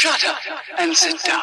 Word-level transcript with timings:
Shut 0.00 0.24
up 0.24 0.38
and 0.78 0.96
sit 0.96 1.22
down. 1.24 1.42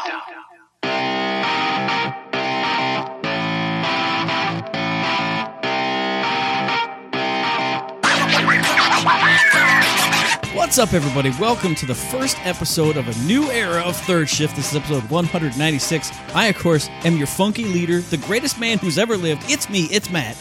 What's 10.56 10.80
up, 10.80 10.94
everybody? 10.94 11.30
Welcome 11.40 11.76
to 11.76 11.86
the 11.86 11.94
first 11.94 12.44
episode 12.48 12.98
of 12.98 13.08
a 13.08 13.28
new 13.28 13.52
era 13.52 13.82
of 13.82 13.96
Third 13.96 14.28
Shift. 14.28 14.56
This 14.56 14.72
is 14.72 14.76
episode 14.76 15.08
196. 15.12 16.12
I, 16.34 16.48
of 16.48 16.58
course, 16.58 16.90
am 17.04 17.16
your 17.16 17.28
funky 17.28 17.66
leader, 17.66 18.00
the 18.00 18.18
greatest 18.18 18.60
man 18.60 18.80
who's 18.80 18.98
ever 18.98 19.18
lived. 19.18 19.44
It's 19.46 19.70
me, 19.70 19.84
it's 19.92 20.10
Matt. 20.10 20.36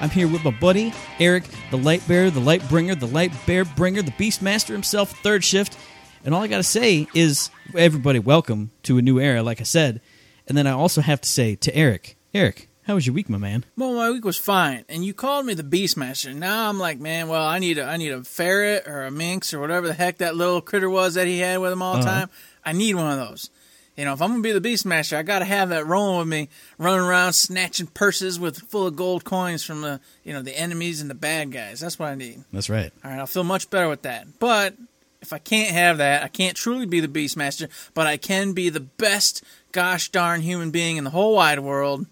I'm 0.00 0.08
here 0.08 0.26
with 0.26 0.42
my 0.42 0.52
buddy, 0.52 0.94
Eric, 1.20 1.44
the 1.70 1.76
light 1.76 2.02
bearer, 2.08 2.30
the 2.30 2.40
light 2.40 2.66
bringer, 2.70 2.94
the 2.94 3.08
light 3.08 3.34
bear 3.46 3.66
bringer, 3.66 4.00
the 4.00 4.12
beast 4.12 4.40
master 4.40 4.72
himself, 4.72 5.10
Third 5.22 5.44
Shift. 5.44 5.76
And 6.28 6.34
all 6.34 6.42
I 6.42 6.46
got 6.46 6.58
to 6.58 6.62
say 6.62 7.06
is, 7.14 7.48
everybody, 7.74 8.18
welcome 8.18 8.70
to 8.82 8.98
a 8.98 9.00
new 9.00 9.18
era, 9.18 9.42
like 9.42 9.62
I 9.62 9.64
said. 9.64 10.02
And 10.46 10.58
then 10.58 10.66
I 10.66 10.72
also 10.72 11.00
have 11.00 11.22
to 11.22 11.28
say 11.28 11.54
to 11.54 11.74
Eric, 11.74 12.18
Eric, 12.34 12.68
how 12.82 12.96
was 12.96 13.06
your 13.06 13.14
week, 13.14 13.30
my 13.30 13.38
man? 13.38 13.64
Well, 13.78 13.94
my 13.94 14.10
week 14.10 14.26
was 14.26 14.36
fine, 14.36 14.84
and 14.90 15.02
you 15.06 15.14
called 15.14 15.46
me 15.46 15.54
the 15.54 15.62
Beastmaster. 15.62 16.34
Now 16.34 16.68
I'm 16.68 16.78
like, 16.78 17.00
man, 17.00 17.28
well, 17.28 17.46
I 17.46 17.58
need 17.58 17.78
a, 17.78 17.84
I 17.86 17.96
need 17.96 18.12
a 18.12 18.24
ferret 18.24 18.86
or 18.86 19.04
a 19.06 19.10
minx 19.10 19.54
or 19.54 19.58
whatever 19.58 19.86
the 19.86 19.94
heck 19.94 20.18
that 20.18 20.36
little 20.36 20.60
critter 20.60 20.90
was 20.90 21.14
that 21.14 21.26
he 21.26 21.38
had 21.38 21.60
with 21.60 21.72
him 21.72 21.80
all 21.80 21.94
the 21.94 22.00
Uh-huh. 22.00 22.10
time. 22.20 22.30
I 22.62 22.72
need 22.74 22.94
one 22.96 23.10
of 23.18 23.26
those. 23.26 23.48
You 23.96 24.04
know, 24.04 24.12
if 24.12 24.20
I'm 24.20 24.28
gonna 24.28 24.42
be 24.42 24.52
the 24.52 24.60
Beastmaster, 24.60 25.16
I 25.16 25.22
gotta 25.22 25.46
have 25.46 25.70
that 25.70 25.86
rolling 25.86 26.18
with 26.18 26.28
me, 26.28 26.50
running 26.76 27.06
around 27.06 27.32
snatching 27.32 27.86
purses 27.86 28.38
with 28.38 28.58
full 28.68 28.86
of 28.86 28.96
gold 28.96 29.24
coins 29.24 29.64
from 29.64 29.80
the, 29.80 29.98
you 30.24 30.34
know, 30.34 30.42
the 30.42 30.58
enemies 30.60 31.00
and 31.00 31.08
the 31.08 31.14
bad 31.14 31.52
guys. 31.52 31.80
That's 31.80 31.98
what 31.98 32.10
I 32.10 32.16
need. 32.16 32.44
That's 32.52 32.68
right. 32.68 32.92
All 33.02 33.10
right, 33.10 33.18
I'll 33.18 33.26
feel 33.26 33.44
much 33.44 33.70
better 33.70 33.88
with 33.88 34.02
that. 34.02 34.26
But 34.38 34.74
if 35.20 35.32
I 35.32 35.38
can't 35.38 35.72
have 35.72 35.98
that, 35.98 36.22
I 36.22 36.28
can't 36.28 36.56
truly 36.56 36.86
be 36.86 37.00
the 37.00 37.08
Beastmaster, 37.08 37.68
but 37.94 38.06
I 38.06 38.16
can 38.16 38.52
be 38.52 38.68
the 38.68 38.80
best 38.80 39.42
gosh 39.72 40.10
darn 40.10 40.42
human 40.42 40.70
being 40.70 40.96
in 40.96 41.04
the 41.04 41.10
whole 41.10 41.34
wide 41.34 41.60
world 41.60 42.06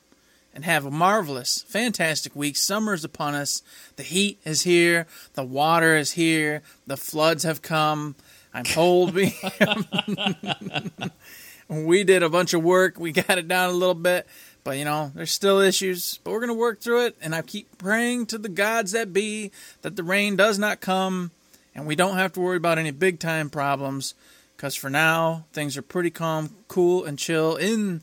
and 0.57 0.65
have 0.65 0.87
a 0.87 0.91
marvelous, 0.91 1.63
fantastic 1.69 2.35
week. 2.35 2.57
Summer's 2.57 3.05
upon 3.05 3.35
us. 3.35 3.63
The 3.97 4.03
heat 4.03 4.41
is 4.45 4.63
here. 4.63 5.07
The 5.35 5.45
water 5.45 5.97
is 5.97 6.13
here. 6.13 6.63
The 6.87 6.97
floods 6.97 7.45
have 7.45 7.61
come. 7.61 8.17
I'm 8.55 8.65
told 8.65 9.15
we 11.69 12.05
did 12.05 12.23
a 12.23 12.31
bunch 12.31 12.55
of 12.55 12.65
work. 12.65 12.99
We 12.99 13.13
got 13.13 13.37
it 13.37 13.49
down 13.49 13.69
a 13.69 13.75
little 13.75 13.95
bit, 13.95 14.27
but 14.65 14.79
you 14.79 14.87
know, 14.87 15.13
there's 15.15 15.31
still 15.31 15.61
issues. 15.61 16.21
But 16.25 16.31
we're 16.31 16.41
gonna 16.41 16.55
work 16.55 16.81
through 16.81 17.05
it. 17.05 17.17
And 17.21 17.35
I 17.35 17.43
keep 17.43 17.77
praying 17.77 18.25
to 18.27 18.39
the 18.39 18.49
gods 18.49 18.93
that 18.93 19.13
be 19.13 19.53
that 19.83 19.97
the 19.97 20.03
rain 20.03 20.37
does 20.37 20.59
not 20.59 20.81
come, 20.81 21.33
and 21.77 21.87
we 21.87 21.95
don't 21.95 22.17
have 22.17 22.33
to 22.33 22.41
worry 22.41 22.57
about 22.57 22.79
any 22.79 22.91
big 22.91 23.21
time 23.21 23.51
problems. 23.51 24.15
Because 24.57 24.75
for 24.75 24.89
now, 24.89 25.45
things 25.53 25.77
are 25.77 25.83
pretty 25.83 26.11
calm, 26.11 26.51
cool, 26.67 27.05
and 27.05 27.19
chill 27.19 27.57
in 27.57 28.01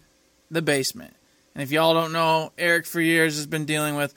the 0.51 0.61
basement. 0.61 1.15
And 1.55 1.63
if 1.63 1.71
y'all 1.71 1.95
don't 1.95 2.13
know, 2.13 2.51
Eric 2.59 2.85
for 2.85 3.01
years 3.01 3.35
has 3.35 3.47
been 3.47 3.65
dealing 3.65 3.95
with 3.95 4.13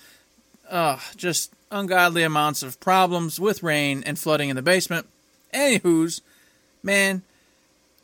uh, 0.70 0.98
just 1.16 1.54
ungodly 1.70 2.22
amounts 2.22 2.62
of 2.62 2.78
problems 2.78 3.40
with 3.40 3.62
rain 3.62 4.02
and 4.04 4.18
flooding 4.18 4.50
in 4.50 4.56
the 4.56 4.62
basement. 4.62 5.06
Anywho's, 5.54 6.20
man, 6.82 7.22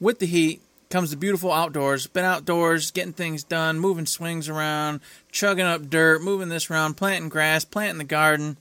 with 0.00 0.18
the 0.18 0.26
heat 0.26 0.62
comes 0.88 1.10
the 1.10 1.16
beautiful 1.16 1.52
outdoors. 1.52 2.06
Been 2.06 2.24
outdoors, 2.24 2.90
getting 2.90 3.12
things 3.12 3.44
done, 3.44 3.78
moving 3.78 4.06
swings 4.06 4.48
around, 4.48 5.00
chugging 5.30 5.66
up 5.66 5.90
dirt, 5.90 6.22
moving 6.22 6.48
this 6.48 6.70
around, 6.70 6.94
planting 6.94 7.28
grass, 7.28 7.66
planting 7.66 7.98
the 7.98 8.04
garden, 8.04 8.56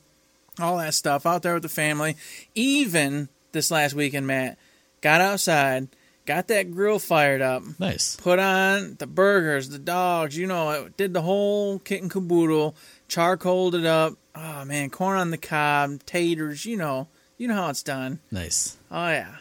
all 0.60 0.78
that 0.78 0.94
stuff 0.94 1.26
out 1.26 1.44
there 1.44 1.54
with 1.56 1.64
the 1.64 1.70
family. 1.70 2.16
Even 2.56 3.30
this 3.52 3.72
last 3.72 3.94
weekend, 3.94 4.28
Matt, 4.28 4.58
got 5.02 5.22
outside, 5.22 5.88
got 6.26 6.48
that 6.48 6.72
grill 6.72 7.00
fired 7.00 7.42
up, 7.42 7.64
Nice. 7.80 8.16
put 8.18 8.40
on 8.40 8.96
the 9.00 9.08
burgers, 9.08 9.70
the 9.70 9.80
dogs, 9.80 10.38
you 10.38 10.48
know, 10.48 10.72
it 10.72 10.98
did 10.98 11.14
the 11.14 11.22
whole 11.22 11.80
kit 11.80 12.02
and 12.02 12.12
caboodle, 12.12 12.76
charcoaled 13.08 13.76
it 13.76 13.86
up. 13.86 14.14
Oh 14.36 14.64
man, 14.66 14.90
corn 14.90 15.18
on 15.18 15.32
the 15.32 15.38
cob, 15.38 16.06
taters, 16.06 16.66
you 16.66 16.78
know, 16.78 17.08
you 17.38 17.48
know 17.48 17.56
how 17.56 17.70
it's 17.70 17.84
done. 17.84 18.20
Nice. 18.32 18.78
Oh 18.90 19.08
yeah. 19.10 19.36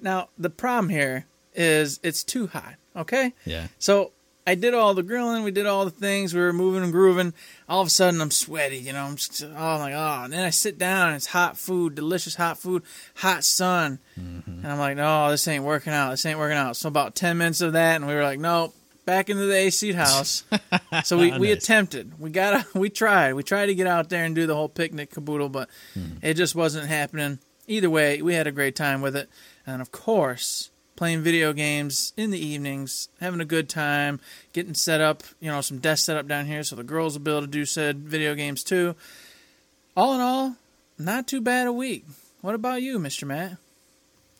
Now 0.00 0.28
the 0.36 0.50
problem 0.50 0.90
here 0.90 1.26
is 1.54 1.98
it's 2.02 2.22
too 2.22 2.48
hot. 2.48 2.74
Okay. 2.94 3.32
Yeah. 3.44 3.68
So 3.78 4.12
I 4.46 4.54
did 4.54 4.74
all 4.74 4.94
the 4.94 5.02
grilling, 5.02 5.42
we 5.42 5.50
did 5.50 5.66
all 5.66 5.84
the 5.84 5.90
things, 5.90 6.32
we 6.32 6.40
were 6.40 6.52
moving 6.52 6.84
and 6.84 6.92
grooving. 6.92 7.34
All 7.68 7.80
of 7.80 7.88
a 7.88 7.90
sudden, 7.90 8.20
I'm 8.20 8.30
sweaty, 8.30 8.78
you 8.78 8.92
know. 8.92 9.02
I'm 9.02 9.16
just, 9.16 9.42
oh 9.42 9.48
I'm 9.48 9.80
like, 9.80 9.94
oh, 9.94 10.24
and 10.24 10.32
then 10.32 10.44
I 10.44 10.50
sit 10.50 10.78
down, 10.78 11.08
and 11.08 11.16
it's 11.16 11.26
hot 11.26 11.58
food, 11.58 11.96
delicious 11.96 12.36
hot 12.36 12.56
food, 12.56 12.84
hot 13.16 13.42
sun, 13.42 13.98
mm-hmm. 14.18 14.50
and 14.50 14.66
I'm 14.66 14.78
like, 14.78 14.96
no, 14.96 15.30
this 15.30 15.48
ain't 15.48 15.64
working 15.64 15.92
out. 15.92 16.10
This 16.10 16.24
ain't 16.26 16.38
working 16.38 16.56
out. 16.56 16.76
So 16.76 16.86
about 16.86 17.16
ten 17.16 17.38
minutes 17.38 17.60
of 17.60 17.72
that, 17.72 17.96
and 17.96 18.06
we 18.06 18.14
were 18.14 18.22
like, 18.22 18.38
nope, 18.38 18.72
back 19.04 19.28
into 19.28 19.46
the 19.46 19.56
AC 19.56 19.92
house. 19.94 20.44
so 21.04 21.18
we, 21.18 21.36
we 21.38 21.48
Nice. 21.48 21.64
attempted, 21.64 22.20
we 22.20 22.30
got, 22.30 22.72
we 22.72 22.88
tried, 22.88 23.34
we 23.34 23.42
tried 23.42 23.66
to 23.66 23.74
get 23.74 23.88
out 23.88 24.10
there 24.10 24.24
and 24.24 24.34
do 24.34 24.46
the 24.46 24.54
whole 24.54 24.68
picnic 24.68 25.10
caboodle, 25.10 25.48
but 25.48 25.68
hmm. 25.94 26.18
it 26.22 26.34
just 26.34 26.54
wasn't 26.54 26.86
happening. 26.86 27.40
Either 27.66 27.90
way, 27.90 28.22
we 28.22 28.34
had 28.34 28.46
a 28.46 28.52
great 28.52 28.76
time 28.76 29.02
with 29.02 29.16
it, 29.16 29.28
and 29.66 29.82
of 29.82 29.90
course 29.90 30.70
playing 30.96 31.22
video 31.22 31.52
games 31.52 32.12
in 32.16 32.30
the 32.30 32.44
evenings, 32.44 33.08
having 33.20 33.40
a 33.40 33.44
good 33.44 33.68
time, 33.68 34.20
getting 34.52 34.74
set 34.74 35.00
up, 35.00 35.22
you 35.40 35.50
know, 35.50 35.60
some 35.60 35.78
desk 35.78 36.04
set 36.06 36.16
up 36.16 36.26
down 36.26 36.46
here 36.46 36.64
so 36.64 36.74
the 36.74 36.82
girls 36.82 37.14
will 37.14 37.24
be 37.24 37.30
able 37.30 37.42
to 37.42 37.46
do 37.46 37.64
said 37.64 37.98
video 37.98 38.34
games 38.34 38.64
too. 38.64 38.94
All 39.96 40.14
in 40.14 40.20
all, 40.20 40.56
not 40.98 41.26
too 41.26 41.40
bad 41.40 41.66
a 41.66 41.72
week. 41.72 42.04
What 42.40 42.54
about 42.54 42.82
you, 42.82 42.98
Mr. 42.98 43.26
Matt? 43.26 43.58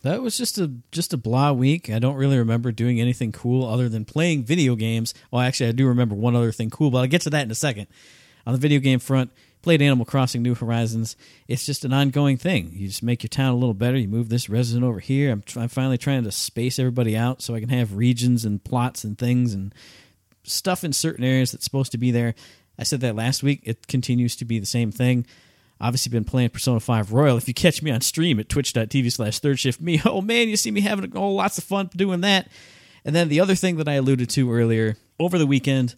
That 0.03 0.21
was 0.21 0.37
just 0.37 0.57
a 0.57 0.71
just 0.91 1.13
a 1.13 1.17
blah 1.17 1.51
week. 1.51 1.89
I 1.89 1.99
don't 1.99 2.15
really 2.15 2.37
remember 2.37 2.71
doing 2.71 3.01
anything 3.01 3.31
cool 3.31 3.65
other 3.65 3.89
than 3.89 4.05
playing 4.05 4.43
video 4.43 4.75
games. 4.75 5.13
Well, 5.31 5.41
actually, 5.41 5.69
I 5.69 5.71
do 5.73 5.87
remember 5.87 6.15
one 6.15 6.35
other 6.35 6.51
thing 6.51 6.69
cool, 6.69 6.91
but 6.91 6.99
I'll 6.99 7.07
get 7.07 7.21
to 7.21 7.29
that 7.31 7.43
in 7.43 7.51
a 7.51 7.55
second. 7.55 7.87
On 8.45 8.53
the 8.53 8.59
video 8.59 8.79
game 8.79 8.99
front, 8.99 9.31
played 9.67 9.81
Animal 9.81 10.05
Crossing 10.05 10.43
New 10.43 10.55
Horizons. 10.55 11.17
It's 11.49 11.65
just 11.65 11.83
an 11.83 11.91
ongoing 11.91 12.37
thing. 12.37 12.71
You 12.71 12.87
just 12.87 13.03
make 13.03 13.21
your 13.21 13.27
town 13.27 13.51
a 13.51 13.57
little 13.57 13.73
better. 13.73 13.97
You 13.97 14.07
move 14.07 14.29
this 14.29 14.47
resident 14.47 14.85
over 14.85 15.01
here. 15.01 15.29
I'm, 15.29 15.41
try- 15.41 15.63
I'm 15.63 15.67
finally 15.67 15.97
trying 15.97 16.23
to 16.23 16.31
space 16.31 16.79
everybody 16.79 17.17
out 17.17 17.41
so 17.41 17.53
I 17.53 17.59
can 17.59 17.67
have 17.67 17.97
regions 17.97 18.45
and 18.45 18.63
plots 18.63 19.03
and 19.03 19.17
things 19.17 19.53
and 19.53 19.75
stuff 20.45 20.85
in 20.85 20.93
certain 20.93 21.25
areas 21.25 21.51
that's 21.51 21.65
supposed 21.65 21.91
to 21.91 21.97
be 21.97 22.11
there. 22.11 22.33
I 22.79 22.83
said 22.83 23.01
that 23.01 23.17
last 23.17 23.43
week. 23.43 23.59
It 23.65 23.87
continues 23.87 24.37
to 24.37 24.45
be 24.45 24.57
the 24.57 24.65
same 24.65 24.89
thing. 24.89 25.25
Obviously, 25.81 26.11
been 26.11 26.23
playing 26.23 26.51
Persona 26.51 26.79
5 26.79 27.11
Royal. 27.11 27.35
If 27.35 27.49
you 27.49 27.53
catch 27.53 27.83
me 27.83 27.91
on 27.91 27.99
stream 27.99 28.39
at 28.39 28.47
twitch.tv 28.47 29.11
slash 29.11 29.39
third 29.39 29.59
shift 29.59 29.81
me, 29.81 30.01
oh 30.05 30.21
man, 30.21 30.47
you 30.47 30.55
see 30.55 30.71
me 30.71 30.79
having 30.79 31.11
oh, 31.13 31.31
lots 31.31 31.57
of 31.57 31.65
fun 31.65 31.89
doing 31.93 32.21
that. 32.21 32.47
And 33.03 33.13
then 33.13 33.27
the 33.27 33.41
other 33.41 33.55
thing 33.55 33.75
that 33.75 33.89
I 33.89 33.95
alluded 33.95 34.29
to 34.29 34.49
earlier, 34.49 34.95
over 35.19 35.37
the 35.37 35.45
weekend, 35.45 35.95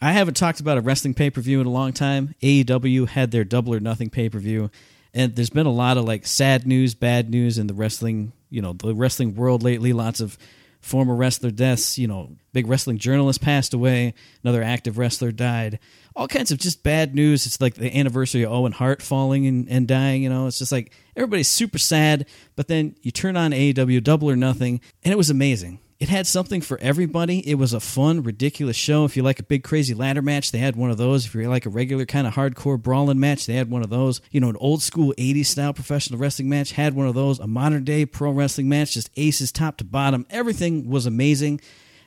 I 0.00 0.12
haven't 0.12 0.34
talked 0.34 0.60
about 0.60 0.78
a 0.78 0.82
wrestling 0.82 1.14
pay 1.14 1.30
per 1.30 1.40
view 1.40 1.60
in 1.60 1.66
a 1.66 1.70
long 1.70 1.92
time. 1.92 2.34
AEW 2.42 3.08
had 3.08 3.30
their 3.30 3.44
Double 3.44 3.74
or 3.74 3.80
Nothing 3.80 4.10
pay 4.10 4.28
per 4.28 4.38
view, 4.38 4.70
and 5.14 5.34
there's 5.34 5.50
been 5.50 5.66
a 5.66 5.72
lot 5.72 5.96
of 5.96 6.04
like 6.04 6.26
sad 6.26 6.66
news, 6.66 6.94
bad 6.94 7.30
news 7.30 7.58
in 7.58 7.66
the 7.66 7.74
wrestling, 7.74 8.32
you 8.50 8.60
know, 8.60 8.72
the 8.74 8.94
wrestling 8.94 9.34
world 9.34 9.62
lately. 9.62 9.92
Lots 9.92 10.20
of 10.20 10.36
former 10.82 11.14
wrestler 11.14 11.50
deaths. 11.50 11.98
You 11.98 12.08
know, 12.08 12.36
big 12.52 12.66
wrestling 12.66 12.98
journalist 12.98 13.40
passed 13.40 13.72
away. 13.72 14.12
Another 14.44 14.62
active 14.62 14.98
wrestler 14.98 15.32
died. 15.32 15.78
All 16.14 16.28
kinds 16.28 16.50
of 16.50 16.58
just 16.58 16.82
bad 16.82 17.14
news. 17.14 17.46
It's 17.46 17.60
like 17.60 17.74
the 17.74 17.94
anniversary 17.96 18.42
of 18.42 18.52
Owen 18.52 18.72
Hart 18.72 19.00
falling 19.02 19.46
and, 19.46 19.68
and 19.68 19.88
dying. 19.88 20.22
You 20.22 20.28
know, 20.28 20.46
it's 20.46 20.58
just 20.58 20.72
like 20.72 20.92
everybody's 21.16 21.48
super 21.48 21.78
sad. 21.78 22.26
But 22.54 22.68
then 22.68 22.96
you 23.00 23.10
turn 23.10 23.36
on 23.36 23.52
AEW 23.52 24.02
Double 24.02 24.28
or 24.28 24.36
Nothing, 24.36 24.80
and 25.02 25.12
it 25.12 25.16
was 25.16 25.30
amazing. 25.30 25.78
It 25.98 26.10
had 26.10 26.26
something 26.26 26.60
for 26.60 26.78
everybody. 26.82 27.38
It 27.48 27.54
was 27.54 27.72
a 27.72 27.80
fun, 27.80 28.22
ridiculous 28.22 28.76
show. 28.76 29.06
If 29.06 29.16
you 29.16 29.22
like 29.22 29.38
a 29.38 29.44
big, 29.44 29.64
crazy 29.64 29.94
ladder 29.94 30.20
match, 30.20 30.52
they 30.52 30.58
had 30.58 30.76
one 30.76 30.90
of 30.90 30.98
those. 30.98 31.24
If 31.24 31.34
you 31.34 31.48
like 31.48 31.64
a 31.64 31.70
regular 31.70 32.04
kind 32.04 32.26
of 32.26 32.34
hardcore 32.34 32.80
brawling 32.80 33.18
match, 33.18 33.46
they 33.46 33.54
had 33.54 33.70
one 33.70 33.82
of 33.82 33.88
those. 33.88 34.20
You 34.30 34.40
know, 34.40 34.50
an 34.50 34.56
old 34.56 34.82
school 34.82 35.14
80s 35.16 35.46
style 35.46 35.72
professional 35.72 36.18
wrestling 36.18 36.50
match, 36.50 36.72
had 36.72 36.94
one 36.94 37.06
of 37.06 37.14
those. 37.14 37.38
A 37.38 37.46
modern 37.46 37.84
day 37.84 38.04
pro 38.04 38.30
wrestling 38.30 38.68
match, 38.68 38.92
just 38.92 39.08
aces 39.16 39.50
top 39.50 39.78
to 39.78 39.84
bottom. 39.84 40.26
Everything 40.28 40.90
was 40.90 41.06
amazing. 41.06 41.62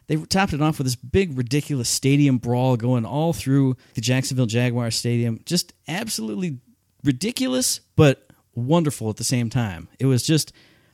They 0.05 0.17
topped 0.17 0.53
it 0.53 0.61
off 0.61 0.77
with 0.77 0.85
this 0.85 0.95
big, 0.95 1.35
ridiculous 1.35 1.89
stadium 1.89 2.37
brawl 2.37 2.77
going 2.77 3.05
all 3.05 3.33
through 3.33 3.75
the 3.95 4.01
Jacksonville 4.01 4.45
Jaguar 4.45 4.91
Stadium. 4.91 5.39
Just 5.45 5.73
absolutely 5.87 6.59
ridiculous, 7.03 7.79
but 7.95 8.27
wonderful 8.53 9.09
at 9.09 9.17
the 9.17 9.23
same 9.23 9.49
time. 9.49 9.87
It 9.99 10.05
was 10.05 10.23
just 10.23 10.51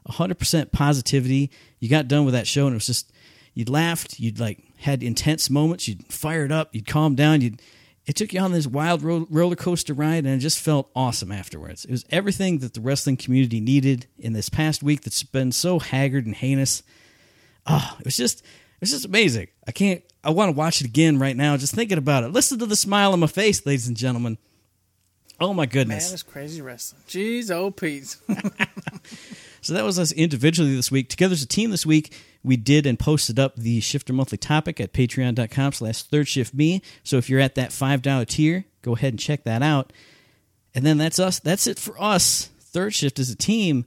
100% 0.08 0.72
positivity. 0.72 1.52
You 1.80 1.90
got 1.90 2.08
done 2.08 2.26
with 2.26 2.34
that 2.34 2.48
show, 2.48 2.66
and 2.66 2.74
it 2.74 2.78
was 2.78 2.86
just, 2.86 3.12
you'd 3.54 3.70
laughed, 3.70 4.20
you'd 4.20 4.40
like 4.40 4.64
had 4.78 5.04
intense 5.04 5.50
moments, 5.50 5.88
you'd 5.88 6.06
fired 6.12 6.52
up, 6.52 6.74
you'd 6.74 6.88
calm 6.88 7.16
down, 7.16 7.42
you'd, 7.42 7.62
it 8.06 8.16
took 8.16 8.34
you 8.34 8.40
on 8.40 8.52
this 8.52 8.68
wild 8.68 9.02
ro- 9.02 9.28
roller 9.30 9.56
coaster 9.56 9.94
ride, 9.94 10.26
and 10.26 10.28
it 10.28 10.40
just 10.40 10.60
felt 10.60 10.92
awesome 10.96 11.32
afterwards. 11.32 11.86
It 11.86 11.92
was 11.92 12.06
everything 12.12 12.60
that 12.60 12.74
the 12.74 12.82
wrestling 12.82 13.18
community 13.18 13.60
needed 13.60 14.08
in 14.20 14.34
this 14.34 14.50
past 14.50 14.84
week 14.84 15.02
that's 15.02 15.24
been 15.24 15.52
so 15.52 15.80
haggard 15.80 16.26
and 16.26 16.36
heinous. 16.36 16.84
Oh, 17.66 17.96
it 18.00 18.06
was 18.06 18.18
just, 18.18 18.42
it 18.42 18.82
was 18.82 18.92
just 18.92 19.06
amazing. 19.06 19.48
I 19.68 19.72
can't, 19.72 20.04
I 20.24 20.30
want 20.30 20.50
to 20.50 20.58
watch 20.58 20.82
it 20.82 20.88
again 20.88 21.18
right 21.18 21.36
now, 21.36 21.58
just 21.58 21.74
thinking 21.74 21.98
about 21.98 22.24
it. 22.24 22.32
Listen 22.32 22.60
to 22.60 22.66
the 22.66 22.76
smile 22.76 23.14
on 23.14 23.20
my 23.20 23.28
face, 23.28 23.66
ladies 23.66 23.88
and 23.88 23.98
gentlemen. 23.98 24.38
Oh 25.40 25.54
my 25.54 25.66
goodness. 25.66 26.08
Man, 26.08 26.14
it's 26.14 26.24
crazy 26.24 26.62
wrestling. 26.62 27.02
Jeez, 27.08 27.52
oh 27.52 27.72
Pete. 27.72 28.16
So 29.66 29.74
that 29.74 29.84
was 29.84 29.98
us 29.98 30.12
individually 30.12 30.76
this 30.76 30.92
week. 30.92 31.10
Together 31.10 31.34
as 31.34 31.42
a 31.42 31.48
team 31.48 31.72
this 31.72 31.88
week, 31.88 32.16
we 32.44 32.56
did 32.56 32.86
and 32.86 33.00
posted 33.00 33.40
up 33.40 33.56
the 33.56 33.80
Shifter 33.80 34.14
Monthly 34.14 34.38
topic 34.38 34.80
at 34.80 34.94
patreon.com 34.94 35.72
slash 35.72 36.04
third 36.04 36.28
shift 36.28 36.54
me. 36.54 36.84
So 37.04 37.18
if 37.18 37.32
you're 37.32 37.40
at 37.40 37.56
that 37.56 37.72
$5 37.72 38.28
tier, 38.28 38.66
go 38.84 38.96
ahead 38.96 39.14
and 39.14 39.20
check 39.20 39.44
that 39.46 39.64
out. 39.64 39.92
And 40.76 40.86
then 40.86 41.00
that's 41.00 41.18
us. 41.18 41.40
That's 41.40 41.66
it 41.66 41.80
for 41.80 42.00
us. 42.00 42.52
Third 42.60 42.94
shift 42.94 43.18
as 43.18 43.32
a 43.32 43.36
team. 43.36 43.86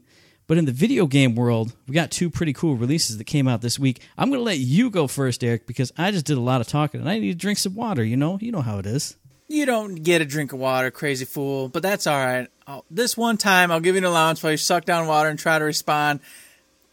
But 0.48 0.58
in 0.58 0.64
the 0.64 0.72
video 0.72 1.06
game 1.06 1.36
world, 1.36 1.76
we 1.86 1.94
got 1.94 2.10
two 2.10 2.28
pretty 2.28 2.54
cool 2.54 2.75
releases 2.75 3.16
that 3.16 3.25
came 3.25 3.46
out 3.46 3.60
this 3.60 3.78
week. 3.78 4.02
I'm 4.16 4.30
going 4.30 4.40
to 4.40 4.44
let 4.44 4.58
you 4.58 4.90
go 4.90 5.06
first, 5.06 5.44
Eric, 5.44 5.69
because 5.69 5.92
I 5.96 6.10
just 6.10 6.26
did 6.26 6.38
a 6.38 6.40
lot 6.40 6.60
of 6.60 6.66
talking 6.66 7.00
and 7.00 7.08
I 7.08 7.20
need 7.20 7.30
to 7.30 7.38
drink 7.38 7.58
some 7.58 7.76
water. 7.76 8.02
You 8.02 8.16
know, 8.16 8.36
you 8.40 8.50
know 8.50 8.62
how 8.62 8.78
it 8.78 8.86
is. 8.86 9.16
You 9.49 9.65
don't 9.65 9.97
get 9.97 10.21
a 10.21 10.27
drink 10.27 10.53
of 10.53 10.59
water, 10.59 10.91
crazy 10.91 11.25
fool, 11.25 11.69
but 11.71 11.83
that's 11.83 12.06
all 12.06 12.19
right. 12.19 12.49
I'll, 12.67 12.85
this 12.91 13.17
one 13.17 13.39
time, 13.39 13.73
I'll 13.73 13.81
give 13.81 13.95
you 13.95 14.00
an 14.00 14.05
allowance 14.05 14.43
while 14.43 14.53
you 14.53 14.59
suck 14.59 14.85
down 14.85 15.06
water 15.06 15.31
and 15.31 15.39
try 15.39 15.59
to 15.59 15.65
respond. 15.65 16.21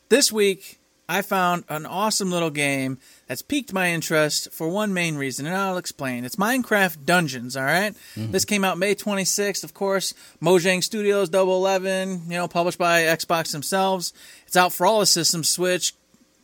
This 0.08 0.32
week, 0.32 0.80
I 1.10 1.22
found 1.22 1.66
an 1.68 1.86
awesome 1.86 2.32
little 2.32 2.50
game 2.50 2.98
that's 3.28 3.42
piqued 3.42 3.74
my 3.74 3.92
interest 3.92 4.52
for 4.54 4.70
one 4.70 4.94
main 4.94 5.18
reason, 5.18 5.46
and 5.46 5.54
I'll 5.54 5.78
explain. 5.78 6.24
It's 6.24 6.38
Minecraft 6.38 7.06
Dungeons, 7.06 7.58
all 7.58 7.66
right? 7.66 7.94
Mm-hmm. 8.16 8.32
This 8.32 8.46
came 8.46 8.64
out 8.64 8.78
May 8.78 8.96
26th, 8.96 9.64
of 9.66 9.74
course. 9.74 10.14
Mojang 10.42 10.82
Studios, 10.82 11.28
Double 11.28 11.58
Eleven, 11.58 12.22
you 12.28 12.38
know, 12.38 12.48
published 12.48 12.80
by 12.80 13.02
Xbox 13.02 13.52
themselves. 13.52 14.14
It's 14.48 14.56
out 14.56 14.72
for 14.72 14.86
all 14.86 15.02
the 15.02 15.06
systems 15.06 15.50
Switch, 15.50 15.94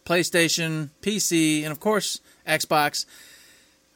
PlayStation, 0.05 0.89
PC, 1.01 1.63
and 1.63 1.71
of 1.71 1.79
course, 1.79 2.19
Xbox. 2.45 3.05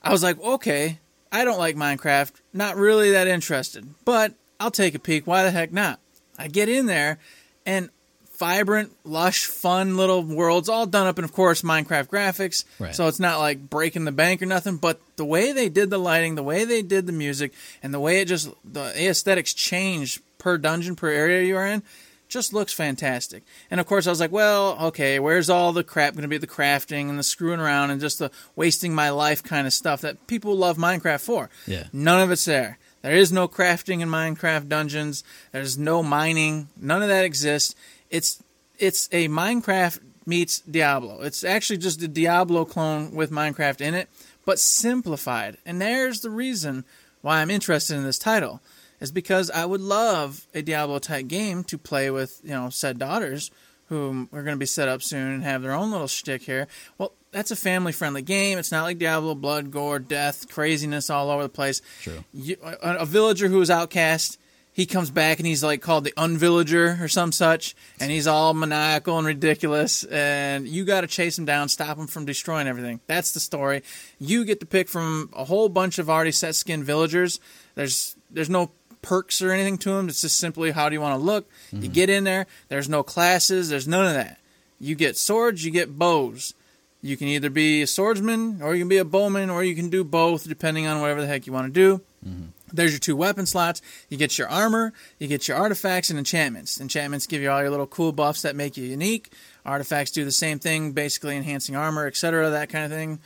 I 0.01 0.11
was 0.11 0.23
like, 0.23 0.39
okay, 0.41 0.99
I 1.35 1.43
don't 1.43 1.59
like 1.59 1.75
Minecraft. 1.75 2.31
Not 2.53 2.77
really 2.77 3.11
that 3.11 3.27
interested, 3.27 3.85
but 4.05 4.33
I'll 4.57 4.71
take 4.71 4.95
a 4.95 4.99
peek. 4.99 5.27
Why 5.27 5.43
the 5.43 5.51
heck 5.51 5.73
not? 5.73 5.99
I 6.37 6.47
get 6.47 6.69
in 6.69 6.85
there, 6.85 7.19
and 7.65 7.89
vibrant, 8.37 8.93
lush, 9.03 9.45
fun 9.45 9.97
little 9.97 10.23
worlds, 10.23 10.69
all 10.69 10.85
done 10.85 11.07
up 11.07 11.19
in, 11.19 11.25
of 11.25 11.33
course, 11.33 11.61
Minecraft 11.61 12.07
graphics. 12.07 12.63
Right. 12.79 12.95
So 12.95 13.07
it's 13.07 13.19
not 13.19 13.39
like 13.39 13.69
breaking 13.69 14.05
the 14.05 14.13
bank 14.13 14.41
or 14.41 14.45
nothing. 14.45 14.77
But 14.77 15.01
the 15.17 15.25
way 15.25 15.51
they 15.51 15.67
did 15.67 15.89
the 15.89 15.97
lighting, 15.97 16.35
the 16.35 16.43
way 16.43 16.63
they 16.63 16.81
did 16.81 17.05
the 17.05 17.11
music, 17.11 17.51
and 17.83 17.93
the 17.93 17.99
way 17.99 18.21
it 18.21 18.29
just 18.29 18.49
the 18.63 18.93
aesthetics 19.09 19.53
change 19.53 20.21
per 20.37 20.57
dungeon, 20.57 20.95
per 20.95 21.09
area 21.09 21.43
you 21.43 21.57
are 21.57 21.67
in, 21.67 21.83
just 22.27 22.53
looks 22.53 22.73
fantastic. 22.73 23.43
And 23.69 23.79
of 23.79 23.85
course, 23.85 24.07
I 24.07 24.09
was 24.09 24.19
like, 24.19 24.31
well, 24.31 24.77
okay, 24.87 25.19
where's 25.19 25.49
all 25.49 25.73
the 25.73 25.83
crap 25.83 26.13
going 26.13 26.23
to 26.23 26.27
be 26.27 26.37
the 26.37 26.47
crafting 26.47 27.09
and 27.09 27.19
the 27.19 27.23
screwing 27.23 27.59
around 27.59 27.91
and 27.91 28.01
just 28.01 28.19
the 28.19 28.31
wasting 28.55 28.93
my 28.93 29.09
life 29.09 29.43
kind 29.43 29.67
of 29.67 29.73
stuff 29.73 30.01
that 30.01 30.27
people 30.27 30.55
love 30.55 30.77
Minecraft 30.77 31.21
for? 31.21 31.49
Yeah. 31.67 31.87
None 31.93 32.21
of 32.21 32.31
it's 32.31 32.45
there. 32.45 32.77
There 33.01 33.15
is 33.15 33.31
no 33.31 33.47
crafting 33.47 34.01
in 34.01 34.09
Minecraft 34.09 34.67
dungeons. 34.67 35.23
There's 35.51 35.77
no 35.77 36.01
mining. 36.01 36.69
None 36.75 37.03
of 37.03 37.09
that 37.09 37.23
exists. 37.23 37.75
It's 38.09 38.41
it's 38.79 39.07
a 39.11 39.27
Minecraft 39.27 39.99
meets 40.25 40.59
Diablo. 40.61 41.21
It's 41.21 41.43
actually 41.43 41.77
just 41.77 42.01
a 42.01 42.07
Diablo 42.07 42.65
clone 42.65 43.13
with 43.13 43.31
Minecraft 43.31 43.79
in 43.79 43.93
it, 43.93 44.09
but 44.43 44.59
simplified. 44.59 45.57
And 45.65 45.79
there's 45.79 46.21
the 46.21 46.31
reason 46.31 46.83
why 47.21 47.41
I'm 47.41 47.51
interested 47.51 47.95
in 47.95 48.03
this 48.03 48.19
title 48.19 48.61
is 48.99 49.11
because 49.11 49.51
I 49.51 49.65
would 49.65 49.81
love 49.81 50.47
a 50.53 50.61
Diablo 50.61 50.99
type 50.99 51.27
game 51.27 51.63
to 51.65 51.77
play 51.77 52.09
with, 52.09 52.41
you 52.43 52.51
know, 52.51 52.69
said 52.69 52.99
daughters 52.99 53.51
who 53.87 54.27
are 54.33 54.41
going 54.41 54.55
to 54.55 54.59
be 54.59 54.65
set 54.65 54.87
up 54.87 55.03
soon 55.03 55.31
and 55.31 55.43
have 55.43 55.61
their 55.61 55.73
own 55.73 55.91
little 55.91 56.07
shtick 56.07 56.43
here. 56.43 56.67
Well, 56.97 57.11
that's 57.31 57.51
a 57.51 57.55
family 57.55 57.91
friendly 57.91 58.21
game. 58.21 58.57
It's 58.57 58.71
not 58.71 58.83
like 58.83 58.97
Diablo, 58.97 59.35
blood, 59.35 59.69
gore, 59.69 59.99
death, 59.99 60.49
craziness 60.49 61.09
all 61.09 61.29
over 61.29 61.43
the 61.43 61.49
place. 61.49 61.81
True. 62.01 62.23
You, 62.33 62.57
a, 62.63 62.95
a 62.97 63.05
villager 63.05 63.47
who 63.47 63.61
is 63.61 63.69
outcast, 63.69 64.39
he 64.75 64.85
comes 64.85 65.09
back 65.09 65.39
and 65.39 65.47
he's 65.47 65.63
like 65.63 65.81
called 65.81 66.03
the 66.03 66.13
unvillager 66.17 66.99
or 67.01 67.07
some 67.07 67.31
such, 67.31 67.75
and 67.99 68.11
he's 68.11 68.27
all 68.27 68.53
maniacal 68.53 69.17
and 69.17 69.25
ridiculous, 69.25 70.03
and 70.03 70.67
you 70.67 70.83
got 70.83 71.01
to 71.01 71.07
chase 71.07 71.37
him 71.37 71.45
down, 71.45 71.69
stop 71.69 71.97
him 71.97 72.07
from 72.07 72.25
destroying 72.25 72.67
everything. 72.67 72.99
That's 73.07 73.33
the 73.33 73.39
story. 73.39 73.83
You 74.19 74.43
get 74.43 74.59
to 74.59 74.65
pick 74.65 74.89
from 74.89 75.29
a 75.33 75.45
whole 75.45 75.69
bunch 75.69 75.97
of 75.97 76.09
already 76.09 76.33
set 76.33 76.55
skin 76.55 76.83
villagers. 76.83 77.39
There's 77.75 78.17
there's 78.29 78.49
no 78.49 78.71
perks 79.05 79.41
or 79.41 79.51
anything 79.51 79.77
to 79.77 79.91
them. 79.91 80.09
It's 80.09 80.21
just 80.21 80.37
simply 80.37 80.71
how 80.71 80.89
do 80.89 80.95
you 80.95 81.01
want 81.01 81.19
to 81.19 81.23
look. 81.23 81.47
You 81.71 81.79
mm-hmm. 81.79 81.91
get 81.91 82.09
in 82.09 82.23
there. 82.23 82.47
There's 82.67 82.89
no 82.89 83.03
classes. 83.03 83.69
There's 83.69 83.87
none 83.87 84.07
of 84.07 84.13
that. 84.13 84.39
You 84.79 84.95
get 84.95 85.15
swords. 85.15 85.63
You 85.63 85.71
get 85.71 85.97
bows. 85.97 86.55
You 87.01 87.15
can 87.15 87.27
either 87.27 87.51
be 87.51 87.83
a 87.83 87.87
swordsman 87.87 88.63
or 88.63 88.73
you 88.73 88.81
can 88.81 88.89
be 88.89 88.97
a 88.97 89.05
bowman 89.05 89.51
or 89.51 89.63
you 89.63 89.75
can 89.75 89.89
do 89.89 90.03
both 90.03 90.47
depending 90.47 90.87
on 90.87 91.01
whatever 91.01 91.21
the 91.21 91.27
heck 91.27 91.45
you 91.45 91.53
want 91.53 91.71
to 91.71 91.71
do. 91.71 92.01
Mm-hmm. 92.27 92.45
There's 92.73 92.91
your 92.91 92.99
two 92.99 93.15
weapon 93.15 93.45
slots. 93.45 93.81
You 94.09 94.17
get 94.17 94.39
your 94.39 94.49
armor, 94.49 94.91
you 95.19 95.27
get 95.27 95.47
your 95.47 95.55
artifacts 95.55 96.09
and 96.09 96.17
enchantments. 96.17 96.81
Enchantments 96.81 97.27
give 97.27 97.43
you 97.43 97.51
all 97.51 97.61
your 97.61 97.69
little 97.69 97.85
cool 97.85 98.11
buffs 98.11 98.41
that 98.41 98.55
make 98.55 98.75
you 98.75 98.85
unique. 98.85 99.31
Artifacts 99.65 100.11
do 100.11 100.25
the 100.25 100.31
same 100.31 100.57
thing, 100.57 100.93
basically 100.93 101.37
enhancing 101.37 101.75
armor, 101.75 102.07
etc., 102.07 102.49
that 102.49 102.69
kind 102.69 102.85
of 102.85 102.91
thing. 102.91 103.19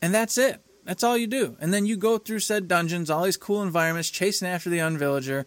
And 0.00 0.14
that's 0.14 0.38
it. 0.38 0.60
That's 0.86 1.02
all 1.04 1.16
you 1.16 1.26
do. 1.26 1.56
And 1.60 1.74
then 1.74 1.84
you 1.84 1.96
go 1.96 2.16
through 2.16 2.38
said 2.38 2.68
dungeons, 2.68 3.10
all 3.10 3.24
these 3.24 3.36
cool 3.36 3.62
environments, 3.62 4.08
chasing 4.08 4.48
after 4.48 4.70
the 4.70 4.78
unvillager, 4.78 5.44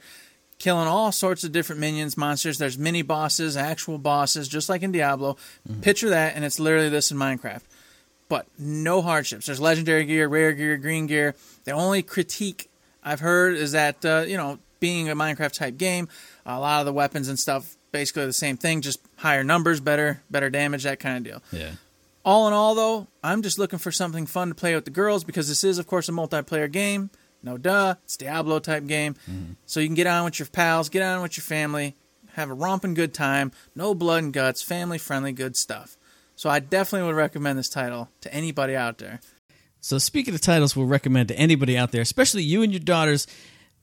killing 0.58 0.88
all 0.88 1.12
sorts 1.12 1.44
of 1.44 1.52
different 1.52 1.80
minions, 1.80 2.18
monsters. 2.18 2.58
There's 2.58 2.78
mini 2.78 3.02
bosses, 3.02 3.56
actual 3.56 3.98
bosses, 3.98 4.48
just 4.48 4.70
like 4.70 4.84
in 4.84 4.92
Diablo. 4.92 5.38
Picture 5.82 6.10
that, 6.10 6.36
and 6.36 6.44
it's 6.44 6.60
literally 6.60 6.90
this 6.90 7.10
in 7.10 7.18
Minecraft. 7.18 7.62
But 8.28 8.46
no 8.60 9.02
hardships. 9.02 9.48
There's 9.48 9.62
legendary 9.62 10.06
gear, 10.06 10.28
rare 10.28 10.52
gear, 10.52 10.78
green 10.78 11.08
gear. 11.08 11.36
The 11.64 11.72
only 11.72 12.04
critique 12.04 12.70
I've 13.04 13.22
heard 13.22 13.56
is 13.56 13.72
that, 13.72 14.06
uh, 14.06 14.26
you 14.28 14.38
know, 14.38 14.60
being 14.80 15.10
a 15.10 15.16
Minecraft 15.16 15.54
type 15.54 15.78
game, 15.78 16.10
a 16.46 16.60
lot 16.60 16.82
of 16.82 16.86
the 16.86 16.94
weapons 16.94 17.28
and 17.28 17.40
stuff 17.40 17.76
basically 17.92 18.26
the 18.26 18.34
same 18.34 18.58
thing, 18.58 18.82
just 18.82 19.00
higher 19.18 19.44
numbers, 19.44 19.80
better, 19.80 20.22
better 20.30 20.50
damage, 20.50 20.84
that 20.84 21.00
kind 21.00 21.18
of 21.18 21.24
deal. 21.24 21.60
Yeah. 21.60 21.72
All 22.26 22.48
in 22.48 22.54
all, 22.54 22.76
though, 22.76 23.08
I'm 23.24 23.42
just 23.42 23.58
looking 23.58 23.80
for 23.80 23.92
something 23.92 24.26
fun 24.26 24.50
to 24.50 24.56
play 24.56 24.76
with 24.76 24.86
the 24.86 24.92
girls 24.92 25.24
because 25.24 25.48
this 25.48 25.64
is, 25.64 25.78
of 25.78 25.88
course, 25.88 26.10
a 26.10 26.12
multiplayer 26.12 26.72
game. 26.72 27.10
No 27.42 27.58
duh, 27.58 27.96
it's 28.04 28.18
Diablo 28.18 28.60
type 28.60 28.86
game. 28.86 29.16
Mm-hmm. 29.30 29.54
So 29.66 29.80
you 29.80 29.88
can 29.88 29.96
get 29.96 30.08
on 30.08 30.26
with 30.26 30.40
your 30.40 30.48
pals, 30.48 30.90
get 30.90 31.02
on 31.02 31.22
with 31.22 31.38
your 31.38 31.44
family, 31.44 31.96
have 32.34 32.50
a 32.50 32.54
romping 32.54 32.94
good 32.94 33.14
time. 33.14 33.52
No 33.76 33.96
blood 33.96 34.24
and 34.24 34.34
guts, 34.34 34.62
family 34.62 34.98
friendly, 34.98 35.32
good 35.32 35.56
stuff. 35.56 35.98
So 36.36 36.50
I 36.50 36.60
definitely 36.60 37.08
would 37.08 37.16
recommend 37.16 37.58
this 37.58 37.70
title 37.70 38.10
to 38.22 38.34
anybody 38.34 38.76
out 38.76 38.98
there. 38.98 39.22
So 39.82 39.98
speaking 39.98 40.34
of 40.34 40.42
titles, 40.42 40.76
we'll 40.76 40.86
recommend 40.86 41.30
to 41.30 41.38
anybody 41.38 41.78
out 41.78 41.92
there, 41.92 42.02
especially 42.02 42.44
you 42.44 42.62
and 42.62 42.74
your 42.74 42.82
daughters. 42.82 43.28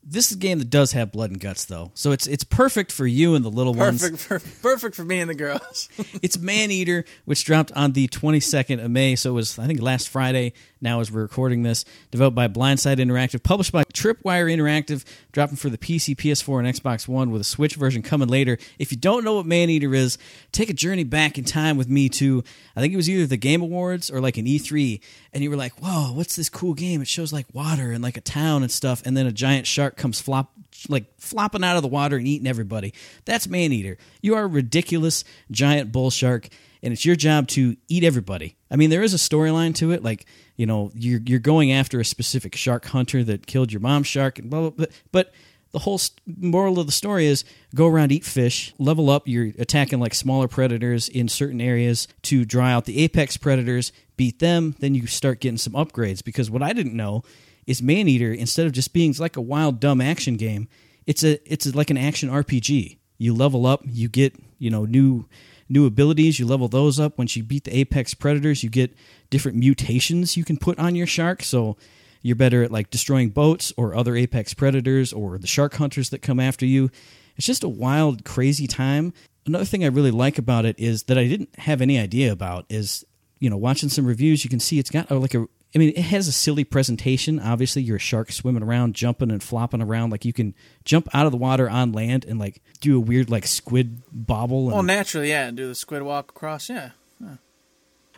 This 0.08 0.31
is 0.31 0.37
a 0.37 0.41
game 0.41 0.61
that 0.61 0.70
does 0.70 0.93
have 0.93 1.11
blood 1.11 1.32
and 1.32 1.41
guts, 1.41 1.64
though, 1.64 1.91
so 1.94 2.12
it's 2.12 2.29
it's 2.29 2.44
perfect 2.44 2.93
for 2.93 3.08
you 3.08 3.35
and 3.35 3.44
the 3.44 3.50
little 3.50 3.75
ones. 3.75 4.03
Perfect, 4.03 4.23
for, 4.23 4.62
perfect 4.62 4.94
for 4.94 5.05
me 5.05 5.19
and 5.19 5.29
the 5.29 5.35
girls. 5.35 5.88
It's 6.23 6.38
Maneater, 6.38 7.05
which 7.25 7.44
dropped 7.44 7.73
on 7.73 7.93
the 7.93 8.06
22nd 8.08 8.82
of 8.82 8.91
May. 8.91 9.17
So 9.17 9.31
it 9.31 9.34
was, 9.34 9.58
I 9.58 9.67
think, 9.67 9.82
last 9.82 10.08
Friday. 10.08 10.53
Now, 10.81 11.01
as 11.01 11.10
we're 11.10 11.22
recording 11.22 11.63
this, 11.63 11.84
developed 12.10 12.34
by 12.34 12.48
Blindside 12.48 12.98
Interactive, 12.98 13.43
published 13.43 13.72
by 13.72 13.82
Tripwire 13.84 14.53
Interactive, 14.53 15.05
dropping 15.32 15.56
for 15.56 15.70
the 15.70 15.79
PC, 15.79 16.15
PS4, 16.15 16.60
and 16.60 16.69
Xbox 16.69 17.08
One, 17.08 17.31
with 17.31 17.41
a 17.41 17.44
Switch 17.44 17.75
version 17.75 18.03
coming 18.03 18.29
later. 18.29 18.58
If 18.79 18.93
you 18.93 18.98
don't 18.98 19.25
know 19.25 19.34
what 19.36 19.46
Maneater 19.46 19.94
is, 19.94 20.19
take 20.53 20.70
a 20.70 20.75
journey 20.75 21.05
back 21.05 21.39
in 21.39 21.44
time 21.44 21.77
with 21.77 21.89
me 21.89 22.08
to, 22.10 22.44
I 22.77 22.81
think 22.81 22.93
it 22.93 22.96
was 22.96 23.08
either 23.10 23.27
the 23.27 23.36
Game 23.36 23.63
Awards 23.63 24.10
or 24.10 24.20
like 24.20 24.36
an 24.36 24.46
E3, 24.46 25.01
and 25.32 25.43
you 25.43 25.51
were 25.51 25.56
like, 25.56 25.82
"Whoa, 25.82 26.13
what's 26.13 26.36
this 26.36 26.48
cool 26.48 26.75
game? 26.75 27.03
It 27.03 27.08
shows 27.08 27.32
like 27.32 27.46
water 27.53 27.91
and 27.91 28.03
like 28.03 28.17
a 28.17 28.22
town 28.22 28.63
and 28.63 28.70
stuff, 28.70 29.03
and 29.05 29.17
then 29.17 29.27
a 29.27 29.32
giant 29.32 29.67
shark 29.67 29.95
comes 29.96 30.20
flop 30.20 30.53
like 30.88 31.06
flopping 31.19 31.65
out 31.65 31.76
of 31.76 31.82
the 31.82 31.88
water 31.88 32.17
and 32.17 32.26
eating 32.26 32.46
everybody. 32.46 32.93
That's 33.24 33.46
Maneater. 33.46 33.96
You 34.20 34.34
are 34.34 34.44
a 34.44 34.48
ridiculous 34.48 35.24
giant 35.50 35.91
bull 35.93 36.10
shark, 36.10 36.48
and 36.82 36.93
it's 36.93 37.05
your 37.05 37.17
job 37.17 37.48
to 37.48 37.76
eat 37.88 38.05
everybody. 38.05 38.56
I 38.70 38.76
mean, 38.76 38.91
there 38.91 39.03
is 39.03 39.15
a 39.15 39.19
storyline 39.19 39.74
to 39.76 39.93
it, 39.93 40.03
like 40.03 40.26
you 40.56 40.67
know, 40.67 40.91
you're 40.94 41.20
you're 41.24 41.38
going 41.38 41.72
after 41.72 42.00
a 42.00 42.05
specific 42.05 42.55
shark 42.55 42.86
hunter 42.86 43.24
that 43.24 43.46
killed 43.46 43.72
your 43.72 43.81
mom 43.81 44.03
shark, 44.03 44.38
and 44.38 44.50
blah 44.50 44.60
blah. 44.60 44.70
blah. 44.70 44.86
But 45.12 45.32
the 45.72 45.81
whole 45.81 46.00
moral 46.26 46.79
of 46.79 46.86
the 46.86 46.93
story 46.93 47.26
is 47.26 47.44
go 47.74 47.86
around, 47.86 48.12
eat 48.12 48.24
fish, 48.24 48.72
level 48.79 49.10
up. 49.10 49.29
You're 49.29 49.53
attacking 49.58 50.00
like 50.00 50.15
smaller 50.15 50.48
predators 50.48 51.08
in 51.08 51.29
certain 51.29 51.60
areas 51.60 52.08
to 52.22 52.44
dry 52.44 52.72
out 52.72 52.86
the 52.86 52.98
apex 53.00 53.36
predators, 53.36 53.93
beat 54.17 54.38
them. 54.38 54.74
Then 54.79 54.94
you 54.94 55.06
start 55.06 55.41
getting 55.41 55.58
some 55.58 55.74
upgrades. 55.74 56.24
Because 56.24 56.50
what 56.50 56.62
I 56.62 56.72
didn't 56.72 56.94
know 56.94 57.24
is 57.67 57.82
Maneater 57.82 58.32
instead 58.32 58.67
of 58.67 58.73
just 58.73 58.93
being 58.93 59.15
like 59.19 59.37
a 59.37 59.41
wild 59.41 59.81
dumb 59.81 60.01
action 60.01 60.37
game, 60.37 60.69
it's 61.06 61.25
a 61.25 61.41
it's 61.51 61.75
like 61.75 61.91
an 61.91 61.96
action 61.99 62.29
RPG. 62.29 62.99
You 63.19 63.35
level 63.35 63.67
up, 63.67 63.82
you 63.85 64.08
get 64.08 64.35
you 64.58 64.70
know 64.70 64.85
new 64.85 65.27
new 65.69 65.87
abilities. 65.87 66.39
You 66.39 66.46
level 66.46 66.69
those 66.69 67.01
up. 67.01 67.19
Once 67.19 67.37
you 67.37 67.43
beat 67.43 67.65
the 67.65 67.77
apex 67.77 68.15
predators, 68.15 68.63
you 68.63 68.70
get 68.70 68.94
different 69.31 69.58
mutations 69.58 70.37
you 70.37 70.44
can 70.44 70.56
put 70.56 70.79
on 70.79 70.94
your 70.94 71.06
shark. 71.06 71.43
So 71.43 71.77
you're 72.23 72.37
better 72.37 72.63
at 72.63 72.73
like 72.73 72.91
destroying 72.91 73.31
boats 73.31 73.73
or 73.77 73.94
other 73.94 74.17
apex 74.17 74.55
predators 74.55 75.13
or 75.13 75.39
the 75.39 75.46
shark 75.46 75.75
hunters 75.75 76.11
that 76.11 76.23
come 76.23 76.41
after 76.41 76.67
you. 76.67 76.91
It's 77.37 77.46
just 77.46 77.65
a 77.65 77.69
wild, 77.69 78.25
crazy 78.25 78.67
time. 78.67 79.13
Another 79.46 79.65
thing 79.65 79.85
I 79.85 79.89
really 79.89 80.11
like 80.11 80.39
about 80.39 80.65
it 80.65 80.79
is 80.79 81.05
that 81.05 81.19
I 81.19 81.29
didn't 81.29 81.56
have 81.58 81.81
any 81.81 81.99
idea 81.99 82.32
about 82.32 82.67
is 82.69 83.05
you 83.39 83.51
know 83.51 83.56
watching 83.56 83.89
some 83.89 84.06
reviews 84.06 84.43
you 84.43 84.51
can 84.51 84.61
see 84.61 84.79
it's 84.79 84.91
got 84.91 85.11
uh, 85.11 85.19
like 85.19 85.35
a 85.35 85.46
I 85.75 85.79
mean, 85.79 85.91
it 85.91 85.99
has 85.99 86.27
a 86.27 86.32
silly 86.32 86.65
presentation. 86.65 87.39
Obviously, 87.39 87.82
you're 87.82 87.96
a 87.96 88.01
shark 88.01 88.32
swimming 88.32 88.63
around, 88.63 88.94
jumping 88.94 89.31
and 89.31 89.43
flopping 89.43 89.82
around. 89.82 90.11
Like 90.11 90.25
you 90.25 90.32
can 90.32 90.55
jump 90.85 91.08
out 91.13 91.27
of 91.27 91.32
the 91.32 91.39
water 91.39 91.69
on 91.69 91.93
land 91.93 92.25
and 92.25 92.39
like 92.39 92.63
do 92.81 92.96
a 92.96 93.01
weird 93.01 93.29
like 93.29 93.46
squid 93.46 94.03
bobble. 94.11 94.67
And, 94.67 94.73
Well, 94.75 94.82
naturally, 94.82 95.29
yeah, 95.31 95.51
do 95.51 95.69
the 95.69 95.75
squid 95.75 96.03
walk 96.03 96.31
across. 96.31 96.69
Yeah, 96.70 96.91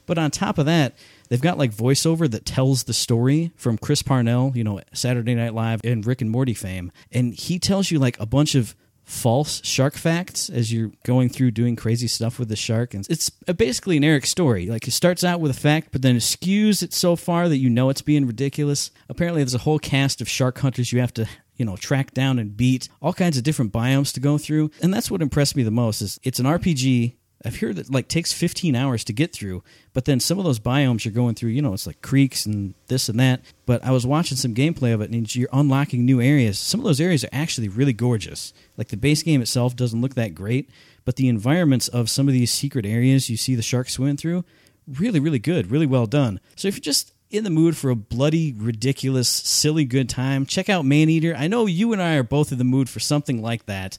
but 0.07 0.17
on 0.17 0.31
top 0.31 0.57
of 0.57 0.65
that, 0.67 0.95
they've 1.29 1.41
got 1.41 1.59
like 1.59 1.71
voiceover 1.71 2.31
that 2.31 2.47
tells 2.47 2.85
the 2.85 2.95
story 2.95 3.53
from 3.57 3.77
Chris 3.77 4.03
Parnell, 4.03 4.53
you 4.55 4.65
know, 4.65 4.81
Saturday 4.95 5.35
Night 5.35 5.53
Live 5.53 5.83
and 5.85 6.05
Rick 6.07 6.23
and 6.23 6.31
Morty 6.31 6.55
fame, 6.55 6.91
and 7.13 7.35
he 7.35 7.59
tells 7.59 7.91
you 7.91 7.99
like 7.99 8.19
a 8.19 8.25
bunch 8.25 8.55
of 8.55 8.75
false 9.09 9.65
shark 9.65 9.95
facts 9.95 10.51
as 10.51 10.71
you're 10.71 10.93
going 11.03 11.31
through 11.31 11.51
doing 11.51 11.75
crazy 11.77 12.07
stuff 12.07 12.39
with 12.39 12.49
the 12.49 12.57
shark. 12.57 12.93
And 12.93 13.07
it's 13.09 13.31
basically 13.31 13.97
an 13.97 14.05
eric 14.05 14.27
story. 14.27 14.67
Like 14.67 14.87
it 14.87 14.91
starts 14.91 15.25
out 15.25 15.41
with 15.41 15.51
a 15.51 15.59
fact 15.59 15.89
but 15.93 16.03
then 16.03 16.17
it 16.17 16.21
skews 16.21 16.83
it 16.83 16.93
so 16.93 17.17
far 17.17 17.49
that 17.49 17.57
you 17.57 17.71
know 17.71 17.89
it's 17.89 18.03
being 18.03 18.27
ridiculous. 18.27 18.91
Apparently 19.09 19.43
there's 19.43 19.55
a 19.55 19.59
whole 19.59 19.79
cast 19.79 20.21
of 20.21 20.29
shark 20.29 20.59
hunters 20.59 20.93
you 20.93 21.01
have 21.01 21.15
to 21.15 21.27
you 21.57 21.65
know 21.65 21.77
track 21.77 22.13
down 22.13 22.39
and 22.39 22.57
beat. 22.57 22.91
All 23.01 23.15
kinds 23.15 23.39
of 23.39 23.45
different 23.45 23.73
biomes 23.73 24.13
to 24.13 24.21
go 24.21 24.37
through. 24.37 24.71
And 24.83 24.93
that's 24.93 25.11
what 25.11 25.23
impressed 25.23 25.57
me 25.57 25.63
the 25.63 25.71
most 25.71 26.03
is 26.03 26.21
it's 26.23 26.39
an 26.39 26.47
rpg 26.47 27.15
I've 27.45 27.61
heard 27.61 27.77
that 27.77 27.93
like 27.93 28.09
takes 28.09 28.33
15 28.33 28.75
hours 28.75 29.05
to 29.05 29.13
get 29.13 29.33
through, 29.33 29.63
but 29.93 30.07
then 30.07 30.19
some 30.19 30.39
of 30.39 30.45
those 30.45 30.59
biomes 30.59 31.05
you're 31.05 31.15
going 31.15 31.37
through, 31.37 31.51
you 31.51 31.63
know, 31.63 31.73
it's 31.73 31.87
like 31.87 32.03
creeks 32.03 32.47
and 32.47 32.75
this 32.89 33.09
and 33.09 33.21
that. 33.21 33.43
But 33.65 33.85
I 33.85 33.93
was 33.93 34.05
watching 34.05 34.37
some 34.37 34.55
gameplay 34.55 34.93
of 34.93 35.01
it, 35.01 35.11
and 35.11 35.35
you're 35.35 35.49
unlocking 35.53 36.05
new 36.05 36.21
areas. 36.21 36.59
Some 36.59 36.81
of 36.81 36.85
those 36.85 37.01
areas 37.01 37.25
are 37.25 37.31
actually 37.33 37.69
really 37.69 37.93
gorgeous. 37.93 38.53
Like 38.77 38.89
the 38.89 38.97
base 38.97 39.23
game 39.23 39.41
itself 39.41 39.77
doesn't 39.77 40.01
look 40.01 40.15
that 40.15 40.35
great, 40.35 40.69
but 41.05 41.17
the 41.17 41.29
environments 41.29 41.87
of 41.87 42.11
some 42.11 42.27
of 42.27 42.35
these 42.35 42.51
secret 42.51 42.85
areas 42.85 43.31
you 43.31 43.37
see 43.37 43.55
the 43.55 43.63
sharks 43.63 43.93
swimming 43.93 44.17
through, 44.17 44.45
really, 44.89 45.21
really 45.21 45.39
good, 45.39 45.71
really 45.71 45.87
well 45.87 46.07
done. 46.07 46.41
So 46.57 46.67
if 46.67 46.75
you're 46.75 46.81
just 46.81 47.13
in 47.31 47.45
the 47.45 47.51
mood 47.51 47.77
for 47.77 47.91
a 47.91 47.97
bloody, 47.97 48.53
ridiculous, 48.53 49.29
silly 49.29 49.85
good 49.85 50.09
time, 50.09 50.45
check 50.45 50.69
out 50.69 50.85
Maneater. 50.85 51.37
I 51.37 51.47
know 51.47 51.67
you 51.67 51.93
and 51.93 52.03
I 52.03 52.17
are 52.17 52.23
both 52.25 52.51
in 52.51 52.59
the 52.59 52.65
mood 52.65 52.89
for 52.89 53.01
something 53.01 53.41
like 53.41 53.67
that. 53.67 53.97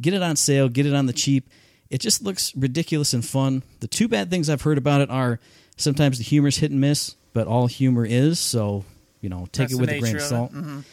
Get 0.00 0.14
it 0.14 0.22
on 0.22 0.36
sale, 0.36 0.68
get 0.68 0.86
it 0.86 0.94
on 0.94 1.06
the 1.06 1.12
cheap. 1.12 1.50
It 1.90 2.00
just 2.00 2.22
looks 2.22 2.54
ridiculous 2.54 3.14
and 3.14 3.24
fun. 3.24 3.62
The 3.80 3.86
two 3.88 4.08
bad 4.08 4.30
things 4.30 4.50
I've 4.50 4.62
heard 4.62 4.78
about 4.78 5.00
it 5.00 5.10
are 5.10 5.40
sometimes 5.76 6.18
the 6.18 6.24
humor's 6.24 6.58
hit 6.58 6.70
and 6.70 6.80
miss, 6.80 7.14
but 7.32 7.46
all 7.46 7.66
humor 7.66 8.04
is, 8.04 8.38
so, 8.38 8.84
you 9.20 9.28
know, 9.28 9.46
take 9.52 9.68
That's 9.68 9.72
it 9.74 9.80
with 9.80 9.90
a 9.90 9.98
grain 10.00 10.16
of 10.16 10.22
salt. 10.22 10.52
Mhm. 10.52 10.84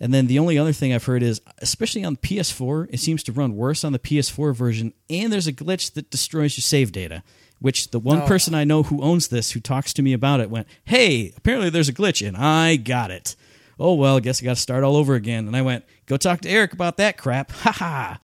And 0.00 0.12
then 0.12 0.26
the 0.26 0.38
only 0.40 0.58
other 0.58 0.72
thing 0.72 0.92
I've 0.92 1.04
heard 1.04 1.22
is, 1.22 1.40
especially 1.58 2.04
on 2.04 2.16
PS4, 2.16 2.88
it 2.90 3.00
seems 3.00 3.22
to 3.22 3.32
run 3.32 3.54
worse 3.56 3.84
on 3.84 3.92
the 3.92 3.98
PS4 3.98 4.52
version, 4.52 4.92
and 5.08 5.32
there's 5.32 5.46
a 5.46 5.52
glitch 5.52 5.92
that 5.94 6.10
destroys 6.10 6.56
your 6.58 6.62
save 6.62 6.92
data. 6.92 7.22
Which 7.60 7.92
the 7.92 8.00
one 8.00 8.18
Oh. 8.22 8.26
person 8.26 8.54
I 8.54 8.64
know 8.64 8.82
who 8.82 9.00
owns 9.00 9.28
this, 9.28 9.52
who 9.52 9.60
talks 9.60 9.94
to 9.94 10.02
me 10.02 10.12
about 10.12 10.40
it, 10.40 10.50
went, 10.50 10.66
"Hey, 10.84 11.32
apparently 11.36 11.70
there's 11.70 11.88
a 11.88 11.92
glitch, 11.94 12.26
and 12.26 12.36
I 12.36 12.76
got 12.76 13.10
it." 13.10 13.36
Oh 13.78 13.94
well, 13.94 14.20
guess 14.20 14.42
I 14.42 14.44
got 14.44 14.56
to 14.56 14.60
start 14.62 14.84
all 14.84 14.96
over 14.96 15.14
again. 15.14 15.46
And 15.46 15.56
I 15.56 15.62
went, 15.62 15.84
"Go 16.06 16.16
talk 16.18 16.40
to 16.42 16.50
Eric 16.50 16.72
about 16.74 16.96
that 16.98 17.16
crap." 17.16 17.50
Ha 17.62 17.72
ha. 17.72 18.18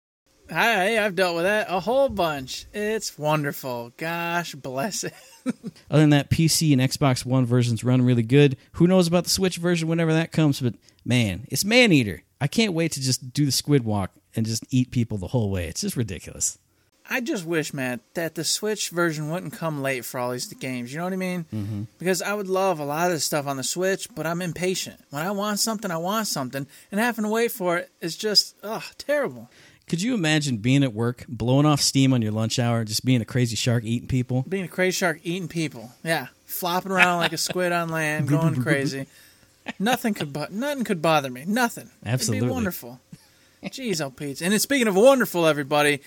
Hi, 0.49 1.03
I've 1.03 1.15
dealt 1.15 1.35
with 1.35 1.43
that 1.43 1.67
a 1.69 1.79
whole 1.79 2.09
bunch. 2.09 2.65
It's 2.73 3.17
wonderful. 3.17 3.91
Gosh 3.97 4.55
bless 4.55 5.03
it. 5.03 5.13
Other 5.45 6.01
than 6.01 6.11
that, 6.11 6.29
PC 6.29 6.71
and 6.71 6.81
Xbox 6.81 7.25
One 7.25 7.45
versions 7.45 7.83
run 7.83 8.01
really 8.01 8.23
good. 8.23 8.57
Who 8.73 8.87
knows 8.87 9.07
about 9.07 9.25
the 9.25 9.29
Switch 9.29 9.57
version 9.57 9.87
whenever 9.87 10.13
that 10.13 10.31
comes? 10.31 10.61
But 10.61 10.75
man, 11.03 11.45
it's 11.49 11.65
Maneater. 11.65 12.23
I 12.39 12.47
can't 12.47 12.73
wait 12.73 12.93
to 12.93 13.01
just 13.01 13.33
do 13.33 13.45
the 13.45 13.51
squid 13.51 13.83
walk 13.83 14.11
and 14.35 14.45
just 14.45 14.63
eat 14.69 14.91
people 14.91 15.17
the 15.17 15.27
whole 15.27 15.49
way. 15.49 15.67
It's 15.67 15.81
just 15.81 15.97
ridiculous. 15.97 16.57
I 17.09 17.21
just 17.21 17.45
wish, 17.45 17.73
Matt, 17.73 18.01
that 18.15 18.35
the 18.35 18.43
Switch 18.43 18.89
version 18.89 19.29
wouldn't 19.29 19.53
come 19.53 19.81
late 19.81 20.03
for 20.03 20.19
all 20.19 20.31
these 20.31 20.51
games. 20.53 20.91
You 20.91 20.99
know 20.99 21.05
what 21.05 21.13
I 21.13 21.17
mean? 21.17 21.45
Mm-hmm. 21.53 21.83
Because 21.99 22.21
I 22.21 22.33
would 22.33 22.49
love 22.49 22.79
a 22.79 22.85
lot 22.85 23.07
of 23.07 23.13
this 23.13 23.23
stuff 23.23 23.47
on 23.47 23.55
the 23.55 23.63
Switch, 23.63 24.13
but 24.13 24.27
I'm 24.27 24.41
impatient. 24.41 24.99
When 25.09 25.23
I 25.23 25.31
want 25.31 25.59
something, 25.59 25.89
I 25.89 25.97
want 25.97 26.27
something, 26.27 26.67
and 26.91 26.99
having 26.99 27.23
to 27.23 27.29
wait 27.29 27.51
for 27.51 27.77
it 27.77 27.89
is 28.01 28.17
just 28.17 28.55
ugh 28.61 28.83
terrible. 28.97 29.49
Could 29.87 30.01
you 30.01 30.13
imagine 30.13 30.57
being 30.57 30.83
at 30.83 30.93
work, 30.93 31.23
blowing 31.29 31.65
off 31.65 31.79
steam 31.79 32.13
on 32.13 32.21
your 32.21 32.33
lunch 32.33 32.59
hour, 32.59 32.83
just 32.83 33.05
being 33.05 33.21
a 33.21 33.25
crazy 33.25 33.55
shark 33.55 33.85
eating 33.85 34.09
people? 34.09 34.43
Being 34.47 34.65
a 34.65 34.67
crazy 34.67 34.91
shark 34.91 35.21
eating 35.23 35.47
people, 35.47 35.91
yeah, 36.03 36.27
flopping 36.45 36.91
around 36.91 37.19
like 37.19 37.31
a 37.31 37.37
squid 37.37 37.71
on 37.71 37.87
land, 37.87 38.27
going 38.29 38.61
crazy. 38.61 39.07
Nothing 39.79 40.13
could 40.13 40.33
bo- 40.33 40.47
nothing 40.49 40.83
could 40.83 41.01
bother 41.01 41.29
me. 41.29 41.45
Nothing. 41.47 41.89
Absolutely. 42.05 42.39
It'd 42.39 42.49
be 42.49 42.53
wonderful. 42.53 42.99
Jeez, 43.63 44.01
oh 44.01 44.09
Pete. 44.09 44.41
And 44.41 44.61
speaking 44.61 44.87
of 44.87 44.95
wonderful, 44.95 45.45
everybody, 45.45 46.01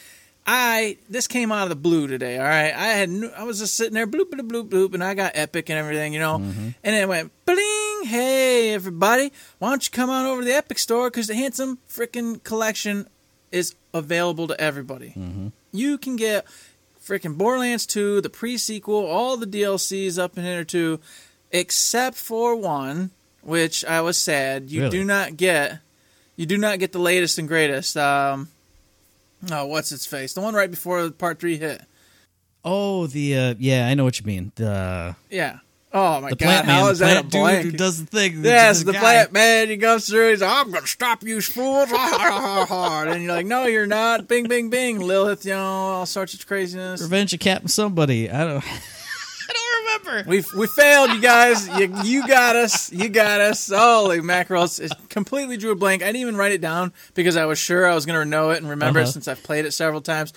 I 0.47 0.99
this 1.09 1.27
came 1.27 1.51
out 1.51 1.63
of 1.63 1.69
the 1.71 1.77
blue 1.77 2.07
today. 2.07 2.37
All 2.37 2.45
right, 2.45 2.75
I 2.75 2.87
had 2.89 3.11
I 3.35 3.45
was 3.45 3.61
just 3.61 3.77
sitting 3.77 3.95
there, 3.95 4.07
bloop 4.07 4.31
bloop 4.31 4.47
bloop 4.47 4.69
bloop, 4.69 4.93
and 4.93 5.03
I 5.03 5.15
got 5.15 5.33
epic 5.35 5.71
and 5.71 5.79
everything, 5.79 6.13
you 6.13 6.21
know. 6.21 6.39
Mm-hmm. 6.39 6.61
And 6.61 6.75
then 6.83 7.03
it 7.03 7.09
went 7.09 7.33
bling. 7.47 8.05
Hey, 8.05 8.75
everybody, 8.75 9.33
why 9.59 9.71
don't 9.71 9.85
you 9.85 9.91
come 9.91 10.11
on 10.11 10.27
over 10.27 10.43
to 10.43 10.47
the 10.47 10.55
Epic 10.55 10.79
Store 10.79 11.11
because 11.11 11.29
the 11.29 11.35
handsome 11.35 11.79
freaking 11.89 12.43
collection 12.43 13.07
is 13.52 13.75
available 13.92 14.47
to 14.49 14.61
everybody. 14.61 15.14
You 15.73 15.99
can 15.99 16.16
get 16.16 16.45
freaking 17.04 17.37
Borderlands 17.37 17.87
2, 17.87 18.21
the 18.21 18.30
pre 18.30 18.57
sequel, 18.59 19.04
all 19.07 19.37
the 19.37 19.47
DLCs 19.47 20.19
up 20.19 20.37
in 20.38 20.45
here 20.45 20.64
too, 20.64 21.00
except 21.50 22.16
for 22.16 22.54
one, 22.57 23.11
which 23.42 23.85
I 23.85 24.00
was 24.00 24.16
sad. 24.19 24.71
You 24.71 24.83
Really? 24.83 24.99
do 24.99 25.04
not 25.04 25.37
get 25.37 25.78
you 26.37 26.47
do 26.47 26.57
not 26.57 26.78
get 26.78 26.92
the 26.92 26.99
latest 26.99 27.38
and 27.38 27.49
greatest. 27.49 27.97
Um 27.97 28.49
oh, 29.50 29.66
what's 29.66 29.92
its 29.92 30.07
face? 30.07 30.33
The 30.33 30.40
one 30.40 30.54
right 30.54 30.71
before 30.71 31.11
part 31.11 31.38
three 31.40 31.57
hit. 31.59 31.83
Oh, 32.64 33.07
the 33.07 33.37
uh, 33.37 33.54
yeah, 33.59 33.87
I 33.88 33.95
know 33.95 34.04
what 34.04 34.21
you 34.21 34.26
mean. 34.26 34.52
The 34.57 35.16
Yeah. 35.30 35.59
Oh 35.92 36.20
my 36.20 36.30
the 36.30 36.37
god, 36.37 36.44
plant 36.47 36.66
man, 36.68 36.76
how 36.76 36.85
the 36.87 36.90
is 36.92 36.99
that 37.00 37.16
a 37.18 37.23
dude 37.23 37.30
blank? 37.32 37.64
who 37.64 37.73
does 37.73 38.04
the 38.04 38.06
thing. 38.06 38.44
Yes, 38.44 38.85
the 38.85 38.92
guy. 38.92 39.00
plant 39.00 39.32
man. 39.32 39.68
He 39.68 39.76
goes 39.76 40.06
through. 40.09 40.30
He's 40.30 40.40
like, 40.40 40.50
"I'm 40.66 40.70
gonna 40.70 40.87
stop 40.87 41.25
you, 41.25 41.40
fools!" 41.40 41.88
and 41.92 43.23
you're 43.25 43.32
like, 43.35 43.47
"No, 43.47 43.66
you're 43.66 43.87
not." 43.87 44.28
Bing, 44.28 44.47
bing, 44.47 44.70
bing. 44.70 45.00
Lilith, 45.00 45.44
you 45.44 45.52
know, 45.52 45.61
all 45.64 46.06
sorts 46.06 46.35
of 46.35 46.47
craziness. 46.47 47.02
Revenge 47.02 47.35
of 47.35 47.40
Captain 47.40 47.68
Somebody. 47.68 48.30
I 48.30 48.44
don't. 48.44 48.64
I 49.50 49.52
don't 49.52 50.04
remember. 50.04 50.30
We 50.30 50.44
we 50.56 50.66
failed, 50.68 51.11
you 51.11 51.20
guys. 51.20 51.66
You 51.76 51.92
you 52.04 52.28
got 52.28 52.54
us. 52.54 52.92
You 52.92 53.09
got 53.09 53.40
us. 53.40 53.68
Holy 53.75 54.20
mackerels! 54.20 54.78
It 54.78 54.92
completely 55.09 55.56
drew 55.56 55.73
a 55.73 55.75
blank. 55.75 56.02
I 56.02 56.06
didn't 56.06 56.20
even 56.20 56.37
write 56.37 56.52
it 56.52 56.61
down 56.61 56.92
because 57.14 57.37
I 57.37 57.47
was 57.47 57.59
sure 57.59 57.85
I 57.90 57.94
was 57.97 58.06
going 58.06 58.18
to 58.20 58.25
know 58.25 58.50
it 58.50 58.59
and 58.59 58.68
remember 58.70 59.00
Uh-huh. 59.00 59.09
it 59.09 59.12
since 59.12 59.26
I've 59.26 59.42
played 59.42 59.64
it 59.64 59.73
several 59.73 60.00
times. 60.00 60.32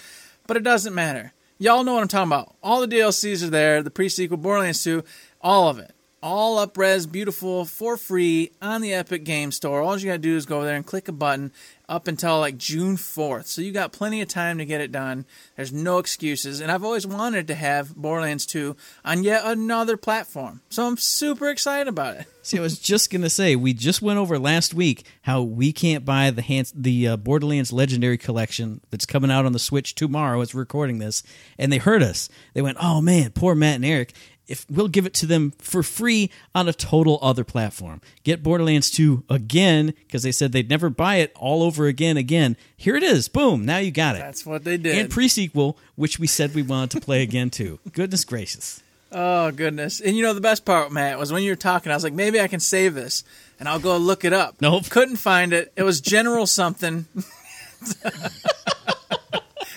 But 0.48 0.58
it 0.58 0.64
doesn't 0.64 0.96
matter. 0.96 1.32
Y'all 1.60 1.84
know 1.84 1.94
what 1.94 2.02
I'm 2.02 2.08
talking 2.08 2.30
about. 2.30 2.56
All 2.64 2.82
the 2.82 2.88
DLCs 2.88 3.44
are 3.44 3.50
there. 3.50 3.84
The 3.84 3.92
pre-sequel, 3.92 4.38
Borderlands 4.38 4.84
2, 4.84 5.04
all 5.44 5.68
of 5.68 5.78
it. 5.78 5.92
All 6.22 6.58
up 6.58 6.78
res, 6.78 7.06
beautiful, 7.06 7.66
for 7.66 7.98
free 7.98 8.52
on 8.62 8.80
the 8.80 8.94
Epic 8.94 9.26
Game 9.26 9.52
Store. 9.52 9.82
All 9.82 9.98
you 9.98 10.06
gotta 10.06 10.20
do 10.20 10.38
is 10.38 10.46
go 10.46 10.58
over 10.58 10.66
there 10.66 10.78
and 10.78 10.86
click 10.86 11.10
a 11.10 11.12
button 11.12 11.52
up 11.90 12.08
until 12.08 12.40
like 12.40 12.58
June 12.58 12.96
4th. 12.96 13.46
So 13.48 13.62
you 13.62 13.74
got 13.74 13.92
plenty 13.92 14.22
of 14.22 14.30
time 14.30 14.58
to 14.58 14.66
get 14.66 14.80
it 14.80 14.92
done. 14.92 15.26
There's 15.58 15.74
no 15.74 15.98
excuses. 15.98 16.62
And 16.62 16.72
I've 16.72 16.84
always 16.84 17.06
wanted 17.06 17.48
to 17.48 17.56
have 17.56 17.94
Borderlands 17.94 18.46
2 18.46 18.76
on 19.04 19.24
yet 19.24 19.42
another 19.44 19.98
platform. 19.98 20.62
So 20.70 20.88
I'm 20.88 20.96
super 20.96 21.50
excited 21.50 21.90
about 21.90 22.16
it. 22.16 22.26
See, 22.42 22.58
I 22.58 22.62
was 22.62 22.80
just 22.80 23.10
gonna 23.12 23.30
say 23.30 23.56
we 23.56 23.74
just 23.74 24.02
went 24.02 24.20
over 24.20 24.40
last 24.40 24.74
week 24.74 25.06
how 25.22 25.44
we 25.44 25.72
can't 25.72 26.04
buy 26.06 26.30
the 26.32 26.42
hands, 26.42 26.74
the 26.76 27.10
uh, 27.10 27.18
Borderlands 27.18 27.72
Legendary 27.72 28.18
Collection 28.18 28.82
that's 28.90 29.06
coming 29.06 29.32
out 29.32 29.46
on 29.46 29.54
the 29.54 29.60
Switch 29.60 29.96
tomorrow. 29.96 30.42
As 30.42 30.54
we're 30.54 30.62
recording 30.62 31.00
this, 31.00 31.24
and 31.58 31.72
they 31.72 31.78
heard 31.78 32.04
us. 32.04 32.28
They 32.54 32.62
went, 32.62 32.78
"Oh 32.82 33.02
man, 33.02 33.32
poor 33.32 33.56
Matt 33.56 33.76
and 33.76 33.86
Eric." 33.86 34.14
If 34.48 34.66
we'll 34.70 34.90
give 34.90 35.06
it 35.06 35.14
to 35.16 35.26
them 35.26 35.52
for 35.58 35.84
free 35.84 36.30
on 36.54 36.68
a 36.68 36.74
total 36.74 37.18
other 37.22 37.46
platform, 37.46 38.02
get 38.24 38.44
Borderlands 38.44 38.92
2 38.92 39.24
again 39.30 39.94
because 40.06 40.24
they 40.24 40.34
said 40.34 40.52
they'd 40.52 40.70
never 40.70 40.90
buy 40.90 41.16
it 41.18 41.32
all 41.36 41.64
over 41.64 41.88
again. 41.88 42.18
Again, 42.18 42.58
here 42.76 42.96
it 42.98 43.04
is. 43.04 43.30
Boom! 43.30 43.66
Now 43.66 43.78
you 43.78 43.92
got 43.92 44.18
it. 44.18 44.20
That's 44.20 44.46
what 44.46 44.66
they 44.66 44.76
did. 44.78 44.98
and 44.98 45.10
pre-sequel, 45.10 45.78
which 45.96 46.20
we 46.20 46.28
said 46.28 46.54
we 46.54 46.62
wanted 46.62 46.92
to 46.92 47.00
play 47.02 47.24
again 47.24 47.50
too. 47.50 47.80
Goodness 47.94 48.26
gracious! 48.26 48.82
Oh 49.14 49.52
goodness! 49.52 50.02
And 50.02 50.18
you 50.18 50.24
know 50.24 50.34
the 50.34 50.42
best 50.42 50.66
part, 50.66 50.92
Matt, 50.92 51.20
was 51.20 51.32
when 51.32 51.44
you 51.44 51.52
were 51.52 51.56
talking. 51.56 51.92
I 51.92 51.96
was 51.96 52.04
like, 52.04 52.14
maybe 52.14 52.42
I 52.42 52.48
can 52.48 52.60
save 52.60 52.96
this, 52.96 53.24
and 53.60 53.70
I'll 53.70 53.80
go 53.80 53.96
look 53.98 54.26
it 54.26 54.34
up. 54.34 54.56
Nope. 54.60 54.90
couldn't 54.90 55.18
find 55.18 55.54
it. 55.54 55.72
It 55.78 55.84
was 55.84 56.02
General 56.02 56.48
something. 56.48 57.06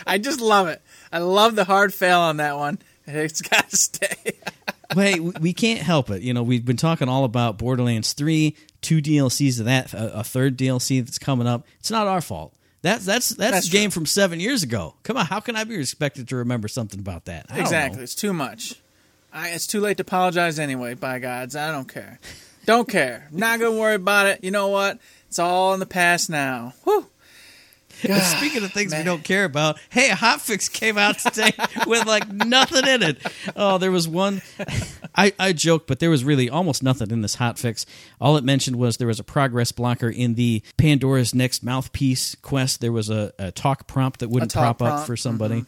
I 0.06 0.18
just 0.18 0.40
love 0.40 0.68
it. 0.68 0.80
I 1.12 1.18
love 1.18 1.56
the 1.56 1.64
hard 1.64 1.92
fail 1.92 2.20
on 2.20 2.36
that 2.38 2.56
one. 2.56 2.78
It's 3.06 3.40
got 3.40 3.70
to 3.70 3.76
stay. 3.76 4.32
Wait, 4.96 5.20
we- 5.40 5.52
can't 5.52 5.80
help 5.80 6.10
it. 6.10 6.22
You 6.22 6.34
know, 6.34 6.42
we've 6.42 6.64
been 6.64 6.76
talking 6.76 7.08
all 7.08 7.24
about 7.24 7.58
Borderlands 7.58 8.12
3, 8.12 8.56
two 8.80 9.02
DLCs 9.02 9.58
of 9.58 9.66
that, 9.66 9.92
a, 9.94 10.20
a 10.20 10.24
third 10.24 10.56
DLC 10.56 11.04
that's 11.04 11.18
coming 11.18 11.46
up. 11.46 11.66
It's 11.80 11.90
not 11.90 12.06
our 12.06 12.20
fault. 12.20 12.52
That's 12.82 13.04
that's 13.04 13.30
that's, 13.30 13.50
That's 13.52 13.68
a 13.68 13.70
game 13.70 13.90
from 13.90 14.06
seven 14.06 14.38
years 14.38 14.62
ago. 14.62 14.94
Come 15.02 15.16
on, 15.16 15.26
how 15.26 15.40
can 15.40 15.56
I 15.56 15.64
be 15.64 15.74
expected 15.74 16.28
to 16.28 16.36
remember 16.36 16.68
something 16.68 17.00
about 17.00 17.24
that? 17.24 17.46
I 17.50 17.58
exactly. 17.58 18.02
It's 18.02 18.14
too 18.14 18.32
much. 18.32 18.74
I, 19.32 19.48
it's 19.50 19.66
too 19.66 19.80
late 19.80 19.96
to 19.96 20.02
apologize 20.02 20.58
anyway. 20.60 20.94
By 20.94 21.18
gods, 21.18 21.56
I 21.56 21.72
don't 21.72 21.92
care. 21.92 22.20
Don't 22.64 22.88
care. 22.88 23.28
Not 23.32 23.58
gonna 23.58 23.76
worry 23.76 23.96
about 23.96 24.26
it. 24.26 24.44
You 24.44 24.52
know 24.52 24.68
what? 24.68 24.98
It's 25.26 25.38
all 25.40 25.74
in 25.74 25.80
the 25.80 25.86
past 25.86 26.30
now. 26.30 26.74
Whew. 26.84 27.06
And 28.02 28.22
Speaking 28.22 28.64
of 28.64 28.72
things 28.72 28.92
man. 28.92 29.00
we 29.00 29.04
don't 29.04 29.24
care 29.24 29.44
about, 29.44 29.78
hey, 29.90 30.10
a 30.10 30.14
hotfix 30.14 30.70
came 30.70 30.98
out 30.98 31.18
today 31.18 31.52
with 31.86 32.06
like 32.06 32.28
nothing 32.28 32.86
in 32.86 33.02
it. 33.02 33.18
Oh, 33.54 33.78
there 33.78 33.90
was 33.90 34.06
one. 34.08 34.42
I, 35.14 35.32
I 35.38 35.52
joke, 35.52 35.86
but 35.86 35.98
there 35.98 36.10
was 36.10 36.24
really 36.24 36.50
almost 36.50 36.82
nothing 36.82 37.10
in 37.10 37.22
this 37.22 37.36
hotfix. 37.36 37.86
All 38.20 38.36
it 38.36 38.44
mentioned 38.44 38.76
was 38.76 38.98
there 38.98 39.06
was 39.06 39.20
a 39.20 39.24
progress 39.24 39.72
blocker 39.72 40.08
in 40.08 40.34
the 40.34 40.62
Pandora's 40.76 41.34
Next 41.34 41.62
Mouthpiece 41.62 42.34
quest. 42.42 42.80
There 42.80 42.92
was 42.92 43.10
a, 43.10 43.32
a 43.38 43.52
talk 43.52 43.86
prompt 43.86 44.20
that 44.20 44.28
wouldn't 44.28 44.52
prop 44.52 44.82
up 44.82 45.06
for 45.06 45.16
somebody. 45.16 45.64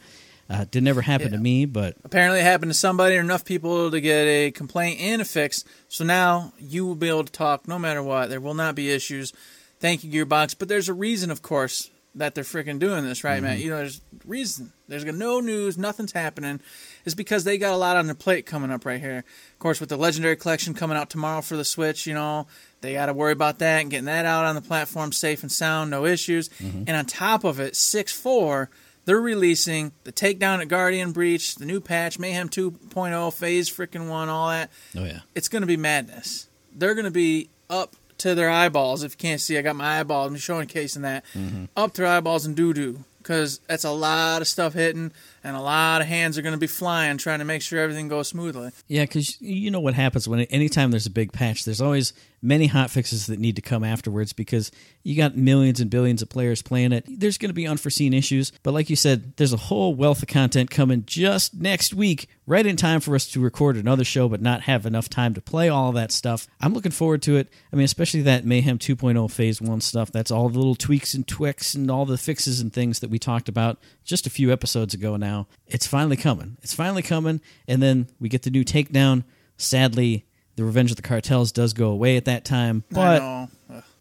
Uh, 0.50 0.64
did 0.70 0.82
never 0.82 1.02
happen 1.02 1.30
to 1.32 1.36
me, 1.36 1.66
but 1.66 1.94
Apparently, 2.04 2.40
it 2.40 2.44
happened 2.44 2.70
to 2.70 2.78
somebody 2.78 3.16
or 3.16 3.20
enough 3.20 3.44
people 3.44 3.90
to 3.90 4.00
get 4.00 4.22
a 4.22 4.50
complaint 4.50 4.98
and 4.98 5.20
a 5.20 5.24
fix. 5.24 5.62
So 5.88 6.04
now 6.04 6.54
you 6.58 6.86
will 6.86 6.94
be 6.94 7.08
able 7.08 7.24
to 7.24 7.32
talk 7.32 7.68
no 7.68 7.78
matter 7.78 8.02
what. 8.02 8.30
There 8.30 8.40
will 8.40 8.54
not 8.54 8.74
be 8.74 8.90
issues. 8.90 9.34
Thank 9.78 10.04
you, 10.04 10.24
Gearbox. 10.24 10.56
But 10.58 10.68
there's 10.68 10.88
a 10.88 10.94
reason, 10.94 11.30
of 11.30 11.42
course, 11.42 11.90
that 12.14 12.34
they're 12.34 12.44
freaking 12.44 12.78
doing 12.78 13.04
this, 13.04 13.22
right, 13.22 13.42
man? 13.42 13.56
Mm-hmm. 13.56 13.64
You 13.64 13.70
know, 13.70 13.76
there's 13.78 14.00
reason. 14.26 14.72
There's 14.88 15.04
no 15.04 15.40
news. 15.40 15.78
Nothing's 15.78 16.12
happening. 16.12 16.60
It's 17.04 17.14
because 17.14 17.44
they 17.44 17.58
got 17.58 17.72
a 17.72 17.76
lot 17.76 17.96
on 17.96 18.06
their 18.06 18.14
plate 18.14 18.46
coming 18.46 18.70
up 18.70 18.84
right 18.84 19.00
here. 19.00 19.18
Of 19.52 19.58
course, 19.58 19.80
with 19.80 19.88
the 19.88 19.96
Legendary 19.96 20.36
Collection 20.36 20.74
coming 20.74 20.96
out 20.96 21.10
tomorrow 21.10 21.42
for 21.42 21.56
the 21.56 21.64
Switch, 21.64 22.06
you 22.06 22.14
know, 22.14 22.46
they 22.80 22.94
got 22.94 23.06
to 23.06 23.12
worry 23.12 23.32
about 23.32 23.58
that 23.60 23.82
and 23.82 23.90
getting 23.90 24.06
that 24.06 24.24
out 24.24 24.44
on 24.44 24.54
the 24.54 24.62
platform 24.62 25.12
safe 25.12 25.42
and 25.42 25.52
sound, 25.52 25.90
no 25.90 26.04
issues. 26.06 26.48
Mm-hmm. 26.48 26.84
And 26.86 26.90
on 26.90 27.04
top 27.04 27.44
of 27.44 27.60
it, 27.60 27.76
6 27.76 28.12
4 28.12 28.70
they're 29.08 29.18
releasing 29.18 29.92
the 30.04 30.12
takedown 30.12 30.60
at 30.60 30.68
Guardian 30.68 31.12
Breach, 31.12 31.54
the 31.54 31.64
new 31.64 31.80
patch, 31.80 32.18
Mayhem 32.18 32.50
2.0, 32.50 33.32
Phase 33.32 33.70
freaking 33.70 34.10
1, 34.10 34.28
all 34.28 34.50
that. 34.50 34.70
oh 34.94 35.04
yeah. 35.04 35.20
It's 35.34 35.48
going 35.48 35.62
to 35.62 35.66
be 35.66 35.78
madness. 35.78 36.50
They're 36.74 36.92
going 36.94 37.06
to 37.06 37.10
be 37.10 37.48
up 37.70 37.96
to 38.18 38.34
their 38.34 38.50
eyeballs. 38.50 39.02
If 39.02 39.12
you 39.12 39.18
can't 39.18 39.40
see, 39.40 39.58
I 39.58 39.62
got 39.62 39.76
my 39.76 40.00
eyeballs. 40.00 40.30
I'm 40.30 40.36
showing 40.36 40.66
case 40.66 40.96
in 40.96 41.02
that. 41.02 41.24
Mm-hmm. 41.34 41.66
Up 41.76 41.94
to 41.94 42.02
their 42.02 42.10
eyeballs 42.10 42.46
and 42.46 42.54
doo 42.56 42.72
doo. 42.72 43.04
Because 43.18 43.60
that's 43.66 43.84
a 43.84 43.90
lot 43.90 44.40
of 44.40 44.48
stuff 44.48 44.72
hitting, 44.72 45.12
and 45.44 45.54
a 45.54 45.60
lot 45.60 46.00
of 46.00 46.06
hands 46.06 46.38
are 46.38 46.42
going 46.42 46.54
to 46.54 46.58
be 46.58 46.66
flying 46.66 47.18
trying 47.18 47.40
to 47.40 47.44
make 47.44 47.60
sure 47.60 47.78
everything 47.78 48.08
goes 48.08 48.28
smoothly. 48.28 48.70
Yeah, 48.86 49.02
because 49.02 49.38
you 49.42 49.70
know 49.70 49.80
what 49.80 49.92
happens 49.92 50.26
when 50.26 50.40
anytime 50.42 50.92
there's 50.92 51.04
a 51.04 51.10
big 51.10 51.32
patch, 51.32 51.66
there's 51.66 51.80
always 51.80 52.14
many 52.40 52.66
hot 52.66 52.90
fixes 52.90 53.26
that 53.26 53.38
need 53.38 53.56
to 53.56 53.62
come 53.62 53.84
afterwards 53.84 54.32
because 54.32 54.70
you 55.02 55.16
got 55.16 55.36
millions 55.36 55.80
and 55.80 55.90
billions 55.90 56.22
of 56.22 56.28
players 56.28 56.62
playing 56.62 56.92
it. 56.92 57.04
There's 57.08 57.38
going 57.38 57.50
to 57.50 57.54
be 57.54 57.66
unforeseen 57.66 58.14
issues, 58.14 58.52
but 58.62 58.74
like 58.74 58.90
you 58.90 58.96
said, 58.96 59.36
there's 59.36 59.52
a 59.52 59.56
whole 59.56 59.94
wealth 59.94 60.22
of 60.22 60.28
content 60.28 60.70
coming 60.70 61.04
just 61.06 61.54
next 61.54 61.94
week, 61.94 62.28
right 62.46 62.64
in 62.64 62.76
time 62.76 63.00
for 63.00 63.14
us 63.14 63.26
to 63.28 63.40
record 63.40 63.76
another 63.76 64.04
show, 64.04 64.28
but 64.28 64.42
not 64.42 64.62
have 64.62 64.86
enough 64.86 65.08
time 65.08 65.34
to 65.34 65.40
play 65.40 65.68
all 65.68 65.92
that 65.92 66.12
stuff. 66.12 66.46
I'm 66.60 66.74
looking 66.74 66.92
forward 66.92 67.22
to 67.22 67.36
it. 67.36 67.48
I 67.72 67.76
mean, 67.76 67.84
especially 67.84 68.22
that 68.22 68.44
Mayhem 68.44 68.78
2.0 68.78 69.30
Phase 69.30 69.60
1 69.60 69.80
stuff. 69.80 70.12
That's 70.12 70.30
all 70.30 70.48
the 70.48 70.58
little 70.58 70.74
tweaks 70.74 71.14
and 71.14 71.26
twicks 71.26 71.74
and 71.74 71.90
all 71.90 72.06
the 72.06 72.18
fixes 72.18 72.60
and 72.60 72.72
things 72.72 73.00
that 73.00 73.10
we 73.10 73.18
talked 73.18 73.48
about 73.48 73.78
just 74.04 74.26
a 74.26 74.30
few 74.30 74.52
episodes 74.52 74.94
ago 74.94 75.16
now. 75.16 75.46
It's 75.66 75.86
finally 75.86 76.16
coming. 76.16 76.56
It's 76.62 76.74
finally 76.74 77.02
coming. 77.02 77.40
And 77.66 77.82
then 77.82 78.08
we 78.20 78.28
get 78.28 78.42
the 78.42 78.50
new 78.50 78.64
takedown. 78.64 79.24
Sadly, 79.56 80.24
the 80.58 80.64
Revenge 80.64 80.90
of 80.90 80.96
the 80.96 81.02
Cartels 81.02 81.52
does 81.52 81.72
go 81.72 81.88
away 81.88 82.16
at 82.18 82.26
that 82.26 82.44
time, 82.44 82.84
but. 82.90 83.48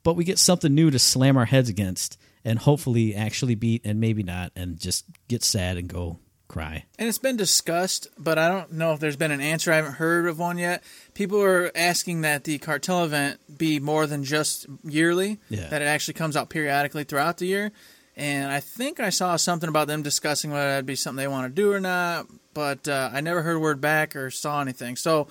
But 0.03 0.13
we 0.15 0.23
get 0.23 0.39
something 0.39 0.73
new 0.73 0.89
to 0.89 0.99
slam 0.99 1.35
our 1.37 1.45
heads 1.45 1.67
against 1.69 2.17
and 2.45 2.57
hopefully 2.59 3.13
actually 3.13 3.55
beat 3.55 3.81
and 3.85 3.99
maybe 3.99 4.23
not 4.23 4.53
and 4.55 4.79
just 4.79 5.03
get 5.27 5.43
sad 5.43 5.75
and 5.75 5.89
go 5.89 6.19
cry. 6.47 6.85
And 6.97 7.09
it's 7.09 7.17
been 7.17 7.35
discussed, 7.35 8.07
but 8.17 8.37
I 8.39 8.47
don't 8.47 8.71
know 8.71 8.93
if 8.93 9.01
there's 9.01 9.17
been 9.17 9.31
an 9.31 9.41
answer. 9.41 9.69
I 9.73 9.75
haven't 9.75 9.95
heard 9.95 10.25
of 10.27 10.39
one 10.39 10.57
yet. 10.57 10.81
People 11.13 11.41
are 11.43 11.71
asking 11.75 12.21
that 12.21 12.45
the 12.45 12.57
cartel 12.57 13.03
event 13.03 13.41
be 13.57 13.81
more 13.81 14.07
than 14.07 14.23
just 14.23 14.65
yearly, 14.85 15.39
Yeah. 15.49 15.67
that 15.67 15.81
it 15.81 15.85
actually 15.85 16.13
comes 16.13 16.37
out 16.37 16.49
periodically 16.49 17.03
throughout 17.03 17.37
the 17.39 17.47
year. 17.47 17.71
And 18.15 18.49
I 18.49 18.61
think 18.61 19.01
I 19.01 19.09
saw 19.09 19.35
something 19.35 19.67
about 19.67 19.87
them 19.87 20.03
discussing 20.03 20.51
whether 20.51 20.69
that'd 20.69 20.85
be 20.85 20.95
something 20.95 21.17
they 21.21 21.27
want 21.27 21.53
to 21.53 21.61
do 21.61 21.73
or 21.73 21.81
not, 21.81 22.27
but 22.53 22.87
uh, 22.87 23.09
I 23.11 23.19
never 23.19 23.41
heard 23.41 23.59
word 23.59 23.81
back 23.81 24.15
or 24.15 24.31
saw 24.31 24.61
anything. 24.61 24.95
So, 24.95 25.27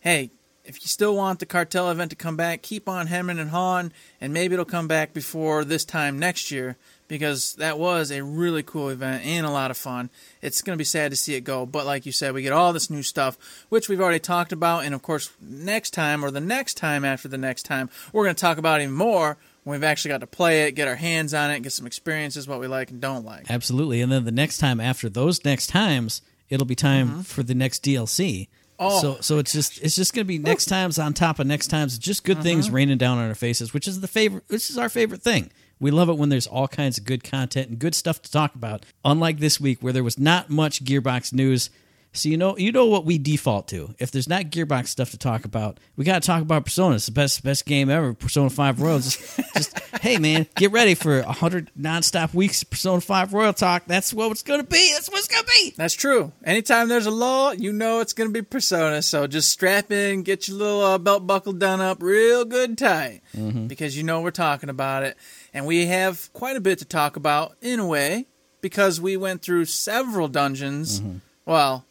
hey, 0.00 0.30
if 0.66 0.82
you 0.82 0.88
still 0.88 1.14
want 1.14 1.38
the 1.38 1.46
cartel 1.46 1.90
event 1.90 2.10
to 2.10 2.16
come 2.16 2.36
back, 2.36 2.62
keep 2.62 2.88
on 2.88 3.06
hemming 3.06 3.38
and 3.38 3.50
hawing, 3.50 3.92
and 4.20 4.32
maybe 4.32 4.54
it'll 4.54 4.64
come 4.64 4.88
back 4.88 5.12
before 5.12 5.64
this 5.64 5.84
time 5.84 6.18
next 6.18 6.50
year 6.50 6.76
because 7.08 7.54
that 7.54 7.78
was 7.78 8.10
a 8.10 8.22
really 8.22 8.62
cool 8.62 8.88
event 8.88 9.24
and 9.24 9.46
a 9.46 9.50
lot 9.50 9.70
of 9.70 9.76
fun. 9.76 10.10
It's 10.42 10.62
going 10.62 10.76
to 10.76 10.80
be 10.80 10.84
sad 10.84 11.12
to 11.12 11.16
see 11.16 11.34
it 11.34 11.42
go, 11.42 11.66
but 11.66 11.86
like 11.86 12.06
you 12.06 12.12
said, 12.12 12.34
we 12.34 12.42
get 12.42 12.52
all 12.52 12.72
this 12.72 12.90
new 12.90 13.02
stuff, 13.02 13.38
which 13.68 13.88
we've 13.88 14.00
already 14.00 14.18
talked 14.18 14.52
about, 14.52 14.84
and 14.84 14.94
of 14.94 15.02
course, 15.02 15.30
next 15.40 15.90
time 15.90 16.24
or 16.24 16.30
the 16.30 16.40
next 16.40 16.74
time 16.74 17.04
after 17.04 17.28
the 17.28 17.38
next 17.38 17.64
time, 17.64 17.88
we're 18.12 18.24
going 18.24 18.34
to 18.34 18.40
talk 18.40 18.58
about 18.58 18.80
even 18.80 18.94
more 18.94 19.38
when 19.64 19.80
we've 19.80 19.84
actually 19.84 20.10
got 20.10 20.20
to 20.20 20.26
play 20.26 20.64
it, 20.66 20.72
get 20.72 20.88
our 20.88 20.96
hands 20.96 21.34
on 21.34 21.50
it, 21.50 21.60
get 21.60 21.72
some 21.72 21.86
experiences, 21.86 22.46
what 22.46 22.60
we 22.60 22.66
like 22.66 22.90
and 22.90 23.00
don't 23.00 23.24
like. 23.24 23.50
Absolutely. 23.50 24.00
And 24.00 24.10
then 24.12 24.24
the 24.24 24.32
next 24.32 24.58
time 24.58 24.80
after 24.80 25.08
those 25.08 25.44
next 25.44 25.68
times, 25.68 26.22
it'll 26.48 26.66
be 26.66 26.76
time 26.76 27.08
mm-hmm. 27.08 27.20
for 27.22 27.42
the 27.42 27.54
next 27.54 27.84
DLC. 27.84 28.48
Oh. 28.78 29.00
So 29.00 29.16
so 29.20 29.38
it's 29.38 29.52
just 29.52 29.80
it's 29.82 29.96
just 29.96 30.14
going 30.14 30.24
to 30.24 30.28
be 30.28 30.38
next 30.38 30.66
times 30.66 30.98
on 30.98 31.14
top 31.14 31.38
of 31.38 31.46
next 31.46 31.68
times, 31.68 31.98
just 31.98 32.24
good 32.24 32.42
things 32.42 32.66
uh-huh. 32.66 32.74
raining 32.74 32.98
down 32.98 33.18
on 33.18 33.28
our 33.28 33.34
faces, 33.34 33.72
which 33.72 33.88
is 33.88 34.00
the 34.00 34.08
favorite 34.08 34.44
which 34.48 34.70
is 34.70 34.78
our 34.78 34.88
favorite 34.88 35.22
thing. 35.22 35.50
We 35.78 35.90
love 35.90 36.08
it 36.08 36.16
when 36.16 36.30
there's 36.30 36.46
all 36.46 36.68
kinds 36.68 36.96
of 36.96 37.04
good 37.04 37.22
content 37.22 37.68
and 37.68 37.78
good 37.78 37.94
stuff 37.94 38.22
to 38.22 38.30
talk 38.30 38.54
about. 38.54 38.86
Unlike 39.04 39.38
this 39.38 39.60
week 39.60 39.82
where 39.82 39.92
there 39.92 40.04
was 40.04 40.18
not 40.18 40.48
much 40.50 40.84
Gearbox 40.84 41.32
news. 41.32 41.70
So 42.16 42.28
you 42.28 42.36
know 42.36 42.56
you 42.56 42.72
know 42.72 42.86
what 42.86 43.04
we 43.04 43.18
default 43.18 43.68
to. 43.68 43.94
If 43.98 44.10
there's 44.10 44.28
not 44.28 44.44
Gearbox 44.44 44.88
stuff 44.88 45.10
to 45.10 45.18
talk 45.18 45.44
about, 45.44 45.78
we 45.96 46.04
got 46.04 46.22
to 46.22 46.26
talk 46.26 46.42
about 46.42 46.64
Persona. 46.64 46.96
It's 46.96 47.06
the 47.06 47.12
best 47.12 47.42
best 47.44 47.66
game 47.66 47.90
ever. 47.90 48.14
Persona 48.14 48.50
Five 48.50 48.80
Royal. 48.80 48.98
Just, 48.98 49.20
just 49.54 49.78
hey 50.00 50.18
man, 50.18 50.46
get 50.56 50.72
ready 50.72 50.94
for 50.94 51.22
hundred 51.22 51.70
nonstop 51.78 52.34
weeks 52.34 52.62
of 52.62 52.70
Persona 52.70 53.00
Five 53.00 53.32
Royal 53.32 53.52
talk. 53.52 53.84
That's 53.86 54.12
what 54.14 54.30
it's 54.30 54.42
gonna 54.42 54.64
be. 54.64 54.92
That's 54.94 55.08
what 55.10 55.18
it's 55.18 55.28
gonna 55.28 55.46
be. 55.46 55.74
That's 55.76 55.94
true. 55.94 56.32
Anytime 56.44 56.88
there's 56.88 57.06
a 57.06 57.10
law, 57.10 57.52
you 57.52 57.72
know 57.72 58.00
it's 58.00 58.12
going 58.12 58.28
to 58.28 58.32
be 58.32 58.42
Persona. 58.42 59.02
So 59.02 59.26
just 59.26 59.50
strap 59.50 59.90
in, 59.92 60.22
get 60.22 60.48
your 60.48 60.56
little 60.56 60.82
uh, 60.82 60.98
belt 60.98 61.26
buckle 61.26 61.52
done 61.52 61.80
up 61.80 62.02
real 62.02 62.44
good 62.44 62.78
tight 62.78 63.20
because 63.66 63.96
you 63.96 64.02
know 64.02 64.22
we're 64.22 64.30
talking 64.30 64.68
about 64.68 65.02
it. 65.02 65.16
And 65.52 65.66
we 65.66 65.86
have 65.86 66.32
quite 66.32 66.56
a 66.56 66.60
bit 66.60 66.78
to 66.80 66.84
talk 66.84 67.16
about 67.16 67.56
in 67.60 67.80
a 67.80 67.86
way 67.86 68.26
because 68.60 69.00
we 69.00 69.16
went 69.16 69.42
through 69.42 69.66
several 69.66 70.28
dungeons. 70.28 71.02
Well, 71.44 71.84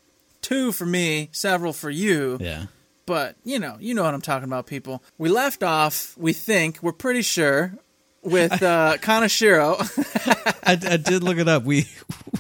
two 0.46 0.72
for 0.72 0.86
me, 0.86 1.30
several 1.32 1.74
for 1.74 1.90
you. 1.90 2.38
Yeah. 2.40 2.66
But, 3.08 3.36
you 3.44 3.60
know, 3.60 3.78
you 3.80 3.94
know 3.94 4.04
what 4.04 4.14
I'm 4.14 4.22
talking 4.22 4.46
about, 4.48 4.66
people. 4.68 5.04
We 5.18 5.30
left 5.30 5.62
off, 5.64 6.16
we 6.18 6.34
think, 6.34 6.80
we're 6.82 6.92
pretty 6.92 7.22
sure, 7.22 7.74
with 8.24 8.52
uh, 8.64 8.98
Kaneshiro. 9.02 9.76
I, 10.66 10.72
I 10.94 10.98
did 10.98 11.24
look 11.24 11.38
it 11.38 11.48
up. 11.48 11.64
We 11.64 11.88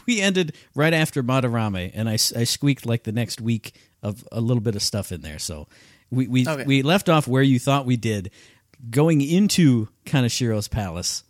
we 0.08 0.22
ended 0.22 0.56
right 0.76 0.94
after 0.94 1.22
Madarame, 1.24 1.91
and 1.94 2.08
I, 2.10 2.13
I 2.13 2.44
squeaked 2.46 2.86
like 2.86 3.04
the 3.04 3.12
next 3.12 3.41
week 3.41 3.74
of 4.02 4.28
a 4.32 4.41
little 4.41 4.62
bit 4.62 4.76
of 4.76 4.82
stuff 4.82 5.12
in 5.12 5.22
there. 5.22 5.39
So 5.39 5.68
we 6.10 6.28
we, 6.28 6.48
Okay. 6.48 6.63
we 6.65 6.82
left 6.82 7.10
off 7.10 7.28
where 7.28 7.44
you 7.44 7.60
thought 7.60 7.86
we 7.86 7.98
did, 7.98 8.32
going 8.89 9.22
into 9.22 9.88
Kaneshiro's 10.06 10.68
palace, 10.68 11.24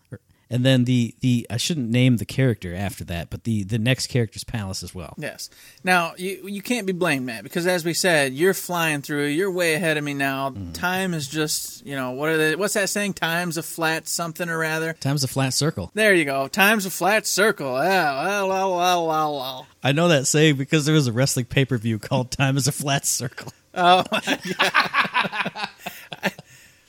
and 0.49 0.65
then 0.65 0.85
the 0.85 1.15
the 1.21 1.47
I 1.49 1.57
shouldn't 1.57 1.89
name 1.89 2.17
the 2.17 2.25
character 2.25 2.73
after 2.73 3.03
that, 3.05 3.29
but 3.29 3.43
the 3.43 3.63
the 3.63 3.79
next 3.79 4.07
character's 4.07 4.43
palace 4.43 4.83
as 4.83 4.93
well. 4.93 5.15
Yes. 5.17 5.49
Now 5.83 6.13
you 6.17 6.47
you 6.47 6.61
can't 6.61 6.85
be 6.85 6.93
blamed, 6.93 7.25
Matt, 7.25 7.43
because 7.43 7.67
as 7.67 7.83
we 7.83 7.93
said, 7.93 8.33
you're 8.33 8.53
flying 8.53 9.01
through. 9.01 9.25
You're 9.25 9.51
way 9.51 9.73
ahead 9.73 9.97
of 9.97 10.03
me 10.03 10.13
now. 10.13 10.51
Mm-hmm. 10.51 10.73
Time 10.73 11.13
is 11.13 11.27
just 11.27 11.85
you 11.85 11.95
know 11.95 12.11
what 12.11 12.29
are 12.29 12.37
they, 12.37 12.55
what's 12.55 12.75
that 12.75 12.89
saying? 12.89 13.13
Time's 13.13 13.57
a 13.57 13.63
flat 13.63 14.07
something 14.07 14.49
or 14.49 14.57
rather. 14.57 14.93
Time's 14.93 15.23
a 15.23 15.27
flat 15.27 15.53
circle. 15.53 15.91
There 15.93 16.13
you 16.13 16.25
go. 16.25 16.47
Time's 16.47 16.85
a 16.85 16.91
flat 16.91 17.25
circle. 17.25 17.73
Well, 17.73 18.47
well, 18.47 18.75
well, 18.75 19.07
well, 19.07 19.35
well. 19.35 19.67
I 19.83 19.91
know 19.91 20.07
that 20.09 20.27
saying 20.27 20.57
because 20.57 20.85
there 20.85 20.95
was 20.95 21.07
a 21.07 21.13
wrestling 21.13 21.45
pay 21.45 21.65
per 21.65 21.77
view 21.77 21.99
called 21.99 22.31
"Time 22.31 22.57
is 22.57 22.67
a 22.67 22.71
Flat 22.71 23.05
Circle." 23.05 23.51
Oh, 23.73 24.03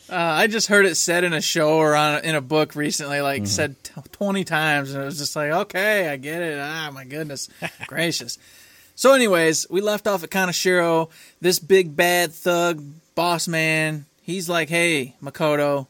Uh, 0.09 0.15
I 0.15 0.47
just 0.47 0.69
heard 0.69 0.87
it 0.87 0.95
said 0.95 1.25
in 1.25 1.33
a 1.33 1.41
show 1.41 1.77
or 1.79 1.95
on 1.97 2.25
in 2.25 2.35
a 2.35 2.41
book 2.41 2.77
recently, 2.77 3.21
like 3.21 3.47
said 3.47 3.83
t- 3.83 3.93
twenty 4.13 4.45
times, 4.45 4.93
and 4.95 5.03
it 5.03 5.07
was 5.07 5.19
just 5.19 5.35
like, 5.35 5.51
okay, 5.51 6.09
I 6.09 6.17
get 6.17 6.43
it. 6.43 6.59
Ah, 6.61 6.91
my 6.93 7.05
goodness 7.05 7.49
gracious. 7.87 8.39
So, 8.95 9.13
anyways, 9.13 9.67
we 9.69 9.81
left 9.81 10.07
off 10.07 10.23
at 10.25 10.31
Kaneshiro. 10.31 11.11
This 11.41 11.59
big 11.59 11.97
bad 11.97 12.33
thug 12.33 12.83
boss 13.15 13.49
man. 13.49 14.07
He's 14.23 14.49
like, 14.49 14.69
hey, 14.69 15.15
Makoto, 15.23 15.87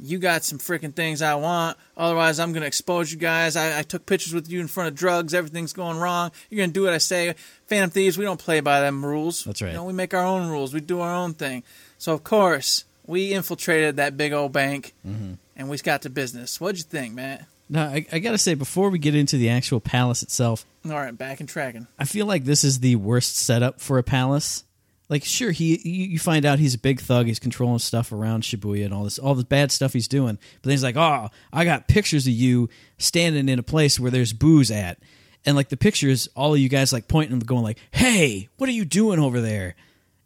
you 0.00 0.18
got 0.18 0.42
some 0.44 0.58
freaking 0.58 0.92
things 0.94 1.22
I 1.22 1.34
want. 1.36 1.78
Otherwise, 1.96 2.40
I'm 2.40 2.52
gonna 2.52 2.66
expose 2.66 3.12
you 3.12 3.18
guys. 3.18 3.54
I, 3.54 3.78
I 3.80 3.82
took 3.82 4.06
pictures 4.06 4.34
with 4.34 4.50
you 4.50 4.60
in 4.60 4.66
front 4.66 4.88
of 4.88 4.94
drugs. 4.94 5.34
Everything's 5.34 5.72
going 5.72 5.98
wrong. 5.98 6.32
You're 6.50 6.64
gonna 6.64 6.72
do 6.72 6.82
what 6.84 6.92
I 6.94 6.98
say. 6.98 7.34
Phantom 7.66 7.90
Thieves, 7.90 8.18
we 8.18 8.24
don't 8.24 8.40
play 8.40 8.60
by 8.60 8.80
them 8.80 9.04
rules. 9.04 9.44
That's 9.44 9.62
right. 9.62 9.68
You 9.68 9.74
know, 9.74 9.84
we 9.84 9.92
make 9.92 10.12
our 10.14 10.24
own 10.24 10.48
rules. 10.48 10.74
We 10.74 10.80
do 10.80 11.00
our 11.00 11.14
own 11.14 11.34
thing. 11.34 11.62
So 11.98 12.12
of 12.14 12.24
course, 12.24 12.84
we 13.06 13.32
infiltrated 13.32 13.96
that 13.96 14.16
big 14.16 14.32
old 14.32 14.52
bank, 14.52 14.94
Mm-hmm. 15.06 15.34
and 15.56 15.68
we 15.68 15.76
got 15.78 16.02
to 16.02 16.10
business. 16.10 16.60
What'd 16.60 16.78
you 16.78 16.84
think, 16.84 17.14
Matt? 17.14 17.46
Now 17.68 17.86
I, 17.86 18.06
I 18.12 18.18
gotta 18.18 18.38
say 18.38 18.54
before 18.54 18.90
we 18.90 18.98
get 18.98 19.14
into 19.14 19.36
the 19.38 19.48
actual 19.48 19.80
palace 19.80 20.22
itself, 20.22 20.64
All 20.84 20.92
right, 20.92 21.16
back 21.16 21.40
and 21.40 21.48
tracking. 21.48 21.86
I 21.98 22.04
feel 22.04 22.26
like 22.26 22.44
this 22.44 22.64
is 22.64 22.80
the 22.80 22.96
worst 22.96 23.36
setup 23.36 23.80
for 23.80 23.96
a 23.98 24.02
palace. 24.02 24.64
like 25.08 25.24
sure 25.24 25.50
he 25.52 25.80
you 25.88 26.06
you 26.08 26.18
find 26.18 26.44
out 26.44 26.58
he's 26.58 26.74
a 26.74 26.78
big 26.78 27.00
thug 27.00 27.26
he's 27.26 27.38
controlling 27.38 27.78
stuff 27.78 28.12
around 28.12 28.42
shibuya 28.42 28.84
and 28.84 28.92
all 28.94 29.04
this 29.04 29.18
all 29.18 29.34
the 29.34 29.44
bad 29.44 29.70
stuff 29.72 29.92
he's 29.92 30.08
doing 30.08 30.36
but 30.36 30.62
then 30.62 30.70
he's 30.72 30.82
like 30.82 30.96
oh 30.96 31.28
i 31.52 31.64
got 31.64 31.86
pictures 31.88 32.26
of 32.26 32.32
you 32.32 32.68
standing 32.98 33.48
in 33.48 33.58
a 33.58 33.62
place 33.62 33.98
where 34.00 34.10
there's 34.10 34.32
booze 34.32 34.70
at 34.70 34.98
and 35.44 35.54
like 35.56 35.68
the 35.68 35.76
pictures 35.76 36.28
all 36.36 36.54
of 36.54 36.60
you 36.60 36.68
guys 36.68 36.92
like 36.92 37.08
pointing 37.08 37.32
and 37.32 37.46
going 37.46 37.62
like 37.62 37.78
hey 37.90 38.48
what 38.58 38.68
are 38.68 38.72
you 38.72 38.84
doing 38.86 39.18
over 39.18 39.40
there 39.40 39.74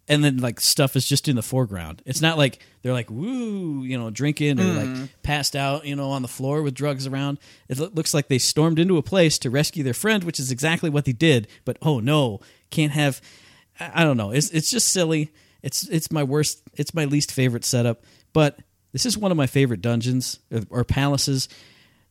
and 0.09 0.23
then 0.23 0.39
like 0.39 0.61
stuff 0.61 0.97
is 0.97 1.09
just 1.09 1.29
in 1.29 1.37
the 1.37 1.43
foreground 1.43 2.03
it's 2.07 2.21
not 2.21 2.39
like 2.39 2.61
they're 2.83 2.93
like 2.93 3.11
woo 3.11 3.83
you 3.83 3.99
know 3.99 4.11
drinking 4.11 4.61
or 4.61 4.65
like 4.65 4.87
mm-hmm. 4.87 5.05
passed 5.23 5.57
out 5.57 5.85
you 5.85 5.97
know 5.97 6.11
on 6.11 6.23
the 6.23 6.29
floor 6.29 6.63
with 6.63 6.75
drugs 6.75 7.07
around 7.07 7.39
it 7.69 7.79
loo- 7.79 7.91
looks 7.95 8.15
like 8.15 8.29
they 8.29 8.39
stormed 8.39 8.79
into 8.79 8.97
a 8.97 9.03
place 9.03 9.39
to 9.39 9.51
rescue 9.51 9.83
their 9.83 9.95
friend 9.95 10.25
which 10.25 10.39
is 10.39 10.51
exactly 10.51 10.89
what 10.89 11.05
they 11.05 11.13
did 11.13 11.49
but 11.65 11.77
oh 11.83 12.01
no 12.01 12.41
can't 12.71 12.93
have 12.93 13.21
I 13.81 14.03
I 14.03 14.05
don't 14.05 14.17
know. 14.17 14.31
It's 14.31 14.51
it's 14.51 14.71
just 14.71 14.89
silly. 14.89 15.33
It's 15.63 15.89
it's 15.89 16.11
my 16.11 16.23
worst. 16.23 16.63
It's 16.75 16.95
my 16.95 17.05
least 17.05 17.33
favorite 17.33 17.65
setup. 17.65 18.05
But 18.33 18.59
this 18.93 19.07
is 19.07 19.19
one 19.19 19.31
of 19.31 19.37
my 19.37 19.47
favorite 19.47 19.83
dungeons 19.83 20.39
or, 20.51 20.63
or 20.71 20.85
palaces, 20.85 21.49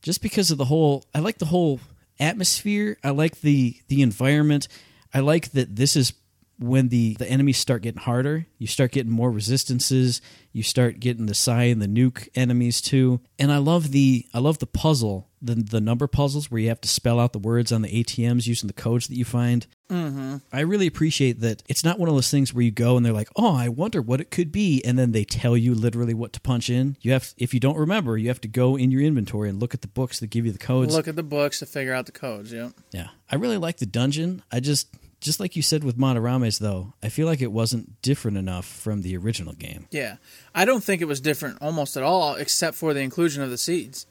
just 0.02 0.22
because 0.22 0.52
of 0.52 0.58
the 0.58 0.66
whole. 0.66 1.06
I 1.14 1.20
like 1.20 1.38
the 1.38 1.46
whole 1.46 1.80
atmosphere. 2.20 2.98
I 3.04 3.12
like 3.12 3.42
the 3.42 3.78
the 3.88 4.02
environment. 4.02 4.68
I 5.14 5.20
like 5.20 5.52
that 5.52 5.76
this 5.76 5.96
is 5.96 6.14
when 6.60 6.90
the 6.90 7.16
the 7.20 7.30
enemies 7.30 7.58
start 7.58 7.82
getting 7.82 8.02
harder. 8.02 8.48
You 8.58 8.68
start 8.68 8.92
getting 8.92 9.12
more 9.12 9.32
resistances. 9.32 10.22
You 10.52 10.64
start 10.64 11.00
getting 11.00 11.26
the 11.26 11.36
psi 11.36 11.64
and 11.64 11.82
the 11.82 11.88
nuke 11.88 12.30
enemies 12.36 12.82
too. 12.82 13.20
And 13.38 13.52
I 13.52 13.58
love 13.58 13.92
the 13.92 14.26
I 14.34 14.40
love 14.40 14.60
the 14.60 14.68
puzzle, 14.68 15.30
the 15.42 15.56
the 15.56 15.82
number 15.82 16.08
puzzles 16.08 16.50
where 16.50 16.62
you 16.62 16.70
have 16.70 16.82
to 16.82 16.88
spell 16.88 17.20
out 17.20 17.34
the 17.34 17.40
words 17.40 17.72
on 17.72 17.82
the 17.82 18.04
ATMs 18.04 18.48
using 18.48 18.68
the 18.68 18.74
codes 18.74 19.08
that 19.08 19.16
you 19.16 19.26
find. 19.26 19.68
Mm-hmm. 19.90 20.38
I 20.52 20.62
really 20.62 20.88
appreciate 20.88 21.42
that 21.42 21.62
it's 21.68 21.84
not 21.84 22.00
one 22.00 22.10
of 22.10 22.16
those 22.16 22.32
things 22.32 22.54
where 22.54 22.64
you 22.64 22.72
go 22.72 22.98
and 22.98 23.06
they're 23.06 23.14
like, 23.14 23.30
"Oh, 23.36 23.56
I 23.56 23.70
wonder 23.70 24.02
what 24.02 24.22
it 24.22 24.32
could 24.32 24.52
be," 24.52 24.82
and 24.84 24.98
then 24.98 25.12
they 25.12 25.26
tell 25.26 25.56
you 25.56 25.76
literally 25.76 26.14
what 26.14 26.34
to 26.34 26.40
punch 26.40 26.70
in. 26.70 26.98
You 27.02 27.12
have, 27.12 27.34
if 27.38 27.54
you 27.54 27.60
don't 27.60 27.78
remember, 27.78 28.18
you 28.18 28.30
have 28.30 28.42
to 28.42 28.48
go 28.48 28.78
in 28.78 28.90
your 28.90 29.02
inventory 29.02 29.50
and 29.50 29.60
look 29.60 29.74
at 29.76 29.82
the 29.82 29.88
books 29.88 30.20
that 30.22 30.28
give 30.28 30.46
you 30.46 30.52
the 30.52 30.58
codes. 30.58 30.96
Look 30.96 31.08
at 31.08 31.16
the 31.16 31.22
books 31.24 31.60
to 31.60 31.68
figure 31.68 31.94
out 31.94 32.08
the 32.08 32.12
codes. 32.12 32.52
Yeah, 32.52 32.70
Yeah, 32.92 33.10
I 33.30 33.36
really 33.36 33.58
like 33.58 33.78
the 33.78 33.86
dungeon. 33.86 34.42
I 34.52 34.60
just, 34.60 34.88
just 35.26 35.40
like 35.42 35.56
you 35.56 35.62
said 35.62 35.84
with 35.84 35.98
Madarame's, 35.98 36.60
though, 36.60 36.94
I 37.04 37.10
feel 37.10 37.26
like 37.28 37.42
it 37.42 37.52
wasn't 37.52 38.02
different 38.02 38.38
enough 38.38 38.66
from 38.66 39.02
the 39.02 39.18
original 39.18 39.54
game. 39.54 39.88
Yeah, 39.92 40.18
I 40.54 40.64
don't 40.66 40.84
think 40.84 41.02
it 41.02 41.06
was 41.06 41.20
different 41.20 41.58
almost 41.62 41.98
at 41.98 42.04
all, 42.04 42.36
except 42.36 42.78
for 42.78 42.94
the 42.94 43.02
inclusion 43.02 43.44
of 43.44 43.50
the 43.50 43.58
seeds. 43.58 44.06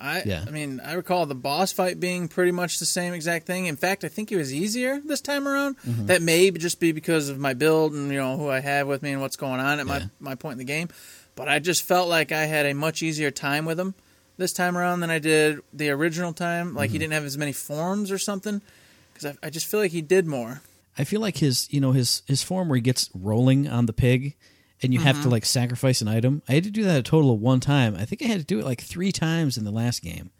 I, 0.00 0.22
Yeah. 0.26 0.44
I 0.46 0.50
mean, 0.50 0.80
I 0.84 0.94
recall 0.94 1.24
the 1.26 1.36
boss 1.36 1.70
fight 1.70 2.00
being 2.00 2.26
pretty 2.26 2.50
much 2.50 2.78
the 2.80 2.84
same 2.86 3.14
exact 3.14 3.46
thing. 3.46 3.66
In 3.66 3.76
fact, 3.76 4.02
I 4.02 4.08
think 4.08 4.32
it 4.32 4.36
was 4.36 4.52
easier 4.52 5.00
this 5.04 5.20
time 5.20 5.46
around. 5.46 5.76
Mm-hmm. 5.86 6.06
That 6.06 6.20
may 6.20 6.50
just 6.50 6.80
be 6.80 6.90
because 6.92 7.28
of 7.28 7.38
my 7.38 7.54
build 7.54 7.92
and 7.92 8.10
you 8.10 8.18
know 8.18 8.36
who 8.36 8.48
I 8.48 8.58
have 8.60 8.88
with 8.88 9.02
me 9.02 9.12
and 9.12 9.20
what's 9.20 9.36
going 9.36 9.60
on 9.60 9.78
at 9.78 9.86
Yeah. 9.86 9.92
my 9.92 10.30
my 10.30 10.34
point 10.34 10.54
in 10.54 10.58
the 10.58 10.64
game. 10.64 10.88
But 11.36 11.48
I 11.48 11.58
just 11.60 11.82
felt 11.82 12.08
like 12.08 12.32
I 12.32 12.46
had 12.46 12.66
a 12.66 12.74
much 12.74 13.02
easier 13.02 13.30
time 13.30 13.64
with 13.66 13.78
him 13.78 13.94
this 14.36 14.52
time 14.52 14.76
around 14.76 14.98
than 15.00 15.10
I 15.10 15.20
did 15.20 15.60
the 15.72 15.90
original 15.90 16.32
time. 16.32 16.74
Like 16.74 16.88
Mm-hmm. 16.88 16.92
he 16.92 16.98
didn't 16.98 17.12
have 17.12 17.24
as 17.24 17.38
many 17.38 17.52
forms 17.52 18.10
or 18.10 18.18
something. 18.18 18.62
Because 19.14 19.36
I, 19.42 19.46
I 19.46 19.50
just 19.50 19.66
feel 19.66 19.80
like 19.80 19.92
he 19.92 20.02
did 20.02 20.26
more. 20.26 20.60
I 20.98 21.04
feel 21.04 21.20
like 21.20 21.38
his, 21.38 21.72
you 21.72 21.80
know, 21.80 21.92
his 21.92 22.22
his 22.26 22.42
form 22.42 22.68
where 22.68 22.76
he 22.76 22.82
gets 22.82 23.10
rolling 23.14 23.68
on 23.68 23.86
the 23.86 23.92
pig, 23.92 24.36
and 24.82 24.92
you 24.92 25.00
have 25.00 25.22
to 25.22 25.28
like 25.28 25.44
sacrifice 25.44 26.00
an 26.02 26.08
item. 26.08 26.42
I 26.48 26.54
had 26.54 26.64
to 26.64 26.70
do 26.70 26.84
that 26.84 26.98
a 26.98 27.02
total 27.02 27.32
of 27.32 27.40
one 27.40 27.60
time. 27.60 27.96
I 27.96 28.04
think 28.04 28.22
I 28.22 28.26
had 28.26 28.40
to 28.40 28.46
do 28.46 28.58
it 28.58 28.64
like 28.64 28.80
three 28.80 29.12
times 29.12 29.56
in 29.56 29.64
the 29.64 29.70
last 29.70 30.02
game. 30.02 30.30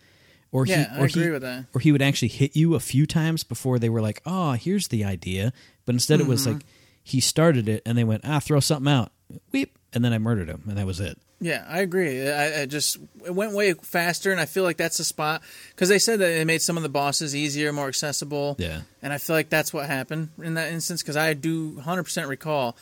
Or 0.53 0.67
Yeah, 0.67 0.95
he, 0.95 1.01
I 1.01 1.05
agree 1.07 1.25
he, 1.25 1.31
with 1.31 1.43
that. 1.43 1.65
Or 1.75 1.81
he 1.81 1.91
would 1.91 2.03
actually 2.03 2.29
hit 2.29 2.55
you 2.55 2.75
a 2.75 2.81
few 2.81 3.07
times 3.07 3.43
before 3.43 3.79
they 3.79 3.89
were 3.89 4.03
like, 4.03 4.23
"Oh, 4.25 4.53
here's 4.53 4.89
the 4.89 5.05
idea," 5.05 5.53
but 5.85 5.95
instead 5.95 6.21
it 6.21 6.27
was 6.27 6.47
like 6.47 6.65
he 7.03 7.21
started 7.21 7.69
it 7.69 7.83
and 7.85 7.99
they 7.99 8.05
went, 8.05 8.23
"Ah, 8.25 8.39
throw 8.39 8.61
something 8.61 8.93
out," 8.93 9.11
weep, 9.51 9.77
and 9.93 10.05
then 10.05 10.13
I 10.13 10.19
murdered 10.19 10.49
him, 10.49 10.63
and 10.69 10.79
that 10.79 10.87
was 10.87 11.01
it. 11.01 11.19
Yeah, 11.41 11.65
I 11.69 11.81
agree. 11.81 12.29
I, 12.29 12.63
I 12.63 12.67
just 12.67 12.97
it 13.25 13.35
went 13.35 13.53
way 13.53 13.75
faster, 13.75 14.33
and 14.33 14.41
I 14.41 14.47
feel 14.47 14.63
like 14.63 14.77
that's 14.77 14.99
the 14.99 15.05
spot 15.05 15.43
because 15.71 15.89
they 15.89 15.99
said 15.99 16.21
that 16.21 16.31
it 16.31 16.47
made 16.47 16.63
some 16.63 16.77
of 16.77 16.83
the 16.83 16.89
bosses 16.89 17.35
easier, 17.37 17.73
more 17.73 17.89
accessible. 17.89 18.57
Yeah. 18.59 18.83
and 19.03 19.13
I 19.13 19.19
feel 19.19 19.37
like 19.37 19.51
that's 19.51 19.73
what 19.73 19.87
happened 19.87 20.31
in 20.43 20.55
that 20.55 20.73
instance 20.73 21.03
because 21.03 21.17
I 21.17 21.35
do 21.35 21.73
100% 21.73 22.29
recall 22.29 22.77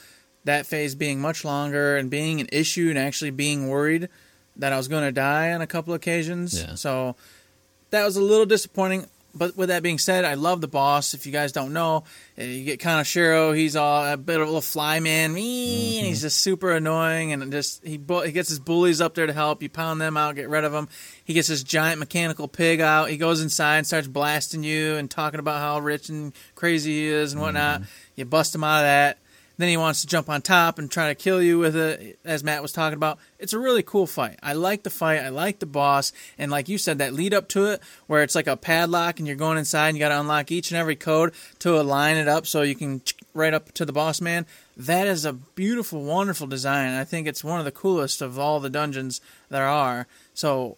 that 0.45 0.67
phase 0.67 0.95
being 0.95 1.21
much 1.21 1.45
longer 1.45 1.97
and 1.97 2.11
being 2.11 2.41
an 2.41 2.49
issue 2.53 2.89
and 2.89 2.99
actually 2.99 3.31
being 3.31 3.69
worried 3.69 4.09
that 4.57 4.73
I 4.73 4.77
was 4.77 4.89
going 4.89 5.05
to 5.05 5.13
die 5.13 5.53
on 5.53 5.61
a 5.61 5.67
couple 5.67 5.95
occasions. 5.95 6.61
Yeah. 6.61 6.75
So 6.75 7.17
that 7.91 8.05
was 8.05 8.17
a 8.17 8.23
little 8.23 8.47
disappointing. 8.47 9.07
But 9.35 9.57
with 9.57 9.71
that 9.71 9.83
being 9.83 9.99
said, 9.99 10.25
I 10.25 10.35
love 10.35 10.61
the 10.61 10.69
boss. 10.69 11.15
If 11.15 11.25
you 11.25 11.33
guys 11.33 11.53
don't 11.53 11.73
know, 11.73 12.05
you 12.37 12.65
get 12.65 12.81
Kaneshiro. 12.81 13.57
He's 13.57 13.77
all 13.77 14.05
a 14.05 14.17
bit 14.17 14.37
of 14.37 14.43
a 14.43 14.45
little 14.45 14.61
fly 14.61 15.01
man, 15.01 15.33
me, 15.33 15.99
and 15.99 16.07
he's 16.07 16.19
mm-hmm. 16.19 16.27
just 16.27 16.41
super 16.41 16.73
annoying. 16.73 17.33
And 17.33 17.51
just 17.51 17.83
he 17.85 17.97
bu- 17.97 18.23
he 18.23 18.33
gets 18.33 18.51
his 18.51 18.59
bullies 18.59 19.01
up 19.01 19.15
there 19.15 19.27
to 19.27 19.33
help. 19.33 19.63
You 19.63 19.71
pound 19.71 20.01
them 20.01 20.17
out, 20.17 20.35
get 20.35 20.51
rid 20.51 20.65
of 20.65 20.73
them. 20.73 20.89
He 21.25 21.33
gets 21.33 21.49
this 21.49 21.63
giant 21.63 21.99
mechanical 21.99 22.47
pig 22.47 22.81
out. 22.81 23.09
He 23.09 23.17
goes 23.17 23.41
inside 23.41 23.79
and 23.79 23.87
starts 23.87 24.07
blasting 24.07 24.65
you 24.65 24.97
and 24.97 25.11
talking 25.11 25.41
about 25.41 25.61
how 25.61 25.79
rich 25.79 26.09
and 26.11 26.33
crazy 26.55 26.93
he 26.93 27.07
is 27.07 27.33
and 27.33 27.41
whatnot. 27.41 27.81
Mm-hmm. 27.81 27.91
You 28.17 28.25
bust 28.27 28.55
him 28.55 28.65
out 28.65 28.81
of 28.81 28.85
that. 28.85 29.19
Then 29.57 29.69
he 29.69 29.77
wants 29.77 30.01
to 30.01 30.07
jump 30.07 30.29
on 30.29 30.43
top 30.43 30.79
and 30.79 30.91
try 30.91 31.09
to 31.09 31.15
kill 31.15 31.43
you 31.43 31.59
with 31.59 31.77
it, 31.77 32.19
as 32.25 32.43
Matt 32.43 32.63
was 32.63 32.73
talking 32.73 32.97
about. 32.97 33.19
It's 33.39 33.53
a 33.53 33.59
really 33.59 33.83
cool 33.83 34.07
fight. 34.07 34.39
I 34.43 34.55
like 34.55 34.83
the 34.83 34.91
fight. 34.91 35.21
I 35.21 35.29
like 35.29 35.59
the 35.59 35.67
boss. 35.67 36.13
And 36.39 36.51
like 36.51 36.69
you 36.69 36.79
said, 36.79 36.99
that 36.99 37.13
lead 37.13 37.35
up 37.35 37.49
to 37.49 37.67
it, 37.67 37.81
where 38.07 38.23
it's 38.23 38.35
like 38.35 38.47
a 38.47 38.57
padlock 38.57 39.19
and 39.19 39.27
you're 39.27 39.37
going 39.37 39.59
inside 39.59 39.89
and 39.89 39.97
you 39.97 40.01
got 40.01 40.09
to 40.09 40.21
unlock 40.21 40.51
each 40.51 40.71
and 40.71 40.79
every 40.79 40.97
code 40.97 41.33
to 41.61 41.79
align 41.79 42.17
it 42.17 42.29
up 42.29 42.47
so 42.47 42.63
you 42.63 42.75
can 42.75 43.03
right 43.35 43.55
up 43.55 43.73
to 43.73 43.85
the 43.85 43.93
boss 43.93 44.21
man. 44.21 44.47
That 44.77 45.07
is 45.07 45.25
a 45.25 45.33
beautiful, 45.33 46.03
wonderful 46.03 46.47
design. 46.47 46.95
I 46.95 47.05
think 47.05 47.27
it's 47.27 47.45
one 47.45 47.59
of 47.59 47.65
the 47.65 47.71
coolest 47.71 48.23
of 48.23 48.39
all 48.39 48.61
the 48.61 48.71
dungeons 48.71 49.21
there 49.49 49.67
are. 49.67 50.07
So 50.35 50.77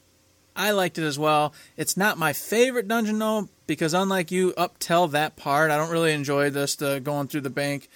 I 0.56 0.70
liked 0.70 0.98
it 0.98 1.04
as 1.04 1.18
well. 1.18 1.52
It's 1.76 1.96
not 1.96 2.18
my 2.18 2.32
favorite 2.32 2.88
dungeon 2.88 3.18
though, 3.18 3.48
because 3.66 3.94
unlike 3.94 4.30
you, 4.30 4.54
up 4.56 4.78
till 4.78 5.08
that 5.08 5.36
part, 5.36 5.70
I 5.70 5.76
don't 5.76 5.90
really 5.90 6.12
enjoy 6.12 6.50
this 6.50 6.76
the 6.76 7.00
going 7.00 7.28
through 7.28 7.42
the 7.42 7.50
bank, 7.50 7.88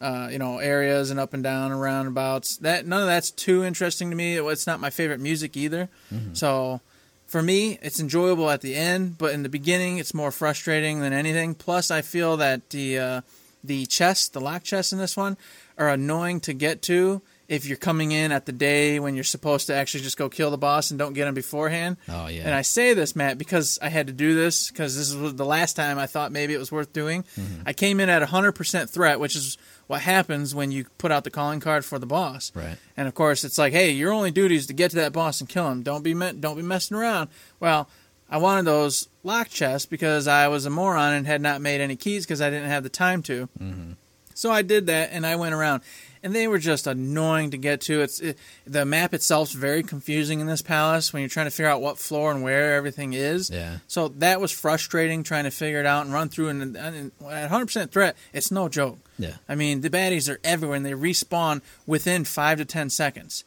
uh, 0.00 0.28
you 0.30 0.38
know, 0.38 0.58
areas 0.58 1.10
and 1.10 1.18
up 1.18 1.34
and 1.34 1.42
down 1.42 1.72
and 1.72 1.80
roundabouts. 1.80 2.58
That 2.58 2.86
none 2.86 3.00
of 3.00 3.06
that's 3.06 3.30
too 3.30 3.64
interesting 3.64 4.10
to 4.10 4.16
me. 4.16 4.36
It's 4.36 4.66
not 4.66 4.80
my 4.80 4.90
favorite 4.90 5.20
music 5.20 5.56
either. 5.56 5.88
So 6.34 6.80
for 7.26 7.42
me, 7.42 7.78
it's 7.82 8.00
enjoyable 8.00 8.50
at 8.50 8.60
the 8.60 8.74
end, 8.74 9.18
but 9.18 9.32
in 9.32 9.42
the 9.42 9.48
beginning, 9.48 9.98
it's 9.98 10.14
more 10.14 10.30
frustrating 10.30 11.00
than 11.00 11.12
anything. 11.12 11.54
Plus, 11.54 11.90
I 11.90 12.02
feel 12.02 12.36
that 12.36 12.70
the 12.70 12.98
uh, 12.98 13.20
the 13.62 13.86
chests, 13.86 14.28
the 14.28 14.40
lock 14.40 14.62
chests 14.62 14.92
in 14.92 14.98
this 14.98 15.16
one, 15.16 15.36
are 15.78 15.88
annoying 15.88 16.40
to 16.40 16.52
get 16.52 16.82
to 16.82 17.22
if 17.48 17.66
you're 17.66 17.76
coming 17.76 18.12
in 18.12 18.32
at 18.32 18.46
the 18.46 18.52
day 18.52 18.98
when 18.98 19.14
you're 19.14 19.24
supposed 19.24 19.66
to 19.66 19.74
actually 19.74 20.02
just 20.02 20.16
go 20.16 20.28
kill 20.28 20.50
the 20.50 20.56
boss 20.58 20.90
and 20.90 20.98
don't 20.98 21.12
get 21.12 21.28
him 21.28 21.34
beforehand. 21.34 21.96
Oh, 22.08 22.26
yeah. 22.26 22.42
And 22.44 22.54
I 22.54 22.62
say 22.62 22.94
this, 22.94 23.14
Matt, 23.14 23.36
because 23.36 23.78
I 23.82 23.90
had 23.90 24.06
to 24.06 24.12
do 24.12 24.34
this 24.34 24.70
because 24.70 24.96
this 24.96 25.14
was 25.14 25.34
the 25.34 25.44
last 25.44 25.74
time 25.74 25.98
I 25.98 26.06
thought 26.06 26.32
maybe 26.32 26.54
it 26.54 26.58
was 26.58 26.72
worth 26.72 26.92
doing. 26.92 27.24
I 27.66 27.72
came 27.74 28.00
in 28.00 28.08
at 28.08 28.22
100% 28.22 28.88
threat, 28.88 29.20
which 29.20 29.36
is 29.36 29.58
what 29.86 30.02
happens 30.02 30.54
when 30.54 30.72
you 30.72 30.86
put 30.98 31.12
out 31.12 31.24
the 31.24 31.30
calling 31.30 31.60
card 31.60 31.84
for 31.84 31.98
the 31.98 32.06
boss. 32.06 32.52
Right. 32.54 32.76
And 32.96 33.06
of 33.08 33.14
course, 33.14 33.44
it's 33.44 33.58
like, 33.58 33.72
hey, 33.72 33.90
your 33.90 34.12
only 34.12 34.30
duty 34.30 34.56
is 34.56 34.66
to 34.68 34.72
get 34.72 34.90
to 34.92 34.96
that 34.96 35.12
boss 35.12 35.40
and 35.40 35.48
kill 35.48 35.70
him. 35.70 35.82
Don't 35.82 36.02
be 36.02 36.14
me- 36.14 36.32
don't 36.32 36.56
be 36.56 36.62
messing 36.62 36.96
around. 36.96 37.28
Well, 37.60 37.88
I 38.30 38.38
wanted 38.38 38.64
those 38.64 39.08
lock 39.22 39.48
chests 39.48 39.86
because 39.86 40.26
I 40.26 40.48
was 40.48 40.66
a 40.66 40.70
moron 40.70 41.12
and 41.12 41.26
had 41.26 41.40
not 41.42 41.60
made 41.60 41.80
any 41.80 41.96
keys 41.96 42.24
because 42.24 42.40
I 42.40 42.50
didn't 42.50 42.68
have 42.68 42.82
the 42.82 42.88
time 42.88 43.22
to. 43.24 43.48
Mm-hmm. 43.60 43.92
So 44.34 44.50
I 44.50 44.62
did 44.62 44.86
that, 44.86 45.10
and 45.12 45.24
I 45.24 45.36
went 45.36 45.54
around, 45.54 45.82
and 46.24 46.34
they 46.34 46.48
were 46.48 46.58
just 46.58 46.86
annoying 46.86 47.50
to 47.50 47.58
get 47.58 47.82
to. 47.82 48.00
It's 48.00 48.18
it, 48.18 48.38
the 48.66 48.86
map 48.86 49.12
itself's 49.12 49.52
very 49.52 49.82
confusing 49.82 50.40
in 50.40 50.46
this 50.46 50.62
palace 50.62 51.12
when 51.12 51.20
you're 51.20 51.28
trying 51.28 51.46
to 51.46 51.50
figure 51.50 51.70
out 51.70 51.82
what 51.82 51.98
floor 51.98 52.32
and 52.32 52.42
where 52.42 52.74
everything 52.74 53.12
is. 53.12 53.50
Yeah. 53.50 53.78
So 53.86 54.08
that 54.08 54.40
was 54.40 54.50
frustrating 54.50 55.22
trying 55.22 55.44
to 55.44 55.50
figure 55.50 55.80
it 55.80 55.86
out 55.86 56.06
and 56.06 56.14
run 56.14 56.30
through. 56.30 56.48
And, 56.48 56.76
and 56.76 57.12
at 57.28 57.50
100% 57.50 57.90
threat, 57.90 58.16
it's 58.32 58.50
no 58.50 58.70
joke. 58.70 58.98
Yeah. 59.18 59.34
I 59.48 59.54
mean, 59.54 59.82
the 59.82 59.90
baddies 59.90 60.32
are 60.32 60.40
everywhere, 60.42 60.76
and 60.76 60.86
they 60.86 60.92
respawn 60.92 61.60
within 61.86 62.24
five 62.24 62.56
to 62.58 62.64
ten 62.64 62.88
seconds. 62.88 63.44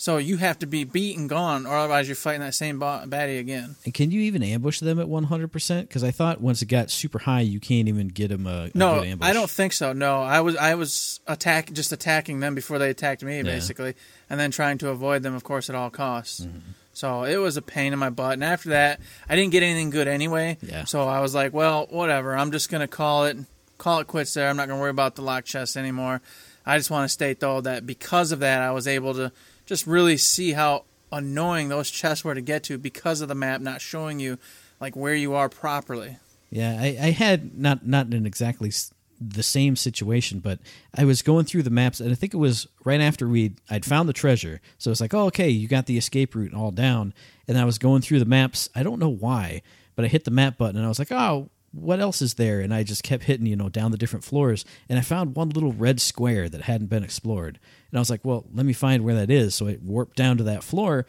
So 0.00 0.16
you 0.16 0.38
have 0.38 0.58
to 0.60 0.66
be 0.66 0.84
beat 0.84 1.18
and 1.18 1.28
gone, 1.28 1.66
or 1.66 1.76
otherwise 1.76 2.08
you're 2.08 2.16
fighting 2.16 2.40
that 2.40 2.54
same 2.54 2.78
ba- 2.78 3.04
baddie 3.06 3.38
again. 3.38 3.76
And 3.84 3.92
can 3.92 4.10
you 4.10 4.22
even 4.22 4.42
ambush 4.42 4.80
them 4.80 4.98
at 4.98 5.08
100%? 5.08 5.80
Because 5.82 6.02
I 6.02 6.10
thought 6.10 6.40
once 6.40 6.62
it 6.62 6.68
got 6.68 6.90
super 6.90 7.18
high, 7.18 7.42
you 7.42 7.60
can't 7.60 7.86
even 7.86 8.08
get 8.08 8.28
them 8.28 8.46
a, 8.46 8.62
a 8.62 8.70
No, 8.72 9.00
good 9.00 9.08
ambush. 9.08 9.28
I 9.28 9.34
don't 9.34 9.50
think 9.50 9.74
so. 9.74 9.92
No, 9.92 10.22
I 10.22 10.40
was 10.40 10.56
I 10.56 10.74
was 10.74 11.20
attack 11.26 11.70
just 11.74 11.92
attacking 11.92 12.40
them 12.40 12.54
before 12.54 12.78
they 12.78 12.88
attacked 12.88 13.22
me, 13.22 13.42
basically, 13.42 13.94
and 14.30 14.40
then 14.40 14.50
trying 14.50 14.78
to 14.78 14.88
avoid 14.88 15.22
them, 15.22 15.34
of 15.34 15.44
course, 15.44 15.68
at 15.68 15.76
all 15.76 15.90
costs. 15.90 16.40
Mm-hmm. 16.40 16.58
So 16.94 17.24
it 17.24 17.36
was 17.36 17.58
a 17.58 17.62
pain 17.62 17.92
in 17.92 17.98
my 17.98 18.08
butt. 18.08 18.32
And 18.32 18.44
after 18.44 18.70
that, 18.70 19.00
I 19.28 19.36
didn't 19.36 19.52
get 19.52 19.62
anything 19.62 19.90
good 19.90 20.08
anyway. 20.08 20.56
Yeah. 20.62 20.86
So 20.86 21.06
I 21.08 21.20
was 21.20 21.34
like, 21.34 21.52
well, 21.52 21.86
whatever. 21.90 22.34
I'm 22.34 22.52
just 22.52 22.70
gonna 22.70 22.88
call 22.88 23.26
it 23.26 23.36
call 23.76 24.00
it 24.00 24.06
quits 24.06 24.32
there. 24.32 24.48
I'm 24.48 24.56
not 24.56 24.66
gonna 24.66 24.80
worry 24.80 24.88
about 24.88 25.16
the 25.16 25.22
lock 25.22 25.44
chest 25.44 25.76
anymore. 25.76 26.22
I 26.64 26.78
just 26.78 26.90
want 26.90 27.04
to 27.04 27.08
state 27.12 27.40
though 27.40 27.60
that 27.60 27.84
because 27.84 28.32
of 28.32 28.40
that, 28.40 28.62
I 28.62 28.70
was 28.70 28.88
able 28.88 29.12
to 29.12 29.30
just 29.70 29.86
really 29.86 30.16
see 30.16 30.50
how 30.50 30.84
annoying 31.12 31.68
those 31.68 31.92
chests 31.92 32.24
were 32.24 32.34
to 32.34 32.40
get 32.40 32.64
to 32.64 32.76
because 32.76 33.20
of 33.20 33.28
the 33.28 33.36
map 33.36 33.60
not 33.60 33.80
showing 33.80 34.18
you 34.18 34.36
like 34.80 34.96
where 34.96 35.14
you 35.14 35.32
are 35.32 35.48
properly. 35.48 36.16
Yeah, 36.50 36.76
I, 36.76 36.98
I 37.00 37.10
had 37.10 37.56
not 37.56 37.86
not 37.86 38.06
an 38.06 38.26
exactly 38.26 38.72
the 39.20 39.44
same 39.44 39.76
situation, 39.76 40.40
but 40.40 40.58
I 40.92 41.04
was 41.04 41.22
going 41.22 41.44
through 41.44 41.62
the 41.62 41.70
maps, 41.70 42.00
and 42.00 42.10
I 42.10 42.16
think 42.16 42.34
it 42.34 42.38
was 42.38 42.66
right 42.84 43.00
after 43.00 43.28
we 43.28 43.54
I'd 43.70 43.84
found 43.84 44.08
the 44.08 44.12
treasure. 44.12 44.60
So 44.76 44.90
it's 44.90 45.00
like, 45.00 45.14
oh, 45.14 45.26
okay, 45.26 45.48
you 45.48 45.68
got 45.68 45.86
the 45.86 45.96
escape 45.96 46.34
route 46.34 46.52
all 46.52 46.72
down, 46.72 47.14
and 47.46 47.56
I 47.56 47.64
was 47.64 47.78
going 47.78 48.02
through 48.02 48.18
the 48.18 48.24
maps. 48.24 48.68
I 48.74 48.82
don't 48.82 48.98
know 48.98 49.08
why, 49.08 49.62
but 49.94 50.04
I 50.04 50.08
hit 50.08 50.24
the 50.24 50.32
map 50.32 50.58
button, 50.58 50.78
and 50.78 50.84
I 50.84 50.88
was 50.88 50.98
like, 50.98 51.12
oh, 51.12 51.48
what 51.72 52.00
else 52.00 52.20
is 52.20 52.34
there? 52.34 52.60
And 52.60 52.74
I 52.74 52.82
just 52.82 53.02
kept 53.02 53.24
hitting, 53.24 53.46
you 53.46 53.56
know, 53.56 53.68
down 53.68 53.92
the 53.92 53.98
different 53.98 54.24
floors, 54.24 54.64
and 54.88 54.98
I 54.98 55.02
found 55.02 55.36
one 55.36 55.50
little 55.50 55.72
red 55.72 56.00
square 56.00 56.48
that 56.48 56.62
hadn't 56.62 56.88
been 56.88 57.04
explored, 57.04 57.58
and 57.90 57.98
I 57.98 58.00
was 58.00 58.10
like, 58.10 58.24
well, 58.24 58.46
let 58.52 58.66
me 58.66 58.72
find 58.72 59.04
where 59.04 59.14
that 59.14 59.30
is. 59.30 59.54
So 59.54 59.68
I 59.68 59.78
warped 59.82 60.16
down 60.16 60.36
to 60.38 60.44
that 60.44 60.64
floor, 60.64 61.06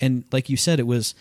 and 0.00 0.24
like 0.32 0.48
you 0.48 0.56
said, 0.56 0.78
it 0.78 0.86
was 0.86 1.14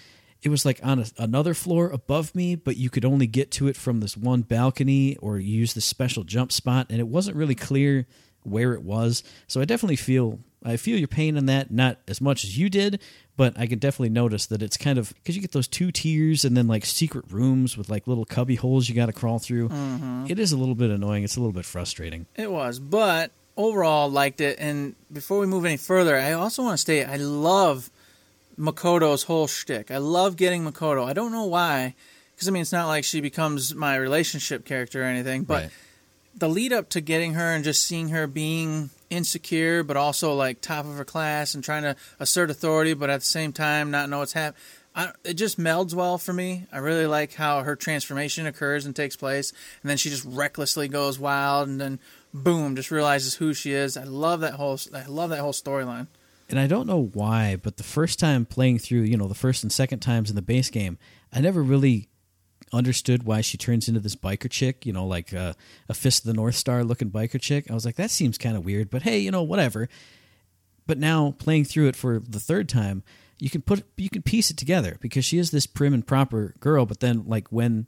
it 0.43 0.49
was 0.49 0.65
like 0.65 0.79
on 0.83 0.99
a, 0.99 1.05
another 1.17 1.53
floor 1.53 1.89
above 1.89 2.35
me, 2.35 2.55
but 2.55 2.77
you 2.77 2.89
could 2.89 3.05
only 3.05 3.27
get 3.27 3.49
to 3.51 3.67
it 3.67 3.77
from 3.77 4.01
this 4.01 4.17
one 4.17 4.41
balcony 4.41 5.15
or 5.17 5.39
use 5.39 5.73
this 5.73 5.85
special 5.85 6.23
jump 6.23 6.51
spot, 6.51 6.87
and 6.89 6.99
it 6.99 7.07
wasn't 7.07 7.37
really 7.37 7.55
clear 7.55 8.05
where 8.43 8.73
it 8.73 8.83
was. 8.83 9.23
So 9.47 9.61
I 9.61 9.65
definitely 9.65 9.95
feel 9.95 10.39
I 10.65 10.77
feel 10.77 10.97
your 10.97 11.07
pain 11.07 11.35
in 11.35 11.45
that, 11.47 11.71
not 11.71 11.99
as 12.07 12.21
much 12.21 12.43
as 12.43 12.57
you 12.57 12.69
did, 12.69 13.01
but 13.35 13.57
I 13.57 13.65
can 13.67 13.79
definitely 13.79 14.09
notice 14.09 14.45
that 14.47 14.61
it's 14.61 14.77
kind 14.77 14.97
of 14.99 15.13
because 15.15 15.35
you 15.35 15.41
get 15.41 15.51
those 15.53 15.67
two 15.67 15.91
tiers 15.91 16.45
and 16.45 16.55
then 16.55 16.67
like 16.67 16.85
secret 16.85 17.25
rooms 17.29 17.77
with 17.77 17.89
like 17.89 18.05
little 18.07 18.25
cubby 18.25 18.55
holes 18.55 18.87
you 18.87 18.95
got 18.95 19.07
to 19.07 19.13
crawl 19.13 19.39
through. 19.39 19.69
Mm-hmm. 19.69 20.25
It 20.29 20.37
is 20.39 20.51
a 20.51 20.57
little 20.57 20.75
bit 20.75 20.91
annoying. 20.91 21.23
It's 21.23 21.35
a 21.35 21.39
little 21.39 21.53
bit 21.53 21.65
frustrating. 21.65 22.25
It 22.35 22.51
was, 22.51 22.79
but 22.79 23.31
overall 23.57 24.09
liked 24.09 24.41
it. 24.41 24.57
And 24.59 24.95
before 25.11 25.39
we 25.39 25.47
move 25.47 25.65
any 25.65 25.77
further, 25.77 26.15
I 26.17 26.33
also 26.33 26.63
want 26.63 26.73
to 26.73 26.77
state 26.77 27.05
I 27.05 27.17
love 27.17 27.89
Makoto's 28.57 29.23
whole 29.23 29.47
shtick. 29.47 29.89
I 29.91 29.97
love 29.97 30.35
getting 30.35 30.63
Makoto. 30.63 31.05
I 31.05 31.13
don't 31.13 31.31
know 31.31 31.45
why, 31.45 31.95
because 32.35 32.47
I 32.47 32.51
mean 32.51 32.61
it's 32.61 32.71
not 32.71 32.87
like 32.87 33.03
she 33.03 33.19
becomes 33.21 33.73
my 33.73 33.95
relationship 33.95 34.65
character 34.65 35.01
or 35.01 35.05
anything, 35.05 35.43
but 35.43 35.63
Right. 35.63 35.71
the 36.37 36.49
lead 36.49 36.71
up 36.73 36.89
to 36.89 37.01
getting 37.01 37.33
her 37.33 37.51
and 37.53 37.63
just 37.63 37.85
seeing 37.85 38.09
her 38.09 38.27
being 38.27 38.91
insecure, 39.13 39.83
but 39.83 39.95
also 39.95 40.33
like 40.33 40.59
top 40.59 40.85
of 40.85 40.97
her 40.97 41.05
class 41.05 41.53
and 41.53 41.63
trying 41.63 41.83
to 41.83 41.95
assert 42.19 42.49
authority, 42.49 42.93
but 42.93 43.09
at 43.09 43.19
the 43.21 43.25
same 43.25 43.53
time 43.53 43.91
not 43.91 44.09
know 44.09 44.19
what's 44.19 44.33
happening. 44.33 44.61
It 45.23 45.33
just 45.33 45.59
melds 45.59 45.93
well 45.95 46.19
for 46.19 46.33
me. 46.33 46.67
I 46.71 46.77
really 46.77 47.07
like 47.07 47.33
how 47.33 47.63
her 47.63 47.75
transformation 47.75 48.45
occurs 48.45 48.85
and 48.85 48.95
takes 48.95 49.15
place, 49.15 49.51
and 49.81 49.89
then 49.89 49.97
she 49.97 50.09
just 50.11 50.23
recklessly 50.23 50.87
goes 50.87 51.17
wild, 51.17 51.67
and 51.67 51.81
then 51.81 51.99
boom, 52.31 52.75
just 52.75 52.91
realizes 52.91 53.33
who 53.35 53.55
she 53.55 53.71
is. 53.71 53.97
I 53.97 54.03
love 54.03 54.41
that 54.41 54.53
whole. 54.53 54.79
I 54.93 55.05
love 55.05 55.31
that 55.31 55.39
whole 55.39 55.53
storyline. 55.53 56.07
and 56.49 56.59
I 56.59 56.67
don't 56.67 56.85
know 56.85 57.09
why, 57.13 57.55
but 57.55 57.77
the 57.77 57.83
first 57.83 58.19
time 58.19 58.45
playing 58.45 58.77
through, 58.79 59.01
you 59.01 59.17
know, 59.17 59.27
the 59.27 59.33
first 59.33 59.63
and 59.63 59.71
second 59.71 60.01
times 60.01 60.29
in 60.29 60.35
the 60.35 60.43
base 60.43 60.69
game, 60.69 60.99
I 61.31 61.41
never 61.41 61.63
really 61.63 62.09
understood 62.73 63.23
why 63.23 63.41
she 63.41 63.57
turns 63.57 63.87
into 63.87 63.99
this 63.99 64.15
biker 64.15 64.49
chick, 64.49 64.85
you 64.85 64.91
know, 64.91 65.05
like 65.05 65.33
uh, 65.33 65.53
a 65.87 65.93
Fist 65.93 66.23
of 66.23 66.27
the 66.27 66.33
North 66.33 66.55
Star 66.55 66.83
looking 66.83 67.11
biker 67.11 67.39
chick. 67.39 67.69
I 67.69 67.73
was 67.73 67.85
like, 67.85 67.95
that 67.95 68.11
seems 68.11 68.37
kind 68.37 68.57
of 68.57 68.65
weird, 68.65 68.89
but 68.89 69.03
hey, 69.03 69.19
you 69.19 69.31
know, 69.31 69.43
whatever. 69.43 69.87
But 70.85 70.97
now 70.97 71.35
playing 71.37 71.65
through 71.65 71.87
it 71.87 71.95
for 71.95 72.19
the 72.19 72.39
third 72.39 72.67
time, 72.67 73.03
you 73.39 73.49
can 73.49 73.61
put 73.61 73.83
you 73.97 74.09
can 74.09 74.21
piece 74.21 74.51
it 74.51 74.57
together 74.57 74.97
because 75.01 75.25
she 75.25 75.37
is 75.37 75.51
this 75.51 75.65
prim 75.67 75.93
and 75.93 76.05
proper 76.05 76.55
girl, 76.59 76.85
but 76.85 76.99
then 76.99 77.23
like 77.25 77.47
when 77.49 77.87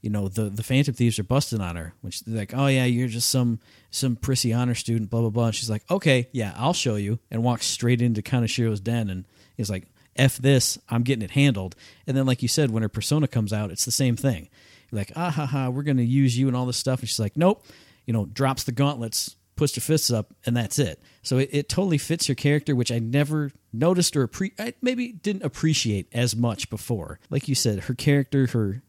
you 0.00 0.10
know 0.10 0.28
the 0.28 0.44
the 0.44 0.62
Phantom 0.62 0.94
Thieves 0.94 1.18
are 1.18 1.24
busting 1.24 1.60
on 1.60 1.76
her, 1.76 1.94
when 2.00 2.10
she's 2.10 2.26
like, 2.26 2.52
"Oh 2.54 2.66
yeah, 2.66 2.84
you're 2.84 3.08
just 3.08 3.28
some 3.28 3.60
some 3.90 4.16
prissy 4.16 4.52
honor 4.52 4.74
student," 4.74 5.10
blah 5.10 5.20
blah 5.20 5.30
blah. 5.30 5.46
And 5.46 5.54
she's 5.54 5.70
like, 5.70 5.88
"Okay, 5.90 6.28
yeah, 6.32 6.54
I'll 6.56 6.72
show 6.72 6.96
you," 6.96 7.18
and 7.30 7.42
walks 7.42 7.66
straight 7.66 8.02
into 8.02 8.22
Kaneshiro's 8.22 8.80
den, 8.80 9.08
and 9.10 9.24
he's 9.56 9.70
like, 9.70 9.86
"F 10.16 10.38
this, 10.38 10.78
I'm 10.88 11.02
getting 11.02 11.22
it 11.22 11.32
handled." 11.32 11.74
And 12.06 12.16
then, 12.16 12.26
like 12.26 12.42
you 12.42 12.48
said, 12.48 12.70
when 12.70 12.82
her 12.82 12.88
persona 12.88 13.28
comes 13.28 13.52
out, 13.52 13.70
it's 13.70 13.84
the 13.84 13.90
same 13.90 14.16
thing. 14.16 14.48
You're 14.90 15.00
like, 15.00 15.12
"Ah 15.16 15.30
ha 15.30 15.46
ha, 15.46 15.68
we're 15.70 15.82
gonna 15.82 16.02
use 16.02 16.36
you 16.36 16.48
and 16.48 16.56
all 16.56 16.66
this 16.66 16.76
stuff," 16.76 17.00
and 17.00 17.08
she's 17.08 17.20
like, 17.20 17.36
"Nope," 17.36 17.64
you 18.06 18.12
know, 18.12 18.26
drops 18.26 18.64
the 18.64 18.72
gauntlets, 18.72 19.36
puts 19.56 19.74
her 19.74 19.80
fists 19.80 20.10
up, 20.10 20.34
and 20.44 20.56
that's 20.56 20.78
it. 20.78 21.00
So 21.22 21.38
it, 21.38 21.50
it 21.52 21.68
totally 21.68 21.98
fits 21.98 22.26
her 22.26 22.34
character, 22.34 22.74
which 22.74 22.90
I 22.90 22.98
never 22.98 23.52
noticed 23.72 24.16
or 24.16 24.26
appre- 24.26 24.58
I 24.58 24.74
maybe 24.82 25.12
didn't 25.12 25.44
appreciate 25.44 26.08
as 26.12 26.34
much 26.34 26.68
before. 26.68 27.20
Like 27.30 27.48
you 27.48 27.54
said, 27.54 27.80
her 27.84 27.94
character, 27.94 28.46
her 28.48 28.82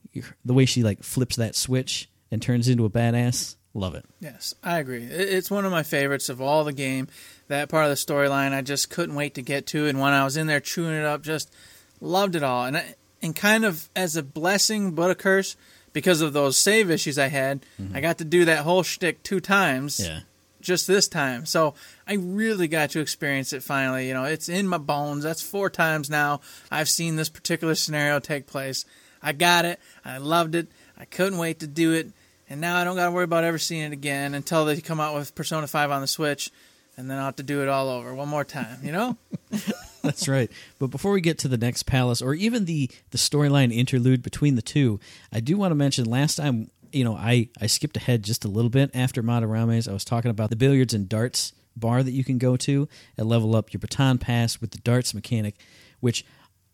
the 0.45 0.53
way 0.53 0.65
she 0.65 0.83
like 0.83 1.03
flips 1.03 1.36
that 1.38 1.55
switch 1.55 2.09
and 2.31 2.41
turns 2.41 2.67
into 2.67 2.86
a 2.86 2.89
badass, 2.89 3.55
love 3.73 3.95
it. 3.95 4.05
Yes, 4.19 4.53
I 4.63 4.79
agree. 4.79 5.03
It's 5.03 5.51
one 5.51 5.65
of 5.65 5.71
my 5.71 5.83
favorites 5.83 6.29
of 6.29 6.41
all 6.41 6.63
the 6.63 6.73
game. 6.73 7.07
That 7.47 7.69
part 7.69 7.86
of 7.86 7.89
the 7.89 7.95
storyline, 7.95 8.53
I 8.53 8.62
just 8.62 8.89
couldn't 8.89 9.15
wait 9.15 9.36
to 9.36 9.41
get 9.41 9.67
to. 9.67 9.88
And 9.88 9.99
when 9.99 10.13
I 10.13 10.23
was 10.23 10.38
in 10.38 10.47
there 10.47 10.59
chewing 10.59 10.95
it 10.95 11.05
up, 11.05 11.21
just 11.21 11.53
loved 11.99 12.36
it 12.36 12.43
all. 12.43 12.65
And 12.65 12.77
I, 12.77 12.95
and 13.21 13.36
kind 13.36 13.65
of 13.65 13.89
as 13.95 14.15
a 14.15 14.23
blessing 14.23 14.91
but 14.91 15.12
a 15.12 15.15
curse 15.15 15.55
because 15.93 16.21
of 16.21 16.33
those 16.33 16.57
save 16.57 16.89
issues 16.89 17.17
I 17.17 17.27
had, 17.27 17.65
mm-hmm. 17.81 17.95
I 17.95 18.01
got 18.01 18.17
to 18.19 18.25
do 18.25 18.45
that 18.45 18.63
whole 18.63 18.83
shtick 18.83 19.23
two 19.23 19.39
times. 19.39 19.99
Yeah. 19.99 20.21
Just 20.62 20.88
this 20.88 21.09
time, 21.09 21.45
so 21.45 21.73
I 22.07 22.13
really 22.13 22.69
got 22.69 22.91
to 22.91 23.01
experience 23.01 23.51
it 23.51 23.62
finally. 23.62 24.07
You 24.07 24.13
know, 24.13 24.23
it's 24.23 24.47
in 24.47 24.65
my 24.65 24.77
bones. 24.77 25.25
That's 25.25 25.41
four 25.41 25.69
times 25.69 26.09
now 26.09 26.39
I've 26.71 26.88
seen 26.88 27.17
this 27.17 27.27
particular 27.27 27.75
scenario 27.75 28.19
take 28.19 28.47
place. 28.47 28.86
I 29.21 29.33
got 29.33 29.65
it. 29.65 29.77
I 30.05 30.19
loved 30.19 30.55
it. 30.55 30.69
I 30.97 31.03
couldn't 31.03 31.38
wait 31.38 31.59
to 31.59 31.67
do 31.67 31.91
it. 31.91 32.13
And 32.53 32.61
now 32.61 32.77
I 32.77 32.83
don't 32.83 32.95
got 32.95 33.05
to 33.05 33.11
worry 33.11 33.23
about 33.23 33.43
ever 33.43 33.57
seeing 33.57 33.81
it 33.81 33.93
again 33.93 34.35
until 34.35 34.63
they 34.63 34.79
come 34.79 34.99
out 34.99 35.15
with 35.15 35.33
Persona 35.33 35.65
5 35.65 35.89
on 35.89 36.01
the 36.01 36.07
Switch. 36.07 36.51
And 36.95 37.09
then 37.09 37.17
I'll 37.17 37.25
have 37.25 37.37
to 37.37 37.43
do 37.43 37.63
it 37.63 37.67
all 37.67 37.89
over 37.89 38.13
one 38.13 38.29
more 38.29 38.43
time, 38.43 38.77
you 38.83 38.91
know? 38.91 39.17
That's 40.03 40.27
right. 40.27 40.51
But 40.77 40.91
before 40.91 41.13
we 41.13 41.19
get 41.19 41.39
to 41.39 41.47
the 41.47 41.57
next 41.57 41.87
palace, 41.87 42.21
or 42.21 42.35
even 42.35 42.65
the 42.65 42.91
the 43.09 43.17
storyline 43.17 43.75
interlude 43.75 44.21
between 44.21 44.53
the 44.53 44.61
two, 44.61 44.99
I 45.31 45.39
do 45.39 45.57
want 45.57 45.71
to 45.71 45.75
mention 45.75 46.05
last 46.05 46.35
time. 46.35 46.69
You 46.91 47.03
know, 47.03 47.15
I 47.15 47.49
I 47.59 47.65
skipped 47.65 47.97
ahead 47.97 48.21
just 48.21 48.45
a 48.45 48.49
little 48.49 48.69
bit 48.69 48.91
after 48.93 49.23
Madarame's. 49.23 49.87
I 49.87 49.93
was 49.93 50.05
talking 50.05 50.29
about 50.29 50.51
the 50.51 50.55
billiards 50.55 50.93
and 50.93 51.09
darts 51.09 51.53
bar 51.75 52.03
that 52.03 52.11
you 52.11 52.23
can 52.23 52.37
go 52.37 52.55
to 52.57 52.87
and 53.17 53.27
level 53.27 53.55
up 53.55 53.73
your 53.73 53.79
baton 53.79 54.19
pass 54.19 54.61
with 54.61 54.69
the 54.69 54.77
darts 54.77 55.15
mechanic, 55.15 55.55
which 56.01 56.23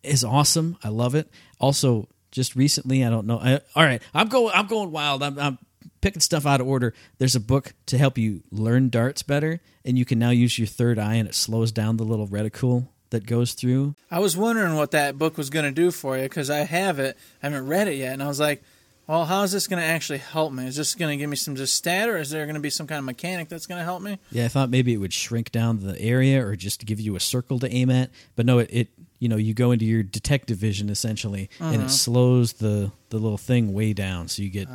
is 0.02 0.24
awesome. 0.24 0.76
I 0.84 0.90
love 0.90 1.14
it. 1.14 1.30
Also, 1.58 2.06
just 2.30 2.54
recently, 2.54 3.02
I 3.02 3.08
don't 3.08 3.26
know. 3.26 3.38
I, 3.38 3.60
all 3.74 3.84
right, 3.84 4.02
I'm 4.12 4.28
going. 4.28 4.52
I'm 4.54 4.66
going 4.66 4.92
wild. 4.92 5.22
I'm, 5.22 5.38
I'm 5.38 5.58
picking 6.00 6.20
stuff 6.20 6.46
out 6.46 6.60
of 6.60 6.66
order. 6.66 6.94
There's 7.18 7.36
a 7.36 7.40
book 7.40 7.74
to 7.86 7.98
help 7.98 8.18
you 8.18 8.42
learn 8.50 8.88
darts 8.88 9.22
better, 9.22 9.60
and 9.84 9.98
you 9.98 10.04
can 10.04 10.18
now 10.18 10.30
use 10.30 10.58
your 10.58 10.66
third 10.66 10.98
eye, 10.98 11.14
and 11.14 11.28
it 11.28 11.34
slows 11.34 11.72
down 11.72 11.96
the 11.96 12.04
little 12.04 12.26
reticule 12.26 12.92
that 13.10 13.26
goes 13.26 13.54
through. 13.54 13.94
I 14.10 14.20
was 14.20 14.36
wondering 14.36 14.76
what 14.76 14.92
that 14.92 15.18
book 15.18 15.36
was 15.36 15.50
going 15.50 15.64
to 15.64 15.72
do 15.72 15.90
for 15.90 16.16
you 16.16 16.22
because 16.24 16.48
I 16.48 16.60
have 16.60 16.98
it. 16.98 17.16
I 17.42 17.46
haven't 17.46 17.66
read 17.66 17.88
it 17.88 17.96
yet. 17.96 18.12
And 18.12 18.22
I 18.22 18.28
was 18.28 18.40
like, 18.40 18.62
well, 19.06 19.24
how 19.24 19.42
is 19.42 19.50
this 19.50 19.66
going 19.66 19.82
to 19.82 19.86
actually 19.86 20.20
help 20.20 20.52
me? 20.52 20.66
Is 20.66 20.76
this 20.76 20.94
going 20.94 21.10
to 21.10 21.16
give 21.16 21.28
me 21.28 21.36
some 21.36 21.56
just 21.56 21.74
stat 21.74 22.08
or 22.08 22.16
is 22.16 22.30
there 22.30 22.44
going 22.44 22.54
to 22.54 22.60
be 22.60 22.70
some 22.70 22.86
kind 22.86 23.00
of 23.00 23.04
mechanic 23.04 23.48
that's 23.48 23.66
going 23.66 23.78
to 23.78 23.84
help 23.84 24.02
me? 24.02 24.18
Yeah, 24.30 24.44
I 24.44 24.48
thought 24.48 24.70
maybe 24.70 24.94
it 24.94 24.98
would 24.98 25.12
shrink 25.12 25.50
down 25.50 25.80
the 25.80 26.00
area 26.00 26.44
or 26.46 26.54
just 26.54 26.86
give 26.86 27.00
you 27.00 27.16
a 27.16 27.20
circle 27.20 27.58
to 27.58 27.72
aim 27.72 27.90
at, 27.90 28.10
but 28.36 28.46
no, 28.46 28.60
it, 28.60 28.70
it 28.72 28.88
you 29.20 29.28
know 29.28 29.36
you 29.36 29.54
go 29.54 29.70
into 29.70 29.84
your 29.84 30.02
detective 30.02 30.56
vision 30.58 30.88
essentially, 30.90 31.48
and 31.60 31.80
it 31.82 31.90
slows 31.90 32.54
the 32.54 32.90
the 33.10 33.18
little 33.18 33.38
thing 33.38 33.72
way 33.72 33.92
down, 33.92 34.26
so 34.26 34.42
you 34.42 34.50
get 34.50 34.66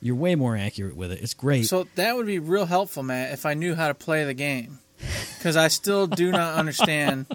you're 0.00 0.16
way 0.16 0.34
more 0.34 0.56
accurate 0.56 0.96
with 0.96 1.12
it. 1.12 1.20
It's 1.20 1.34
great. 1.34 1.66
So 1.66 1.86
that 1.96 2.16
would 2.16 2.26
be 2.26 2.38
real 2.38 2.64
helpful, 2.64 3.02
Matt, 3.02 3.32
if 3.34 3.44
I 3.44 3.52
knew 3.54 3.74
how 3.74 3.88
to 3.88 3.94
play 3.94 4.24
the 4.24 4.34
game. 4.34 4.78
Because 5.36 5.56
I 5.56 5.68
still 5.68 6.06
do 6.08 6.32
not 6.32 6.54
understand 6.58 7.26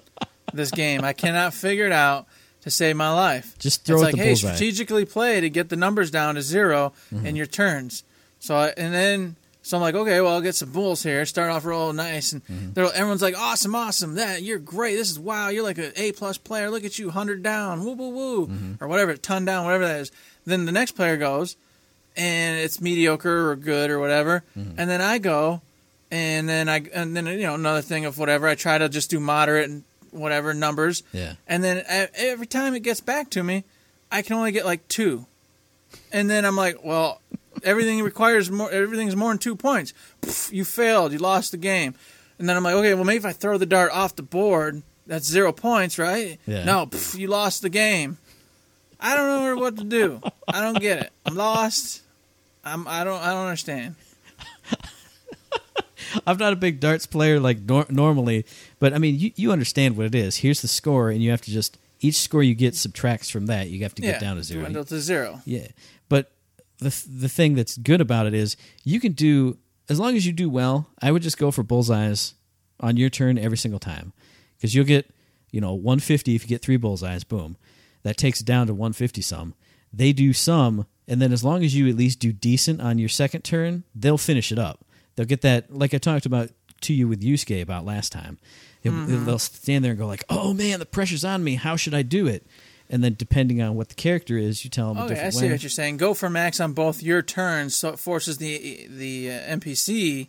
this 0.53 0.71
game. 0.71 1.03
I 1.05 1.13
cannot 1.13 1.53
figure 1.53 1.85
it 1.85 1.91
out 1.93 2.25
to 2.61 2.69
save 2.71 2.95
my 2.97 3.13
life. 3.13 3.57
Just 3.59 3.85
throw 3.85 3.97
it's 3.97 4.03
it 4.03 4.05
like, 4.07 4.15
hey, 4.15 4.29
bullseye. 4.31 4.47
strategically 4.55 5.05
play 5.05 5.39
to 5.41 5.49
get 5.49 5.69
the 5.69 5.75
numbers 5.77 6.11
down 6.11 6.35
to 6.35 6.41
0 6.41 6.91
Mm-hmm. 7.13 7.25
in 7.25 7.35
your 7.35 7.45
turns. 7.45 8.03
So 8.39 8.55
I, 8.55 8.67
and 8.75 8.93
then 8.93 9.35
so 9.63 9.77
I'm 9.77 9.81
like, 9.81 9.95
okay, 9.95 10.21
well 10.21 10.33
I'll 10.33 10.41
get 10.41 10.53
some 10.55 10.71
bulls 10.71 11.01
here. 11.01 11.25
Start 11.25 11.49
off 11.49 11.65
real 11.65 11.91
nice, 11.93 12.31
and 12.33 12.45
Mm-hmm. 12.45 12.79
everyone's 12.93 13.21
like, 13.23 13.35
awesome, 13.37 13.73
awesome. 13.73 14.15
That 14.15 14.43
you're 14.43 14.59
great. 14.59 14.95
This 14.97 15.09
is 15.09 15.17
wow. 15.17 15.47
You're 15.49 15.63
like 15.63 15.77
an 15.79 15.93
A 15.95 16.11
plus 16.11 16.37
player. 16.37 16.69
Look 16.69 16.83
at 16.85 16.99
you, 16.99 17.09
hundred 17.09 17.41
down, 17.41 17.83
woo 17.83 17.93
woo 17.93 18.09
woo, 18.09 18.47
Mm-hmm. 18.47 18.83
or 18.83 18.87
whatever, 18.87 19.15
ton 19.17 19.45
down, 19.45 19.65
whatever 19.65 19.87
that 19.87 19.99
is. 20.01 20.11
Then 20.45 20.65
the 20.65 20.71
next 20.71 20.91
player 20.91 21.17
goes, 21.17 21.55
and 22.15 22.59
it's 22.59 22.79
mediocre 22.81 23.49
or 23.49 23.55
good 23.55 23.89
or 23.89 23.99
whatever. 23.99 24.43
Mm-hmm. 24.57 24.77
And 24.77 24.89
then 24.89 25.01
I 25.01 25.17
go, 25.17 25.61
and 26.11 26.47
then 26.47 26.67
I 26.69 26.83
and 26.93 27.15
then 27.15 27.25
you 27.25 27.39
know 27.47 27.55
another 27.55 27.81
thing 27.81 28.05
of 28.05 28.17
whatever. 28.19 28.47
I 28.47 28.55
try 28.55 28.77
to 28.77 28.89
just 28.89 29.09
do 29.09 29.19
moderate 29.19 29.69
and 29.69 29.83
whatever 30.11 30.53
numbers. 30.53 31.01
Yeah. 31.13 31.35
And 31.47 31.63
then 31.63 31.77
e- 31.79 32.11
every 32.17 32.45
time 32.47 32.75
it 32.75 32.81
gets 32.81 32.99
back 33.01 33.29
to 33.31 33.43
me, 33.43 33.63
I 34.11 34.21
can 34.21 34.35
only 34.35 34.51
get 34.51 34.65
like 34.65 34.87
two. 34.89 35.25
And 36.11 36.29
then 36.29 36.43
I'm 36.45 36.55
like, 36.55 36.83
well, 36.83 37.21
everything 37.63 38.01
requires 38.01 38.51
more. 38.51 38.71
Everything's 38.71 39.15
more 39.15 39.29
than 39.29 39.39
two 39.39 39.55
points. 39.55 39.93
Pff, 40.21 40.51
you 40.51 40.65
failed. 40.65 41.11
You 41.11 41.19
lost 41.19 41.51
the 41.51 41.57
game. 41.57 41.95
And 42.39 42.49
then 42.49 42.57
I'm 42.57 42.63
like, 42.63 42.75
okay, 42.75 42.93
well 42.93 43.03
maybe 43.03 43.17
if 43.17 43.25
I 43.25 43.31
throw 43.31 43.57
the 43.57 43.65
dart 43.65 43.91
off 43.91 44.15
the 44.15 44.23
board, 44.23 44.81
that's 45.07 45.27
zero 45.27 45.51
points, 45.51 45.99
right? 45.99 46.39
Yeah. 46.45 46.63
No, 46.63 46.85
pff, 46.85 47.17
you 47.17 47.27
lost 47.27 47.61
the 47.61 47.69
game. 47.69 48.17
I 48.99 49.17
don't 49.17 49.27
know 49.27 49.61
what 49.61 49.77
to 49.77 49.83
do. 49.83 50.21
I 50.47 50.61
don't 50.61 50.79
get 50.79 50.99
it. 50.99 51.11
I'm 51.25 51.35
lost. 51.35 52.01
I'm. 52.63 52.87
I 52.87 53.03
don't. 53.03 53.21
I 53.21 53.33
don't 53.33 53.45
understand. 53.45 53.95
I'm 56.27 56.37
not 56.37 56.53
a 56.53 56.55
big 56.55 56.79
darts 56.79 57.05
player 57.05 57.39
like 57.39 57.59
nor- 57.59 57.87
normally, 57.89 58.45
but 58.79 58.93
I 58.93 58.99
mean, 58.99 59.19
you, 59.19 59.31
you 59.35 59.51
understand 59.51 59.97
what 59.97 60.05
it 60.05 60.15
is. 60.15 60.37
Here's 60.37 60.61
the 60.61 60.69
score, 60.69 61.09
and 61.09 61.21
you 61.21 61.31
have 61.31 61.41
to 61.41 61.51
just 61.51 61.77
each 61.99 62.15
score 62.15 62.43
you 62.43 62.55
get 62.55 62.75
subtracts 62.75 63.29
from 63.29 63.47
that. 63.47 63.69
You 63.69 63.83
have 63.83 63.93
to 63.95 64.01
get 64.01 64.15
yeah. 64.15 64.19
down 64.19 64.37
to 64.37 64.43
zero. 64.43 64.61
Dwindle 64.61 64.85
to 64.85 65.01
zero. 65.01 65.41
Yeah, 65.45 65.67
the 66.83 67.05
the 67.09 67.29
thing 67.29 67.55
that's 67.55 67.77
good 67.77 68.01
about 68.01 68.27
it 68.27 68.33
is 68.33 68.55
you 68.83 68.99
can 68.99 69.13
do 69.13 69.57
as 69.89 69.99
long 69.99 70.15
as 70.15 70.25
you 70.25 70.31
do 70.31 70.49
well, 70.49 70.87
I 71.01 71.11
would 71.11 71.21
just 71.21 71.37
go 71.37 71.51
for 71.51 71.63
bullseyes 71.63 72.35
on 72.79 72.97
your 72.97 73.09
turn 73.09 73.37
every 73.37 73.57
single 73.57 73.79
time 73.79 74.13
because 74.55 74.73
you'll 74.73 74.85
get 74.85 75.09
you 75.51 75.61
know 75.61 75.73
150 75.73 76.35
if 76.35 76.43
you 76.43 76.47
get 76.47 76.61
three 76.61 76.77
bullseyes. 76.77 77.23
Boom, 77.23 77.57
that 78.03 78.17
takes 78.17 78.41
it 78.41 78.45
down 78.45 78.67
to 78.67 78.73
150 78.73 79.21
some. 79.21 79.55
They 79.91 80.13
do 80.13 80.33
some, 80.33 80.87
and 81.07 81.21
then 81.21 81.31
as 81.31 81.43
long 81.43 81.63
as 81.63 81.75
you 81.75 81.87
at 81.87 81.95
least 81.95 82.19
do 82.19 82.31
decent 82.31 82.81
on 82.81 82.97
your 82.97 83.09
second 83.09 83.41
turn, 83.43 83.83
they'll 83.93 84.17
finish 84.17 84.51
it 84.51 84.59
up. 84.59 84.85
They'll 85.15 85.25
get 85.25 85.41
that 85.41 85.73
like 85.73 85.93
I 85.93 85.97
talked 85.97 86.25
about 86.25 86.49
to 86.81 86.93
you 86.93 87.07
with 87.07 87.21
Yusuke 87.21 87.61
about 87.61 87.85
last 87.85 88.11
time. 88.11 88.37
They'll, 88.81 88.93
mm-hmm. 88.93 89.25
they'll 89.25 89.39
stand 89.39 89.83
there 89.83 89.91
and 89.91 89.99
go 89.99 90.07
like, 90.07 90.25
"Oh 90.29 90.53
man, 90.53 90.79
the 90.79 90.85
pressure's 90.85 91.23
on 91.23 91.43
me. 91.43 91.55
How 91.55 91.75
should 91.75 91.93
I 91.93 92.01
do 92.01 92.27
it?" 92.27 92.45
And 92.89 93.03
then 93.03 93.15
depending 93.17 93.61
on 93.61 93.75
what 93.75 93.89
the 93.89 93.95
character 93.95 94.37
is, 94.37 94.63
you 94.63 94.69
tell 94.69 94.93
them 94.93 95.03
a 95.03 95.05
Okay, 95.05 95.19
I 95.25 95.29
see 95.29 95.45
way. 95.45 95.51
what 95.53 95.63
you're 95.63 95.69
saying. 95.69 95.97
Go 95.97 96.13
for 96.13 96.29
max 96.29 96.59
on 96.59 96.73
both 96.73 97.01
your 97.01 97.21
turns, 97.21 97.75
so 97.75 97.89
it 97.89 97.99
forces 97.99 98.37
the 98.37 98.87
the 98.89 99.31
uh, 99.31 99.55
NPC 99.57 100.27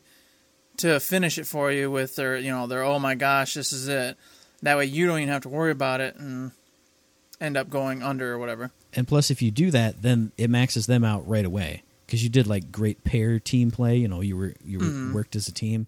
to 0.79 0.99
finish 1.01 1.39
it 1.39 1.47
for 1.47 1.71
you 1.71 1.91
with 1.91 2.17
their, 2.17 2.37
you 2.37 2.51
know, 2.51 2.67
their 2.67 2.83
oh 2.83 2.99
my 2.99 3.15
gosh, 3.15 3.55
this 3.55 3.73
is 3.73 3.89
it. 3.89 4.17
That 4.63 4.77
way, 4.77 4.87
you 4.87 5.07
don't 5.07 5.19
even 5.19 5.29
have 5.29 5.43
to 5.43 5.49
worry 5.49 5.73
about 5.73 6.01
it 6.01 6.17
and 6.17 6.53
end 7.41 7.57
up 7.57 7.69
going 7.69 8.03
under 8.03 8.33
or 8.33 8.39
whatever. 8.39 8.71
And 8.95 9.07
plus, 9.07 9.31
if 9.31 9.43
you 9.43 9.51
do 9.51 9.71
that, 9.73 10.03
then 10.03 10.33
it 10.39 10.49
maxes 10.49 10.87
them 10.87 11.05
out 11.05 11.27
right 11.29 11.45
away 11.45 11.83
because 12.07 12.23
you 12.23 12.29
did 12.31 12.47
like 12.47 12.71
great 12.73 13.05
pair 13.05 13.39
team 13.39 13.71
play. 13.71 13.97
You 13.97 14.09
know, 14.09 14.21
you 14.21 14.37
were 14.37 14.55
you 14.65 14.79
were 14.79 15.13
worked 15.15 15.37
as 15.37 15.49
a 15.49 15.53
team, 15.53 15.87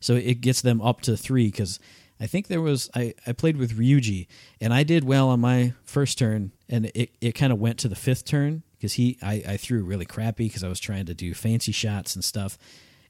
so 0.00 0.14
it 0.14 0.40
gets 0.40 0.60
them 0.60 0.82
up 0.82 1.00
to 1.02 1.16
three. 1.16 1.46
Because 1.46 1.78
I 2.20 2.26
think 2.26 2.46
there 2.48 2.60
was 2.60 2.90
I 2.94 3.14
I 3.26 3.32
played 3.32 3.56
with 3.56 3.78
Ryuji 3.78 4.26
and 4.60 4.74
I 4.74 4.82
did 4.82 5.04
well 5.04 5.28
on 5.28 5.40
my 5.40 5.74
first 5.84 6.18
turn, 6.18 6.52
and 6.68 6.86
it 6.94 7.10
it 7.20 7.32
kind 7.32 7.52
of 7.52 7.58
went 7.58 7.78
to 7.80 7.88
the 7.88 7.96
fifth 7.96 8.24
turn 8.24 8.62
because 8.76 8.94
he 8.94 9.18
I 9.22 9.42
I 9.46 9.56
threw 9.56 9.82
really 9.84 10.06
crappy 10.06 10.46
because 10.46 10.64
I 10.64 10.68
was 10.68 10.80
trying 10.80 11.06
to 11.06 11.14
do 11.14 11.34
fancy 11.34 11.72
shots 11.72 12.14
and 12.14 12.24
stuff, 12.24 12.58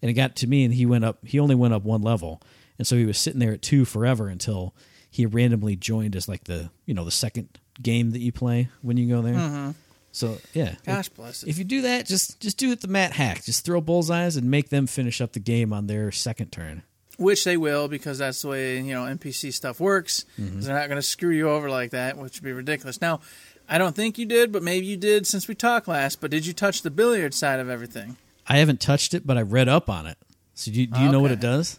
and 0.03 0.11
it 0.11 0.15
got 0.15 0.37
to 0.37 0.47
me 0.47 0.65
and 0.65 0.75
he 0.75 0.87
went 0.87 1.05
up. 1.05 1.19
He 1.27 1.39
only 1.39 1.55
went 1.55 1.75
up 1.75 1.85
one 1.85 2.03
level, 2.03 2.43
and 2.79 2.87
so 2.87 2.97
he 2.97 3.07
was 3.07 3.19
sitting 3.19 3.41
there 3.41 3.53
at 3.53 3.63
two 3.63 3.85
forever 3.85 4.29
until 4.29 4.75
he 5.11 5.25
randomly 5.27 5.77
joined 5.77 6.15
as 6.15 6.29
like 6.29 6.45
the 6.45 6.71
you 6.85 6.95
know 6.95 7.05
the 7.05 7.11
second 7.11 7.59
game 7.81 8.11
that 8.11 8.21
you 8.21 8.33
play 8.33 8.69
when 8.83 8.97
you 8.97 9.09
go 9.09 9.23
there. 9.23 9.35
Mm-hmm. 9.35 9.71
So 10.13 10.39
yeah, 10.53 10.75
Gosh 10.85 11.09
bless 11.11 11.43
it. 11.43 11.49
if 11.49 11.59
you 11.59 11.65
do 11.65 11.83
that, 11.83 12.07
just 12.07 12.41
just 12.41 12.59
do 12.59 12.73
it 12.73 12.81
the 12.81 12.89
Matt 12.89 13.13
Hack. 13.13 13.45
Just 13.45 13.65
throw 13.65 13.81
bullseyes 13.81 14.37
and 14.37 14.51
make 14.51 14.69
them 14.69 14.87
finish 14.87 15.21
up 15.21 15.33
the 15.33 15.41
game 15.41 15.73
on 15.73 15.87
their 15.87 16.11
second 16.13 16.51
turn. 16.51 16.83
Which 17.19 17.45
they 17.45 17.57
will 17.57 17.89
because 17.89 18.19
that's 18.19 18.43
the 18.43 18.49
way 18.49 18.77
you 18.81 18.95
know 18.95 19.03
NPC 19.03 19.53
stuff 19.53 19.81
works. 19.81 20.25
'cause 20.37 20.67
They're 20.67 20.79
not 20.79 20.89
going 20.89 20.97
to 21.01 21.03
screw 21.03 21.31
you 21.31 21.51
over 21.51 21.69
like 21.69 21.91
that, 21.91 22.17
which 22.17 22.35
would 22.37 22.45
be 22.45 22.53
ridiculous. 22.53 23.01
Now, 23.01 23.21
I 23.69 23.77
don't 23.77 23.95
think 23.95 24.19
you 24.19 24.25
did, 24.25 24.53
but 24.53 24.63
maybe 24.63 24.87
you 24.87 24.97
did 24.97 25.27
since 25.27 25.47
we 25.49 25.55
talked 25.55 25.89
last. 25.89 26.21
But 26.21 26.31
did 26.31 26.47
you 26.47 26.53
touch 26.53 26.83
the 26.83 26.91
billiard 26.91 27.35
side 27.35 27.61
of 27.61 27.69
everything? 27.69 28.17
I 28.47 28.59
haven't 28.59 28.81
touched 28.81 29.13
it, 29.15 29.27
but 29.27 29.37
I 29.37 29.43
read 29.43 29.69
up 29.69 29.91
on 29.91 30.07
it. 30.07 30.17
So 30.55 30.71
do 30.73 30.81
you, 30.81 30.87
do 30.87 31.01
you 31.01 31.13
know 31.13 31.21
what 31.21 31.31
it 31.31 31.41
does? 31.41 31.79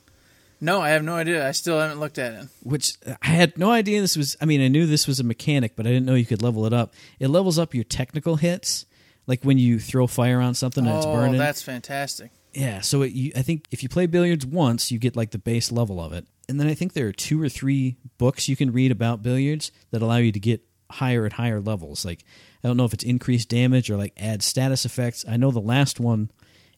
No, 0.61 0.81
I 0.81 0.89
have 0.89 1.03
no 1.03 1.15
idea. 1.15 1.47
I 1.47 1.51
still 1.51 1.79
haven't 1.79 1.99
looked 1.99 2.17
at 2.17 2.33
it. 2.33 2.47
Which 2.63 2.95
I 3.21 3.27
had 3.27 3.57
no 3.57 3.71
idea 3.71 4.01
this 4.01 4.17
was. 4.17 4.35
I 4.41 4.45
mean, 4.45 4.61
I 4.61 4.67
knew 4.67 4.85
this 4.85 5.07
was 5.07 5.19
a 5.19 5.23
mechanic, 5.23 5.75
but 5.75 5.87
I 5.87 5.89
didn't 5.89 6.05
know 6.05 6.15
you 6.15 6.25
could 6.25 6.41
level 6.41 6.65
it 6.65 6.73
up. 6.73 6.93
It 7.19 7.29
levels 7.29 7.57
up 7.57 7.73
your 7.73 7.85
technical 7.85 8.35
hits, 8.35 8.85
like 9.25 9.43
when 9.43 9.57
you 9.57 9.79
throw 9.79 10.05
fire 10.05 10.41
on 10.41 10.53
something 10.53 10.85
and 10.85 10.97
it's 10.97 11.05
oh, 11.05 11.13
burning. 11.13 11.37
that's 11.37 11.61
fantastic. 11.61 12.31
Yeah, 12.53 12.81
so 12.81 13.03
it, 13.03 13.11
you, 13.11 13.31
I 13.35 13.41
think 13.41 13.65
if 13.71 13.83
you 13.83 13.89
play 13.89 14.07
billiards 14.07 14.45
once, 14.45 14.91
you 14.91 14.97
get 14.97 15.15
like 15.15 15.31
the 15.31 15.37
base 15.37 15.71
level 15.71 15.99
of 15.99 16.13
it, 16.13 16.27
and 16.47 16.59
then 16.59 16.67
I 16.67 16.73
think 16.73 16.93
there 16.93 17.07
are 17.07 17.13
two 17.13 17.41
or 17.41 17.49
three 17.49 17.97
books 18.17 18.49
you 18.49 18.55
can 18.55 18.71
read 18.71 18.91
about 18.91 19.21
billiards 19.21 19.71
that 19.91 20.01
allow 20.01 20.17
you 20.17 20.31
to 20.31 20.39
get 20.39 20.61
higher 20.91 21.25
and 21.25 21.33
higher 21.33 21.61
levels. 21.61 22.03
Like 22.03 22.23
I 22.63 22.67
don't 22.67 22.77
know 22.77 22.85
if 22.85 22.93
it's 22.93 23.03
increased 23.03 23.49
damage 23.49 23.91
or 23.91 23.97
like 23.97 24.13
add 24.17 24.41
status 24.41 24.83
effects. 24.83 25.25
I 25.27 25.37
know 25.37 25.51
the 25.51 25.59
last 25.59 25.99
one 25.99 26.31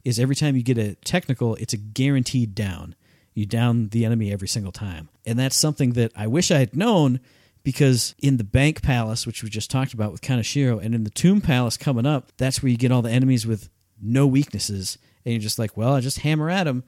is 0.03 0.19
every 0.19 0.35
time 0.35 0.55
you 0.55 0.63
get 0.63 0.77
a 0.77 0.95
technical, 0.95 1.55
it's 1.55 1.73
a 1.73 1.77
guaranteed 1.77 2.53
down. 2.53 2.95
You 3.33 3.45
down 3.45 3.89
the 3.89 4.03
enemy 4.03 4.29
every 4.33 4.49
single 4.49 4.73
time, 4.73 5.07
and 5.25 5.39
that's 5.39 5.55
something 5.55 5.93
that 5.93 6.11
I 6.17 6.27
wish 6.27 6.51
I 6.51 6.59
had 6.59 6.75
known 6.75 7.21
because 7.63 8.15
in 8.19 8.37
the 8.37 8.43
Bank 8.43 8.81
Palace, 8.81 9.25
which 9.25 9.43
we 9.43 9.49
just 9.49 9.71
talked 9.71 9.93
about 9.93 10.11
with 10.11 10.21
Kaneshiro, 10.21 10.83
and 10.83 10.93
in 10.93 11.03
the 11.03 11.09
Tomb 11.09 11.41
Palace 11.41 11.77
coming 11.77 12.05
up, 12.05 12.31
that's 12.37 12.61
where 12.61 12.69
you 12.69 12.77
get 12.77 12.91
all 12.91 13.01
the 13.01 13.11
enemies 13.11 13.45
with 13.45 13.69
no 14.01 14.25
weaknesses, 14.25 14.97
and 15.25 15.33
you're 15.33 15.41
just 15.41 15.59
like, 15.59 15.75
well, 15.75 15.93
I 15.93 16.01
just 16.01 16.19
hammer 16.19 16.49
at 16.49 16.65
them, 16.65 16.83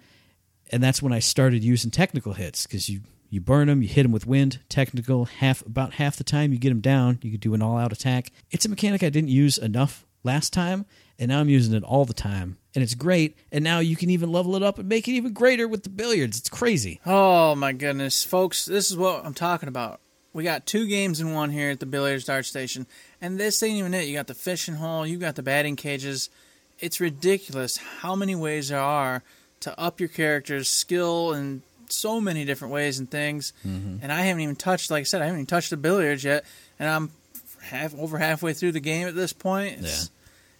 and 0.71 0.81
that's 0.83 1.01
when 1.01 1.13
I 1.13 1.19
started 1.19 1.63
using 1.63 1.91
technical 1.91 2.33
hits 2.33 2.65
because 2.65 2.89
you 2.89 3.01
you 3.29 3.41
burn 3.41 3.67
them, 3.67 3.81
you 3.81 3.87
hit 3.87 4.03
them 4.03 4.11
with 4.11 4.27
wind, 4.27 4.59
technical. 4.69 5.25
Half 5.25 5.65
about 5.65 5.93
half 5.93 6.17
the 6.17 6.23
time 6.23 6.53
you 6.53 6.59
get 6.59 6.69
them 6.69 6.81
down, 6.81 7.17
you 7.23 7.31
could 7.31 7.39
do 7.39 7.55
an 7.55 7.63
all 7.63 7.77
out 7.77 7.91
attack. 7.91 8.31
It's 8.51 8.65
a 8.65 8.69
mechanic 8.69 9.01
I 9.01 9.09
didn't 9.09 9.29
use 9.29 9.57
enough 9.57 10.05
last 10.23 10.53
time, 10.53 10.85
and 11.17 11.29
now 11.29 11.39
I'm 11.39 11.49
using 11.49 11.73
it 11.73 11.83
all 11.83 12.05
the 12.05 12.13
time, 12.13 12.57
and 12.75 12.83
it's 12.83 12.93
great. 12.93 13.35
And 13.51 13.63
now 13.63 13.79
you 13.79 13.95
can 13.95 14.11
even 14.11 14.31
level 14.31 14.55
it 14.55 14.61
up 14.63 14.77
and 14.77 14.87
make 14.87 15.07
it 15.07 15.13
even 15.13 15.33
greater 15.33 15.67
with 15.67 15.81
the 15.81 15.89
billiards. 15.89 16.37
It's 16.37 16.49
crazy. 16.49 16.99
Oh 17.05 17.55
my 17.55 17.73
goodness, 17.73 18.23
folks! 18.23 18.65
This 18.65 18.91
is 18.91 18.97
what 18.97 19.25
I'm 19.25 19.33
talking 19.33 19.67
about. 19.67 19.99
We 20.33 20.43
got 20.43 20.65
two 20.65 20.87
games 20.87 21.19
in 21.19 21.33
one 21.33 21.51
here 21.51 21.69
at 21.69 21.79
the 21.79 21.85
billiards 21.85 22.25
dart 22.25 22.45
station, 22.45 22.87
and 23.21 23.39
this 23.39 23.61
ain't 23.63 23.77
even 23.77 23.93
it. 23.93 24.07
You 24.07 24.13
got 24.13 24.27
the 24.27 24.33
fishing 24.33 24.75
hole, 24.75 25.05
you 25.05 25.17
got 25.17 25.35
the 25.35 25.43
batting 25.43 25.75
cages. 25.75 26.29
It's 26.79 26.99
ridiculous 26.99 27.77
how 27.77 28.15
many 28.15 28.35
ways 28.35 28.69
there 28.69 28.79
are 28.79 29.23
to 29.61 29.79
up 29.79 29.99
your 29.99 30.09
character's 30.09 30.69
skill 30.69 31.33
in 31.33 31.61
so 31.89 32.19
many 32.19 32.43
different 32.43 32.73
ways 32.73 32.99
and 32.99 33.09
things. 33.09 33.53
And 33.63 34.11
I 34.11 34.21
haven't 34.21 34.41
even 34.41 34.55
touched, 34.55 34.91
like 34.91 35.01
I 35.01 35.03
said, 35.03 35.21
I 35.21 35.25
haven't 35.25 35.39
even 35.39 35.45
touched 35.45 35.69
the 35.69 35.77
billiards 35.77 36.23
yet, 36.23 36.43
and 36.79 36.89
I'm 36.89 37.11
half 37.61 37.97
over 37.97 38.17
halfway 38.17 38.53
through 38.53 38.73
the 38.73 38.79
game 38.81 39.07
at 39.07 39.15
this 39.15 39.31
point. 39.31 39.77
It's, 39.79 40.09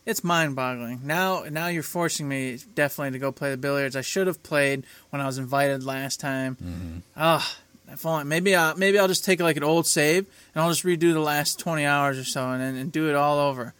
it's 0.06 0.24
mind-boggling. 0.24 1.02
Now, 1.04 1.44
now 1.50 1.68
you're 1.68 1.84
forcing 1.84 2.28
me 2.30 2.60
definitely 2.76 3.12
to 3.12 3.20
go 3.20 3.32
play 3.32 3.52
the 3.52 3.58
billiards. 3.58 3.96
I 3.96 4.02
should 4.02 4.28
have 4.28 4.42
played 4.44 4.86
when 5.10 5.22
I 5.22 5.26
was 5.26 5.38
invited 5.38 5.84
last 5.84 6.20
time. 6.20 7.04
Ah, 7.18 7.58
if 7.90 8.06
only 8.06 8.24
maybe 8.24 8.56
I 8.56 8.74
maybe 8.76 8.98
I'll 8.98 9.08
just 9.08 9.26
take 9.26 9.42
like 9.42 9.58
an 9.58 9.64
old 9.64 9.86
save 9.86 10.26
and 10.56 10.64
I'll 10.64 10.70
just 10.70 10.84
redo 10.84 11.14
the 11.14 11.20
last 11.20 11.60
twenty 11.60 11.86
hours 11.86 12.18
or 12.18 12.24
so 12.24 12.50
and 12.50 12.62
and, 12.62 12.78
and 12.78 12.92
do 12.92 13.10
it 13.10 13.16
all 13.16 13.40
over. 13.40 13.74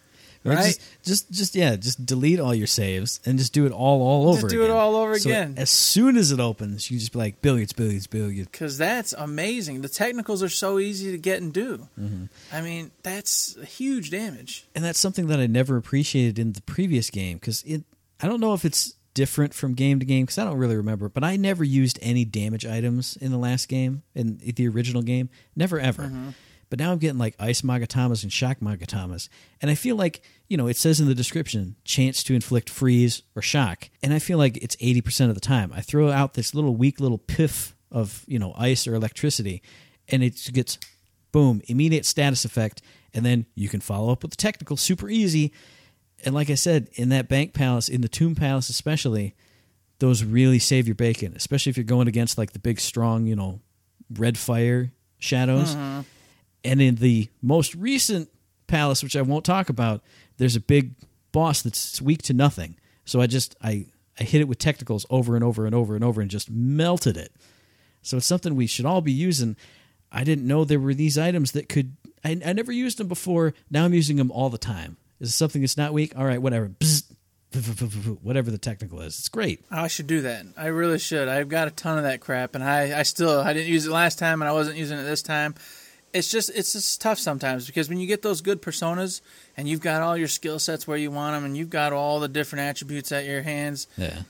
Right? 0.44 0.56
Just, 0.64 0.80
just, 1.04 1.30
just 1.30 1.54
yeah, 1.54 1.76
just 1.76 2.04
delete 2.04 2.38
all 2.38 2.54
your 2.54 2.66
saves 2.66 3.20
and 3.24 3.38
just 3.38 3.52
do 3.54 3.64
it 3.64 3.72
all, 3.72 4.02
all 4.02 4.28
over. 4.28 4.42
Just 4.42 4.50
do 4.50 4.60
it 4.62 4.66
again. 4.66 4.76
all 4.76 4.94
over 4.96 5.18
So 5.18 5.30
again. 5.30 5.54
As 5.56 5.70
soon 5.70 6.16
as 6.18 6.32
it 6.32 6.40
opens, 6.40 6.90
you 6.90 6.98
just 6.98 7.12
be 7.12 7.18
like 7.18 7.40
billiards, 7.40 7.72
billiards, 7.72 8.06
billiards. 8.06 8.48
Because 8.50 8.76
that's 8.76 9.14
amazing. 9.14 9.80
The 9.80 9.88
technicals 9.88 10.42
are 10.42 10.50
so 10.50 10.78
easy 10.78 11.10
to 11.12 11.18
get 11.18 11.40
and 11.40 11.52
do. 11.52 11.88
Mm-hmm. 11.98 12.24
I 12.52 12.60
mean, 12.60 12.90
that's 13.02 13.56
huge 13.76 14.10
damage. 14.10 14.66
and 14.74 14.84
that's 14.84 14.98
something 15.00 15.28
that 15.28 15.40
I 15.40 15.46
never 15.46 15.76
appreciated 15.78 16.38
in 16.38 16.52
the 16.52 16.62
previous 16.62 17.08
game 17.10 17.38
because 17.38 17.62
it. 17.62 17.84
I 18.20 18.26
don't 18.28 18.40
know 18.40 18.54
if 18.54 18.64
it's 18.64 18.94
different 19.14 19.54
from 19.54 19.74
game 19.74 20.00
to 20.00 20.04
game 20.06 20.24
because 20.24 20.38
I 20.38 20.44
don't 20.44 20.56
really 20.58 20.76
remember, 20.76 21.08
but 21.08 21.24
I 21.24 21.36
never 21.36 21.62
used 21.64 21.98
any 22.02 22.24
damage 22.24 22.66
items 22.66 23.16
in 23.16 23.30
the 23.32 23.38
last 23.38 23.68
game 23.68 24.02
in 24.14 24.38
the 24.42 24.68
original 24.68 25.02
game, 25.02 25.28
never 25.56 25.78
ever. 25.80 26.10
But 26.74 26.80
now 26.80 26.90
I'm 26.90 26.98
getting 26.98 27.18
like 27.18 27.36
ice 27.38 27.60
magatamas 27.60 28.24
and 28.24 28.32
shock 28.32 28.58
magatamas, 28.58 29.28
and 29.62 29.70
I 29.70 29.76
feel 29.76 29.94
like 29.94 30.22
you 30.48 30.56
know 30.56 30.66
it 30.66 30.76
says 30.76 30.98
in 30.98 31.06
the 31.06 31.14
description 31.14 31.76
chance 31.84 32.24
to 32.24 32.34
inflict 32.34 32.68
freeze 32.68 33.22
or 33.36 33.42
shock, 33.42 33.90
and 34.02 34.12
I 34.12 34.18
feel 34.18 34.38
like 34.38 34.56
it's 34.56 34.76
eighty 34.80 35.00
percent 35.00 35.28
of 35.28 35.36
the 35.36 35.40
time. 35.40 35.72
I 35.72 35.82
throw 35.82 36.10
out 36.10 36.34
this 36.34 36.52
little 36.52 36.74
weak 36.74 36.98
little 36.98 37.18
piff 37.18 37.76
of 37.92 38.24
you 38.26 38.40
know 38.40 38.54
ice 38.58 38.88
or 38.88 38.96
electricity, 38.96 39.62
and 40.08 40.24
it 40.24 40.50
gets 40.52 40.80
boom 41.30 41.62
immediate 41.68 42.06
status 42.06 42.44
effect, 42.44 42.82
and 43.14 43.24
then 43.24 43.46
you 43.54 43.68
can 43.68 43.78
follow 43.78 44.10
up 44.10 44.22
with 44.22 44.32
the 44.32 44.36
technical 44.36 44.76
super 44.76 45.08
easy. 45.08 45.52
And 46.24 46.34
like 46.34 46.50
I 46.50 46.56
said, 46.56 46.88
in 46.94 47.10
that 47.10 47.28
bank 47.28 47.54
palace, 47.54 47.88
in 47.88 48.00
the 48.00 48.08
tomb 48.08 48.34
palace 48.34 48.68
especially, 48.68 49.36
those 50.00 50.24
really 50.24 50.58
save 50.58 50.88
your 50.88 50.96
bacon, 50.96 51.34
especially 51.36 51.70
if 51.70 51.76
you're 51.76 51.84
going 51.84 52.08
against 52.08 52.36
like 52.36 52.52
the 52.52 52.58
big 52.58 52.80
strong, 52.80 53.26
you 53.26 53.36
know, 53.36 53.60
red 54.10 54.36
fire 54.36 54.90
shadows. 55.20 55.76
Mm-hmm. 55.76 56.00
And 56.64 56.80
in 56.80 56.96
the 56.96 57.28
most 57.42 57.74
recent 57.74 58.30
palace, 58.66 59.02
which 59.02 59.16
I 59.16 59.22
won't 59.22 59.44
talk 59.44 59.68
about, 59.68 60.02
there's 60.38 60.56
a 60.56 60.60
big 60.60 60.94
boss 61.32 61.62
that's 61.62 62.00
weak 62.00 62.22
to 62.22 62.32
nothing. 62.32 62.76
So 63.04 63.20
I 63.20 63.26
just 63.26 63.54
I 63.62 63.86
I 64.18 64.24
hit 64.24 64.40
it 64.40 64.48
with 64.48 64.58
technicals 64.58 65.04
over 65.10 65.34
and 65.34 65.44
over 65.44 65.66
and 65.66 65.74
over 65.74 65.94
and 65.94 66.04
over 66.04 66.20
and 66.20 66.30
just 66.30 66.50
melted 66.50 67.16
it. 67.16 67.32
So 68.02 68.16
it's 68.18 68.26
something 68.26 68.54
we 68.54 68.66
should 68.66 68.86
all 68.86 69.00
be 69.00 69.12
using. 69.12 69.56
I 70.12 70.24
didn't 70.24 70.46
know 70.46 70.64
there 70.64 70.78
were 70.78 70.94
these 70.94 71.18
items 71.18 71.52
that 71.52 71.68
could. 71.68 71.96
I, 72.24 72.40
I 72.44 72.52
never 72.52 72.72
used 72.72 72.98
them 72.98 73.08
before. 73.08 73.54
Now 73.70 73.84
I'm 73.84 73.94
using 73.94 74.16
them 74.16 74.30
all 74.30 74.50
the 74.50 74.58
time. 74.58 74.96
Is 75.20 75.30
it 75.30 75.32
something 75.32 75.60
that's 75.60 75.76
not 75.76 75.92
weak? 75.92 76.16
All 76.16 76.24
right, 76.24 76.40
whatever. 76.40 76.70
Whatever 78.22 78.50
the 78.50 78.58
technical 78.58 79.00
is, 79.00 79.16
it's 79.18 79.28
great. 79.28 79.64
Oh, 79.70 79.82
I 79.82 79.86
should 79.86 80.08
do 80.08 80.22
that. 80.22 80.44
I 80.56 80.66
really 80.66 80.98
should. 80.98 81.28
I've 81.28 81.48
got 81.48 81.68
a 81.68 81.70
ton 81.70 81.98
of 81.98 82.04
that 82.04 82.20
crap, 82.20 82.56
and 82.56 82.64
I, 82.64 82.98
I 82.98 83.02
still 83.04 83.40
I 83.40 83.52
didn't 83.52 83.68
use 83.68 83.86
it 83.86 83.92
last 83.92 84.18
time, 84.18 84.42
and 84.42 84.48
I 84.48 84.52
wasn't 84.52 84.76
using 84.76 84.98
it 84.98 85.04
this 85.04 85.22
time. 85.22 85.54
It's 86.14 86.30
just 86.30 86.48
it's 86.54 86.72
just 86.74 87.00
tough 87.00 87.18
sometimes 87.18 87.66
because 87.66 87.88
when 87.88 87.98
you 87.98 88.06
get 88.06 88.22
those 88.22 88.40
good 88.40 88.62
personas 88.62 89.20
and 89.56 89.68
you've 89.68 89.80
got 89.80 90.00
all 90.00 90.16
your 90.16 90.28
skill 90.28 90.58
sets 90.60 90.86
where 90.86 90.96
you 90.96 91.10
want 91.10 91.34
them, 91.36 91.44
and 91.44 91.56
you've 91.56 91.70
got 91.70 91.92
all 91.92 92.20
the 92.20 92.28
different 92.28 92.62
attributes 92.62 93.10
at 93.12 93.24
your 93.24 93.42
hands, 93.42 93.88
Yeah. 93.98 94.20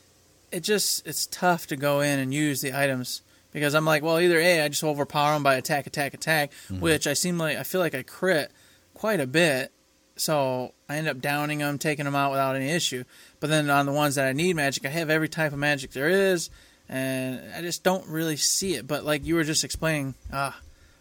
it 0.50 0.60
just 0.60 1.06
it's 1.06 1.26
tough 1.26 1.66
to 1.68 1.76
go 1.76 2.00
in 2.00 2.18
and 2.18 2.32
use 2.32 2.62
the 2.62 2.72
items 2.76 3.20
because 3.52 3.74
I'm 3.74 3.84
like, 3.84 4.02
well, 4.02 4.18
either 4.18 4.38
a 4.40 4.62
I 4.62 4.68
just 4.68 4.82
overpower 4.82 5.34
them 5.34 5.42
by 5.42 5.56
attack, 5.56 5.86
attack, 5.86 6.14
attack, 6.14 6.52
which 6.70 7.06
I 7.06 7.12
seem 7.12 7.36
like 7.38 7.58
I 7.58 7.62
feel 7.64 7.82
like 7.82 7.94
I 7.94 8.02
crit 8.02 8.50
quite 8.94 9.20
a 9.20 9.26
bit, 9.26 9.70
So 10.16 10.72
I 10.88 10.96
end 10.96 11.06
up 11.08 11.20
downing 11.20 11.58
them, 11.58 11.76
taking 11.78 12.06
them 12.06 12.14
out 12.14 12.30
without 12.30 12.56
any 12.56 12.70
issue. 12.70 13.04
But 13.40 13.50
then 13.50 13.68
on 13.68 13.84
the 13.84 13.92
ones 13.92 14.14
that 14.14 14.26
I 14.26 14.32
need 14.32 14.56
magic, 14.56 14.86
I 14.86 14.88
have 14.88 15.10
every 15.10 15.28
type 15.28 15.52
of 15.52 15.58
magic 15.58 15.90
there 15.90 16.08
is, 16.08 16.48
and 16.88 17.42
I 17.54 17.60
just 17.60 17.82
don't 17.82 18.06
really 18.08 18.36
see 18.36 18.74
it. 18.74 18.86
But 18.86 19.04
like 19.04 19.26
you 19.26 19.34
were 19.34 19.44
just 19.44 19.64
explaining, 19.64 20.14
ah, 20.32 20.56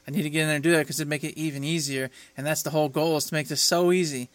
I 0.08 0.12
need 0.12 0.24
to 0.24 0.30
get 0.30 0.42
in 0.42 0.48
there 0.48 0.56
and 0.56 0.64
do 0.64 0.72
that 0.72 0.80
because 0.80 1.00
it'd 1.00 1.10
make 1.10 1.24
it 1.24 1.38
even 1.38 1.64
easier. 1.64 2.10
And 2.36 2.46
that's 2.46 2.64
the 2.64 2.70
whole 2.70 2.90
goal 2.90 3.18
is 3.18 3.26
to 3.26 3.34
make 3.34 3.48
this 3.48 3.62
so 3.62 3.92
easy 3.92 4.30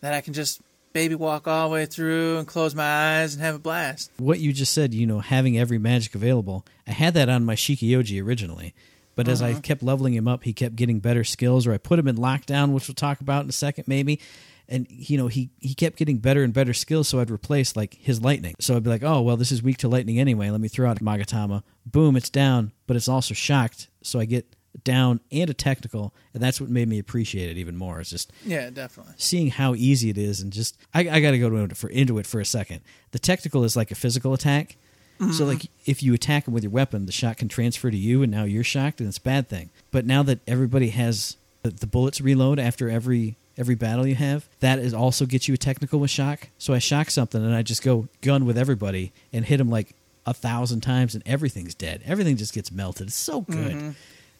that 0.00 0.14
I 0.14 0.20
can 0.20 0.32
just 0.32 0.60
baby 0.92 1.14
walk 1.14 1.46
all 1.46 1.68
the 1.68 1.74
way 1.74 1.86
through 1.86 2.38
and 2.38 2.46
close 2.46 2.74
my 2.74 3.20
eyes 3.20 3.34
and 3.34 3.42
have 3.42 3.54
a 3.54 3.58
blast. 3.58 4.10
What 4.18 4.40
you 4.40 4.52
just 4.52 4.72
said, 4.72 4.94
you 4.94 5.06
know, 5.06 5.20
having 5.20 5.58
every 5.58 5.78
magic 5.78 6.14
available, 6.14 6.64
I 6.86 6.92
had 6.92 7.14
that 7.14 7.28
on 7.28 7.44
my 7.44 7.54
Shiki-Ouji 7.54 8.22
originally. 8.24 8.74
But 9.16 9.28
as 9.28 9.42
I 9.42 9.50
uh-huh. 9.50 9.60
kept 9.60 9.82
leveling 9.82 10.14
him 10.14 10.26
up, 10.26 10.44
he 10.44 10.54
kept 10.54 10.76
getting 10.76 11.00
better 11.00 11.24
skills, 11.24 11.66
or 11.66 11.74
I 11.74 11.78
put 11.78 11.98
him 11.98 12.08
in 12.08 12.16
lockdown, 12.16 12.72
which 12.72 12.88
we'll 12.88 12.94
talk 12.94 13.20
about 13.20 13.42
in 13.42 13.50
a 13.50 13.52
second, 13.52 13.86
maybe. 13.86 14.18
And 14.66 14.86
you 14.88 15.18
know, 15.18 15.26
he 15.26 15.50
he 15.58 15.74
kept 15.74 15.98
getting 15.98 16.18
better 16.18 16.42
and 16.42 16.54
better 16.54 16.72
skills, 16.72 17.08
so 17.08 17.20
I'd 17.20 17.30
replace 17.30 17.76
like 17.76 17.94
his 17.94 18.22
lightning. 18.22 18.54
So 18.60 18.76
I'd 18.76 18.84
be 18.84 18.88
like, 18.88 19.02
oh 19.02 19.20
well, 19.20 19.36
this 19.36 19.50
is 19.50 19.62
weak 19.62 19.78
to 19.78 19.88
lightning 19.88 20.20
anyway. 20.20 20.48
Let 20.48 20.60
me 20.60 20.68
throw 20.68 20.88
out 20.88 21.00
Magatama. 21.00 21.64
Boom, 21.84 22.16
it's 22.16 22.30
down, 22.30 22.72
but 22.86 22.96
it's 22.96 23.08
also 23.08 23.34
shocked. 23.34 23.88
So 24.02 24.20
I 24.20 24.26
get 24.26 24.54
down 24.84 25.20
and 25.32 25.50
a 25.50 25.54
technical, 25.54 26.12
and 26.32 26.42
that's 26.42 26.60
what 26.60 26.70
made 26.70 26.88
me 26.88 26.98
appreciate 26.98 27.50
it 27.50 27.56
even 27.58 27.76
more. 27.76 28.00
It's 28.00 28.10
just 28.10 28.32
Yeah, 28.44 28.70
definitely. 28.70 29.14
seeing 29.16 29.48
how 29.48 29.74
easy 29.74 30.10
it 30.10 30.18
is, 30.18 30.40
and 30.40 30.52
just 30.52 30.76
I, 30.94 31.00
I 31.08 31.20
got 31.20 31.32
to 31.32 31.38
go 31.38 31.46
into 31.46 31.64
it 31.64 31.76
for 31.76 31.88
into 31.88 32.18
it 32.18 32.26
for 32.26 32.40
a 32.40 32.44
second. 32.44 32.80
The 33.12 33.18
technical 33.18 33.64
is 33.64 33.76
like 33.76 33.90
a 33.90 33.94
physical 33.96 34.32
attack. 34.32 34.76
So 35.18 35.26
mm-hmm. 35.26 35.44
like 35.48 35.70
if 35.84 36.02
you 36.02 36.14
attack 36.14 36.48
him 36.48 36.54
with 36.54 36.62
your 36.62 36.72
weapon, 36.72 37.04
the 37.04 37.12
shot 37.12 37.36
can 37.36 37.48
transfer 37.48 37.90
to 37.90 37.96
you, 37.96 38.22
and 38.22 38.32
now 38.32 38.44
you're 38.44 38.64
shocked, 38.64 39.00
and 39.00 39.08
it's 39.08 39.18
a 39.18 39.22
bad 39.22 39.50
thing. 39.50 39.68
But 39.90 40.06
now 40.06 40.22
that 40.22 40.38
everybody 40.46 40.88
has 40.90 41.36
the, 41.62 41.68
the 41.68 41.86
bullets 41.86 42.22
reload 42.22 42.58
after 42.58 42.88
every 42.88 43.36
every 43.58 43.74
battle 43.74 44.06
you 44.06 44.14
have, 44.14 44.48
that 44.60 44.78
is 44.78 44.94
also 44.94 45.26
gets 45.26 45.46
you 45.46 45.52
a 45.52 45.58
technical 45.58 46.00
with 46.00 46.10
shock. 46.10 46.48
So 46.56 46.72
I 46.72 46.78
shock 46.78 47.10
something, 47.10 47.44
and 47.44 47.54
I 47.54 47.60
just 47.60 47.82
go 47.82 48.08
gun 48.22 48.46
with 48.46 48.56
everybody 48.56 49.12
and 49.30 49.44
hit 49.44 49.58
them 49.58 49.68
like 49.68 49.94
a 50.24 50.32
thousand 50.32 50.80
times, 50.80 51.14
and 51.14 51.22
everything's 51.26 51.74
dead. 51.74 52.02
Everything 52.06 52.38
just 52.38 52.54
gets 52.54 52.72
melted. 52.72 53.08
It's 53.08 53.16
so 53.16 53.42
good. 53.42 53.74
Mm-hmm. 53.74 53.90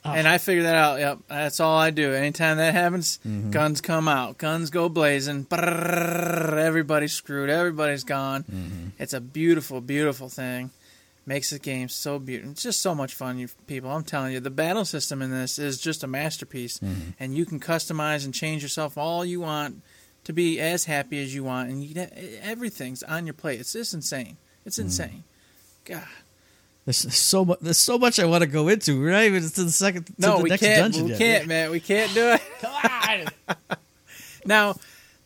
And 0.05 0.27
I 0.27 0.39
figure 0.39 0.63
that 0.63 0.75
out. 0.75 0.99
Yep, 0.99 1.19
that's 1.29 1.61
all 1.61 1.77
I 1.79 1.91
do. 1.91 2.13
Anytime 2.15 2.57
that 2.57 2.73
happens, 2.75 3.19
Mm-hmm. 3.27 3.51
guns 3.51 3.81
come 3.83 4.09
out, 4.09 4.39
guns 4.39 4.71
go 4.71 4.89
blazing. 4.89 5.45
Brrrr, 5.45 6.55
everybody's 6.59 7.13
screwed. 7.13 7.51
Everybody's 7.51 8.05
gone. 8.05 8.45
Mm-hmm. 8.45 8.89
It's 8.99 9.13
a 9.13 9.21
beautiful, 9.21 9.81
beautiful 9.81 10.29
thing. 10.29 10.71
Makes 11.27 11.51
the 11.51 11.59
game 11.59 11.89
so 11.91 12.19
beautiful. 12.19 12.53
It's 12.53 12.63
just 12.63 12.81
so 12.81 12.95
much 12.95 13.13
fun, 13.15 13.39
you 13.39 13.49
people. 13.67 13.91
I'm 13.91 14.03
telling 14.05 14.33
you, 14.33 14.41
the 14.41 14.51
battle 14.51 14.87
system 14.87 15.21
in 15.21 15.31
this 15.31 15.59
is 15.59 15.79
just 15.79 16.03
a 16.03 16.07
masterpiece, 16.07 16.79
Mm-hmm. 16.79 17.11
and 17.21 17.37
you 17.37 17.45
can 17.45 17.61
customize 17.61 18.25
and 18.25 18.33
change 18.33 18.63
yourself 18.63 18.97
all 18.97 19.25
you 19.25 19.41
want 19.41 19.83
to 20.25 20.33
be 20.33 20.59
as 20.61 20.87
happy 20.87 21.23
as 21.23 21.35
you 21.35 21.45
want, 21.45 21.69
and 21.71 21.85
you 21.85 22.07
everything's 22.43 23.03
on 23.03 23.27
your 23.27 23.35
plate. 23.35 23.61
It's 23.61 23.75
just 23.75 23.93
insane. 23.95 24.39
It's 24.65 24.77
Mm-hmm. 24.79 24.87
insane. 24.87 25.25
God. 25.85 26.05
There's 26.87 27.15
so 27.15 27.45
much. 27.45 27.59
There's 27.61 27.79
so 27.79 27.99
much 27.99 28.19
I 28.19 28.25
want 28.25 28.43
to 28.43 28.47
go 28.49 28.69
into. 28.69 28.99
We're 29.01 29.11
not 29.13 29.25
even 29.25 29.43
to 29.43 29.65
the 29.65 29.71
second. 29.71 30.09
No, 30.19 30.39
the 30.39 30.43
we 30.45 30.49
next 30.51 30.63
can't. 30.63 30.79
dungeon 30.81 31.05
We 31.05 31.11
yet. 31.11 31.19
can't, 31.19 31.47
man. 31.47 31.71
We 31.71 31.81
can't 31.81 32.13
do 32.15 32.29
it. 32.31 32.43
Come 32.61 32.73
on. 32.73 33.77
now, 34.45 34.77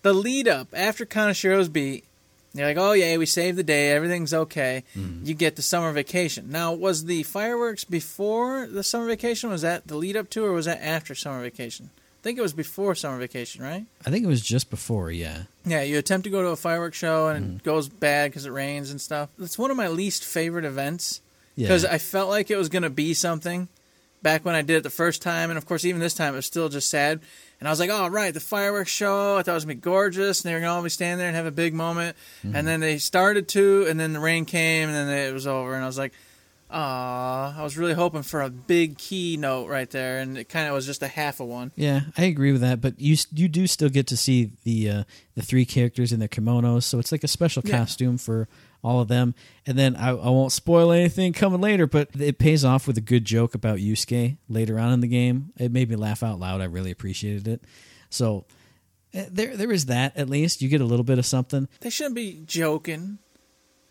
the 0.02 0.12
lead 0.12 0.48
up 0.48 0.68
after 0.72 1.06
Kaneshiro's 1.06 1.68
beat, 1.68 2.04
you're 2.52 2.66
like, 2.66 2.76
oh 2.76 2.92
yeah, 2.92 3.16
we 3.16 3.26
saved 3.26 3.56
the 3.58 3.62
day. 3.62 3.92
Everything's 3.92 4.34
okay. 4.34 4.84
Mm-hmm. 4.96 5.24
You 5.26 5.34
get 5.34 5.56
the 5.56 5.62
summer 5.62 5.92
vacation. 5.92 6.50
Now, 6.50 6.72
was 6.72 7.04
the 7.04 7.22
fireworks 7.22 7.84
before 7.84 8.66
the 8.66 8.82
summer 8.82 9.06
vacation? 9.06 9.50
Was 9.50 9.62
that 9.62 9.86
the 9.86 9.96
lead 9.96 10.16
up 10.16 10.30
to, 10.30 10.44
or 10.44 10.52
was 10.52 10.66
that 10.66 10.82
after 10.82 11.14
summer 11.14 11.40
vacation? 11.42 11.90
I 11.96 12.22
think 12.24 12.38
it 12.38 12.42
was 12.42 12.52
before 12.54 12.94
summer 12.94 13.18
vacation, 13.18 13.62
right? 13.62 13.84
I 14.06 14.10
think 14.10 14.24
it 14.24 14.28
was 14.28 14.40
just 14.40 14.70
before. 14.70 15.10
Yeah. 15.10 15.42
Yeah, 15.66 15.82
you 15.82 15.98
attempt 15.98 16.24
to 16.24 16.30
go 16.30 16.42
to 16.42 16.48
a 16.48 16.56
fireworks 16.56 16.96
show 16.96 17.28
and 17.28 17.44
Mm-hmm. 17.46 17.56
it 17.56 17.62
goes 17.64 17.88
bad 17.88 18.30
because 18.30 18.46
it 18.46 18.50
rains 18.50 18.90
and 18.90 19.00
stuff. 19.00 19.28
It's 19.38 19.58
one 19.58 19.70
of 19.70 19.76
my 19.76 19.88
least 19.88 20.24
favorite 20.24 20.64
events 20.64 21.20
Yeah. 21.56 21.68
because 21.68 21.84
I 21.84 21.98
felt 21.98 22.28
like 22.30 22.50
it 22.50 22.56
was 22.56 22.68
going 22.68 22.82
to 22.82 22.90
be 22.90 23.14
something 23.14 23.68
back 24.22 24.44
when 24.44 24.54
I 24.54 24.62
did 24.62 24.76
it 24.76 24.82
the 24.82 24.90
first 24.90 25.20
time, 25.22 25.50
and 25.50 25.58
of 25.58 25.66
course, 25.66 25.84
even 25.84 26.00
this 26.00 26.14
time, 26.14 26.32
it 26.32 26.36
was 26.36 26.46
still 26.46 26.68
just 26.68 26.88
sad. 26.88 27.20
And 27.60 27.68
I 27.68 27.70
was 27.70 27.78
like, 27.78 27.90
"Oh, 27.90 28.08
right, 28.08 28.32
the 28.32 28.40
fireworks 28.40 28.90
show. 28.90 29.36
I 29.36 29.42
thought 29.42 29.52
it 29.52 29.54
was 29.54 29.64
gonna 29.64 29.74
be 29.76 29.80
gorgeous, 29.82 30.42
and 30.42 30.48
they 30.50 30.54
were 30.54 30.60
gonna 30.60 30.72
all 30.74 30.82
be 30.82 30.88
standing 30.90 31.18
there 31.18 31.28
and 31.28 31.36
have 31.36 31.46
a 31.46 31.50
big 31.50 31.74
moment." 31.74 32.16
And 32.42 32.66
then 32.66 32.80
they 32.80 32.98
started 32.98 33.48
to, 33.48 33.86
and 33.88 34.00
then 34.00 34.12
the 34.14 34.20
rain 34.20 34.44
came, 34.46 34.88
and 34.88 34.96
then 34.96 35.08
it 35.28 35.32
was 35.32 35.46
over. 35.46 35.74
And 35.74 35.84
I 35.84 35.86
was 35.86 35.98
like, 35.98 36.12
"Ah, 36.70 37.58
I 37.58 37.62
was 37.62 37.76
really 37.78 37.92
hoping 37.94 38.22
for 38.22 38.42
a 38.42 38.50
big 38.50 38.98
keynote 38.98 39.68
right 39.68 39.88
there, 39.90 40.18
and 40.18 40.36
it 40.38 40.48
kind 40.48 40.66
of 40.68 40.74
was 40.74 40.86
just 40.86 41.02
a 41.02 41.08
half 41.08 41.40
of 41.40 41.46
one." 41.48 41.72
Yeah, 41.76 42.00
I 42.16 42.24
agree 42.24 42.52
with 42.52 42.60
that. 42.62 42.80
But 42.80 42.98
you 43.00 43.16
you 43.32 43.48
do 43.48 43.66
still 43.66 43.88
get 43.88 44.06
to 44.08 44.16
see 44.16 44.50
the 44.64 44.90
uh, 44.90 45.04
the 45.34 45.42
three 45.42 45.64
characters 45.64 46.12
in 46.12 46.18
their 46.18 46.28
kimonos, 46.28 46.84
so 46.84 46.98
it's 46.98 47.12
like 47.12 47.24
a 47.24 47.28
special 47.28 47.62
Yeah. 47.64 47.78
costume 47.78 48.18
for 48.18 48.48
all 48.84 49.00
of 49.00 49.08
them. 49.08 49.34
And 49.66 49.78
then 49.78 49.96
I, 49.96 50.10
I 50.10 50.28
won't 50.28 50.52
spoil 50.52 50.92
anything 50.92 51.32
coming 51.32 51.60
later, 51.60 51.86
but 51.86 52.10
it 52.20 52.38
pays 52.38 52.64
off 52.64 52.86
with 52.86 52.98
a 52.98 53.00
good 53.00 53.24
joke 53.24 53.54
about 53.54 53.78
Yusuke 53.78 54.36
later 54.48 54.78
on 54.78 54.92
in 54.92 55.00
the 55.00 55.08
game. 55.08 55.52
It 55.56 55.72
made 55.72 55.88
me 55.88 55.96
laugh 55.96 56.22
out 56.22 56.38
loud. 56.38 56.60
I 56.60 56.64
really 56.64 56.90
appreciated 56.90 57.48
it. 57.48 57.64
So 58.10 58.44
eh, 59.14 59.26
there 59.30 59.56
there 59.56 59.72
is 59.72 59.86
that 59.86 60.16
at 60.16 60.28
least. 60.28 60.60
You 60.60 60.68
get 60.68 60.82
a 60.82 60.86
little 60.86 61.04
bit 61.04 61.18
of 61.18 61.26
something. 61.26 61.66
They 61.80 61.90
shouldn't 61.90 62.14
be 62.14 62.42
joking. 62.44 63.18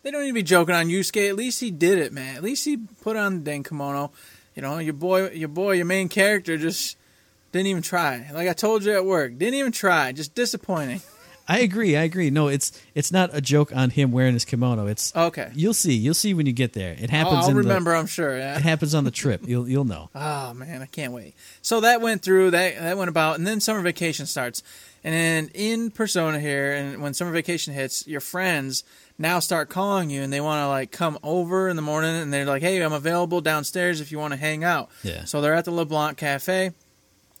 They 0.02 0.10
don't 0.10 0.22
need 0.22 0.28
to 0.28 0.34
be 0.34 0.42
joking 0.42 0.74
on 0.74 0.86
Yusuke. 0.86 1.28
At 1.28 1.36
least 1.36 1.60
he 1.60 1.70
did 1.70 1.98
it, 1.98 2.12
man. 2.12 2.36
At 2.36 2.42
least 2.42 2.64
he 2.64 2.76
put 2.76 3.16
on 3.16 3.38
the 3.38 3.44
dang 3.44 3.64
kimono. 3.64 4.12
You 4.54 4.62
know, 4.62 4.78
your 4.78 4.94
boy, 4.94 5.30
your 5.30 5.48
boy, 5.48 5.72
your 5.72 5.86
main 5.86 6.08
character 6.08 6.56
just 6.56 6.96
didn't 7.50 7.66
even 7.66 7.82
try. 7.82 8.30
Like 8.32 8.48
I 8.48 8.52
told 8.52 8.84
you 8.84 8.92
at 8.92 9.04
work, 9.04 9.36
didn't 9.38 9.54
even 9.54 9.72
try. 9.72 10.12
Just 10.12 10.34
disappointing. 10.34 11.00
I 11.46 11.60
agree. 11.60 11.96
I 11.96 12.02
agree. 12.04 12.30
No, 12.30 12.48
it's 12.48 12.72
it's 12.94 13.12
not 13.12 13.30
a 13.32 13.40
joke 13.40 13.74
on 13.76 13.90
him 13.90 14.12
wearing 14.12 14.32
his 14.32 14.44
kimono. 14.44 14.86
It's 14.86 15.14
Okay. 15.14 15.50
You'll 15.54 15.74
see. 15.74 15.92
You'll 15.94 16.14
see 16.14 16.32
when 16.34 16.46
you 16.46 16.52
get 16.52 16.72
there. 16.72 16.96
It 16.98 17.10
happens. 17.10 17.34
Oh, 17.34 17.40
I'll 17.42 17.48
in 17.50 17.54
the- 17.56 17.62
remember, 17.62 17.94
I'm 17.94 18.06
sure. 18.06 18.36
Yeah. 18.36 18.56
it 18.56 18.62
happens 18.62 18.94
on 18.94 19.04
the 19.04 19.10
trip. 19.10 19.46
You'll 19.46 19.68
you'll 19.68 19.84
know. 19.84 20.08
Oh 20.44 20.54
man, 20.54 20.80
I 20.82 20.86
can't 20.86 21.12
wait. 21.12 21.34
So 21.62 21.80
that 21.80 22.00
went 22.00 22.22
through, 22.22 22.50
that 22.52 22.76
that 22.78 22.96
went 22.96 23.08
about, 23.10 23.36
and 23.38 23.46
then 23.46 23.60
summer 23.60 23.80
vacation 23.82 24.26
starts. 24.26 24.62
And 25.06 25.12
then 25.14 25.50
in 25.52 25.90
Persona 25.90 26.40
here, 26.40 26.72
and 26.72 27.02
when 27.02 27.12
summer 27.12 27.30
vacation 27.30 27.74
hits, 27.74 28.06
your 28.06 28.20
friends 28.22 28.84
now 29.18 29.38
start 29.38 29.68
calling 29.68 30.08
you, 30.08 30.22
and 30.22 30.32
they 30.32 30.40
want 30.40 30.62
to 30.62 30.68
like 30.68 30.92
come 30.92 31.18
over 31.22 31.68
in 31.68 31.76
the 31.76 31.82
morning, 31.82 32.14
and 32.16 32.32
they're 32.32 32.46
like, 32.46 32.62
"Hey, 32.62 32.80
I'm 32.82 32.92
available 32.94 33.42
downstairs 33.42 34.00
if 34.00 34.10
you 34.10 34.18
want 34.18 34.32
to 34.32 34.38
hang 34.38 34.64
out." 34.64 34.88
Yeah. 35.02 35.24
So 35.26 35.42
they're 35.42 35.54
at 35.54 35.66
the 35.66 35.72
LeBlanc 35.72 36.16
Cafe. 36.16 36.72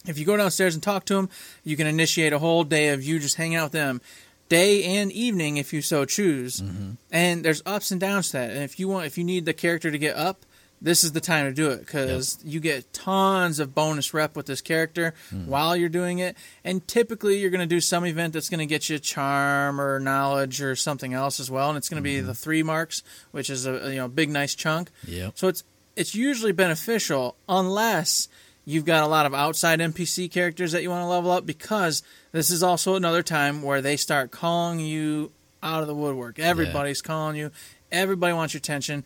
If 0.06 0.18
you 0.18 0.24
go 0.24 0.36
downstairs 0.36 0.74
and 0.74 0.82
talk 0.82 1.04
to 1.06 1.14
them, 1.14 1.28
you 1.64 1.76
can 1.76 1.86
initiate 1.86 2.32
a 2.32 2.38
whole 2.38 2.64
day 2.64 2.88
of 2.88 3.02
you 3.02 3.18
just 3.18 3.36
hanging 3.36 3.56
out 3.56 3.66
with 3.66 3.72
them, 3.72 4.00
day 4.48 4.84
and 4.84 5.10
evening 5.12 5.56
if 5.56 5.72
you 5.72 5.82
so 5.82 6.04
choose. 6.04 6.60
Mm-hmm. 6.60 6.92
And 7.10 7.44
there's 7.44 7.62
ups 7.64 7.90
and 7.90 8.00
downs 8.00 8.28
to 8.28 8.38
that. 8.38 8.50
And 8.50 8.62
if 8.62 8.78
you 8.78 8.88
want, 8.88 9.06
if 9.06 9.16
you 9.16 9.24
need 9.24 9.44
the 9.44 9.54
character 9.54 9.90
to 9.90 9.98
get 9.98 10.16
up, 10.16 10.44
this 10.84 11.02
is 11.02 11.12
the 11.12 11.20
time 11.20 11.46
to 11.46 11.52
do 11.52 11.70
it 11.70 11.80
because 11.80 12.38
you 12.44 12.60
get 12.60 12.92
tons 12.92 13.58
of 13.58 13.74
bonus 13.74 14.12
rep 14.12 14.36
with 14.36 14.44
this 14.44 14.60
character 14.60 15.14
mm. 15.32 15.46
while 15.46 15.74
you're 15.74 15.88
doing 15.88 16.18
it. 16.18 16.36
And 16.62 16.86
typically, 16.86 17.38
you're 17.38 17.50
going 17.50 17.60
to 17.60 17.66
do 17.66 17.80
some 17.80 18.04
event 18.04 18.34
that's 18.34 18.50
going 18.50 18.58
to 18.58 18.66
get 18.66 18.90
you 18.90 18.98
charm 18.98 19.80
or 19.80 19.98
knowledge 19.98 20.60
or 20.60 20.76
something 20.76 21.14
else 21.14 21.40
as 21.40 21.50
well, 21.50 21.70
and 21.70 21.78
it's 21.78 21.88
going 21.88 22.02
to 22.02 22.04
be 22.04 22.18
mm-hmm. 22.18 22.26
the 22.26 22.34
three 22.34 22.62
marks, 22.62 23.02
which 23.30 23.48
is 23.48 23.66
a 23.66 23.90
you 23.90 23.96
know 23.96 24.08
big 24.08 24.28
nice 24.28 24.54
chunk. 24.54 24.90
Yep. 25.06 25.32
So 25.36 25.48
it's 25.48 25.64
it's 25.96 26.14
usually 26.14 26.52
beneficial 26.52 27.36
unless 27.48 28.28
you've 28.64 28.84
got 28.84 29.02
a 29.02 29.08
lot 29.08 29.26
of 29.26 29.34
outside 29.34 29.80
NPC 29.80 30.30
characters 30.30 30.72
that 30.72 30.82
you 30.82 30.90
want 30.90 31.02
to 31.02 31.06
level 31.06 31.30
up 31.30 31.46
because 31.46 32.02
this 32.32 32.50
is 32.50 32.62
also 32.62 32.94
another 32.94 33.22
time 33.22 33.62
where 33.62 33.80
they 33.80 33.96
start 33.96 34.30
calling 34.30 34.80
you 34.80 35.32
out 35.62 35.82
of 35.82 35.88
the 35.88 35.94
woodwork. 35.94 36.38
Everybody's 36.38 37.02
calling 37.02 37.36
you. 37.36 37.50
Everybody 37.90 38.32
wants 38.32 38.54
your 38.54 38.58
attention. 38.58 39.04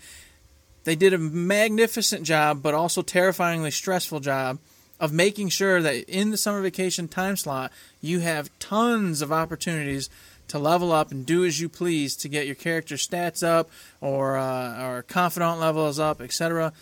They 0.84 0.96
did 0.96 1.12
a 1.12 1.18
magnificent 1.18 2.24
job, 2.24 2.62
but 2.62 2.74
also 2.74 3.02
terrifyingly 3.02 3.70
stressful 3.70 4.20
job 4.20 4.59
of 5.00 5.12
making 5.12 5.48
sure 5.50 5.80
that 5.80 6.09
in 6.09 6.30
the 6.30 6.36
summer 6.36 6.61
vacation 6.62 7.06
time 7.09 7.36
slot, 7.36 7.70
you 8.00 8.20
have 8.20 8.50
tons 8.59 9.22
of 9.22 9.30
opportunities 9.30 10.11
to 10.49 10.59
level 10.59 10.92
up 10.92 11.11
and 11.11 11.24
do 11.26 11.44
as 11.44 11.61
you 11.61 11.68
please 11.68 12.16
to 12.16 12.28
get 12.28 12.46
your 12.46 12.55
character 12.55 12.96
stats 12.96 13.46
up 13.46 13.70
or 14.01 14.36
uh, 14.36 14.86
or 14.86 15.03
confidant 15.03 15.61
levels 15.61 15.99
up, 15.99 16.20
etc. 16.20 16.72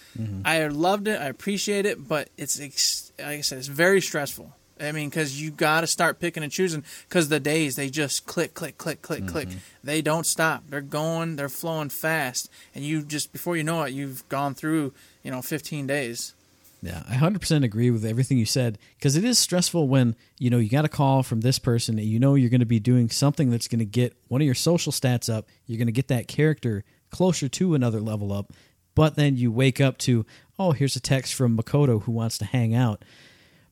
I 0.45 0.67
loved 0.69 1.09
it. 1.09 1.21
I 1.21 1.27
appreciate 1.27 1.85
it, 1.87 2.07
but 2.09 2.29
it's 2.37 2.61
ex- 2.61 3.13
like 3.19 3.39
I 3.39 3.41
said, 3.43 3.59
it's 3.59 3.67
very 3.69 4.01
stressful. 4.01 4.53
I 4.79 4.93
mean, 4.93 5.09
because 5.09 5.41
you 5.41 5.51
got 5.51 5.81
to 5.81 5.87
start 5.87 6.21
picking 6.21 6.43
and 6.43 6.53
choosing 6.53 6.85
because 7.09 7.31
the 7.31 7.41
days 7.41 7.77
they 7.77 7.89
just 7.89 8.27
click, 8.27 8.53
click, 8.53 8.77
click, 8.77 9.01
click, 9.01 9.27
click. 9.27 9.49
They 9.83 10.03
don't 10.03 10.27
stop. 10.27 10.65
They're 10.69 10.83
going. 10.83 11.37
They're 11.37 11.49
flowing 11.49 11.89
fast, 11.89 12.51
and 12.75 12.85
you 12.85 13.03
just 13.03 13.33
before 13.33 13.57
you 13.57 13.65
know 13.65 13.83
it, 13.85 13.95
you've 13.95 14.29
gone 14.29 14.55
through 14.55 14.93
you 15.23 15.31
know 15.31 15.41
15 15.41 15.87
days. 15.87 16.35
Yeah, 16.83 17.03
I 17.09 17.15
100% 17.15 17.65
agree 17.65 17.91
with 17.91 18.05
everything 18.05 18.39
you 18.39 18.45
said 18.45 18.79
because 18.97 19.17
it 19.17 19.25
is 19.25 19.39
stressful 19.39 19.89
when, 19.89 20.15
you 20.39 20.51
know, 20.51 20.59
you 20.59 20.69
got 20.69 20.85
a 20.85 20.91
call 20.91 21.23
from 21.23 21.41
this 21.41 21.59
person 21.59 21.99
and 21.99 22.07
you 22.07 22.19
know 22.19 22.35
you're 22.35 22.51
going 22.51 22.61
to 22.61 22.67
be 22.67 22.79
doing 22.79 23.09
something 23.09 23.51
that's 23.51 23.67
going 23.67 23.79
to 23.79 23.87
get 23.87 24.17
one 24.29 24.41
of 24.41 24.45
your 24.45 24.55
social 24.55 24.93
stats 24.93 25.33
up. 25.33 25.49
You're 25.67 25.79
going 25.79 25.87
to 25.87 25.93
get 25.93 26.09
that 26.09 26.29
character 26.29 26.85
closer 27.11 27.49
to 27.49 27.75
another 27.75 28.01
level 28.01 28.33
up. 28.33 28.53
But 28.95 29.17
then 29.17 29.37
you 29.37 29.51
wake 29.51 29.81
up 29.81 29.99
to, 29.99 30.27
oh, 30.59 30.73
here's 30.73 30.97
a 30.97 31.01
text 31.01 31.35
from 31.35 31.57
Makoto 31.57 32.03
who 32.03 32.13
wants 32.13 32.39
to 32.39 32.45
hang 32.45 32.75
out. 32.75 33.05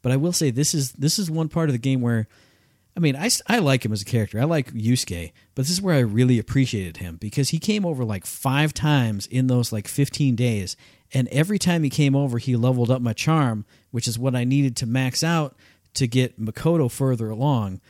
But 0.03 0.13
I 0.13 0.17
will 0.17 0.33
say 0.33 0.51
this 0.51 0.75
is 0.75 0.93
this 0.93 1.19
is 1.19 1.31
one 1.31 1.49
part 1.49 1.71
of 1.71 1.73
the 1.73 1.79
game 1.79 2.03
where 2.03 2.29
I 2.97 3.01
mean, 3.01 3.17
I, 3.17 3.29
I 3.49 3.59
like 3.59 3.85
him 3.85 3.93
as 3.93 4.03
a 4.03 4.05
character. 4.05 4.41
I 4.41 4.45
like 4.45 4.73
Yusuke, 4.73 5.33
but 5.55 5.63
this 5.63 5.71
is 5.71 5.83
where 5.83 5.97
I 5.97 6.01
really 6.01 6.39
appreciated 6.39 6.99
him 6.99 7.17
because 7.17 7.49
he 7.49 7.59
came 7.59 7.85
over 7.85 8.05
like 8.05 8.25
five 8.25 8.73
times 8.73 9.27
in 9.27 9.49
those 9.49 9.73
like 9.73 9.89
15 9.89 10.37
days. 10.37 10.77
And 11.15 11.29
every 11.29 11.59
time 11.59 11.85
he 11.85 11.91
came 11.91 12.17
over, 12.17 12.39
he 12.39 12.57
leveled 12.57 12.91
up 12.91 13.01
my 13.01 13.13
charm, 13.13 13.65
which 13.93 14.09
is 14.09 14.19
what 14.19 14.35
I 14.35 14.45
needed 14.45 14.77
to 14.79 14.87
max 14.87 15.23
out 15.23 15.57
to 15.95 16.09
get 16.09 16.41
Makoto 16.41 16.91
further 16.91 17.31
along. 17.31 17.81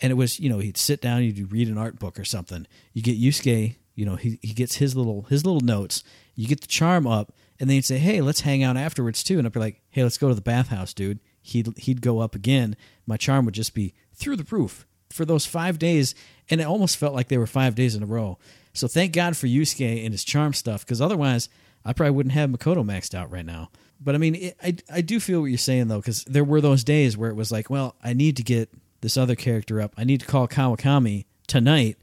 And 0.00 0.10
it 0.10 0.14
was, 0.14 0.38
you 0.38 0.50
know, 0.50 0.58
he'd 0.58 0.76
sit 0.76 1.00
down, 1.00 1.22
you'd 1.24 1.50
read 1.50 1.68
an 1.68 1.78
art 1.78 1.98
book 1.98 2.18
or 2.18 2.24
something. 2.24 2.66
You 2.92 3.00
get 3.00 3.18
Yusuke, 3.18 3.76
you 3.94 4.04
know, 4.04 4.16
he, 4.16 4.38
he 4.42 4.52
gets 4.52 4.76
his 4.76 4.94
little 4.94 5.22
his 5.22 5.46
little 5.46 5.60
notes. 5.60 6.04
You 6.34 6.46
get 6.46 6.60
the 6.60 6.66
charm 6.66 7.06
up, 7.06 7.32
and 7.58 7.70
then 7.70 7.76
he'd 7.76 7.84
say, 7.84 7.98
"Hey, 7.98 8.20
let's 8.20 8.40
hang 8.40 8.62
out 8.62 8.76
afterwards 8.76 9.22
too." 9.22 9.38
And 9.38 9.46
I'd 9.46 9.52
be 9.52 9.60
like, 9.60 9.80
"Hey, 9.90 10.02
let's 10.02 10.18
go 10.18 10.28
to 10.28 10.34
the 10.34 10.40
bathhouse, 10.40 10.92
dude." 10.92 11.20
He'd 11.40 11.78
he'd 11.78 12.02
go 12.02 12.18
up 12.18 12.34
again. 12.34 12.76
My 13.06 13.16
charm 13.16 13.44
would 13.44 13.54
just 13.54 13.72
be 13.72 13.94
through 14.12 14.36
the 14.36 14.46
roof 14.50 14.86
for 15.10 15.24
those 15.24 15.46
five 15.46 15.78
days, 15.78 16.14
and 16.50 16.60
it 16.60 16.66
almost 16.66 16.96
felt 16.96 17.14
like 17.14 17.28
they 17.28 17.38
were 17.38 17.46
five 17.46 17.76
days 17.76 17.94
in 17.94 18.02
a 18.02 18.06
row. 18.06 18.38
So 18.72 18.88
thank 18.88 19.12
God 19.12 19.36
for 19.36 19.46
Yusuke 19.46 20.04
and 20.04 20.12
his 20.12 20.24
charm 20.24 20.52
stuff, 20.52 20.84
because 20.84 21.00
otherwise 21.00 21.48
I 21.84 21.92
probably 21.92 22.12
wouldn't 22.12 22.32
have 22.32 22.50
Makoto 22.50 22.84
maxed 22.84 23.14
out 23.14 23.30
right 23.30 23.44
now. 23.44 23.70
But 24.00 24.14
I 24.14 24.18
mean, 24.18 24.34
it, 24.34 24.56
I 24.62 24.76
I 24.90 25.00
do 25.00 25.20
feel 25.20 25.40
what 25.40 25.46
you're 25.46 25.58
saying 25.58 25.88
though, 25.88 25.98
because 26.00 26.24
there 26.24 26.44
were 26.44 26.60
those 26.60 26.84
days 26.84 27.16
where 27.16 27.30
it 27.30 27.36
was 27.36 27.52
like, 27.52 27.70
well, 27.70 27.96
I 28.02 28.12
need 28.12 28.36
to 28.36 28.42
get 28.42 28.70
this 29.00 29.16
other 29.16 29.34
character 29.34 29.80
up. 29.80 29.92
I 29.96 30.04
need 30.04 30.20
to 30.20 30.26
call 30.26 30.48
Kawakami 30.48 31.26
tonight, 31.46 31.98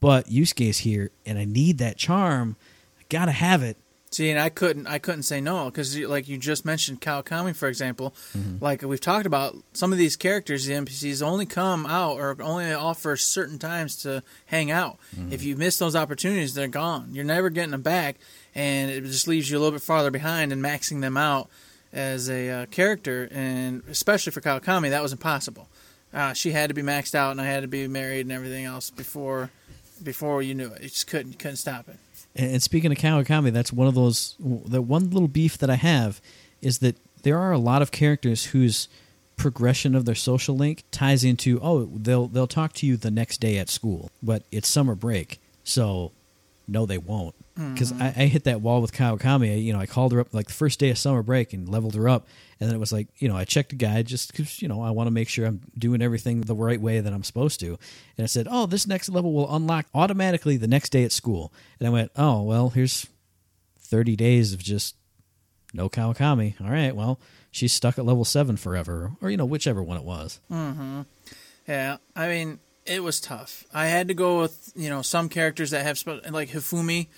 but 0.00 0.26
Yusuke's 0.26 0.78
here, 0.78 1.10
and 1.26 1.38
I 1.38 1.44
need 1.44 1.78
that 1.78 1.96
charm. 1.96 2.56
I 2.98 3.02
gotta 3.08 3.32
have 3.32 3.62
it. 3.62 3.76
See, 4.10 4.30
and 4.30 4.40
I 4.40 4.48
couldn't, 4.48 4.86
I 4.86 4.98
couldn't 4.98 5.24
say 5.24 5.40
no 5.40 5.66
because, 5.66 5.96
like 5.98 6.28
you 6.28 6.38
just 6.38 6.64
mentioned, 6.64 7.00
Kawakami, 7.02 7.54
for 7.54 7.68
example. 7.68 8.14
Like 8.60 8.82
we've 8.82 9.00
talked 9.00 9.26
about, 9.26 9.54
some 9.74 9.92
of 9.92 9.98
these 9.98 10.16
characters, 10.16 10.64
the 10.64 10.72
NPCs, 10.72 11.22
only 11.22 11.44
come 11.44 11.84
out 11.84 12.16
or 12.16 12.36
only 12.40 12.72
offer 12.72 13.16
certain 13.16 13.58
times 13.58 13.96
to 14.02 14.22
hang 14.46 14.70
out. 14.70 14.98
If 15.30 15.42
you 15.42 15.56
miss 15.56 15.78
those 15.78 15.94
opportunities, 15.94 16.54
they're 16.54 16.68
gone. 16.68 17.10
You're 17.12 17.24
never 17.24 17.50
getting 17.50 17.72
them 17.72 17.82
back, 17.82 18.16
and 18.54 18.90
it 18.90 19.04
just 19.04 19.28
leaves 19.28 19.50
you 19.50 19.58
a 19.58 19.60
little 19.60 19.72
bit 19.72 19.82
farther 19.82 20.10
behind 20.10 20.52
and 20.52 20.64
maxing 20.64 21.02
them 21.02 21.16
out 21.18 21.50
as 21.92 22.30
a 22.30 22.48
uh, 22.50 22.66
character. 22.66 23.28
And 23.30 23.82
especially 23.90 24.32
for 24.32 24.40
Kawakami, 24.40 24.88
that 24.90 25.02
was 25.02 25.12
impossible. 25.12 25.68
Uh, 26.14 26.32
she 26.32 26.52
had 26.52 26.68
to 26.68 26.74
be 26.74 26.82
maxed 26.82 27.14
out, 27.14 27.32
and 27.32 27.40
I 27.40 27.44
had 27.44 27.60
to 27.60 27.68
be 27.68 27.86
married 27.86 28.22
and 28.22 28.32
everything 28.32 28.64
else 28.64 28.88
before, 28.88 29.50
before 30.02 30.40
you 30.42 30.54
knew 30.54 30.68
it. 30.72 30.82
You 30.82 30.88
just 30.88 31.06
couldn't, 31.06 31.38
couldn't 31.38 31.58
stop 31.58 31.88
it. 31.90 31.96
And 32.38 32.62
speaking 32.62 32.92
of 32.92 32.98
Kawakami, 32.98 33.52
that's 33.52 33.72
one 33.72 33.88
of 33.88 33.94
those. 33.94 34.36
The 34.38 34.80
one 34.80 35.10
little 35.10 35.28
beef 35.28 35.58
that 35.58 35.68
I 35.68 35.74
have 35.74 36.20
is 36.62 36.78
that 36.78 36.96
there 37.24 37.36
are 37.36 37.52
a 37.52 37.58
lot 37.58 37.82
of 37.82 37.90
characters 37.90 38.46
whose 38.46 38.88
progression 39.36 39.94
of 39.94 40.04
their 40.04 40.14
social 40.14 40.56
link 40.56 40.82
ties 40.90 41.22
into 41.22 41.60
oh 41.62 41.84
they'll 41.84 42.26
they'll 42.26 42.48
talk 42.48 42.72
to 42.72 42.86
you 42.86 42.96
the 42.96 43.10
next 43.10 43.40
day 43.40 43.58
at 43.58 43.68
school, 43.68 44.10
but 44.22 44.44
it's 44.50 44.68
summer 44.68 44.94
break, 44.94 45.40
so 45.64 46.12
no 46.66 46.86
they 46.86 46.98
won't. 46.98 47.34
Because 47.58 47.92
I, 48.00 48.06
I 48.06 48.26
hit 48.26 48.44
that 48.44 48.60
wall 48.60 48.80
with 48.80 48.92
Kawakami. 48.92 49.50
I, 49.50 49.54
you 49.56 49.72
know, 49.72 49.80
I 49.80 49.86
called 49.86 50.12
her 50.12 50.20
up 50.20 50.32
like 50.32 50.46
the 50.46 50.52
first 50.52 50.78
day 50.78 50.90
of 50.90 50.98
summer 50.98 51.24
break 51.24 51.52
and 51.52 51.68
leveled 51.68 51.96
her 51.96 52.08
up, 52.08 52.28
and 52.60 52.68
then 52.68 52.76
it 52.76 52.78
was 52.78 52.92
like 52.92 53.08
you 53.18 53.28
know 53.28 53.36
I 53.36 53.44
checked 53.44 53.70
the 53.70 53.76
guide 53.76 54.06
just 54.06 54.30
because 54.30 54.62
you 54.62 54.68
know 54.68 54.80
I 54.80 54.90
want 54.90 55.08
to 55.08 55.10
make 55.10 55.28
sure 55.28 55.44
I'm 55.44 55.62
doing 55.76 56.00
everything 56.00 56.42
the 56.42 56.54
right 56.54 56.80
way 56.80 57.00
that 57.00 57.12
I'm 57.12 57.24
supposed 57.24 57.58
to, 57.60 57.76
and 58.16 58.22
I 58.22 58.26
said 58.26 58.46
oh 58.48 58.66
this 58.66 58.86
next 58.86 59.08
level 59.08 59.32
will 59.32 59.52
unlock 59.52 59.86
automatically 59.92 60.56
the 60.56 60.68
next 60.68 60.90
day 60.90 61.02
at 61.02 61.10
school, 61.10 61.52
and 61.80 61.88
I 61.88 61.90
went 61.90 62.12
oh 62.14 62.42
well 62.42 62.70
here's 62.70 63.06
30 63.80 64.16
days 64.16 64.52
of 64.52 64.62
just 64.62 64.94
no 65.72 65.88
Kawakami. 65.88 66.60
All 66.60 66.70
right, 66.70 66.94
well, 66.94 67.18
she's 67.50 67.72
stuck 67.72 67.98
at 67.98 68.04
level 68.04 68.24
7 68.24 68.56
forever, 68.56 69.12
or, 69.20 69.30
you 69.30 69.36
know, 69.36 69.44
whichever 69.44 69.82
one 69.82 69.96
it 69.96 70.04
was. 70.04 70.40
Mm-hmm. 70.50 71.02
Yeah, 71.66 71.96
I 72.16 72.28
mean, 72.28 72.60
it 72.86 73.02
was 73.02 73.20
tough. 73.20 73.64
I 73.74 73.86
had 73.86 74.08
to 74.08 74.14
go 74.14 74.40
with 74.40 74.72
you 74.74 74.88
know 74.88 75.02
some 75.02 75.28
characters 75.28 75.70
that 75.70 75.84
have 75.84 75.98
sp- 76.00 76.24
like 76.30 76.48
Hifumi, 76.50 77.08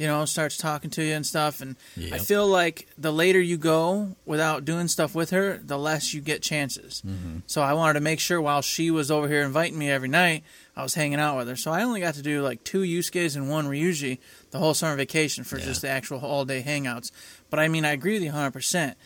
you 0.00 0.06
know, 0.06 0.24
starts 0.24 0.56
talking 0.56 0.88
to 0.88 1.02
you 1.04 1.12
and 1.12 1.26
stuff, 1.26 1.60
and 1.60 1.76
I 2.10 2.16
feel 2.16 2.46
like 2.46 2.88
the 2.96 3.12
later 3.12 3.38
you 3.38 3.58
go 3.58 4.16
without 4.24 4.64
doing 4.64 4.88
stuff 4.88 5.14
with 5.14 5.28
her, 5.28 5.58
the 5.62 5.76
less 5.78 6.14
you 6.14 6.22
get 6.22 6.40
chances. 6.42 7.02
Mm-hmm. 7.06 7.40
So 7.46 7.60
I 7.60 7.74
wanted 7.74 7.94
to 7.94 8.00
make 8.00 8.18
sure 8.18 8.40
while 8.40 8.62
she 8.62 8.90
was 8.90 9.10
over 9.10 9.28
here 9.28 9.42
inviting 9.42 9.78
me 9.78 9.90
every 9.90 10.08
night, 10.08 10.42
I 10.74 10.82
was 10.82 10.94
hanging 10.94 11.20
out 11.20 11.36
with 11.36 11.48
her. 11.48 11.56
So 11.56 11.70
I 11.70 11.82
only 11.82 12.00
got 12.00 12.14
to 12.14 12.22
do 12.22 12.40
like 12.40 12.64
two 12.64 12.80
Yusuke's 12.80 13.36
and 13.36 13.50
one 13.50 13.66
Ryuji 13.66 14.18
the 14.52 14.58
whole 14.58 14.72
summer 14.72 14.96
vacation 14.96 15.44
for 15.44 15.58
Yeah. 15.58 15.66
just 15.66 15.82
the 15.82 15.90
actual 15.90 16.20
all 16.20 16.46
day 16.46 16.62
hangouts. 16.62 17.10
But 17.50 17.60
I 17.60 17.68
mean, 17.68 17.84
I 17.84 17.92
agree 17.92 18.14
with 18.14 18.22
you 18.22 18.30
100 18.30 18.52
percent 18.52 18.96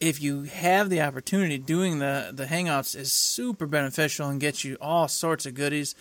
if 0.00 0.20
you 0.20 0.42
have 0.42 0.90
the 0.90 1.00
opportunity, 1.00 1.56
doing 1.56 1.98
the 1.98 2.30
the 2.30 2.44
hangouts 2.44 2.94
is 2.94 3.10
super 3.10 3.66
beneficial 3.66 4.28
and 4.28 4.38
gets 4.38 4.64
you 4.64 4.76
all 4.82 5.08
sorts 5.08 5.46
of 5.46 5.54
goodies. 5.54 5.94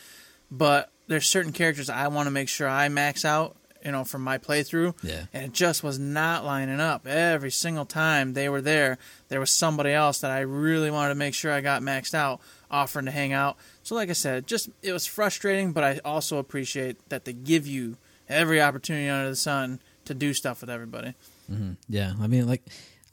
But 0.52 0.92
there's 1.08 1.26
certain 1.26 1.54
characters 1.54 1.90
I 1.90 2.10
want 2.10 2.28
to 2.28 2.32
make 2.32 2.50
sure 2.50 2.68
I 2.68 2.90
max 2.90 3.24
out, 3.24 3.56
you 3.86 3.92
know, 3.92 4.04
from 4.04 4.24
my 4.24 4.40
playthrough. 4.40 4.96
Yeah. 5.04 5.26
And 5.32 5.46
it 5.46 5.52
just 5.54 5.84
was 5.84 6.00
not 6.00 6.44
lining 6.44 6.80
up. 6.80 7.06
Every 7.06 7.52
single 7.52 7.86
time 7.86 8.34
they 8.34 8.50
were 8.50 8.62
there, 8.62 8.98
there 9.28 9.40
was 9.40 9.52
somebody 9.52 9.92
else 9.92 10.20
that 10.22 10.32
I 10.32 10.40
really 10.40 10.90
wanted 10.90 11.10
to 11.10 11.16
make 11.16 11.36
sure 11.36 11.52
I 11.54 11.62
got 11.62 11.84
maxed 11.84 12.16
out, 12.16 12.42
offering 12.72 13.06
to 13.06 13.12
hang 13.12 13.32
out. 13.32 13.58
So 13.84 13.94
like 13.94 14.10
I 14.10 14.14
said, 14.14 14.48
just 14.48 14.70
it 14.82 14.92
was 14.92 15.06
frustrating, 15.06 15.72
but 15.72 15.84
I 15.84 16.00
also 16.04 16.40
appreciate 16.40 17.10
that 17.10 17.26
they 17.26 17.34
give 17.34 17.68
you 17.68 17.98
every 18.28 18.60
opportunity 18.60 19.08
under 19.08 19.30
the 19.30 19.36
sun 19.36 19.80
to 20.06 20.16
do 20.16 20.34
stuff 20.34 20.62
with 20.62 20.70
everybody. 20.72 21.14
Mm-hmm. 21.52 21.74
Yeah, 21.88 22.14
I 22.20 22.26
mean, 22.26 22.48
like, 22.48 22.64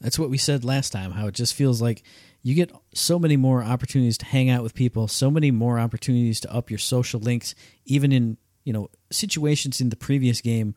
that's 0.01 0.17
what 0.17 0.31
we 0.31 0.37
said 0.39 0.65
last 0.65 0.89
time, 0.89 1.11
how 1.11 1.27
it 1.27 1.35
just 1.35 1.53
feels 1.53 1.81
like 1.81 2.01
you 2.41 2.55
get 2.55 2.71
so 2.93 3.19
many 3.19 3.37
more 3.37 3.63
opportunities 3.63 4.17
to 4.17 4.25
hang 4.25 4.49
out 4.49 4.63
with 4.63 4.73
people, 4.73 5.07
so 5.07 5.29
many 5.31 5.51
more 5.51 5.79
opportunities 5.79 6.39
to 6.41 6.53
up 6.53 6.69
your 6.69 6.79
social 6.79 7.19
links, 7.19 7.53
even 7.85 8.11
in, 8.11 8.37
you 8.63 8.73
know, 8.73 8.89
situations 9.11 9.79
in 9.81 9.89
the 9.89 9.95
previous 9.95 10.41
game, 10.41 10.75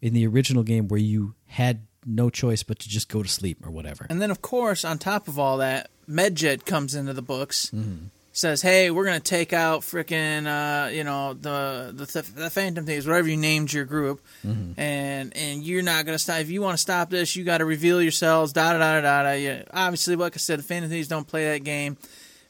in 0.00 0.14
the 0.14 0.26
original 0.26 0.62
game 0.62 0.88
where 0.88 1.00
you 1.00 1.34
had 1.46 1.86
no 2.06 2.30
choice 2.30 2.62
but 2.62 2.78
to 2.78 2.88
just 2.88 3.08
go 3.08 3.22
to 3.22 3.28
sleep 3.28 3.66
or 3.66 3.70
whatever. 3.70 4.06
And 4.08 4.20
then, 4.22 4.30
of 4.30 4.40
course, 4.42 4.84
on 4.84 4.98
top 4.98 5.28
of 5.28 5.38
all 5.38 5.58
that, 5.58 5.90
Medjed 6.08 6.64
comes 6.64 6.94
into 6.94 7.12
the 7.12 7.22
books. 7.22 7.66
Mm-hmm. 7.74 8.06
Says, 8.32 8.62
"Hey, 8.62 8.88
we're 8.92 9.04
gonna 9.04 9.18
take 9.18 9.52
out 9.52 9.80
frickin' 9.80 10.46
uh, 10.46 10.90
you 10.90 11.02
know 11.02 11.34
the 11.34 11.90
the 11.92 12.06
th- 12.06 12.32
the 12.34 12.50
Phantom 12.50 12.86
Thieves, 12.86 13.04
whatever 13.04 13.28
you 13.28 13.36
named 13.36 13.72
your 13.72 13.84
group, 13.84 14.20
Mm-hmm. 14.46 14.78
and 14.80 15.36
and 15.36 15.62
you're 15.64 15.82
not 15.82 16.06
gonna 16.06 16.20
stop. 16.20 16.38
If 16.40 16.48
you 16.48 16.62
want 16.62 16.74
to 16.74 16.80
stop 16.80 17.10
this, 17.10 17.34
you 17.34 17.42
got 17.42 17.58
to 17.58 17.64
reveal 17.64 18.00
yourselves. 18.00 18.52
Da 18.52 18.74
da 18.74 18.78
da 18.78 19.00
da 19.00 19.22
da. 19.24 19.32
Yeah, 19.32 19.62
obviously, 19.72 20.14
like 20.14 20.36
I 20.36 20.38
said, 20.38 20.60
the 20.60 20.62
Phantom 20.62 20.88
Thieves 20.88 21.08
don't 21.08 21.26
play 21.26 21.46
that 21.52 21.64
game. 21.64 21.96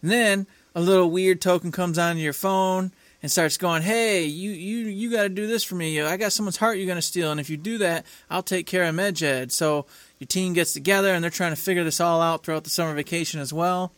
And 0.03 0.11
then 0.11 0.47
a 0.74 0.82
little 0.82 1.11
weird 1.11 1.41
token 1.41 1.72
comes 1.72 1.99
onto 1.99 2.20
your 2.20 2.34
phone 2.34 2.93
and 3.23 3.31
starts 3.31 3.57
going, 3.57 3.83
"Hey, 3.83 4.25
you 4.25 4.51
you 4.51 4.87
you 4.87 5.11
got 5.11 5.23
to 5.23 5.29
do 5.29 5.47
this 5.47 5.64
for 5.64 5.75
me. 5.75 6.01
I 6.01 6.16
got 6.16 6.33
someone's 6.33 6.57
heart 6.57 6.79
you're 6.79 6.87
gonna 6.87 7.03
steal, 7.03 7.31
and 7.31 7.41
if 7.41 7.51
you 7.51 7.57
do 7.57 7.79
that, 7.79 8.07
I'll 8.31 8.43
take 8.43 8.66
care 8.66 8.85
of 8.85 8.95
Medjed." 8.95 9.51
So 9.53 9.87
your 10.19 10.27
team 10.27 10.53
gets 10.53 10.73
together 10.73 11.12
and 11.12 11.23
they're 11.23 11.31
trying 11.31 11.53
to 11.53 11.61
figure 11.61 11.85
this 11.85 12.01
all 12.01 12.21
out 12.21 12.45
throughout 12.45 12.64
the 12.64 12.71
summer 12.71 12.95
vacation 12.95 13.41
as 13.41 13.53
well. 13.53 13.93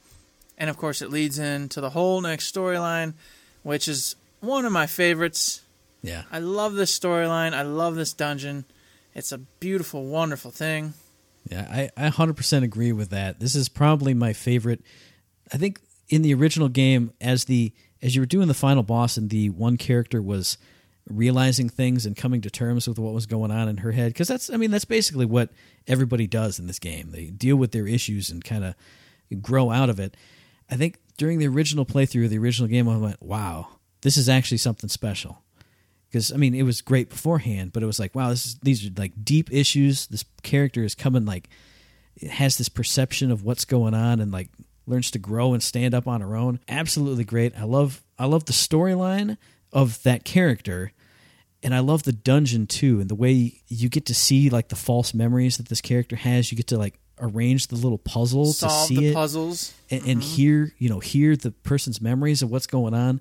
And 0.58 0.68
of 0.68 0.76
course, 0.76 1.00
it 1.00 1.10
leads 1.10 1.38
into 1.38 1.80
the 1.80 1.90
whole 1.90 2.20
next 2.20 2.54
storyline, 2.54 3.14
which 3.62 3.88
is 3.88 4.16
one 4.40 4.66
of 4.66 4.72
my 4.72 4.86
favorites. 4.86 5.62
Yeah. 6.02 6.24
I 6.30 6.38
love 6.38 6.74
this 6.74 6.96
storyline. 6.96 7.54
I 7.54 7.62
love 7.62 7.94
this 7.94 8.12
dungeon. 8.12 8.64
It's 9.14 9.32
a 9.32 9.38
beautiful, 9.38 10.04
wonderful 10.04 10.50
thing. 10.50 10.94
Yeah, 11.50 11.66
I, 11.70 12.06
I 12.06 12.10
100% 12.10 12.62
agree 12.62 12.92
with 12.92 13.10
that. 13.10 13.40
This 13.40 13.54
is 13.54 13.68
probably 13.68 14.12
my 14.12 14.32
favorite. 14.32 14.82
I 15.52 15.56
think 15.56 15.80
in 16.08 16.22
the 16.22 16.34
original 16.34 16.68
game, 16.68 17.12
as 17.20 17.44
the 17.46 17.72
as 18.02 18.14
you 18.14 18.22
were 18.22 18.26
doing 18.26 18.48
the 18.48 18.54
final 18.54 18.82
boss, 18.82 19.16
and 19.16 19.30
the 19.30 19.50
one 19.50 19.76
character 19.76 20.22
was 20.22 20.58
realizing 21.08 21.68
things 21.68 22.06
and 22.06 22.16
coming 22.16 22.40
to 22.40 22.50
terms 22.50 22.86
with 22.86 22.98
what 22.98 23.14
was 23.14 23.26
going 23.26 23.50
on 23.50 23.68
in 23.68 23.78
her 23.78 23.92
head, 23.92 24.12
because 24.12 24.28
that's 24.28 24.50
I 24.50 24.56
mean 24.56 24.70
that's 24.70 24.84
basically 24.84 25.26
what 25.26 25.50
everybody 25.86 26.26
does 26.26 26.58
in 26.58 26.66
this 26.66 26.78
game. 26.78 27.10
They 27.10 27.26
deal 27.26 27.56
with 27.56 27.72
their 27.72 27.86
issues 27.86 28.30
and 28.30 28.44
kind 28.44 28.64
of 28.64 28.74
grow 29.42 29.70
out 29.70 29.90
of 29.90 30.00
it. 30.00 30.16
I 30.70 30.76
think 30.76 30.98
during 31.16 31.38
the 31.38 31.48
original 31.48 31.84
playthrough 31.84 32.24
of 32.24 32.30
the 32.30 32.38
original 32.38 32.68
game, 32.68 32.88
I 32.88 32.96
went, 32.96 33.22
"Wow, 33.22 33.68
this 34.02 34.16
is 34.16 34.28
actually 34.28 34.58
something 34.58 34.88
special." 34.88 35.42
because 36.10 36.32
I 36.32 36.36
mean 36.36 36.54
it 36.54 36.64
was 36.64 36.82
great 36.82 37.08
beforehand, 37.08 37.72
but 37.72 37.82
it 37.82 37.86
was 37.86 37.98
like 37.98 38.14
wow, 38.14 38.30
this 38.30 38.46
is 38.46 38.54
these 38.56 38.86
are 38.86 38.90
like 38.96 39.12
deep 39.24 39.52
issues. 39.52 40.06
This 40.08 40.24
character 40.42 40.82
is 40.82 40.94
coming 40.94 41.24
like 41.24 41.48
has 42.28 42.58
this 42.58 42.68
perception 42.68 43.30
of 43.30 43.44
what's 43.44 43.64
going 43.64 43.94
on 43.94 44.20
and 44.20 44.32
like 44.32 44.48
learns 44.90 45.10
to 45.12 45.18
grow 45.18 45.52
and 45.52 45.62
stand 45.62 45.94
up 45.94 46.06
on 46.06 46.20
her 46.20 46.36
own. 46.36 46.60
Absolutely 46.68 47.24
great. 47.24 47.58
I 47.58 47.64
love 47.64 48.02
I 48.18 48.26
love 48.26 48.44
the 48.44 48.52
storyline 48.52 49.38
of 49.72 50.02
that 50.02 50.24
character. 50.24 50.92
And 51.62 51.74
I 51.74 51.80
love 51.80 52.04
the 52.04 52.12
dungeon 52.12 52.66
too, 52.66 53.00
and 53.00 53.10
the 53.10 53.14
way 53.14 53.60
you 53.68 53.90
get 53.90 54.06
to 54.06 54.14
see 54.14 54.48
like 54.48 54.68
the 54.68 54.76
false 54.76 55.12
memories 55.12 55.58
that 55.58 55.68
this 55.68 55.82
character 55.82 56.16
has. 56.16 56.50
You 56.50 56.56
get 56.56 56.68
to 56.68 56.78
like 56.78 56.98
arrange 57.20 57.66
the 57.66 57.76
little 57.76 57.98
puzzle 57.98 58.46
to 58.54 58.70
see 58.70 58.96
the 58.96 59.06
it 59.08 59.14
puzzles. 59.14 59.74
and, 59.90 60.00
and 60.06 60.20
mm-hmm. 60.22 60.36
hear 60.36 60.72
you 60.78 60.88
know 60.88 61.00
hear 61.00 61.36
the 61.36 61.50
person's 61.50 62.00
memories 62.00 62.40
of 62.40 62.50
what's 62.50 62.66
going 62.66 62.94
on. 62.94 63.20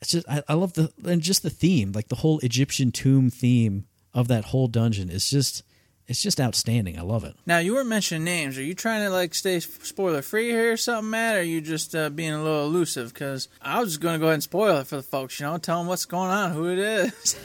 It's 0.00 0.12
just 0.12 0.26
I, 0.28 0.42
I 0.48 0.54
love 0.54 0.72
the 0.74 0.90
and 1.04 1.20
just 1.20 1.42
the 1.42 1.50
theme, 1.50 1.92
like 1.92 2.08
the 2.08 2.16
whole 2.16 2.38
Egyptian 2.38 2.90
tomb 2.90 3.28
theme 3.28 3.86
of 4.14 4.28
that 4.28 4.46
whole 4.46 4.66
dungeon 4.66 5.10
is 5.10 5.28
just 5.28 5.62
it's 6.08 6.22
just 6.22 6.40
outstanding. 6.40 6.98
I 6.98 7.02
love 7.02 7.24
it. 7.24 7.36
Now 7.46 7.58
you 7.58 7.74
weren't 7.74 7.88
mentioning 7.88 8.24
names. 8.24 8.56
Are 8.56 8.62
you 8.62 8.74
trying 8.74 9.04
to 9.04 9.10
like 9.10 9.34
stay 9.34 9.60
spoiler 9.60 10.22
free 10.22 10.48
here 10.48 10.72
or 10.72 10.76
something, 10.78 11.10
Matt? 11.10 11.36
Or 11.36 11.40
are 11.40 11.42
you 11.42 11.60
just 11.60 11.94
uh, 11.94 12.08
being 12.08 12.32
a 12.32 12.42
little 12.42 12.64
elusive? 12.64 13.12
Because 13.12 13.48
I 13.60 13.78
was 13.80 13.90
just 13.90 14.00
going 14.00 14.14
to 14.14 14.18
go 14.18 14.24
ahead 14.24 14.34
and 14.34 14.42
spoil 14.42 14.78
it 14.78 14.86
for 14.86 14.96
the 14.96 15.02
folks. 15.02 15.38
You 15.38 15.46
know, 15.46 15.58
tell 15.58 15.78
them 15.78 15.86
what's 15.86 16.06
going 16.06 16.30
on, 16.30 16.52
who 16.52 16.70
it 16.70 16.78
is. 16.78 17.38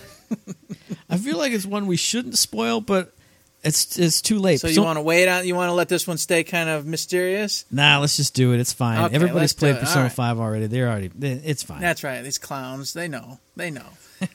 I 1.09 1.17
feel 1.17 1.37
like 1.37 1.51
it's 1.51 1.65
one 1.65 1.87
we 1.87 1.97
shouldn't 1.97 2.37
spoil, 2.37 2.79
but 2.79 3.13
it's 3.63 3.99
it's 3.99 4.21
too 4.21 4.39
late. 4.39 4.61
so 4.61 4.67
you 4.67 4.81
want 4.81 4.97
to 4.97 5.01
wait 5.01 5.27
on? 5.27 5.45
You 5.45 5.55
want 5.55 5.69
to 5.69 5.73
let 5.73 5.89
this 5.89 6.07
one 6.07 6.17
stay 6.17 6.43
kind 6.43 6.69
of 6.69 6.85
mysterious? 6.85 7.65
Nah, 7.69 7.99
let's 7.99 8.15
just 8.15 8.33
do 8.33 8.53
it. 8.53 8.59
It's 8.61 8.73
fine. 8.73 9.03
Okay, 9.05 9.15
Everybody's 9.15 9.53
played. 9.53 9.77
Persona 9.77 10.03
right. 10.03 10.11
Five 10.11 10.39
already. 10.39 10.67
They're 10.67 10.89
already. 10.89 11.11
It's 11.21 11.63
fine. 11.63 11.81
That's 11.81 12.03
right. 12.03 12.21
These 12.21 12.37
clowns, 12.37 12.93
they 12.93 13.07
know. 13.07 13.39
They 13.55 13.71
know. 13.71 13.87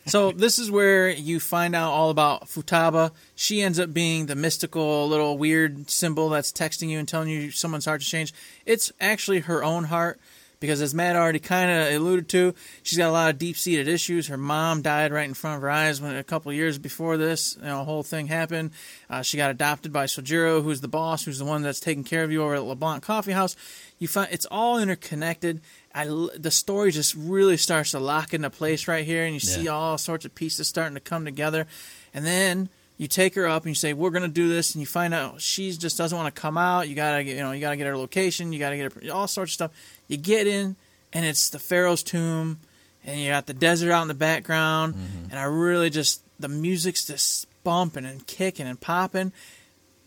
So 0.07 0.33
this 0.33 0.59
is 0.59 0.71
where 0.71 1.09
you 1.09 1.41
find 1.41 1.75
out 1.75 1.93
all 1.93 2.11
about 2.11 2.47
Futaba. 2.47 3.13
She 3.35 3.63
ends 3.63 3.79
up 3.79 3.93
being 3.93 4.27
the 4.27 4.35
mystical 4.35 5.09
little 5.09 5.39
weird 5.39 5.91
symbol 5.91 6.29
that's 6.29 6.53
texting 6.53 6.89
you 6.89 6.99
and 6.99 7.09
telling 7.09 7.29
you 7.29 7.51
someone's 7.51 7.85
heart 7.85 8.01
to 8.01 8.07
change. 8.07 8.33
It's 8.67 8.93
actually 9.01 9.41
her 9.41 9.63
own 9.63 9.85
heart 9.85 10.21
because 10.61 10.83
as 10.83 10.95
Matt 10.95 11.17
already 11.17 11.39
kind 11.39 11.71
of 11.71 11.95
alluded 11.95 12.29
to, 12.31 12.55
she's 12.83 12.99
got 12.99 13.09
a 13.09 13.13
lot 13.13 13.31
of 13.31 13.39
deep-seated 13.39 13.87
issues. 13.87 14.27
Her 14.27 14.37
mom 14.37 14.83
died 14.83 15.13
right 15.13 15.29
in 15.29 15.35
front 15.35 15.57
of 15.57 15.63
her 15.63 15.71
eyes 15.71 16.01
when 16.01 16.17
a 16.17 16.25
couple 16.25 16.53
years 16.53 16.79
before 16.79 17.17
this 17.17 17.57
you 17.61 17.67
know, 17.67 17.85
whole 17.85 18.03
thing 18.03 18.27
happened. 18.27 18.73
Uh, 19.09 19.23
she 19.23 19.37
got 19.37 19.51
adopted 19.51 19.93
by 19.93 20.07
Sojiro, 20.07 20.63
who's 20.63 20.81
the 20.81 20.89
boss, 20.89 21.25
who's 21.25 21.39
the 21.39 21.45
one 21.45 21.63
that's 21.63 21.81
taking 21.81 22.05
care 22.05 22.25
of 22.25 22.33
you 22.33 22.43
over 22.43 22.55
at 22.55 22.65
LeBlanc 22.65 23.03
Coffee 23.03 23.33
House. 23.33 23.55
You 23.99 24.09
find 24.09 24.29
it's 24.33 24.47
all 24.51 24.79
interconnected. 24.79 25.61
I, 25.99 26.05
the 26.37 26.53
story 26.53 26.93
just 26.93 27.17
really 27.17 27.57
starts 27.57 27.91
to 27.91 27.99
lock 27.99 28.33
into 28.33 28.51
place 28.51 28.87
right 28.87 29.05
here, 29.05 29.25
and 29.25 29.35
you 29.35 29.41
see 29.41 29.67
all 29.67 29.99
sorts 29.99 30.25
of 30.25 30.33
pieces 30.33 30.69
starting 30.69 30.95
to 30.95 31.01
come 31.01 31.25
together. 31.25 31.67
And 32.15 32.25
then 32.25 32.69
you 32.99 33.09
take 33.09 33.35
her 33.35 33.49
up 33.49 33.65
and 33.65 33.71
you 33.71 33.75
say, 33.75 33.95
"We're 33.95 34.11
going 34.11 34.23
to 34.23 34.29
do 34.29 34.49
this," 34.49 34.75
and 34.75 34.81
you 34.81 34.87
find 34.87 35.13
out 35.13 35.41
she 35.41 35.73
just 35.73 35.99
doesn't 35.99 36.17
want 36.17 36.33
to 36.33 36.41
come 36.41 36.57
out. 36.57 36.89
You 36.89 36.95
gotta, 36.95 37.25
get, 37.25 37.37
you 37.37 37.43
know, 37.43 37.51
you 37.51 37.61
gotta 37.61 37.77
get 37.77 37.89
her 37.89 37.97
location. 37.97 38.53
You 38.53 38.61
gotta 38.61 38.77
get 38.77 38.93
her 38.93 39.13
all 39.13 39.27
sorts 39.27 39.51
of 39.51 39.55
stuff. 39.55 39.71
You 40.07 40.19
get 40.19 40.47
in, 40.47 40.77
and 41.13 41.27
it's 41.27 41.51
the 41.51 41.59
Pharaoh's 41.59 42.05
tomb, 42.05 42.61
and 43.05 43.21
you 43.21 43.31
got 43.31 43.47
the 43.47 43.55
desert 43.55 43.91
out 43.91 44.03
in 44.03 44.09
the 44.09 44.15
background. 44.15 44.95
Mm-hmm. 44.95 45.31
And 45.31 45.39
I 45.41 45.45
really 45.45 45.91
just 45.91 46.23
the 46.39 46.49
music's 46.49 47.09
just 47.09 47.49
bumping 47.65 48.05
and 48.05 48.25
kicking 48.25 48.69
and 48.69 48.81
popping. 48.81 49.33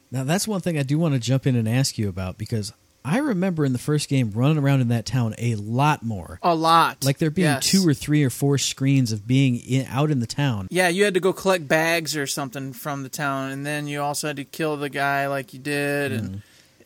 Now 0.10 0.24
that's 0.24 0.48
one 0.48 0.62
thing 0.62 0.78
I 0.78 0.84
do 0.84 0.98
want 0.98 1.16
to 1.16 1.20
jump 1.20 1.46
in 1.46 1.58
and 1.58 1.68
ask 1.68 1.98
you 1.98 2.08
about 2.08 2.38
because 2.38 2.72
I 3.04 3.18
remember 3.18 3.66
in 3.66 3.74
the 3.74 3.80
first 3.80 4.10
game 4.10 4.32
running 4.32 4.60
around 4.60 4.82
in 4.82 4.89
that 4.89 5.06
town 5.06 5.34
a 5.38 5.56
lot 5.56 6.04
more. 6.04 6.39
A 6.43 6.54
lot, 6.54 7.04
Like 7.04 7.18
there 7.18 7.32
being 7.32 7.47
Yes. 7.47 7.66
two 7.66 7.88
or 7.88 7.93
three 7.93 8.24
or 8.24 8.30
four 8.30 8.58
screens 8.58 9.12
of 9.12 9.26
being 9.26 9.58
in, 9.58 9.88
out 9.88 10.12
in 10.12 10.20
the 10.20 10.28
town. 10.28 10.68
Yeah, 10.70 10.88
you 10.88 11.04
had 11.04 11.16
to 11.16 11.20
go 11.20 11.34
collect 11.34 11.68
bags 11.68 12.16
or 12.16 12.28
something 12.28 12.74
from 12.74 13.04
the 13.04 13.10
town, 13.10 13.52
and 13.52 13.66
then 13.66 13.88
you 13.88 14.02
also 14.02 14.28
had 14.28 14.38
to 14.38 14.43
kill 14.45 14.78
the 14.78 14.89
guy 14.89 15.28
like 15.28 15.54
you 15.54 15.60
did, 15.60 16.12
and 16.12 16.30
mm. 16.30 16.41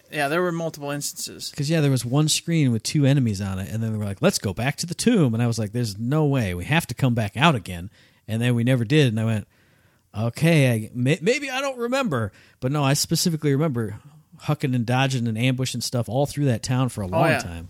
yeah, 0.10 0.30
there 0.30 0.42
were 0.42 0.54
multiple 0.54 0.90
instances. 0.90 1.50
Because 1.50 1.70
yeah, 1.70 1.82
there 1.82 1.92
was 1.92 2.06
one 2.06 2.30
screen 2.30 2.72
with 2.72 2.84
two 2.84 3.06
enemies 3.06 3.42
on 3.42 3.60
it, 3.60 3.70
and 3.70 3.84
then 3.84 3.92
they 3.92 3.98
were 3.98 4.06
like, 4.06 4.22
"Let's 4.22 4.40
go 4.40 4.54
back 4.54 4.78
to 4.78 4.86
the 4.86 4.96
tomb," 4.96 5.34
and 5.34 5.44
I 5.44 5.48
was 5.48 5.60
like, 5.60 5.74
"There's 5.74 5.98
no 6.00 6.26
way. 6.26 6.54
We 6.54 6.66
have 6.66 6.88
to 6.88 6.94
come 6.94 7.14
back 7.14 7.36
out 7.36 7.56
again." 7.56 7.90
And 8.28 8.42
then 8.42 8.56
we 8.56 8.64
never 8.64 8.86
did, 8.86 9.08
and 9.08 9.20
I 9.20 9.26
went, 9.26 9.48
"Okay, 10.18 10.72
I, 10.72 10.90
may, 10.94 11.20
maybe 11.22 11.50
I 11.50 11.60
don't 11.60 11.78
remember, 11.78 12.32
but 12.62 12.72
no, 12.72 12.84
I 12.84 12.94
specifically 12.94 13.52
remember 13.52 14.00
hucking 14.46 14.76
and 14.76 14.86
dodging 14.86 15.28
and 15.28 15.38
ambushing 15.38 15.82
stuff 15.82 16.10
all 16.10 16.26
through 16.26 16.46
that 16.46 16.64
town 16.64 16.90
for 16.90 17.02
a 17.02 17.06
oh, 17.06 17.10
long 17.10 17.30
yeah. 17.30 17.40
time." 17.40 17.70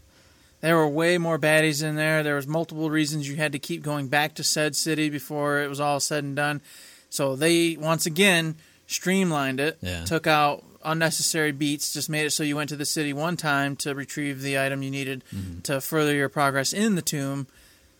There 0.61 0.77
were 0.77 0.87
way 0.87 1.17
more 1.19 1.37
baddies 1.37 1.83
in 1.83 1.95
there. 1.95 2.23
There 2.23 2.35
was 2.35 2.47
multiple 2.47 2.89
reasons 2.89 3.29
you 3.29 3.35
had 3.35 3.51
to 3.51 3.59
keep 3.59 3.83
going 3.83 4.07
back 4.07 4.33
to 4.35 4.43
said 4.43 4.75
city 4.75 5.09
before 5.09 5.61
it 5.61 5.69
was 5.69 5.79
all 5.79 5.99
said 5.99 6.23
and 6.23 6.35
done. 6.35 6.61
So 7.09 7.35
they 7.35 7.77
once 7.77 8.05
again 8.05 8.55
streamlined 8.87 9.59
it, 9.59 9.77
Yeah. 9.81 10.05
took 10.05 10.25
out 10.27 10.63
unnecessary 10.83 11.51
beats, 11.51 11.93
just 11.93 12.09
made 12.09 12.25
it 12.25 12.31
so 12.31 12.43
you 12.43 12.55
went 12.55 12.69
to 12.69 12.75
the 12.75 12.85
city 12.85 13.13
one 13.13 13.37
time 13.37 13.75
to 13.77 13.93
retrieve 13.93 14.41
the 14.41 14.59
item 14.59 14.81
you 14.81 14.91
needed 14.91 15.23
mm-hmm. 15.33 15.61
to 15.61 15.81
further 15.81 16.13
your 16.13 16.29
progress 16.29 16.73
in 16.73 16.95
the 16.95 17.01
tomb, 17.01 17.47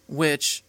which 0.07 0.63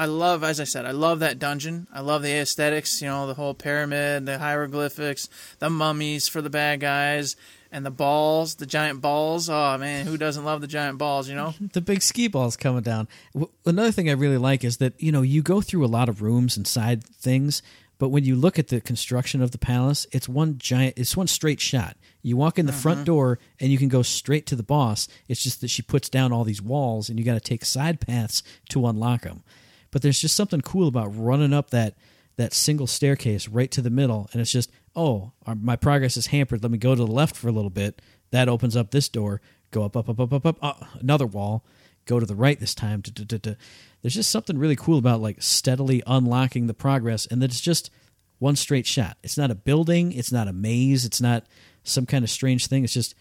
I 0.00 0.06
love, 0.06 0.42
as 0.42 0.58
I 0.60 0.64
said, 0.64 0.86
I 0.86 0.92
love 0.92 1.18
that 1.18 1.38
dungeon. 1.38 1.86
I 1.92 2.00
love 2.00 2.22
the 2.22 2.32
aesthetics, 2.32 3.02
you 3.02 3.08
know, 3.08 3.26
the 3.26 3.34
whole 3.34 3.52
pyramid, 3.52 4.24
the 4.24 4.38
hieroglyphics, 4.38 5.28
the 5.58 5.68
mummies 5.68 6.26
for 6.26 6.40
the 6.40 6.48
bad 6.48 6.80
guys, 6.80 7.36
and 7.70 7.84
the 7.84 7.90
balls, 7.90 8.54
the 8.54 8.64
giant 8.64 9.02
balls. 9.02 9.50
Oh 9.50 9.76
man, 9.76 10.06
who 10.06 10.16
doesn't 10.16 10.42
love 10.42 10.62
the 10.62 10.66
giant 10.66 10.96
balls, 10.96 11.28
you 11.28 11.34
know? 11.34 11.52
the 11.74 11.82
big 11.82 12.00
ski 12.00 12.28
balls 12.28 12.56
coming 12.56 12.80
down. 12.80 13.08
W- 13.34 13.52
Another 13.66 13.92
thing 13.92 14.08
I 14.08 14.14
really 14.14 14.38
like 14.38 14.64
is 14.64 14.78
that 14.78 14.94
you 14.98 15.12
know 15.12 15.20
you 15.20 15.42
go 15.42 15.60
through 15.60 15.84
a 15.84 15.86
lot 15.86 16.08
of 16.08 16.22
rooms 16.22 16.56
and 16.56 16.66
side 16.66 17.04
things, 17.04 17.60
but 17.98 18.08
when 18.08 18.24
you 18.24 18.36
look 18.36 18.58
at 18.58 18.68
the 18.68 18.80
construction 18.80 19.42
of 19.42 19.50
the 19.50 19.58
palace, 19.58 20.06
it's 20.12 20.30
one 20.30 20.56
giant, 20.56 20.94
it's 20.96 21.14
one 21.14 21.26
straight 21.26 21.60
shot. 21.60 21.98
You 22.22 22.38
walk 22.38 22.58
in 22.58 22.64
the 22.64 22.72
front 22.72 23.00
mm-hmm. 23.00 23.04
door 23.04 23.38
and 23.60 23.70
you 23.70 23.76
can 23.76 23.88
go 23.88 24.00
straight 24.00 24.46
to 24.46 24.56
the 24.56 24.62
boss. 24.62 25.08
It's 25.28 25.42
just 25.42 25.60
that 25.60 25.68
she 25.68 25.82
puts 25.82 26.08
down 26.08 26.32
all 26.32 26.44
these 26.44 26.62
walls 26.62 27.10
and 27.10 27.18
you 27.18 27.24
got 27.26 27.34
to 27.34 27.40
take 27.40 27.66
side 27.66 28.00
paths 28.00 28.42
to 28.70 28.86
unlock 28.86 29.24
them. 29.24 29.42
But 29.90 30.02
there's 30.02 30.20
just 30.20 30.36
something 30.36 30.60
cool 30.60 30.88
about 30.88 31.16
running 31.16 31.52
up 31.52 31.70
that 31.70 31.94
that 32.36 32.54
single 32.54 32.86
staircase 32.86 33.48
right 33.48 33.70
to 33.70 33.82
the 33.82 33.90
middle, 33.90 34.28
and 34.32 34.40
it's 34.40 34.52
just 34.52 34.70
oh, 34.96 35.32
my 35.46 35.76
progress 35.76 36.16
is 36.16 36.26
hampered. 36.26 36.62
Let 36.62 36.72
me 36.72 36.78
go 36.78 36.94
to 36.94 37.04
the 37.04 37.10
left 37.10 37.36
for 37.36 37.48
a 37.48 37.52
little 37.52 37.70
bit. 37.70 38.02
That 38.30 38.48
opens 38.48 38.76
up 38.76 38.90
this 38.90 39.08
door. 39.08 39.40
Go 39.70 39.84
up, 39.84 39.96
up, 39.96 40.08
up, 40.08 40.18
up, 40.18 40.32
up, 40.32 40.46
up. 40.46 40.58
Uh, 40.60 40.84
another 40.98 41.26
wall. 41.26 41.64
Go 42.06 42.18
to 42.18 42.26
the 42.26 42.34
right 42.34 42.58
this 42.58 42.74
time. 42.74 43.02
Duh, 43.02 43.24
duh, 43.24 43.38
duh. 43.38 43.54
There's 44.02 44.14
just 44.14 44.30
something 44.30 44.58
really 44.58 44.76
cool 44.76 44.98
about 44.98 45.20
like 45.20 45.42
steadily 45.42 46.02
unlocking 46.06 46.66
the 46.66 46.74
progress, 46.74 47.26
and 47.26 47.40
that 47.42 47.50
it's 47.50 47.60
just 47.60 47.90
one 48.38 48.56
straight 48.56 48.86
shot. 48.86 49.16
It's 49.22 49.38
not 49.38 49.50
a 49.50 49.54
building. 49.54 50.12
It's 50.12 50.32
not 50.32 50.48
a 50.48 50.52
maze. 50.52 51.04
It's 51.04 51.20
not 51.20 51.46
some 51.84 52.06
kind 52.06 52.24
of 52.24 52.30
strange 52.30 52.66
thing. 52.66 52.84
It's 52.84 52.94
just 52.94 53.14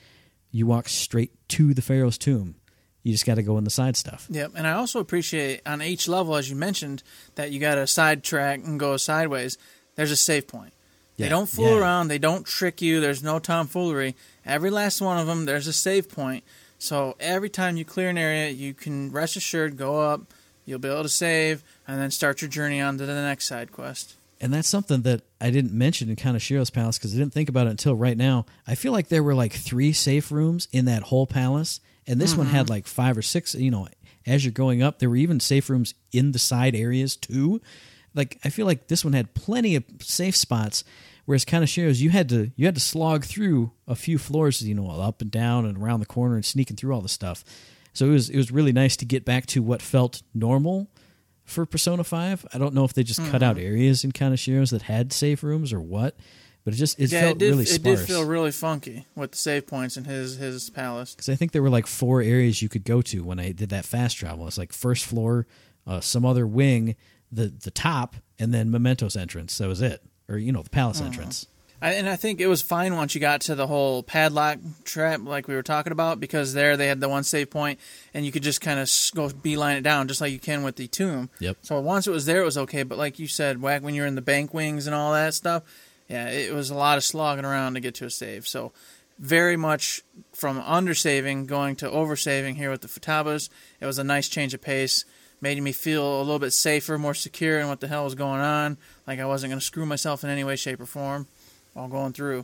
you 0.51 0.65
walk 0.65 0.89
straight 0.89 1.31
to 1.49 1.73
the 1.73 1.81
Pharaoh's 1.81 2.17
tomb. 2.17 2.55
You 3.03 3.11
just 3.13 3.25
got 3.25 3.35
to 3.35 3.43
go 3.43 3.57
in 3.57 3.63
the 3.63 3.69
side 3.69 3.95
stuff. 3.95 4.27
Yep, 4.29 4.51
and 4.55 4.67
I 4.67 4.73
also 4.73 4.99
appreciate 4.99 5.61
on 5.65 5.81
each 5.81 6.07
level, 6.07 6.35
as 6.35 6.49
you 6.49 6.55
mentioned, 6.55 7.01
that 7.35 7.51
you 7.51 7.59
got 7.59 7.75
to 7.75 7.87
sidetrack 7.87 8.63
and 8.63 8.79
go 8.79 8.97
sideways. 8.97 9.57
There's 9.95 10.11
a 10.11 10.17
save 10.17 10.47
point. 10.47 10.73
They 11.19 11.27
don't 11.27 11.49
fool 11.49 11.71
yeah. 11.71 11.79
around. 11.79 12.07
They 12.07 12.17
don't 12.17 12.45
trick 12.45 12.81
you. 12.81 13.01
There's 13.01 13.21
no 13.21 13.39
tomfoolery. 13.39 14.15
Every 14.45 14.69
last 14.69 15.01
one 15.01 15.17
of 15.17 15.27
them, 15.27 15.45
there's 15.45 15.67
a 15.67 15.73
save 15.73 16.09
point. 16.09 16.45
So 16.77 17.17
every 17.19 17.49
time 17.49 17.75
you 17.75 17.83
clear 17.83 18.09
an 18.09 18.17
area, 18.17 18.49
you 18.49 18.73
can 18.73 19.11
rest 19.11 19.35
assured 19.35 19.75
go 19.75 19.99
up. 19.99 20.21
You'll 20.65 20.79
be 20.79 20.87
able 20.87 21.03
to 21.03 21.09
save 21.09 21.61
and 21.87 21.99
then 21.99 22.09
start 22.09 22.41
your 22.41 22.49
journey 22.49 22.79
on 22.79 22.97
to 22.97 23.05
the 23.05 23.13
next 23.13 23.47
side 23.47 23.71
quest. 23.73 24.15
And 24.39 24.53
that's 24.53 24.69
something 24.69 25.01
that 25.01 25.21
I 25.41 25.51
didn't 25.51 25.73
mention 25.73 26.09
in 26.09 26.15
Kaneshiro's 26.15 26.69
palace 26.69 26.97
because 26.97 27.13
I 27.13 27.17
didn't 27.17 27.33
think 27.33 27.49
about 27.49 27.67
it 27.67 27.71
until 27.71 27.95
right 27.95 28.15
now. 28.15 28.45
I 28.65 28.75
feel 28.75 28.93
like 28.93 29.09
there 29.09 29.23
were 29.23 29.35
like 29.35 29.51
three 29.51 29.91
safe 29.91 30.31
rooms 30.31 30.69
in 30.71 30.85
that 30.85 31.03
whole 31.03 31.27
palace, 31.27 31.81
and 32.09 32.19
this 32.19 32.35
one 32.35 32.47
had 32.47 32.65
mm-hmm. 32.65 32.71
like 32.71 32.87
five 32.87 33.17
or 33.17 33.21
six. 33.21 33.53
You 33.55 33.71
know, 33.71 33.87
as 34.25 34.43
you're 34.43 34.51
going 34.51 34.81
up, 34.81 34.99
there 34.99 35.09
were 35.09 35.15
even 35.15 35.39
safe 35.39 35.69
rooms 35.69 35.93
in 36.11 36.31
the 36.31 36.39
side 36.39 36.75
areas 36.75 37.15
too. 37.15 37.61
Like 38.15 38.39
I 38.43 38.49
feel 38.49 38.65
like 38.65 38.87
this 38.87 39.05
one 39.05 39.13
had 39.13 39.35
plenty 39.35 39.75
of 39.75 39.83
safe 40.01 40.35
spots, 40.35 40.83
whereas 41.25 41.45
Kaneshiro's 41.45 42.01
you 42.01 42.09
had 42.09 42.27
to 42.29 42.51
you 42.55 42.65
had 42.65 42.75
to 42.75 42.81
slog 42.81 43.23
through 43.23 43.71
a 43.87 43.95
few 43.95 44.17
floors, 44.17 44.61
you 44.61 44.73
know, 44.73 44.89
up 44.89 45.21
and 45.21 45.29
down 45.29 45.65
and 45.65 45.77
around 45.77 45.99
the 45.99 46.07
corner 46.07 46.35
and 46.35 46.43
sneaking 46.43 46.75
through 46.75 46.93
all 46.93 47.01
the 47.01 47.07
stuff. 47.07 47.45
So 47.93 48.07
it 48.07 48.11
was 48.11 48.29
it 48.29 48.37
was 48.37 48.51
really 48.51 48.73
nice 48.73 48.97
to 48.97 49.05
get 49.05 49.23
back 49.23 49.45
to 49.47 49.61
what 49.61 49.81
felt 49.81 50.23
normal 50.33 50.89
for 51.45 51.65
Persona 51.65 52.03
5. 52.03 52.47
I 52.53 52.57
don't 52.57 52.73
know 52.73 52.85
if 52.85 52.93
they 52.93 53.03
just 53.03 53.23
cut 53.29 53.43
out 53.43 53.57
mm-hmm. 53.57 53.65
areas 53.65 54.03
in 54.03 54.11
kind 54.11 54.33
Kaneshiro's 54.33 54.71
that 54.71 54.83
had 54.83 55.13
safe 55.13 55.43
rooms 55.43 55.73
or 55.73 55.81
what, 55.81 56.17
but 56.69 56.75
it 56.75 56.77
just 56.77 56.99
it 56.99 57.11
yeah, 57.11 57.21
felt 57.21 57.37
it 57.37 57.39
did. 57.39 57.49
really 57.49 57.63
it 57.63 57.81
did 57.81 57.97
feel 57.97 58.23
really 58.23 58.51
funky 58.51 59.07
with 59.15 59.31
the 59.31 59.37
save 59.39 59.65
points 59.65 59.97
in 59.97 60.03
his 60.03 60.35
his 60.35 60.69
palace. 60.69 61.15
Because 61.15 61.27
I 61.27 61.33
think 61.33 61.51
there 61.51 61.63
were 61.63 61.69
like 61.71 61.87
four 61.87 62.21
areas 62.21 62.61
you 62.61 62.69
could 62.69 62.83
go 62.83 63.01
to 63.01 63.23
when 63.23 63.39
I 63.39 63.53
did 63.53 63.69
that 63.69 63.85
fast 63.85 64.17
travel. 64.17 64.45
It's 64.45 64.59
like 64.59 64.71
first 64.71 65.03
floor, 65.03 65.47
uh, 65.87 65.99
some 65.99 66.27
other 66.27 66.45
wing, 66.45 66.95
the 67.31 67.47
the 67.47 67.71
top, 67.71 68.17
and 68.37 68.53
then 68.53 68.69
Mementos 68.69 69.15
entrance. 69.15 69.57
That 69.57 69.67
was 69.67 69.81
it, 69.81 70.03
or 70.27 70.37
you 70.37 70.51
know 70.51 70.61
the 70.61 70.69
palace 70.69 71.01
entrance. 71.01 71.47
I, 71.81 71.93
and 71.93 72.07
I 72.07 72.17
think 72.17 72.39
it 72.39 72.45
was 72.45 72.61
fine 72.61 72.95
once 72.95 73.15
you 73.15 73.21
got 73.21 73.41
to 73.41 73.55
the 73.55 73.65
whole 73.65 74.03
padlock 74.03 74.59
trap, 74.83 75.21
like 75.23 75.47
we 75.47 75.55
were 75.55 75.63
talking 75.63 75.91
about, 75.93 76.19
because 76.19 76.53
there 76.53 76.77
they 76.77 76.87
had 76.87 76.99
the 76.99 77.09
one 77.09 77.23
save 77.23 77.49
point, 77.49 77.79
and 78.13 78.27
you 78.27 78.31
could 78.31 78.43
just 78.43 78.61
kind 78.61 78.79
of 78.79 78.91
go 79.15 79.29
beeline 79.29 79.77
it 79.77 79.81
down, 79.81 80.07
just 80.07 80.21
like 80.21 80.31
you 80.31 80.39
can 80.39 80.61
with 80.61 80.75
the 80.75 80.87
tomb. 80.87 81.31
Yep. 81.39 81.57
So 81.63 81.79
once 81.79 82.05
it 82.05 82.11
was 82.11 82.27
there, 82.27 82.41
it 82.41 82.45
was 82.45 82.59
okay. 82.59 82.83
But 82.83 82.99
like 82.99 83.17
you 83.17 83.27
said, 83.27 83.59
whack 83.59 83.81
when 83.81 83.95
you're 83.95 84.05
in 84.05 84.13
the 84.13 84.21
bank 84.21 84.53
wings 84.53 84.85
and 84.85 84.95
all 84.95 85.13
that 85.13 85.33
stuff, 85.33 85.63
yeah, 86.09 86.27
it 86.29 86.53
was 86.53 86.69
a 86.71 86.75
lot 86.75 86.97
of 86.97 87.03
slogging 87.03 87.45
around 87.45 87.75
to 87.75 87.79
get 87.79 87.95
to 87.95 88.05
a 88.05 88.09
save. 88.09 88.47
So 88.47 88.73
very 89.19 89.55
much 89.55 90.01
from 90.33 90.61
undersaving 90.61 91.45
going 91.45 91.75
to 91.77 91.89
oversaving 91.89 92.55
here 92.55 92.71
with 92.71 92.81
the 92.81 92.87
Futabas. 92.87 93.49
It 93.79 93.85
was 93.85 93.99
a 93.99 94.03
nice 94.03 94.27
change 94.27 94.53
of 94.53 94.61
pace. 94.61 95.05
Made 95.39 95.61
me 95.61 95.71
feel 95.71 96.17
a 96.17 96.23
little 96.23 96.39
bit 96.39 96.51
safer, 96.51 96.97
more 96.97 97.13
secure 97.13 97.59
in 97.59 97.67
what 97.67 97.79
the 97.79 97.87
hell 97.87 98.03
was 98.03 98.15
going 98.15 98.41
on. 98.41 98.77
Like 99.05 99.19
I 99.19 99.25
wasn't 99.25 99.51
going 99.51 99.59
to 99.59 99.65
screw 99.65 99.85
myself 99.85 100.23
in 100.23 100.29
any 100.29 100.43
way, 100.43 100.55
shape, 100.55 100.81
or 100.81 100.85
form 100.85 101.27
while 101.73 101.87
going 101.87 102.13
through. 102.13 102.43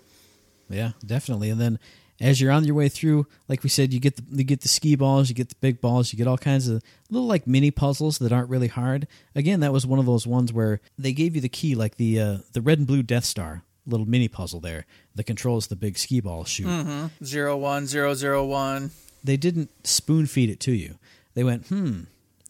Yeah, 0.70 0.92
definitely. 1.06 1.50
And 1.50 1.60
then 1.60 1.80
as 2.22 2.40
you're 2.40 2.52
on 2.52 2.64
your 2.64 2.76
way 2.76 2.88
through, 2.90 3.28
like 3.48 3.62
we 3.64 3.70
said, 3.70 3.94
you 3.94 4.00
get 4.00 4.16
the 4.16 4.24
you 4.32 4.44
get 4.44 4.62
the 4.62 4.68
ski 4.70 4.96
balls, 4.96 5.30
you 5.30 5.36
get 5.36 5.50
the 5.50 5.56
big 5.60 5.82
balls, 5.82 6.14
you 6.14 6.18
get 6.18 6.28
all 6.28 6.38
kinds 6.38 6.68
of 6.68 6.82
little 7.10 7.28
like 7.28 7.46
mini 7.46 7.72
puzzles 7.72 8.20
that 8.20 8.32
aren't 8.32 8.50
really 8.50 8.70
hard. 8.70 9.08
Again, 9.36 9.60
that 9.60 9.74
was 9.74 9.86
one 9.86 10.00
of 10.00 10.06
those 10.06 10.26
ones 10.26 10.54
where 10.54 10.80
they 10.98 11.12
gave 11.14 11.36
you 11.36 11.42
the 11.42 11.50
key, 11.50 11.76
like 11.76 11.96
the 11.98 12.20
uh, 12.20 12.38
the 12.54 12.62
red 12.62 12.78
and 12.78 12.88
blue 12.88 13.04
Death 13.04 13.26
Star. 13.26 13.64
little 13.86 14.06
mini 14.08 14.28
puzzle 14.28 14.60
there. 14.60 14.86
The 15.14 15.24
controls 15.24 15.68
the 15.68 15.76
big 15.76 15.98
ski 15.98 16.22
ball 16.22 16.44
shoot. 16.46 16.68
Mm-hmm. 16.68 17.24
Zero 17.24 17.58
one 17.58 17.86
zero 17.86 18.14
zero 18.14 18.46
one. 18.46 18.92
They 19.24 19.38
didn't 19.38 19.70
spoon 19.86 20.26
feed 20.28 20.50
it 20.50 20.60
to 20.62 20.72
you. 20.72 20.96
They 21.34 21.44
went, 21.44 21.68
hmm, 21.68 22.02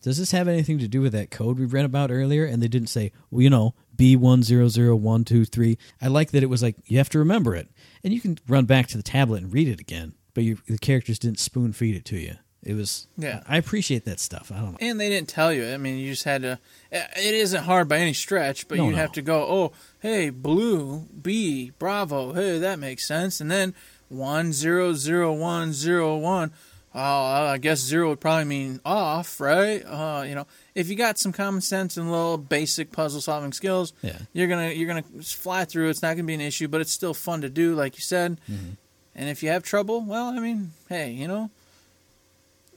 does 0.03 0.17
this 0.19 0.31
have 0.31 0.47
anything 0.47 0.77
to 0.79 0.87
do 0.87 1.01
with 1.01 1.13
that 1.13 1.31
code 1.31 1.57
we 1.57 1.65
read 1.65 1.85
about 1.85 2.11
earlier? 2.11 2.45
And 2.45 2.61
they 2.61 2.67
didn't 2.67 2.89
say, 2.89 3.11
well, 3.31 3.41
you 3.41 3.49
know, 3.49 3.73
B100123. 3.97 5.77
I 6.01 6.07
like 6.07 6.31
that 6.31 6.43
it 6.43 6.49
was 6.49 6.61
like, 6.61 6.75
you 6.85 6.97
have 6.97 7.09
to 7.09 7.19
remember 7.19 7.55
it. 7.55 7.69
And 8.05 8.13
you 8.13 8.21
can 8.21 8.37
run 8.47 8.63
back 8.65 8.87
to 8.87 8.97
the 8.97 9.03
tablet 9.03 9.41
and 9.43 9.51
read 9.51 9.67
it 9.67 9.81
again, 9.81 10.13
but 10.33 10.43
you, 10.45 10.59
the 10.67 10.77
characters 10.77 11.19
didn't 11.19 11.39
spoon 11.39 11.73
feed 11.73 11.95
it 11.95 12.05
to 12.05 12.17
you. 12.17 12.35
It 12.63 12.73
was, 12.75 13.07
Yeah. 13.17 13.41
I 13.47 13.57
appreciate 13.57 14.05
that 14.05 14.19
stuff. 14.19 14.51
I 14.51 14.59
don't 14.61 14.71
know. 14.73 14.77
And 14.79 14.99
they 14.99 15.09
didn't 15.09 15.27
tell 15.27 15.51
you. 15.51 15.67
I 15.67 15.77
mean, 15.77 15.97
you 15.97 16.11
just 16.11 16.23
had 16.23 16.41
to. 16.43 16.57
It 16.91 17.33
isn't 17.35 17.63
hard 17.63 17.87
by 17.89 17.97
any 17.97 18.13
stretch, 18.13 18.67
but 18.67 18.77
No, 18.77 18.85
you 18.85 18.91
no. 18.91 18.97
have 18.97 19.11
to 19.13 19.21
go. 19.21 19.41
Oh, 19.43 19.71
hey, 19.99 20.29
blue, 20.31 21.07
B, 21.21 21.71
Bravo. 21.77 22.33
Hey, 22.33 22.57
that 22.59 22.79
makes 22.79 23.07
sense. 23.07 23.39
And 23.41 23.51
then 23.51 23.75
one 24.07 24.53
zero 24.53 24.93
zero 24.93 25.33
one 25.33 25.73
zero 25.73 26.15
one. 26.17 26.51
Oh, 26.93 26.99
I 27.01 27.57
guess 27.57 27.79
zero 27.81 28.09
would 28.09 28.19
probably 28.21 28.45
mean 28.45 28.79
off, 28.85 29.39
right? 29.41 29.81
Uh, 29.83 30.23
you 30.27 30.33
know, 30.33 30.47
if 30.75 30.89
you 30.89 30.95
got 30.95 31.17
some 31.17 31.31
common 31.31 31.61
sense 31.61 31.95
and 31.97 32.11
little 32.11 32.37
basic 32.37 32.91
puzzle 32.91 33.21
solving 33.21 33.53
skills, 33.53 33.93
Yeah. 34.01 34.17
you're 34.33 34.47
gonna 34.47 34.69
you're 34.71 34.87
gonna 34.87 35.03
fly 35.23 35.65
through. 35.65 35.89
It's 35.89 36.01
not 36.01 36.15
gonna 36.15 36.27
be 36.27 36.33
an 36.35 36.41
issue, 36.41 36.67
but 36.67 36.81
it's 36.81 36.91
still 36.91 37.13
fun 37.13 37.41
to 37.41 37.49
do, 37.49 37.73
like 37.75 37.95
you 37.95 38.01
said. 38.01 38.39
Mm-hmm. 38.51 38.71
And 39.15 39.29
if 39.29 39.41
you 39.41 39.49
have 39.49 39.63
trouble, 39.63 40.01
well, 40.01 40.27
I 40.27 40.39
mean, 40.39 40.71
hey, 40.89 41.11
you 41.11 41.27
know, 41.27 41.49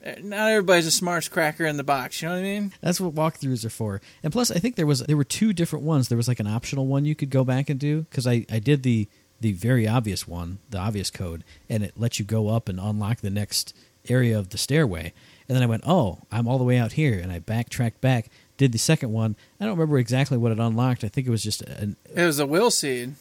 eh, 0.02 0.16
not 0.22 0.50
everybody's 0.50 0.86
a 0.86 0.90
smarts 0.92 1.26
cracker 1.28 1.64
in 1.66 1.76
the 1.76 1.82
box. 1.84 2.22
You 2.22 2.28
know 2.28 2.34
what 2.34 2.40
I 2.40 2.42
mean? 2.44 2.72
That's 2.80 3.00
what 3.00 3.14
walkthroughs 3.14 3.64
are 3.64 3.70
for. 3.70 4.00
And 4.22 4.32
plus, 4.32 4.50
I 4.50 4.58
think 4.60 4.76
there 4.76 4.86
was 4.86 5.00
there 5.00 5.16
were 5.16 5.24
two 5.24 5.52
different 5.52 5.84
ones. 5.84 6.08
There 6.08 6.16
was 6.16 6.28
like 6.28 6.40
an 6.40 6.46
optional 6.46 6.86
one 6.86 7.04
you 7.04 7.14
could 7.16 7.30
go 7.30 7.44
back 7.44 7.68
and 7.68 7.78
do 7.80 8.02
because 8.02 8.26
I 8.26 8.46
I 8.50 8.60
did 8.60 8.82
the 8.84 9.08
the 9.40 9.52
very 9.52 9.86
obvious 9.86 10.26
one, 10.26 10.58
the 10.70 10.78
obvious 10.78 11.10
code, 11.10 11.44
and 11.68 11.82
it 11.82 11.92
lets 11.96 12.18
you 12.18 12.24
go 12.24 12.48
up 12.48 12.68
and 12.68 12.78
unlock 12.80 13.18
the 13.20 13.30
next 13.30 13.74
area 14.08 14.38
of 14.38 14.48
the 14.50 14.58
stairway. 14.58 15.12
And 15.48 15.56
then 15.56 15.62
I 15.62 15.66
went, 15.66 15.84
oh, 15.86 16.18
I'm 16.30 16.46
all 16.46 16.58
the 16.58 16.64
way 16.64 16.76
out 16.76 16.92
here, 16.92 17.18
and 17.18 17.32
I 17.32 17.38
backtracked 17.38 18.00
back. 18.00 18.28
Did 18.58 18.72
the 18.72 18.78
second 18.78 19.12
one. 19.12 19.36
I 19.60 19.64
don't 19.64 19.78
remember 19.78 19.98
exactly 19.98 20.36
what 20.36 20.52
it 20.52 20.58
unlocked. 20.58 21.04
I 21.04 21.08
think 21.08 21.26
it 21.26 21.30
was 21.30 21.42
just 21.42 21.62
an. 21.62 21.96
It 22.14 22.24
was 22.24 22.38
a 22.38 22.46
will 22.46 22.70
seed. 22.70 23.14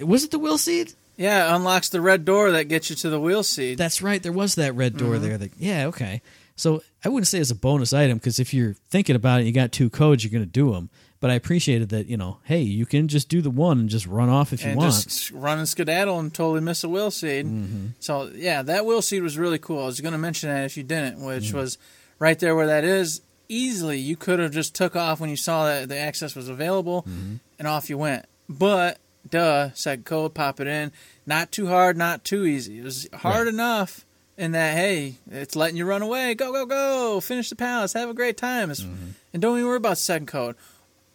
Was 0.00 0.24
it 0.24 0.30
the 0.30 0.38
will 0.38 0.56
seed? 0.56 0.94
Yeah, 1.16 1.48
it 1.48 1.56
unlocks 1.56 1.88
the 1.88 2.00
red 2.00 2.24
door 2.24 2.50
that 2.52 2.68
gets 2.68 2.90
you 2.90 2.96
to 2.96 3.10
the 3.10 3.20
will 3.20 3.42
seed. 3.42 3.78
That's 3.78 4.02
right. 4.02 4.22
There 4.22 4.32
was 4.32 4.54
that 4.54 4.74
red 4.74 4.96
door 4.96 5.14
mm-hmm. 5.14 5.24
there. 5.24 5.38
That 5.38 5.50
yeah, 5.58 5.86
okay. 5.86 6.22
So 6.56 6.82
I 7.04 7.08
wouldn't 7.08 7.26
say 7.26 7.38
it's 7.38 7.50
a 7.50 7.56
bonus 7.56 7.92
item 7.92 8.18
because 8.18 8.38
if 8.38 8.54
you're 8.54 8.74
thinking 8.88 9.16
about 9.16 9.40
it, 9.40 9.46
you 9.46 9.52
got 9.52 9.72
two 9.72 9.90
codes, 9.90 10.24
you're 10.24 10.32
going 10.32 10.44
to 10.44 10.50
do 10.50 10.72
them. 10.72 10.90
But 11.24 11.30
I 11.30 11.36
appreciated 11.36 11.88
that 11.88 12.06
you 12.06 12.18
know, 12.18 12.36
hey, 12.44 12.60
you 12.60 12.84
can 12.84 13.08
just 13.08 13.30
do 13.30 13.40
the 13.40 13.48
one 13.48 13.78
and 13.80 13.88
just 13.88 14.06
run 14.06 14.28
off 14.28 14.52
if 14.52 14.62
you 14.62 14.74
want. 14.76 14.92
just 14.92 15.30
run 15.30 15.56
and 15.58 15.66
skedaddle 15.66 16.18
and 16.18 16.34
totally 16.34 16.60
miss 16.60 16.84
a 16.84 16.88
will 16.90 17.10
seed. 17.10 17.46
Mm-hmm. 17.46 17.86
So 17.98 18.30
yeah, 18.34 18.60
that 18.60 18.84
will 18.84 19.00
seed 19.00 19.22
was 19.22 19.38
really 19.38 19.58
cool. 19.58 19.84
I 19.84 19.86
was 19.86 20.02
going 20.02 20.12
to 20.12 20.18
mention 20.18 20.50
that 20.50 20.64
if 20.66 20.76
you 20.76 20.82
didn't, 20.82 21.24
which 21.24 21.44
Mm-hmm. 21.44 21.56
was 21.56 21.78
right 22.18 22.38
there 22.38 22.54
where 22.54 22.66
that 22.66 22.84
is. 22.84 23.22
Easily, 23.48 23.98
you 23.98 24.16
could 24.16 24.38
have 24.38 24.52
just 24.52 24.74
took 24.74 24.94
off 24.96 25.18
when 25.18 25.30
you 25.30 25.36
saw 25.36 25.64
that 25.64 25.88
the 25.88 25.96
access 25.96 26.34
was 26.36 26.50
available, 26.50 27.04
Mm-hmm. 27.08 27.36
and 27.58 27.68
off 27.68 27.88
you 27.88 27.96
went. 27.96 28.26
But 28.46 28.98
duh, 29.30 29.70
second 29.72 30.04
code, 30.04 30.34
pop 30.34 30.60
it 30.60 30.66
in. 30.66 30.92
Not 31.24 31.52
too 31.52 31.68
hard, 31.68 31.96
not 31.96 32.22
too 32.24 32.44
easy. 32.44 32.80
It 32.80 32.84
was 32.84 33.08
hard 33.14 33.46
Right. 33.46 33.54
enough 33.54 34.04
in 34.36 34.52
that 34.52 34.76
hey, 34.76 35.14
it's 35.30 35.56
letting 35.56 35.76
you 35.78 35.86
run 35.86 36.02
away. 36.02 36.34
Go 36.34 36.52
go 36.52 36.66
go! 36.66 37.20
Finish 37.20 37.48
the 37.48 37.56
palace. 37.56 37.94
Have 37.94 38.10
a 38.10 38.14
great 38.14 38.36
time. 38.36 38.68
Mm-hmm. 38.68 39.06
And 39.32 39.40
don't 39.40 39.56
even 39.56 39.68
worry 39.68 39.78
about 39.78 39.96
second 39.96 40.26
code 40.26 40.56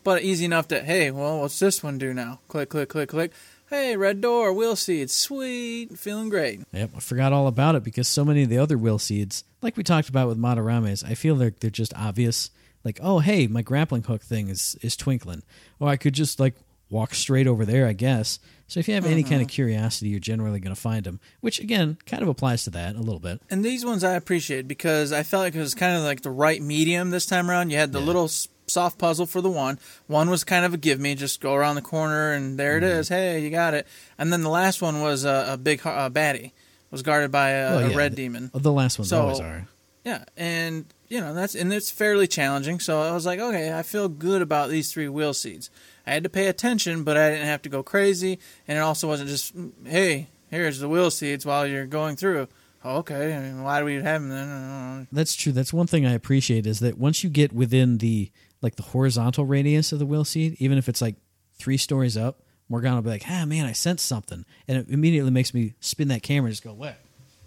but 0.03 0.23
easy 0.23 0.45
enough 0.45 0.67
that 0.69 0.85
hey, 0.85 1.11
well, 1.11 1.41
what's 1.41 1.59
this 1.59 1.83
one 1.83 1.97
do 1.97 2.13
now? 2.13 2.39
Click, 2.47 2.69
click, 2.69 2.89
click, 2.89 3.09
click. 3.09 3.31
Hey, 3.69 3.95
red 3.95 4.19
door, 4.19 4.51
will 4.51 4.75
seed, 4.75 5.11
sweet, 5.11 5.97
feeling 5.97 6.29
great. 6.29 6.61
Yep, 6.73 6.91
I 6.95 6.99
forgot 6.99 7.33
all 7.33 7.45
about 7.45 7.75
it 7.75 7.83
because 7.83 8.07
so 8.07 8.25
many 8.25 8.41
of 8.41 8.49
the 8.49 8.57
other 8.57 8.79
will 8.79 8.97
seeds, 8.97 9.43
like 9.61 9.77
we 9.77 9.83
talked 9.83 10.09
about 10.09 10.27
with 10.27 10.39
Madarames, 10.39 11.03
I 11.07 11.13
feel 11.13 11.35
they're 11.35 11.53
they're 11.59 11.69
just 11.69 11.93
obvious. 11.95 12.49
Like, 12.83 12.99
oh 13.03 13.19
hey, 13.19 13.47
my 13.47 13.61
grappling 13.61 14.03
hook 14.03 14.23
thing 14.23 14.49
is 14.49 14.75
is 14.81 14.95
twinkling. 14.95 15.43
Or 15.79 15.89
I 15.89 15.97
could 15.97 16.13
just 16.13 16.39
like 16.39 16.55
walk 16.89 17.13
straight 17.13 17.47
over 17.47 17.65
there, 17.65 17.87
I 17.87 17.93
guess. 17.93 18.39
So 18.67 18.79
if 18.79 18.87
you 18.87 18.93
have 18.93 19.05
any 19.05 19.23
kind 19.23 19.35
of 19.35 19.47
uh-huh. 19.47 19.55
curiosity, 19.55 20.09
you're 20.09 20.19
generally 20.19 20.59
going 20.59 20.75
to 20.75 20.79
find 20.79 21.03
them. 21.03 21.19
Which 21.41 21.59
again, 21.59 21.97
kind 22.05 22.21
of 22.21 22.29
applies 22.29 22.63
to 22.65 22.69
that 22.71 22.95
a 22.95 22.99
little 22.99 23.19
bit. 23.19 23.41
And 23.49 23.65
these 23.65 23.85
ones 23.85 24.03
I 24.03 24.13
appreciate 24.13 24.67
because 24.67 25.11
I 25.11 25.23
felt 25.23 25.43
like 25.43 25.55
it 25.55 25.59
was 25.59 25.75
kind 25.75 25.97
of 25.97 26.03
like 26.03 26.21
the 26.21 26.29
right 26.29 26.61
medium 26.61 27.09
this 27.09 27.25
time 27.25 27.49
around. 27.49 27.71
You 27.71 27.77
had 27.77 27.91
the 27.91 27.99
little 27.99 28.25
s- 28.25 28.47
soft 28.69 28.97
puzzle 28.97 29.25
for 29.25 29.41
the 29.41 29.49
one. 29.49 29.79
One 30.07 30.29
was 30.29 30.43
kind 30.43 30.65
of 30.65 30.73
a 30.73 30.77
give 30.77 30.99
me, 30.99 31.15
just 31.15 31.41
go 31.41 31.53
around 31.55 31.75
the 31.75 31.81
corner 31.81 32.31
and 32.33 32.57
there 32.57 32.77
it 32.77 32.83
is. 32.83 33.09
Hey, 33.09 33.39
you 33.41 33.49
got 33.49 33.73
it. 33.73 33.85
And 34.17 34.31
then 34.31 34.41
the 34.43 34.49
last 34.49 34.81
one 34.81 35.01
was 35.01 35.25
a, 35.25 35.47
a 35.51 35.57
big 35.57 35.85
uh, 35.85 36.09
baddie. 36.09 36.51
Was 36.91 37.03
guarded 37.03 37.31
by 37.31 37.49
a, 37.49 37.75
Well, 37.75 37.91
a 37.91 37.95
red 37.95 38.13
the- 38.13 38.15
demon. 38.15 38.49
The 38.53 38.71
last 38.71 38.97
ones 38.97 39.09
So- 39.09 39.21
always 39.21 39.39
are. 39.39 39.67
Yeah, 40.05 40.23
and 40.37 40.85
you 41.09 41.19
know 41.19 41.33
that's 41.33 41.55
and 41.55 41.71
it's 41.73 41.91
fairly 41.91 42.25
challenging. 42.25 42.79
So 42.79 43.01
I 43.01 43.11
was 43.11 43.25
like, 43.25 43.39
okay, 43.39 43.73
I 43.77 43.83
feel 43.83 44.07
good 44.07 44.41
about 44.41 44.69
these 44.69 44.91
three 44.93 45.09
will 45.09 45.33
seeds. 45.33 45.69
I 46.07 46.11
had 46.11 46.23
to 46.23 46.29
pay 46.29 46.47
attention, 46.47 47.03
but 47.03 47.17
I 47.17 47.29
didn't 47.31 47.45
have 47.47 47.61
to 47.63 47.69
go 47.69 47.83
crazy, 47.83 48.39
and 48.65 48.77
it 48.77 48.81
also 48.81 49.09
wasn't 49.09 49.29
just, 49.29 49.55
mm, 49.55 49.71
hey, 49.85 50.27
here's 50.49 50.79
the 50.79 50.87
will 50.87 51.11
seeds 51.11 51.45
while 51.45 51.67
you're 51.67 51.85
going 51.85 52.15
through. 52.15 52.47
Oh, 52.83 52.99
okay, 52.99 53.35
I 53.35 53.39
mean, 53.41 53.61
why 53.61 53.79
do 53.79 53.85
we 53.85 53.95
have 53.95 54.21
them 54.21 54.29
then? 54.29 55.07
That's 55.11 55.35
true. 55.35 55.51
That's 55.51 55.73
one 55.73 55.85
thing 55.85 56.05
I 56.07 56.13
appreciate 56.13 56.65
is 56.65 56.79
that 56.79 56.97
once 56.97 57.21
you 57.23 57.29
get 57.29 57.51
within 57.51 57.97
the 57.97 58.31
like 58.61 58.75
the 58.75 58.83
horizontal 58.83 59.45
radius 59.45 59.91
of 59.91 59.99
the 59.99 60.05
will 60.05 60.25
seed, 60.25 60.55
even 60.59 60.77
if 60.77 60.89
it's 60.89 61.01
like 61.01 61.15
three 61.57 61.77
stories 61.77 62.17
up, 62.17 62.41
Morgana 62.67 62.95
will 62.95 63.03
be 63.03 63.09
like, 63.09 63.25
"Ah, 63.27 63.45
man, 63.45 63.65
I 63.65 63.71
sense 63.71 64.01
something," 64.01 64.45
and 64.67 64.77
it 64.77 64.89
immediately 64.89 65.31
makes 65.31 65.53
me 65.53 65.73
spin 65.79 66.09
that 66.09 66.23
camera 66.23 66.47
and 66.47 66.53
just 66.53 66.63
go, 66.63 66.73
"Where? 66.73 66.97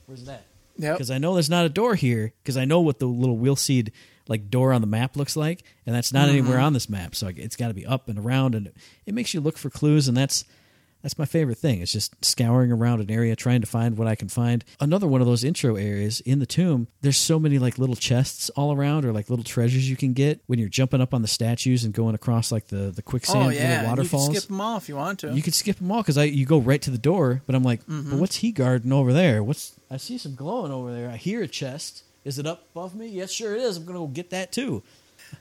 Where's 0.06 0.24
that?" 0.24 0.46
Yep. 0.78 0.96
Because 0.96 1.10
I 1.10 1.18
know 1.18 1.34
there's 1.34 1.50
not 1.50 1.66
a 1.66 1.68
door 1.68 1.94
here 1.94 2.32
because 2.42 2.56
I 2.56 2.64
know 2.64 2.80
what 2.80 2.98
the 2.98 3.06
little 3.06 3.36
will 3.36 3.56
seed 3.56 3.92
like 4.28 4.50
door 4.50 4.72
on 4.72 4.80
the 4.80 4.86
map 4.86 5.16
looks 5.16 5.36
like, 5.36 5.62
and 5.84 5.94
that's 5.94 6.12
not 6.12 6.28
anywhere 6.28 6.58
on 6.58 6.72
this 6.72 6.88
map. 6.88 7.14
So 7.14 7.30
it's 7.34 7.56
got 7.56 7.68
to 7.68 7.74
be 7.74 7.84
up 7.84 8.08
and 8.08 8.18
around, 8.18 8.54
and 8.54 8.72
it 9.04 9.14
makes 9.14 9.34
you 9.34 9.40
look 9.40 9.58
for 9.58 9.68
clues, 9.70 10.08
and 10.08 10.16
that's 10.16 10.44
that's 11.03 11.18
my 11.18 11.24
favorite 11.24 11.59
thing. 11.59 11.80
It's 11.80 11.92
just 11.92 12.24
scouring 12.24 12.70
around 12.70 13.00
an 13.00 13.11
area 13.11 13.34
trying 13.34 13.61
to 13.61 13.66
find 13.66 13.98
what 13.98 14.07
I 14.07 14.14
can 14.14 14.28
find. 14.28 14.64
Another 14.80 15.07
one 15.07 15.20
of 15.20 15.26
those 15.26 15.44
intro 15.44 15.76
areas 15.76 16.20
in 16.20 16.38
the 16.38 16.46
tomb, 16.46 16.86
there's 17.00 17.16
so 17.16 17.38
many 17.38 17.59
like 17.59 17.78
little 17.78 17.96
chests 17.96 18.50
all 18.50 18.72
around 18.72 19.05
or 19.05 19.12
like 19.12 19.28
little 19.28 19.44
treasures 19.44 19.88
you 19.88 19.96
can 19.96 20.12
get 20.12 20.40
when 20.46 20.59
you're 20.59 20.68
jumping 20.68 21.00
up 21.00 21.12
on 21.12 21.22
the 21.22 21.28
statues 21.28 21.84
and 21.84 21.92
going 21.92 22.14
across 22.14 22.53
like 22.53 22.68
the 22.68 22.90
the 22.90 23.03
quicksand 23.03 23.46
oh 23.46 23.48
yeah, 23.50 23.86
waterfalls. 23.88 24.28
you 24.28 24.32
can 24.32 24.40
skip 24.40 24.48
them 24.48 24.61
all 24.61 24.76
if 24.76 24.88
you 24.88 24.96
want 24.96 25.18
to. 25.20 25.32
You 25.32 25.42
could 25.42 25.55
skip 25.55 25.76
them 25.76 25.90
all 25.90 26.03
because 26.03 26.18
I 26.18 26.24
you 26.24 26.46
go 26.46 26.59
right 26.59 26.80
to 26.82 26.90
the 26.90 26.98
door, 26.98 27.42
but 27.46 27.55
I'm 27.55 27.64
like, 27.64 27.80
mm-hmm. 27.86 28.11
but 28.11 28.18
what's 28.20 28.36
he 28.36 28.53
guarding 28.53 28.92
over 28.92 29.12
there? 29.12 29.42
What's 29.42 29.74
I 29.90 29.96
see 29.96 30.18
some 30.18 30.34
glowing 30.34 30.72
over 30.72 30.92
there. 30.92 31.11
I 31.11 31.16
hear 31.16 31.42
a 31.42 31.48
chest. 31.48 32.05
Is 32.24 32.38
it 32.38 32.46
up 32.46 32.66
above 32.72 32.94
me? 32.94 33.09
Yes, 33.09 33.32
sure 33.32 33.55
it 33.55 33.61
is. 33.61 33.76
I'm 33.76 33.84
gonna 33.84 33.98
go 33.98 34.07
get 34.07 34.30
that 34.30 34.53
too. 34.53 34.82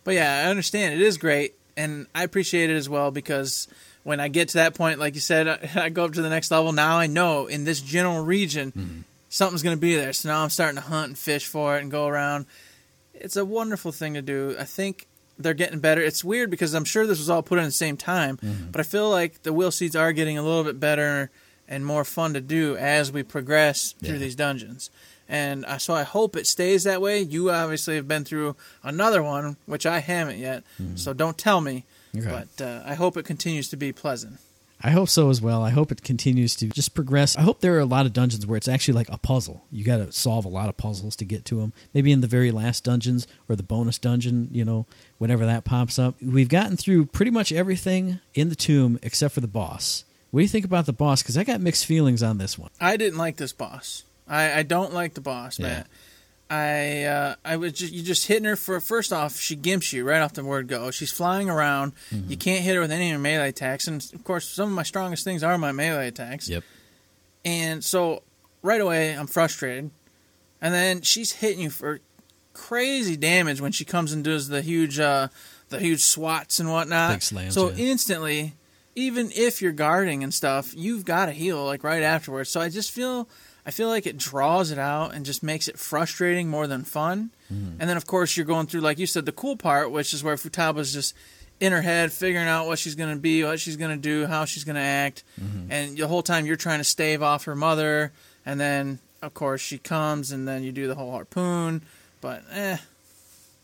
But 0.03 0.15
yeah, 0.15 0.43
I 0.45 0.49
understand 0.49 0.95
it 0.95 1.01
is 1.01 1.17
great, 1.17 1.55
and 1.77 2.07
I 2.15 2.23
appreciate 2.23 2.69
it 2.69 2.75
as 2.75 2.89
well 2.89 3.11
because 3.11 3.67
when 4.03 4.19
I 4.19 4.27
get 4.27 4.49
to 4.49 4.57
that 4.57 4.75
point, 4.75 4.99
like 4.99 5.15
you 5.15 5.21
said, 5.21 5.47
I, 5.47 5.69
I 5.85 5.89
go 5.89 6.05
up 6.05 6.13
to 6.13 6.21
the 6.21 6.29
next 6.29 6.51
level. 6.51 6.71
Now 6.71 6.97
I 6.97 7.07
know 7.07 7.47
in 7.47 7.63
this 7.63 7.81
general 7.81 8.23
region 8.23 8.71
mm-hmm. 8.71 8.99
something's 9.29 9.63
going 9.63 9.77
to 9.77 9.81
be 9.81 9.95
there. 9.95 10.13
So 10.13 10.29
now 10.29 10.43
I'm 10.43 10.49
starting 10.49 10.75
to 10.75 10.81
hunt 10.81 11.07
and 11.07 11.17
fish 11.17 11.47
for 11.47 11.77
it 11.77 11.81
and 11.81 11.91
go 11.91 12.07
around. 12.07 12.45
It's 13.13 13.35
a 13.35 13.45
wonderful 13.45 13.91
thing 13.91 14.15
to 14.15 14.21
do. 14.21 14.55
I 14.59 14.63
think 14.63 15.07
they're 15.37 15.53
getting 15.53 15.79
better. 15.79 16.01
It's 16.01 16.23
weird 16.23 16.49
because 16.49 16.73
I'm 16.73 16.85
sure 16.85 17.05
this 17.05 17.19
was 17.19 17.29
all 17.29 17.43
put 17.43 17.57
in 17.57 17.63
at 17.63 17.67
the 17.67 17.71
same 17.71 17.97
time, 17.97 18.37
mm-hmm. 18.37 18.71
but 18.71 18.79
I 18.79 18.83
feel 18.83 19.09
like 19.09 19.43
the 19.43 19.53
will 19.53 19.71
seeds 19.71 19.95
are 19.95 20.11
getting 20.13 20.37
a 20.37 20.43
little 20.43 20.63
bit 20.63 20.79
better 20.79 21.29
and 21.67 21.85
more 21.85 22.03
fun 22.03 22.33
to 22.33 22.41
do 22.41 22.75
as 22.75 23.11
we 23.11 23.23
progress 23.23 23.93
through 24.03 24.17
these 24.19 24.35
dungeons. 24.35 24.89
And 25.29 25.63
uh, 25.63 25.77
so 25.77 25.93
I 25.93 26.03
hope 26.03 26.35
it 26.35 26.45
stays 26.45 26.83
that 26.83 27.01
way. 27.01 27.21
You 27.21 27.49
obviously 27.49 27.95
have 27.95 28.07
been 28.07 28.25
through 28.25 28.57
another 28.83 29.23
one, 29.23 29.55
which 29.65 29.85
I 29.85 29.99
haven't 29.99 30.39
yet. 30.39 30.63
Mm-hmm. 30.81 30.97
So 30.97 31.13
don't 31.13 31.37
tell 31.37 31.61
me. 31.61 31.85
Okay. 32.15 32.45
But 32.57 32.63
uh, 32.63 32.83
I 32.85 32.93
hope 32.95 33.17
it 33.17 33.23
continues 33.25 33.69
to 33.69 33.77
be 33.77 33.91
pleasant. 33.91 34.39
I 34.83 34.89
hope 34.89 35.09
so 35.09 35.29
as 35.29 35.39
well. 35.41 35.61
I 35.63 35.69
hope 35.69 35.91
it 35.91 36.01
continues 36.01 36.55
to 36.55 36.67
just 36.67 36.95
progress. 36.95 37.37
I 37.37 37.41
hope 37.41 37.61
there 37.61 37.75
are 37.75 37.79
a 37.79 37.85
lot 37.85 38.07
of 38.07 38.13
dungeons 38.13 38.47
where 38.47 38.57
it's 38.57 38.67
actually 38.67 38.95
like 38.95 39.09
a 39.09 39.17
puzzle. 39.19 39.63
You 39.71 39.83
got 39.85 39.97
to 39.97 40.11
solve 40.11 40.43
a 40.43 40.49
lot 40.49 40.69
of 40.69 40.75
puzzles 40.77 41.15
to 41.17 41.25
get 41.25 41.45
to 41.45 41.57
them. 41.61 41.71
Maybe 41.93 42.11
in 42.11 42.21
the 42.21 42.27
very 42.27 42.49
last 42.49 42.83
dungeons 42.83 43.27
or 43.47 43.55
the 43.55 43.61
bonus 43.61 43.99
dungeon, 43.99 44.49
you 44.51 44.65
know, 44.65 44.87
whenever 45.19 45.45
that 45.45 45.65
pops 45.65 45.99
up. 45.99 46.15
We've 46.19 46.49
gotten 46.49 46.77
through 46.77 47.05
pretty 47.07 47.29
much 47.29 47.51
everything 47.51 48.21
in 48.33 48.49
the 48.49 48.55
tomb 48.55 48.97
except 49.03 49.35
for 49.35 49.39
the 49.41 49.47
boss. 49.47 50.03
What 50.31 50.39
do 50.39 50.41
you 50.41 50.49
think 50.49 50.65
about 50.65 50.87
the 50.87 50.93
boss? 50.93 51.21
Because 51.21 51.37
I 51.37 51.43
got 51.43 51.61
mixed 51.61 51.85
feelings 51.85 52.23
on 52.23 52.39
this 52.39 52.57
one. 52.57 52.71
I 52.79 52.97
didn't 52.97 53.19
like 53.19 53.37
this 53.37 53.53
boss. 53.53 54.03
I, 54.27 54.51
I 54.59 54.63
don't 54.63 54.93
like 54.95 55.13
the 55.13 55.21
boss, 55.21 55.59
Yeah. 55.59 55.67
man. 55.67 55.85
I 56.51 57.03
uh, 57.03 57.35
I 57.45 57.55
was 57.55 57.73
just 57.73 57.93
you 57.93 58.03
just 58.03 58.27
hitting 58.27 58.43
her 58.43 58.55
for 58.55 58.79
first 58.81 59.13
off 59.13 59.39
she 59.39 59.55
gimps 59.55 59.93
you 59.93 60.03
right 60.03 60.21
off 60.21 60.33
the 60.33 60.43
word 60.43 60.67
go. 60.67 60.91
She's 60.91 61.11
flying 61.11 61.49
around. 61.49 61.93
Mm-hmm. 62.13 62.29
You 62.29 62.37
can't 62.37 62.63
hit 62.63 62.75
her 62.75 62.81
with 62.81 62.91
any 62.91 63.09
of 63.09 63.13
her 63.13 63.19
melee 63.19 63.49
attacks, 63.49 63.87
and 63.87 64.05
of 64.13 64.23
course 64.23 64.47
some 64.47 64.69
of 64.69 64.75
my 64.75 64.83
strongest 64.83 65.23
things 65.23 65.43
are 65.43 65.57
my 65.57 65.71
melee 65.71 66.07
attacks. 66.07 66.49
Yep 66.49 66.63
and 67.43 67.83
so 67.83 68.23
right 68.61 68.81
away 68.81 69.13
I'm 69.13 69.27
frustrated, 69.27 69.91
and 70.61 70.73
then 70.73 71.01
she's 71.01 71.33
hitting 71.33 71.61
you 71.61 71.69
for 71.69 71.99
crazy 72.53 73.15
damage 73.15 73.61
when 73.61 73.71
she 73.71 73.85
comes 73.85 74.11
and 74.11 74.23
does 74.23 74.47
the 74.47 74.61
huge 74.61 74.99
uh, 74.99 75.29
the 75.69 75.79
huge 75.79 76.01
swats 76.01 76.59
and 76.59 76.69
whatnot. 76.69 77.23
Slams, 77.23 77.53
so 77.53 77.69
yeah. 77.69 77.85
instantly 77.85 78.53
even 78.93 79.31
if 79.33 79.61
you're 79.61 79.71
guarding 79.71 80.21
and 80.21 80.33
stuff, 80.33 80.73
you've 80.75 81.05
got 81.05 81.27
to 81.27 81.31
heal 81.31 81.63
like 81.63 81.83
right 81.83 82.03
afterwards. 82.03 82.49
So 82.49 82.59
I 82.59 82.67
just 82.67 82.91
feel 82.91 83.29
I 83.65 83.71
feel 83.71 83.89
like 83.89 84.07
it 84.07 84.17
draws 84.17 84.71
it 84.71 84.79
out 84.79 85.13
and 85.13 85.25
just 85.25 85.43
makes 85.43 85.67
it 85.67 85.77
frustrating 85.77 86.49
more 86.49 86.67
than 86.67 86.83
fun. 86.83 87.31
Mm-hmm. 87.53 87.79
And 87.79 87.89
then 87.89 87.97
of 87.97 88.07
course 88.07 88.35
you're 88.35 88.45
going 88.45 88.67
through 88.67 88.81
like 88.81 88.99
you 88.99 89.05
said 89.05 89.25
the 89.25 89.31
cool 89.31 89.55
part, 89.55 89.91
which 89.91 90.13
is 90.13 90.23
where 90.23 90.35
Futaba's 90.35 90.93
just 90.93 91.13
in 91.59 91.71
her 91.71 91.81
head 91.81 92.11
figuring 92.11 92.47
out 92.47 92.65
what 92.65 92.79
she's 92.79 92.95
going 92.95 93.13
to 93.13 93.19
be, 93.21 93.43
what 93.43 93.59
she's 93.59 93.77
going 93.77 93.91
to 93.91 94.01
do, 94.01 94.25
how 94.25 94.45
she's 94.45 94.63
going 94.63 94.75
to 94.75 94.81
act. 94.81 95.23
Mm-hmm. 95.39 95.71
And 95.71 95.97
the 95.97 96.07
whole 96.07 96.23
time 96.23 96.45
you're 96.45 96.55
trying 96.55 96.79
to 96.79 96.83
stave 96.83 97.21
off 97.21 97.45
her 97.45 97.55
mother 97.55 98.11
and 98.45 98.59
then 98.59 98.99
of 99.21 99.33
course 99.33 99.61
she 99.61 99.77
comes 99.77 100.31
and 100.31 100.47
then 100.47 100.63
you 100.63 100.71
do 100.71 100.87
the 100.87 100.95
whole 100.95 101.11
harpoon, 101.11 101.83
but 102.19 102.43
eh 102.51 102.77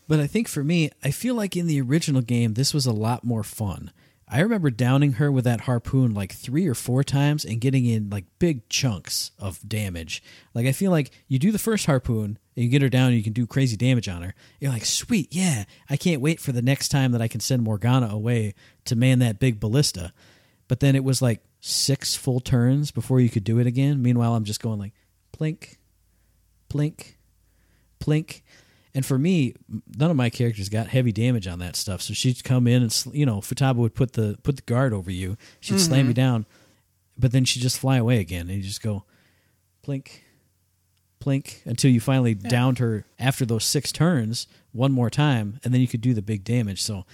But 0.06 0.20
I 0.20 0.26
think 0.26 0.48
for 0.48 0.62
me, 0.62 0.90
I 1.02 1.10
feel 1.10 1.34
like 1.34 1.56
in 1.56 1.66
the 1.66 1.80
original 1.80 2.22
game, 2.22 2.54
this 2.54 2.72
was 2.72 2.86
a 2.86 2.92
lot 2.92 3.24
more 3.24 3.42
fun. 3.42 3.90
I 4.30 4.40
remember 4.40 4.70
downing 4.70 5.14
her 5.14 5.32
with 5.32 5.44
that 5.44 5.62
harpoon 5.62 6.12
like 6.12 6.32
three 6.32 6.66
or 6.66 6.74
four 6.74 7.02
times 7.02 7.44
and 7.44 7.60
getting 7.60 7.86
in 7.86 8.10
like 8.10 8.26
big 8.38 8.68
chunks 8.68 9.30
of 9.38 9.66
damage. 9.66 10.22
Like 10.54 10.66
I 10.66 10.72
feel 10.72 10.90
like 10.90 11.10
you 11.28 11.38
do 11.38 11.50
the 11.50 11.58
first 11.58 11.86
harpoon 11.86 12.38
and 12.54 12.64
you 12.64 12.68
get 12.68 12.82
her 12.82 12.90
down 12.90 13.08
and 13.08 13.16
you 13.16 13.22
can 13.22 13.32
do 13.32 13.46
crazy 13.46 13.76
damage 13.76 14.08
on 14.08 14.22
her. 14.22 14.34
You're 14.60 14.72
like, 14.72 14.84
sweet, 14.84 15.28
yeah, 15.34 15.64
I 15.88 15.96
can't 15.96 16.20
wait 16.20 16.40
for 16.40 16.52
the 16.52 16.62
next 16.62 16.88
time 16.88 17.12
that 17.12 17.22
I 17.22 17.28
can 17.28 17.40
send 17.40 17.62
Morgana 17.62 18.08
away 18.08 18.54
to 18.84 18.96
man 18.96 19.20
that 19.20 19.38
big 19.38 19.60
ballista. 19.60 20.12
But 20.68 20.80
then 20.80 20.94
it 20.94 21.04
was 21.04 21.22
like 21.22 21.42
six 21.60 22.14
full 22.14 22.40
turns 22.40 22.90
before 22.90 23.20
you 23.20 23.30
could 23.30 23.44
do 23.44 23.58
it 23.58 23.66
again. 23.66 24.02
Meanwhile, 24.02 24.34
I'm 24.34 24.44
just 24.44 24.62
going 24.62 24.78
like 24.78 24.92
plink, 25.36 25.76
plink, 26.68 27.14
plink. 28.00 28.42
And 28.98 29.06
for 29.06 29.16
me, 29.16 29.54
none 29.96 30.10
of 30.10 30.16
my 30.16 30.28
characters 30.28 30.68
got 30.68 30.88
heavy 30.88 31.12
damage 31.12 31.46
on 31.46 31.60
that 31.60 31.76
stuff. 31.76 32.02
So 32.02 32.14
she'd 32.14 32.42
come 32.42 32.66
in 32.66 32.82
and 32.82 33.04
you 33.12 33.24
know, 33.24 33.36
Futaba 33.36 33.76
would 33.76 33.94
put 33.94 34.14
the 34.14 34.36
put 34.42 34.56
the 34.56 34.62
guard 34.62 34.92
over 34.92 35.08
you. 35.08 35.36
She'd 35.60 35.78
slam 35.78 36.08
you 36.08 36.14
down, 36.14 36.46
but 37.16 37.30
then 37.30 37.44
she'd 37.44 37.60
just 37.60 37.78
fly 37.78 37.98
away 37.98 38.18
again, 38.18 38.48
and 38.48 38.56
you 38.56 38.62
just 38.64 38.82
go 38.82 39.04
plink, 39.86 40.22
plink 41.20 41.64
until 41.64 41.92
you 41.92 42.00
finally 42.00 42.34
downed 42.34 42.80
her 42.80 43.04
after 43.20 43.46
those 43.46 43.64
six 43.64 43.92
turns 43.92 44.48
one 44.72 44.90
more 44.90 45.10
time, 45.10 45.60
and 45.62 45.72
then 45.72 45.80
you 45.80 45.86
could 45.86 46.00
do 46.00 46.12
the 46.12 46.20
big 46.20 46.42
damage. 46.42 46.82
So 46.82 47.06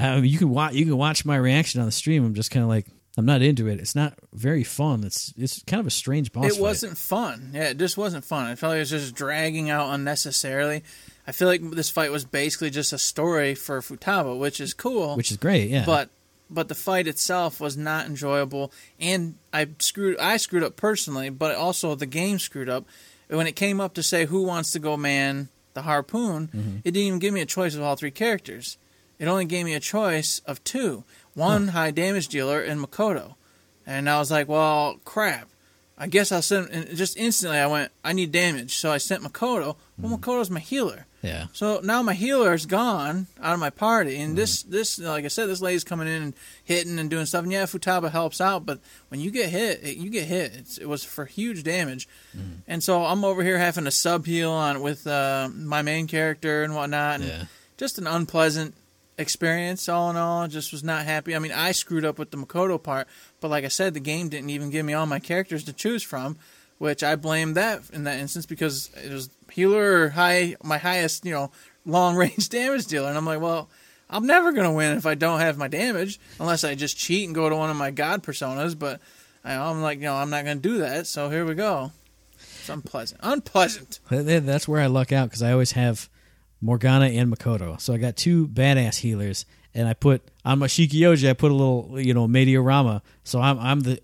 uh, 0.00 0.22
you 0.24 0.38
can 0.38 0.48
watch 0.48 0.72
you 0.72 0.86
can 0.86 0.96
watch 0.96 1.26
my 1.26 1.36
reaction 1.36 1.80
on 1.82 1.86
the 1.86 1.92
stream. 1.92 2.24
I'm 2.24 2.32
just 2.32 2.50
kind 2.50 2.62
of 2.62 2.70
like 2.70 2.86
I'm 3.18 3.26
not 3.26 3.42
into 3.42 3.66
it. 3.66 3.80
It's 3.80 3.94
not 3.96 4.14
very 4.32 4.64
fun. 4.64 5.04
It's 5.04 5.34
it's 5.36 5.62
kind 5.64 5.80
of 5.80 5.86
a 5.86 5.90
strange 5.90 6.32
boss. 6.32 6.46
it 6.46 6.52
fight. 6.52 6.60
wasn't 6.60 6.96
fun. 6.96 7.50
Yeah, 7.52 7.70
it 7.70 7.78
just 7.78 7.96
wasn't 7.98 8.24
fun. 8.24 8.46
I 8.46 8.54
felt 8.54 8.70
like 8.70 8.76
it 8.76 8.80
was 8.80 8.90
just 8.90 9.14
dragging 9.14 9.68
out 9.68 9.92
unnecessarily. 9.92 10.82
I 11.26 11.32
feel 11.32 11.48
like 11.48 11.60
this 11.72 11.90
fight 11.90 12.10
was 12.12 12.24
basically 12.24 12.70
just 12.70 12.92
a 12.92 12.98
story 12.98 13.54
for 13.54 13.80
Futaba, 13.80 14.38
which 14.38 14.60
is 14.60 14.74
cool. 14.74 15.16
which 15.16 15.30
is 15.30 15.36
great. 15.36 15.70
Yeah, 15.70 15.84
but 15.84 16.08
but 16.48 16.68
the 16.68 16.74
fight 16.74 17.06
itself 17.08 17.60
was 17.60 17.76
not 17.76 18.06
enjoyable, 18.06 18.72
and 18.98 19.34
I 19.52 19.68
screwed 19.80 20.18
I 20.18 20.36
screwed 20.36 20.62
up 20.62 20.76
personally, 20.76 21.30
but 21.30 21.54
also 21.56 21.94
the 21.94 22.06
game 22.06 22.38
screwed 22.38 22.68
up. 22.68 22.84
When 23.28 23.46
it 23.46 23.54
came 23.54 23.80
up 23.80 23.94
to 23.94 24.02
say 24.02 24.24
who 24.26 24.42
wants 24.42 24.72
to 24.72 24.78
go 24.80 24.96
man 24.96 25.48
the 25.74 25.82
harpoon, 25.82 26.48
Mm-hmm. 26.48 26.76
it 26.78 26.90
didn't 26.92 27.06
even 27.06 27.18
give 27.20 27.32
me 27.34 27.40
a 27.40 27.46
choice 27.46 27.74
of 27.76 27.82
all 27.82 27.94
three 27.96 28.10
characters. 28.10 28.76
It 29.20 29.28
only 29.28 29.44
gave 29.44 29.64
me 29.66 29.74
a 29.74 29.80
choice 29.80 30.40
of 30.46 30.64
two: 30.64 31.04
one 31.34 31.68
high 31.68 31.92
damage 31.92 32.26
dealer 32.26 32.60
and 32.60 32.80
Makoto. 32.80 33.34
And 33.86 34.08
I 34.10 34.18
was 34.18 34.30
like, 34.30 34.48
well, 34.48 34.98
crap. 35.04 35.48
I 35.98 36.06
guess 36.06 36.32
I'll 36.32 36.40
send. 36.42 36.70
And 36.70 36.96
just 36.96 37.16
instantly, 37.18 37.58
I 37.58 37.66
went, 37.66 37.92
I 38.02 38.14
need 38.14 38.32
damage, 38.32 38.76
so 38.76 38.90
I 38.90 38.96
sent 38.98 39.22
Makoto. 39.22 39.76
Well, 39.98 40.08
hmm. 40.08 40.14
Makoto's 40.14 40.48
my 40.48 40.60
healer. 40.60 41.04
yeah. 41.20 41.48
So 41.52 41.80
now 41.84 42.02
my 42.02 42.14
healer 42.14 42.54
is 42.54 42.64
gone 42.64 43.26
out 43.42 43.52
of 43.52 43.60
my 43.60 43.68
party, 43.68 44.16
and 44.16 44.34
this 44.34 44.62
hmm. 44.62 44.70
this 44.70 44.98
like 44.98 45.26
I 45.26 45.28
said, 45.28 45.50
this 45.50 45.60
lady's 45.60 45.84
coming 45.84 46.08
in 46.08 46.22
and 46.22 46.34
hitting 46.64 46.98
and 46.98 47.10
doing 47.10 47.26
stuff. 47.26 47.42
And 47.42 47.52
yeah, 47.52 47.64
Futaba 47.64 48.10
helps 48.10 48.40
out, 48.40 48.64
but 48.64 48.80
when 49.08 49.20
you 49.20 49.30
get 49.30 49.50
hit, 49.50 49.80
it, 49.84 49.98
you 49.98 50.08
get 50.08 50.26
hit. 50.26 50.52
It's, 50.56 50.78
it 50.78 50.88
was 50.88 51.04
for 51.04 51.26
huge 51.26 51.64
damage, 51.64 52.08
hmm. 52.32 52.60
and 52.66 52.82
so 52.82 53.04
I'm 53.04 53.22
over 53.22 53.42
here 53.42 53.58
having 53.58 53.84
to 53.84 53.90
sub 53.90 54.24
heal 54.24 54.52
on 54.52 54.80
with 54.80 55.06
uh, 55.06 55.50
my 55.54 55.82
main 55.82 56.06
character 56.06 56.62
and 56.62 56.74
whatnot, 56.74 57.16
and 57.20 57.28
Yeah. 57.28 57.44
just 57.76 57.98
an 57.98 58.06
unpleasant 58.06 58.74
experience. 59.20 59.88
All 59.88 60.10
in 60.10 60.16
all, 60.16 60.48
just 60.48 60.72
was 60.72 60.82
not 60.82 61.04
happy. 61.04 61.34
I 61.36 61.38
mean, 61.38 61.52
I 61.52 61.72
screwed 61.72 62.04
up 62.04 62.18
with 62.18 62.30
the 62.30 62.36
Makoto 62.38 62.82
part, 62.82 63.06
but 63.40 63.48
like 63.48 63.64
I 63.64 63.68
said, 63.68 63.94
the 63.94 64.00
game 64.00 64.28
didn't 64.28 64.50
even 64.50 64.70
give 64.70 64.84
me 64.84 64.94
all 64.94 65.06
my 65.06 65.18
characters 65.18 65.64
to 65.64 65.72
choose 65.72 66.02
from, 66.02 66.38
which 66.78 67.02
I 67.02 67.16
blame 67.16 67.54
that 67.54 67.82
in 67.92 68.04
that 68.04 68.18
instance 68.18 68.46
because 68.46 68.90
it 69.04 69.12
was 69.12 69.30
healer 69.52 70.02
or 70.04 70.08
high 70.10 70.56
my 70.62 70.78
highest 70.78 71.24
you 71.24 71.32
know 71.32 71.50
long 71.84 72.16
range 72.16 72.48
damage 72.50 72.86
dealer, 72.86 73.08
and 73.08 73.16
I'm 73.18 73.26
like, 73.26 73.40
well, 73.40 73.68
I'm 74.08 74.26
never 74.26 74.52
gonna 74.52 74.72
win 74.72 74.96
if 74.96 75.06
I 75.06 75.14
don't 75.14 75.40
have 75.40 75.56
my 75.58 75.68
damage 75.68 76.18
unless 76.38 76.64
I 76.64 76.74
just 76.74 76.96
cheat 76.98 77.26
and 77.26 77.34
go 77.34 77.48
to 77.48 77.56
one 77.56 77.70
of 77.70 77.76
my 77.76 77.90
god 77.90 78.22
personas. 78.22 78.78
But 78.78 79.00
I, 79.44 79.54
I'm 79.54 79.82
like, 79.82 79.98
you 79.98 80.04
know, 80.04 80.14
I'm 80.16 80.30
not 80.30 80.44
gonna 80.44 80.60
do 80.60 80.78
that. 80.78 81.06
So 81.06 81.30
here 81.30 81.44
we 81.44 81.54
go. 81.54 81.92
It's 82.58 82.68
unpleasant. 82.68 83.20
Unpleasant. 83.22 84.00
Th- 84.08 84.24
th- 84.26 84.42
That's 84.42 84.66
where 84.68 84.80
I 84.82 84.86
luck 84.86 85.12
out 85.12 85.28
because 85.28 85.42
I 85.42 85.52
always 85.52 85.72
have 85.72 86.08
Morgana 86.60 87.06
and 87.06 87.34
Makoto. 87.34 87.80
So 87.80 87.92
I 87.92 87.98
got 87.98 88.16
two 88.16 88.48
badass 88.48 88.98
healers, 88.98 89.46
and 89.74 89.88
I 89.88 89.94
put 89.94 90.22
on 90.44 90.58
my 90.58 90.66
Shiki-Ouji. 90.66 91.28
I 91.28 91.32
put 91.32 91.50
a 91.50 91.54
little, 91.54 91.98
you 91.98 92.14
know, 92.14 92.26
Mediarama. 92.26 93.02
So 93.24 93.40
I'm 93.40 93.58
I'm 93.58 93.80
the 93.80 94.00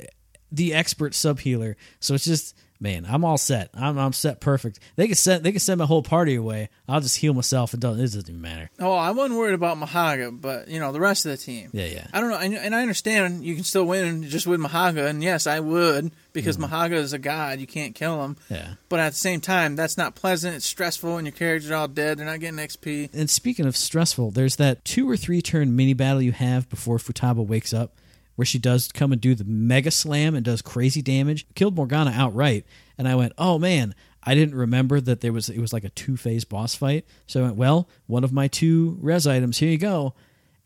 the 0.50 0.74
expert 0.74 1.14
sub 1.14 1.40
healer. 1.40 1.76
So 2.00 2.14
it's 2.14 2.24
just 2.24 2.56
man, 2.80 3.06
I'm 3.08 3.24
all 3.24 3.38
set. 3.38 3.70
I'm 3.74 3.98
I'm 3.98 4.12
set 4.12 4.40
perfect. 4.40 4.80
They 4.96 5.06
can 5.06 5.16
send 5.16 5.44
they 5.44 5.52
can 5.52 5.60
send 5.60 5.78
my 5.78 5.86
whole 5.86 6.02
party 6.02 6.34
away. 6.34 6.68
I'll 6.88 7.00
just 7.00 7.18
heal 7.18 7.34
myself. 7.34 7.74
It 7.74 7.80
doesn't 7.80 8.00
it 8.00 8.02
doesn't 8.02 8.28
even 8.28 8.40
matter. 8.40 8.70
Oh, 8.78 8.92
I 8.92 9.10
wasn't 9.10 9.38
worried 9.38 9.54
about 9.54 9.78
Mahaga, 9.78 10.38
but 10.38 10.68
you 10.68 10.80
know 10.80 10.92
the 10.92 11.00
rest 11.00 11.26
of 11.26 11.32
the 11.32 11.36
team. 11.36 11.70
Yeah, 11.72 11.86
yeah. 11.86 12.06
I 12.12 12.20
don't 12.20 12.30
know, 12.30 12.36
I, 12.36 12.44
and 12.44 12.74
I 12.74 12.82
understand 12.82 13.44
you 13.44 13.54
can 13.54 13.64
still 13.64 13.84
win 13.84 14.24
just 14.24 14.46
with 14.46 14.60
Mahaga, 14.60 15.06
and 15.06 15.22
yes, 15.22 15.46
I 15.46 15.60
would 15.60 16.12
because 16.32 16.56
mm-hmm. 16.56 16.72
Mahaga 16.72 16.94
is 16.94 17.12
a 17.12 17.18
god. 17.18 17.60
You 17.60 17.66
can't 17.66 17.94
kill 17.94 18.22
him. 18.22 18.36
Yeah. 18.50 18.74
But 18.88 19.00
at 19.00 19.10
the 19.10 19.18
same 19.18 19.40
time, 19.40 19.74
that's 19.74 19.96
not 19.96 20.14
pleasant. 20.14 20.54
It's 20.54 20.66
stressful, 20.66 21.16
and 21.16 21.26
your 21.26 21.34
characters 21.34 21.70
are 21.70 21.74
all 21.74 21.88
dead. 21.88 22.18
They're 22.18 22.26
not 22.26 22.40
getting 22.40 22.58
XP. 22.58 23.10
And 23.14 23.30
speaking 23.30 23.66
of 23.66 23.76
stressful, 23.76 24.32
there's 24.32 24.56
that 24.56 24.84
two 24.84 25.08
or 25.08 25.16
three 25.16 25.40
turn 25.40 25.74
mini 25.74 25.94
battle 25.94 26.22
you 26.22 26.32
have 26.32 26.68
before 26.68 26.98
Futaba 26.98 27.44
wakes 27.44 27.72
up, 27.72 27.92
where 28.36 28.46
she 28.46 28.58
does 28.58 28.92
come 28.92 29.12
and 29.12 29.20
do 29.20 29.34
the 29.34 29.44
mega 29.44 29.90
slam 29.90 30.34
and 30.34 30.44
does 30.44 30.62
crazy 30.62 31.02
damage. 31.02 31.46
Killed 31.54 31.74
Morgana 31.74 32.12
outright, 32.14 32.64
and 32.96 33.08
I 33.08 33.14
went, 33.14 33.32
"Oh 33.36 33.58
man, 33.58 33.94
I 34.22 34.34
didn't 34.34 34.54
remember 34.54 35.00
that 35.00 35.20
there 35.20 35.32
was 35.32 35.48
it 35.48 35.58
was 35.58 35.72
like 35.72 35.84
a 35.84 35.90
two 35.90 36.16
phase 36.16 36.44
boss 36.44 36.74
fight." 36.74 37.04
So 37.26 37.40
I 37.40 37.44
went, 37.44 37.56
"Well, 37.56 37.88
one 38.06 38.24
of 38.24 38.32
my 38.32 38.46
two 38.46 38.98
res 39.00 39.26
items, 39.26 39.58
here 39.58 39.70
you 39.70 39.78
go." 39.78 40.14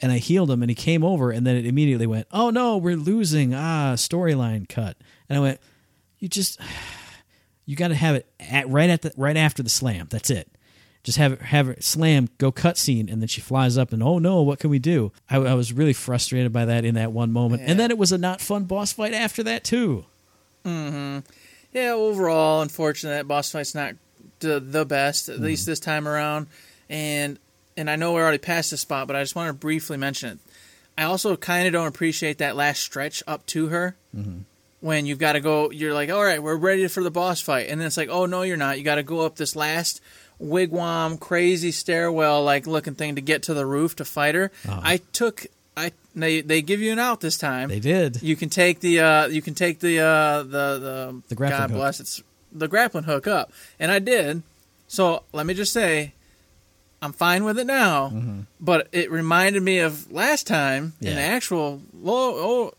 And 0.02 0.10
I 0.10 0.18
healed 0.18 0.50
him, 0.50 0.62
and 0.62 0.70
he 0.70 0.74
came 0.74 1.04
over, 1.04 1.30
and 1.30 1.46
then 1.46 1.56
it 1.56 1.66
immediately 1.66 2.06
went, 2.06 2.26
"Oh 2.32 2.50
no, 2.50 2.76
we're 2.76 2.96
losing!" 2.96 3.54
Ah, 3.54 3.94
storyline 3.94 4.68
cut. 4.68 4.96
And 5.28 5.38
I 5.38 5.40
went, 5.40 5.60
"You 6.18 6.28
just, 6.28 6.60
you 7.66 7.76
got 7.76 7.88
to 7.88 7.94
have 7.94 8.16
it 8.16 8.26
at, 8.40 8.68
right 8.68 8.90
at 8.90 9.02
the 9.02 9.12
right 9.16 9.36
after 9.36 9.62
the 9.62 9.70
slam. 9.70 10.08
That's 10.10 10.30
it." 10.30 10.50
Just 11.02 11.18
have 11.18 11.32
it 11.32 11.42
have 11.42 11.68
it 11.68 11.82
slam 11.82 12.28
go 12.38 12.52
cutscene 12.52 13.10
and 13.10 13.22
then 13.22 13.28
she 13.28 13.40
flies 13.40 13.78
up 13.78 13.92
and 13.92 14.02
oh 14.02 14.18
no 14.18 14.42
what 14.42 14.58
can 14.58 14.70
we 14.70 14.78
do 14.78 15.12
I, 15.28 15.36
I 15.36 15.54
was 15.54 15.72
really 15.72 15.92
frustrated 15.92 16.52
by 16.52 16.64
that 16.66 16.84
in 16.84 16.94
that 16.96 17.12
one 17.12 17.32
moment 17.32 17.62
and 17.64 17.80
then 17.80 17.90
it 17.90 17.98
was 17.98 18.12
a 18.12 18.18
not 18.18 18.40
fun 18.40 18.64
boss 18.64 18.92
fight 18.92 19.14
after 19.14 19.42
that 19.42 19.64
too 19.64 20.04
mm-hmm. 20.64 21.20
Yeah, 21.72 21.92
overall, 21.92 22.62
unfortunately, 22.62 23.18
that 23.18 23.28
boss 23.28 23.52
fight's 23.52 23.74
not 23.74 23.94
the, 24.40 24.58
the 24.58 24.84
best, 24.84 25.28
at 25.28 25.38
least 25.38 25.64
mm. 25.64 25.66
this 25.66 25.80
time 25.80 26.08
around. 26.08 26.48
And 26.88 27.38
and 27.76 27.88
I 27.88 27.96
know 27.96 28.12
we're 28.12 28.22
already 28.22 28.38
past 28.38 28.72
this 28.72 28.80
spot, 28.80 29.06
but 29.06 29.16
I 29.16 29.22
just 29.22 29.36
want 29.36 29.48
to 29.48 29.52
briefly 29.52 29.96
mention 29.96 30.30
it. 30.30 30.38
I 30.98 31.04
also 31.04 31.36
kind 31.36 31.66
of 31.66 31.72
don't 31.72 31.86
appreciate 31.86 32.38
that 32.38 32.56
last 32.56 32.80
stretch 32.80 33.22
up 33.26 33.46
to 33.46 33.68
her 33.68 33.96
mm-hmm. 34.14 34.40
when 34.80 35.06
you've 35.06 35.20
got 35.20 35.32
to 35.32 35.40
go. 35.40 35.70
You're 35.70 35.94
like, 35.94 36.10
all 36.10 36.22
right, 36.22 36.42
we're 36.42 36.56
ready 36.56 36.88
for 36.88 37.02
the 37.02 37.10
boss 37.12 37.40
fight, 37.40 37.68
and 37.68 37.80
then 37.80 37.86
it's 37.86 37.96
like, 37.96 38.08
oh 38.08 38.26
no, 38.26 38.42
you're 38.42 38.56
not. 38.56 38.78
You 38.78 38.84
got 38.84 38.96
to 38.96 39.04
go 39.04 39.20
up 39.20 39.36
this 39.36 39.54
last 39.54 40.02
wigwam, 40.42 41.18
crazy 41.20 41.72
stairwell 41.72 42.42
like 42.42 42.66
looking 42.66 42.94
thing 42.94 43.14
to 43.16 43.20
get 43.20 43.42
to 43.44 43.54
the 43.54 43.66
roof 43.66 43.96
to 43.96 44.04
fight 44.04 44.34
her. 44.34 44.50
I 44.68 45.00
took. 45.12 45.46
I 45.76 45.92
they 46.14 46.40
they 46.40 46.62
give 46.62 46.80
you 46.80 46.92
an 46.92 46.98
out 46.98 47.20
this 47.20 47.38
time. 47.38 47.68
they 47.68 47.80
did 47.80 48.22
You 48.22 48.36
can 48.36 48.48
take 48.50 48.80
the 48.80 49.00
uh, 49.00 49.26
you 49.28 49.40
can 49.42 49.54
take 49.54 49.78
the 49.80 50.00
uh, 50.00 50.42
the 50.42 50.44
the, 50.78 51.22
The 51.28 51.34
grappling 51.34 51.60
God 51.60 51.70
hook. 51.70 51.78
bless 51.78 52.00
it's 52.00 52.22
the 52.52 52.68
grappling 52.68 53.04
hook 53.04 53.26
up, 53.26 53.52
and 53.78 53.90
I 53.90 53.98
did. 54.00 54.42
So 54.88 55.22
let 55.32 55.46
me 55.46 55.54
just 55.54 55.72
say, 55.72 56.14
I'm 57.00 57.12
fine 57.12 57.44
with 57.44 57.58
it 57.60 57.66
now. 57.66 58.12
But 58.60 58.88
it 58.92 59.10
reminded 59.10 59.62
me 59.62 59.78
of 59.78 60.10
last 60.10 60.46
time 60.48 60.94
in 61.00 61.06
Yeah. 61.08 61.14
the 61.14 61.20
actual. 61.22 61.80
Low, 61.94 62.34
oh, 62.34 62.72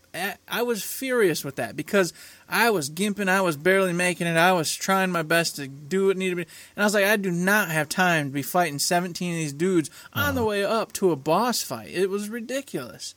I 0.46 0.62
was 0.62 0.82
furious 0.84 1.42
with 1.42 1.56
that 1.56 1.74
because 1.74 2.12
I 2.52 2.70
was 2.70 2.90
gimping. 2.90 3.28
I 3.28 3.40
was 3.40 3.56
barely 3.56 3.92
making 3.92 4.26
it. 4.26 4.36
I 4.36 4.52
was 4.52 4.74
trying 4.74 5.10
my 5.10 5.22
best 5.22 5.56
to 5.56 5.66
do 5.66 6.06
what 6.08 6.16
needed 6.16 6.30
to 6.32 6.36
be, 6.36 6.50
and 6.76 6.82
I 6.82 6.86
was 6.86 6.94
like, 6.94 7.06
I 7.06 7.16
do 7.16 7.30
not 7.30 7.70
have 7.70 7.88
time 7.88 8.28
to 8.28 8.32
be 8.32 8.42
fighting 8.42 8.78
17 8.78 9.32
of 9.32 9.38
these 9.38 9.52
dudes 9.52 9.90
on 10.12 10.34
the 10.34 10.42
oh. 10.42 10.46
way 10.48 10.64
up 10.64 10.92
to 10.94 11.10
a 11.10 11.16
boss 11.16 11.62
fight. 11.62 11.88
It 11.90 12.10
was 12.10 12.28
ridiculous. 12.28 13.14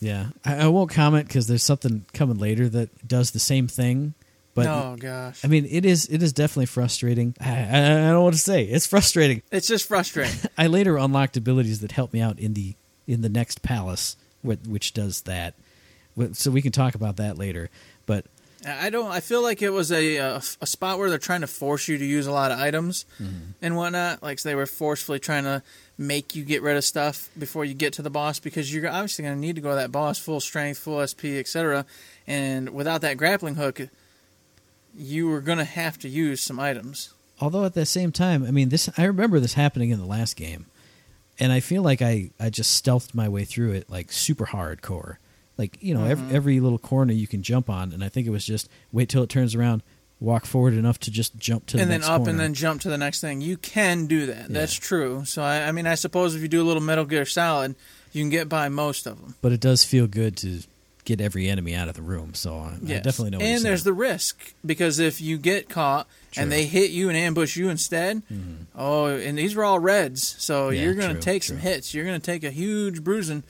yeah 0.00 0.26
i, 0.44 0.56
I 0.56 0.66
won't 0.68 0.90
comment 0.90 1.26
because 1.28 1.46
there's 1.46 1.62
something 1.64 2.04
coming 2.12 2.38
later 2.38 2.68
that 2.68 3.06
does 3.06 3.30
the 3.32 3.38
same 3.38 3.68
thing 3.68 4.14
but 4.54 4.66
oh 4.66 4.96
gosh. 4.98 5.44
i 5.44 5.48
mean 5.48 5.66
it 5.70 5.84
is 5.84 6.06
it 6.08 6.22
is 6.22 6.32
definitely 6.32 6.66
frustrating 6.66 7.34
I, 7.40 7.50
I, 7.50 7.76
I 7.76 7.88
don't 7.88 8.12
know 8.12 8.22
what 8.22 8.32
to 8.32 8.38
say 8.38 8.64
it's 8.64 8.86
frustrating 8.86 9.42
It's 9.50 9.66
just 9.68 9.86
frustrating. 9.86 10.38
i 10.58 10.66
later 10.66 10.96
unlocked 10.96 11.36
abilities 11.36 11.80
that 11.80 11.92
help 11.92 12.12
me 12.12 12.20
out 12.20 12.38
in 12.38 12.54
the 12.54 12.74
in 13.06 13.20
the 13.22 13.28
next 13.28 13.62
palace 13.62 14.16
which, 14.42 14.60
which 14.66 14.92
does 14.94 15.22
that 15.22 15.54
So 16.32 16.50
we 16.50 16.62
can 16.62 16.72
talk 16.72 16.94
about 16.94 17.16
that 17.16 17.38
later. 17.38 17.70
I 18.66 18.90
don't. 18.90 19.10
I 19.10 19.20
feel 19.20 19.42
like 19.42 19.62
it 19.62 19.70
was 19.70 19.90
a, 19.90 20.16
a 20.16 20.36
a 20.60 20.66
spot 20.66 20.98
where 20.98 21.08
they're 21.08 21.18
trying 21.18 21.40
to 21.40 21.46
force 21.46 21.88
you 21.88 21.96
to 21.96 22.04
use 22.04 22.26
a 22.26 22.32
lot 22.32 22.50
of 22.52 22.58
items 22.58 23.06
mm-hmm. 23.20 23.52
and 23.62 23.76
whatnot. 23.76 24.22
Like 24.22 24.42
they 24.42 24.54
were 24.54 24.66
forcefully 24.66 25.18
trying 25.18 25.44
to 25.44 25.62
make 25.96 26.34
you 26.34 26.44
get 26.44 26.62
rid 26.62 26.76
of 26.76 26.84
stuff 26.84 27.30
before 27.38 27.64
you 27.64 27.74
get 27.74 27.92
to 27.94 28.02
the 28.02 28.10
boss 28.10 28.38
because 28.38 28.72
you're 28.72 28.88
obviously 28.88 29.24
going 29.24 29.34
to 29.34 29.40
need 29.40 29.54
to 29.56 29.62
go 29.62 29.70
to 29.70 29.76
that 29.76 29.92
boss 29.92 30.18
full 30.18 30.40
strength, 30.40 30.78
full 30.78 31.06
SP, 31.06 31.40
etc. 31.40 31.86
And 32.26 32.70
without 32.70 33.00
that 33.02 33.16
grappling 33.16 33.54
hook, 33.56 33.80
you 34.94 35.28
were 35.28 35.40
going 35.40 35.58
to 35.58 35.64
have 35.64 35.98
to 36.00 36.08
use 36.08 36.42
some 36.42 36.58
items. 36.60 37.14
although 37.40 37.64
at 37.64 37.74
the 37.74 37.86
same 37.86 38.12
time, 38.12 38.44
I 38.44 38.50
mean, 38.50 38.68
this 38.68 38.88
I 38.98 39.04
remember 39.04 39.40
this 39.40 39.54
happening 39.54 39.90
in 39.90 39.98
the 39.98 40.06
last 40.06 40.36
game, 40.36 40.66
and 41.38 41.52
I 41.52 41.60
feel 41.60 41.82
like 41.82 42.02
I 42.02 42.30
I 42.38 42.50
just 42.50 42.82
stealthed 42.82 43.14
my 43.14 43.28
way 43.28 43.44
through 43.44 43.72
it 43.72 43.88
like 43.90 44.12
super 44.12 44.46
hardcore. 44.46 45.16
Like 45.60 45.76
you 45.82 45.92
know, 45.92 46.06
every 46.06 46.24
mm-hmm. 46.24 46.36
every 46.36 46.60
little 46.60 46.78
corner 46.78 47.12
you 47.12 47.26
can 47.26 47.42
jump 47.42 47.68
on, 47.68 47.92
and 47.92 48.02
I 48.02 48.08
think 48.08 48.26
it 48.26 48.30
was 48.30 48.46
just 48.46 48.70
wait 48.92 49.10
till 49.10 49.22
it 49.22 49.28
turns 49.28 49.54
around, 49.54 49.82
walk 50.18 50.46
forward 50.46 50.72
enough 50.72 50.98
to 51.00 51.10
just 51.10 51.36
jump 51.36 51.66
to 51.66 51.76
the 51.76 51.82
and 51.82 51.90
then 51.90 52.02
up 52.02 52.16
corner. 52.16 52.30
and 52.30 52.40
then 52.40 52.54
jump 52.54 52.80
to 52.80 52.88
the 52.88 52.96
next 52.96 53.20
thing. 53.20 53.42
You 53.42 53.58
can 53.58 54.06
do 54.06 54.24
that. 54.26 54.48
Yeah. 54.48 54.58
That's 54.58 54.74
true. 54.74 55.26
So 55.26 55.42
I, 55.42 55.68
I 55.68 55.72
mean, 55.72 55.86
I 55.86 55.96
suppose 55.96 56.34
if 56.34 56.40
you 56.40 56.48
do 56.48 56.62
a 56.62 56.64
little 56.64 56.82
Metal 56.82 57.04
Gear 57.04 57.26
Solid, 57.26 57.76
you 58.12 58.22
can 58.22 58.30
get 58.30 58.48
by 58.48 58.70
most 58.70 59.06
of 59.06 59.20
them. 59.20 59.34
but 59.42 59.52
it 59.52 59.60
does 59.60 59.84
feel 59.84 60.06
good 60.06 60.36
to 60.38 60.60
get 61.04 61.20
every 61.20 61.48
enemy 61.48 61.74
out 61.74 61.88
of 61.88 61.94
the 61.94 62.02
room. 62.02 62.32
So 62.34 62.56
I, 62.56 62.68
I 62.68 62.78
Yes. 62.82 63.04
definitely 63.04 63.30
know. 63.30 63.38
What 63.38 63.46
And 63.46 63.64
there's 63.64 63.84
the 63.84 63.92
risk 63.92 64.54
because 64.64 64.98
if 64.98 65.20
you 65.20 65.36
get 65.38 65.68
caught 65.68 66.06
True. 66.32 66.42
and 66.42 66.52
they 66.52 66.64
hit 66.66 66.90
you 66.90 67.08
and 67.08 67.16
ambush 67.18 67.56
you 67.56 67.68
instead, 67.68 68.22
mm-hmm. 68.32 68.64
oh, 68.74 69.06
and 69.06 69.36
these 69.36 69.54
were 69.54 69.64
all 69.64 69.78
reds, 69.78 70.36
so 70.38 70.70
Yeah, 70.70 70.84
you're 70.84 70.94
going 70.94 71.08
to 71.08 71.14
true, 71.14 71.22
take 71.22 71.42
some 71.42 71.58
hits. 71.58 71.92
You're 71.92 72.04
going 72.04 72.20
to 72.20 72.24
take 72.24 72.44
a 72.44 72.50
huge 72.50 73.02
bruising, 73.02 73.42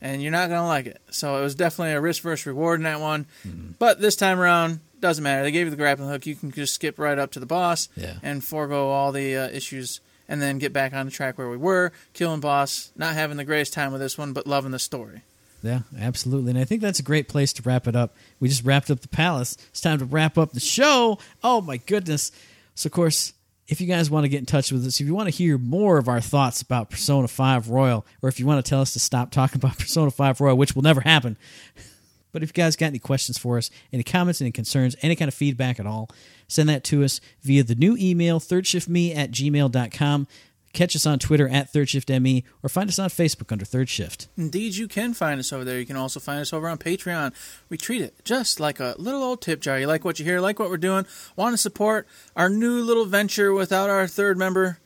and 0.00 0.22
you're 0.22 0.32
not 0.32 0.48
going 0.48 0.60
to 0.60 0.66
like 0.66 0.86
it. 0.86 1.00
So 1.10 1.36
it 1.38 1.42
was 1.42 1.54
definitely 1.54 1.92
a 1.94 2.00
risk 2.00 2.22
versus 2.22 2.46
reward 2.46 2.80
in 2.80 2.84
that 2.84 3.00
one. 3.00 3.26
Mm-hmm. 3.46 3.72
But 3.78 4.00
this 4.00 4.16
time 4.16 4.38
around, 4.40 4.80
doesn't 5.00 5.24
matter. 5.24 5.42
They 5.42 5.50
gave 5.50 5.66
you 5.66 5.70
the 5.70 5.76
grappling 5.76 6.08
hook. 6.10 6.26
You 6.26 6.34
can 6.36 6.50
just 6.50 6.74
skip 6.74 6.98
right 6.98 7.18
up 7.18 7.32
to 7.32 7.40
the 7.40 7.46
boss 7.46 7.88
Yeah. 7.96 8.14
and 8.22 8.44
forego 8.44 8.90
all 8.90 9.12
the 9.12 9.36
uh, 9.36 9.48
issues. 9.48 10.00
And 10.28 10.40
then 10.40 10.58
get 10.58 10.72
back 10.72 10.92
on 10.94 11.06
the 11.06 11.10
track 11.10 11.38
where 11.38 11.48
we 11.50 11.56
were, 11.56 11.90
killing 12.12 12.38
boss, 12.38 12.92
not 12.96 13.14
having 13.14 13.36
the 13.36 13.44
greatest 13.44 13.72
time 13.72 13.90
with 13.90 14.00
this 14.00 14.16
one, 14.16 14.32
but 14.32 14.46
loving 14.46 14.70
the 14.70 14.78
story. 14.78 15.22
Yeah, 15.60 15.80
absolutely. 15.98 16.50
And 16.50 16.58
I 16.60 16.64
think 16.64 16.82
that's 16.82 17.00
a 17.00 17.02
great 17.02 17.28
place 17.28 17.52
to 17.54 17.62
wrap 17.62 17.88
it 17.88 17.96
up. 17.96 18.14
We 18.38 18.48
just 18.48 18.64
wrapped 18.64 18.90
up 18.92 19.00
the 19.00 19.08
palace. 19.08 19.56
It's 19.70 19.80
time 19.80 19.98
to 19.98 20.04
wrap 20.04 20.38
up 20.38 20.52
the 20.52 20.60
show. 20.60 21.18
Oh 21.42 21.60
my 21.60 21.78
goodness. 21.78 22.30
So 22.76 22.86
of 22.86 22.92
course, 22.92 23.32
if 23.70 23.80
you 23.80 23.86
guys 23.86 24.10
want 24.10 24.24
to 24.24 24.28
get 24.28 24.40
in 24.40 24.46
touch 24.46 24.72
with 24.72 24.84
us, 24.84 25.00
if 25.00 25.06
you 25.06 25.14
want 25.14 25.28
to 25.28 25.34
hear 25.34 25.56
more 25.56 25.96
of 25.96 26.08
our 26.08 26.20
thoughts 26.20 26.60
about 26.60 26.90
Persona 26.90 27.28
5 27.28 27.70
Royal, 27.70 28.04
or 28.20 28.28
if 28.28 28.40
you 28.40 28.44
want 28.44 28.62
to 28.62 28.68
tell 28.68 28.80
us 28.80 28.92
to 28.94 28.98
stop 28.98 29.30
talking 29.30 29.58
about 29.58 29.78
Persona 29.78 30.10
5 30.10 30.40
Royal, 30.40 30.56
which 30.56 30.74
will 30.74 30.82
never 30.82 31.00
happen. 31.00 31.38
But 32.32 32.44
if 32.44 32.50
you 32.50 32.62
guys 32.62 32.76
got 32.76 32.86
any 32.86 33.00
questions 33.00 33.38
for 33.38 33.58
us, 33.58 33.72
any 33.92 34.04
comments, 34.04 34.40
any 34.40 34.52
concerns, 34.52 34.94
any 35.02 35.16
kind 35.16 35.26
of 35.26 35.34
feedback 35.34 35.80
at 35.80 35.86
all, 35.86 36.08
send 36.46 36.68
that 36.68 36.84
to 36.84 37.02
us 37.02 37.20
via 37.42 37.64
the 37.64 37.74
new 37.74 37.96
email, 37.96 38.38
thirdshiftme 38.38 39.16
at 39.16 39.32
gmail.com. 39.32 40.28
Catch 40.72 40.94
us 40.94 41.04
on 41.04 41.18
Twitter 41.18 41.48
at 41.48 41.72
thirdshiftme, 41.72 42.44
or 42.62 42.68
find 42.68 42.88
us 42.88 42.98
on 42.98 43.08
Facebook 43.08 43.50
under 43.50 43.64
Third 43.64 43.88
Shift. 43.88 44.28
Indeed, 44.36 44.76
you 44.76 44.86
can 44.86 45.14
find 45.14 45.40
us 45.40 45.52
over 45.52 45.64
there. 45.64 45.80
You 45.80 45.86
can 45.86 45.96
also 45.96 46.20
find 46.20 46.40
us 46.40 46.52
over 46.52 46.68
on 46.68 46.78
Patreon. 46.78 47.32
We 47.68 47.76
treat 47.76 48.02
it 48.02 48.14
just 48.24 48.60
like 48.60 48.78
a 48.78 48.94
little 48.96 49.22
old 49.22 49.42
tip 49.42 49.60
jar. 49.60 49.80
You 49.80 49.88
like 49.88 50.04
what 50.04 50.18
you 50.20 50.24
hear, 50.24 50.40
like 50.40 50.60
what 50.60 50.70
we're 50.70 50.76
doing, 50.76 51.06
want 51.34 51.54
to 51.54 51.58
support 51.58 52.06
our 52.36 52.48
new 52.48 52.80
little 52.82 53.04
venture 53.04 53.52
without 53.52 53.90
our 53.90 54.06
third 54.06 54.38
member? 54.38 54.78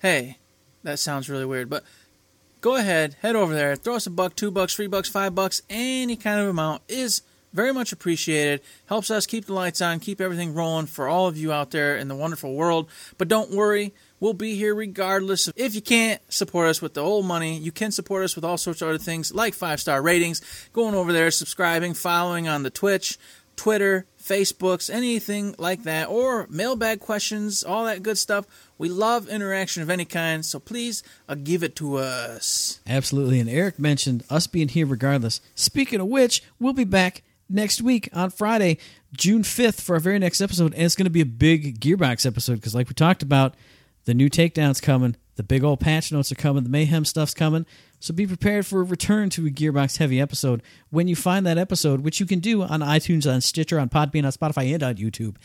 Hey, 0.00 0.38
that 0.84 0.98
sounds 0.98 1.28
really 1.28 1.46
weird, 1.46 1.68
but 1.68 1.84
go 2.60 2.76
ahead, 2.76 3.16
head 3.22 3.36
over 3.36 3.52
there, 3.52 3.74
throw 3.74 3.96
us 3.96 4.06
a 4.06 4.10
buck, 4.10 4.36
two 4.36 4.50
bucks, 4.50 4.74
three 4.74 4.86
bucks, 4.86 5.08
five 5.08 5.34
bucks, 5.34 5.62
any 5.68 6.16
kind 6.16 6.40
of 6.40 6.48
amount 6.48 6.82
is 6.88 7.22
very 7.52 7.72
much 7.72 7.92
appreciated. 7.92 8.60
Helps 8.86 9.10
us 9.10 9.26
keep 9.26 9.46
the 9.46 9.52
lights 9.52 9.80
on, 9.80 10.00
keep 10.00 10.20
everything 10.20 10.54
rolling 10.54 10.86
for 10.86 11.08
all 11.08 11.26
of 11.26 11.36
you 11.36 11.52
out 11.52 11.70
there 11.70 11.96
in 11.96 12.08
the 12.08 12.16
wonderful 12.16 12.54
world. 12.54 12.88
But 13.18 13.28
don't 13.28 13.50
worry, 13.50 13.92
we'll 14.22 14.32
be 14.32 14.54
here 14.54 14.72
regardless. 14.74 15.50
If 15.56 15.74
you 15.74 15.82
can't 15.82 16.22
support 16.32 16.68
us 16.68 16.80
with 16.80 16.94
the 16.94 17.02
old 17.02 17.26
money, 17.26 17.58
you 17.58 17.72
can 17.72 17.90
support 17.90 18.22
us 18.22 18.36
with 18.36 18.44
all 18.44 18.56
sorts 18.56 18.80
of 18.80 18.88
other 18.88 18.98
things 18.98 19.34
like 19.34 19.52
five 19.52 19.80
star 19.80 20.00
ratings, 20.00 20.40
going 20.72 20.94
over 20.94 21.12
there, 21.12 21.30
subscribing, 21.32 21.92
following 21.92 22.46
on 22.46 22.62
the 22.62 22.70
Twitch, 22.70 23.18
Twitter, 23.56 24.06
Facebooks, 24.22 24.88
anything 24.88 25.56
like 25.58 25.82
that, 25.82 26.08
or 26.08 26.46
mailbag 26.48 27.00
questions, 27.00 27.64
all 27.64 27.84
that 27.84 28.04
good 28.04 28.16
stuff. 28.16 28.46
We 28.78 28.88
love 28.88 29.28
interaction 29.28 29.82
of 29.82 29.90
any 29.90 30.04
kind, 30.04 30.44
so 30.44 30.60
please 30.60 31.02
uh, 31.28 31.34
give 31.34 31.64
it 31.64 31.74
to 31.76 31.96
us. 31.96 32.80
Absolutely. 32.86 33.40
And 33.40 33.50
Eric 33.50 33.80
mentioned 33.80 34.22
us 34.30 34.46
being 34.46 34.68
here 34.68 34.86
regardless. 34.86 35.40
Speaking 35.56 36.00
of 36.00 36.06
which, 36.06 36.44
we'll 36.60 36.72
be 36.72 36.84
back 36.84 37.22
next 37.50 37.82
week 37.82 38.08
on 38.12 38.30
Friday, 38.30 38.78
June 39.12 39.42
5th, 39.42 39.80
for 39.80 39.94
our 39.94 40.00
very 40.00 40.20
next 40.20 40.40
episode. 40.40 40.74
And 40.74 40.84
it's 40.84 40.94
going 40.94 41.06
to 41.06 41.10
be 41.10 41.20
a 41.20 41.26
big 41.26 41.80
Gearbox 41.80 42.24
episode 42.24 42.54
because, 42.54 42.74
like 42.74 42.88
we 42.88 42.94
talked 42.94 43.24
about, 43.24 43.54
the 44.04 44.14
new 44.14 44.28
takedown's 44.28 44.80
coming, 44.80 45.16
the 45.36 45.42
big 45.42 45.64
old 45.64 45.80
patch 45.80 46.12
notes 46.12 46.30
are 46.30 46.36
coming, 46.36 46.62
the 46.62 46.68
mayhem 46.68 47.04
stuff's 47.04 47.34
coming. 47.34 47.66
So 48.00 48.12
be 48.12 48.26
prepared 48.26 48.66
for 48.66 48.80
a 48.80 48.84
return 48.84 49.30
to 49.30 49.46
a 49.46 49.50
Gearbox 49.50 49.98
heavy 49.98 50.20
episode 50.20 50.62
when 50.90 51.08
you 51.08 51.16
find 51.16 51.46
that 51.46 51.58
episode, 51.58 52.00
which 52.00 52.20
you 52.20 52.26
can 52.26 52.40
do 52.40 52.62
on 52.62 52.80
iTunes, 52.80 53.32
on 53.32 53.40
Stitcher, 53.40 53.78
on 53.78 53.88
Podbean, 53.88 54.24
on 54.24 54.32
Spotify, 54.32 54.74
and 54.74 54.82
on 54.82 54.96
YouTube. 54.96 55.36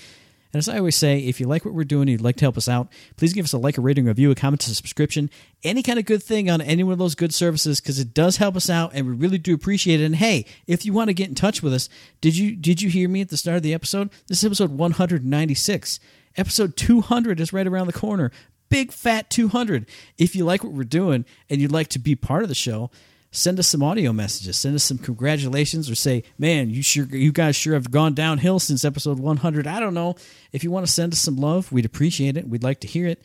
And 0.54 0.60
as 0.60 0.70
I 0.70 0.78
always 0.78 0.96
say, 0.96 1.20
if 1.20 1.40
you 1.40 1.48
like 1.48 1.66
what 1.66 1.74
we're 1.74 1.84
doing 1.84 2.04
and 2.04 2.12
you'd 2.12 2.22
like 2.22 2.38
to 2.38 2.46
help 2.46 2.58
us 2.58 2.70
out, 2.70 2.88
please 3.18 3.34
give 3.34 3.46
us 3.46 3.54
a 3.54 3.58
like, 3.58 3.78
a 3.78 3.82
rating, 3.82 4.06
a 4.06 4.12
review, 4.12 4.32
a 4.32 4.36
comment, 4.36 4.66
a 4.66 4.74
subscription, 4.74 5.30
any 5.64 5.84
kind 5.84 6.00
of 6.00 6.06
good 6.06 6.24
thing 6.24 6.50
on 6.50 6.62
any 6.62 6.84
one 6.84 6.94
of 6.94 7.00
those 7.00 7.16
good 7.16 7.34
services 7.34 7.82
because 7.82 8.00
it 8.00 8.14
does 8.14 8.38
help 8.38 8.56
us 8.56 8.70
out 8.70 8.92
and 8.94 9.06
we 9.06 9.14
really 9.14 9.38
do 9.38 9.54
appreciate 9.54 10.02
it. 10.02 10.06
And 10.06 10.16
hey, 10.16 10.46
if 10.66 10.86
you 10.86 10.94
want 10.94 11.10
to 11.10 11.14
get 11.14 11.30
in 11.30 11.36
touch 11.36 11.62
with 11.62 11.74
us, 11.74 11.90
did 12.22 12.38
you 12.38 12.56
did 12.56 12.82
you 12.82 12.90
hear 12.90 13.10
me 13.10 13.22
at 13.22 13.30
the 13.30 13.38
start 13.38 13.58
of 13.58 13.64
the 13.64 13.74
episode? 13.74 14.10
This 14.28 14.40
is 14.40 14.46
episode 14.46 14.72
196. 14.72 16.00
Episode 16.38 16.78
200 16.78 17.40
is 17.40 17.52
right 17.52 17.68
around 17.68 17.88
the 17.88 17.94
corner. 17.94 18.32
Big 18.70 18.92
fat 18.92 19.30
200. 19.30 19.88
If 20.18 20.36
you 20.36 20.46
like 20.46 20.64
what 20.64 20.74
we're 20.74 20.84
doing 20.84 21.26
and 21.50 21.60
you'd 21.60 21.72
like 21.72 21.88
to 21.90 22.00
be 22.00 22.16
part 22.16 22.44
of 22.44 22.50
the 22.50 22.56
show, 22.56 22.92
send 23.32 23.58
us 23.60 23.68
some 23.68 23.82
audio 23.82 24.14
messages. 24.14 24.58
Send 24.58 24.76
us 24.76 24.84
some 24.84 24.98
congratulations 24.98 25.90
or 25.90 25.96
say, 25.96 26.24
"Man, 26.38 26.70
you 26.70 26.84
sure 26.84 27.06
you 27.06 27.32
guys 27.32 27.56
sure 27.56 27.74
have 27.74 27.92
gone 27.92 28.14
downhill 28.14 28.60
since 28.60 28.86
episode 28.86 29.20
100." 29.20 29.66
I 29.66 29.80
don't 29.80 29.94
know. 29.94 30.16
If 30.52 30.64
you 30.64 30.72
want 30.72 30.86
to 30.86 30.92
send 30.92 31.14
us 31.14 31.20
some 31.20 31.38
love, 31.38 31.72
we'd 31.72 31.86
appreciate 31.86 32.38
it. 32.38 32.48
We'd 32.48 32.64
like 32.64 32.82
to 32.82 32.88
hear 32.88 33.08
it. 33.08 33.22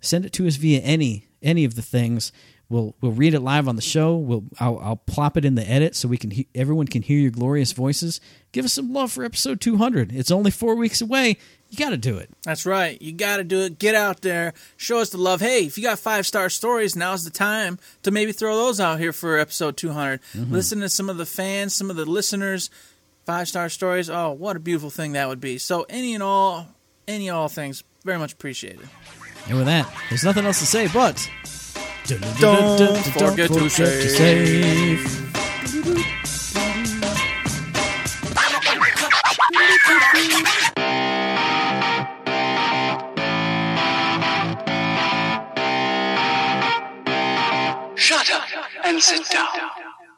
Send 0.00 0.24
it 0.24 0.32
to 0.34 0.46
us 0.46 0.56
via 0.56 0.80
any 0.80 1.26
any 1.42 1.64
of 1.64 1.74
the 1.74 1.82
things. 1.82 2.32
We'll 2.68 2.94
we'll 3.00 3.12
read 3.12 3.34
it 3.34 3.40
live 3.40 3.68
on 3.68 3.76
the 3.76 3.82
show. 3.82 4.16
We'll 4.16 4.44
I'll, 4.58 4.78
I'll 4.78 4.96
plop 4.96 5.36
it 5.36 5.44
in 5.44 5.54
the 5.54 5.68
edit 5.68 5.94
so 5.94 6.08
we 6.08 6.16
can 6.16 6.30
he, 6.30 6.46
everyone 6.54 6.86
can 6.86 7.02
hear 7.02 7.18
your 7.18 7.30
glorious 7.30 7.72
voices. 7.72 8.20
Give 8.52 8.64
us 8.64 8.72
some 8.72 8.92
love 8.92 9.12
for 9.12 9.24
episode 9.24 9.60
200. 9.60 10.12
It's 10.14 10.30
only 10.30 10.50
4 10.50 10.74
weeks 10.74 11.00
away. 11.00 11.36
You 11.74 11.84
got 11.84 11.90
to 11.90 11.96
do 11.96 12.18
it. 12.18 12.30
That's 12.44 12.66
right. 12.66 13.02
You 13.02 13.10
got 13.10 13.38
to 13.38 13.44
do 13.44 13.62
it. 13.62 13.80
Get 13.80 13.96
out 13.96 14.20
there. 14.20 14.54
Show 14.76 14.98
us 15.00 15.10
the 15.10 15.18
love. 15.18 15.40
Hey, 15.40 15.64
if 15.64 15.76
you 15.76 15.82
got 15.82 15.98
five 15.98 16.24
star 16.24 16.48
stories, 16.48 16.94
now's 16.94 17.24
the 17.24 17.32
time 17.32 17.80
to 18.04 18.12
maybe 18.12 18.30
throw 18.30 18.54
those 18.54 18.78
out 18.78 19.00
here 19.00 19.12
for 19.12 19.36
episode 19.40 19.76
200. 19.76 20.22
Mm-hmm. 20.22 20.52
Listen 20.52 20.78
to 20.82 20.88
some 20.88 21.10
of 21.10 21.16
the 21.16 21.26
fans, 21.26 21.74
some 21.74 21.90
of 21.90 21.96
the 21.96 22.04
listeners, 22.04 22.70
five 23.26 23.48
star 23.48 23.68
stories. 23.68 24.08
Oh, 24.08 24.30
what 24.30 24.54
a 24.54 24.60
beautiful 24.60 24.88
thing 24.88 25.14
that 25.14 25.26
would 25.26 25.40
be. 25.40 25.58
So, 25.58 25.84
any 25.88 26.14
and 26.14 26.22
all, 26.22 26.68
any 27.08 27.26
and 27.26 27.36
all 27.36 27.48
things, 27.48 27.82
very 28.04 28.20
much 28.20 28.34
appreciated. 28.34 28.88
And 29.48 29.56
with 29.56 29.66
that, 29.66 29.92
there's 30.10 30.22
nothing 30.22 30.46
else 30.46 30.60
to 30.60 30.66
say 30.66 30.86
but 30.86 31.28
Don't 32.38 32.98
forget 32.98 33.50
to 33.50 33.68
save. 33.68 35.24
Shut 39.84 40.54
up 40.68 40.73
and 48.84 49.02
sit 49.02 49.28
down. 49.30 49.83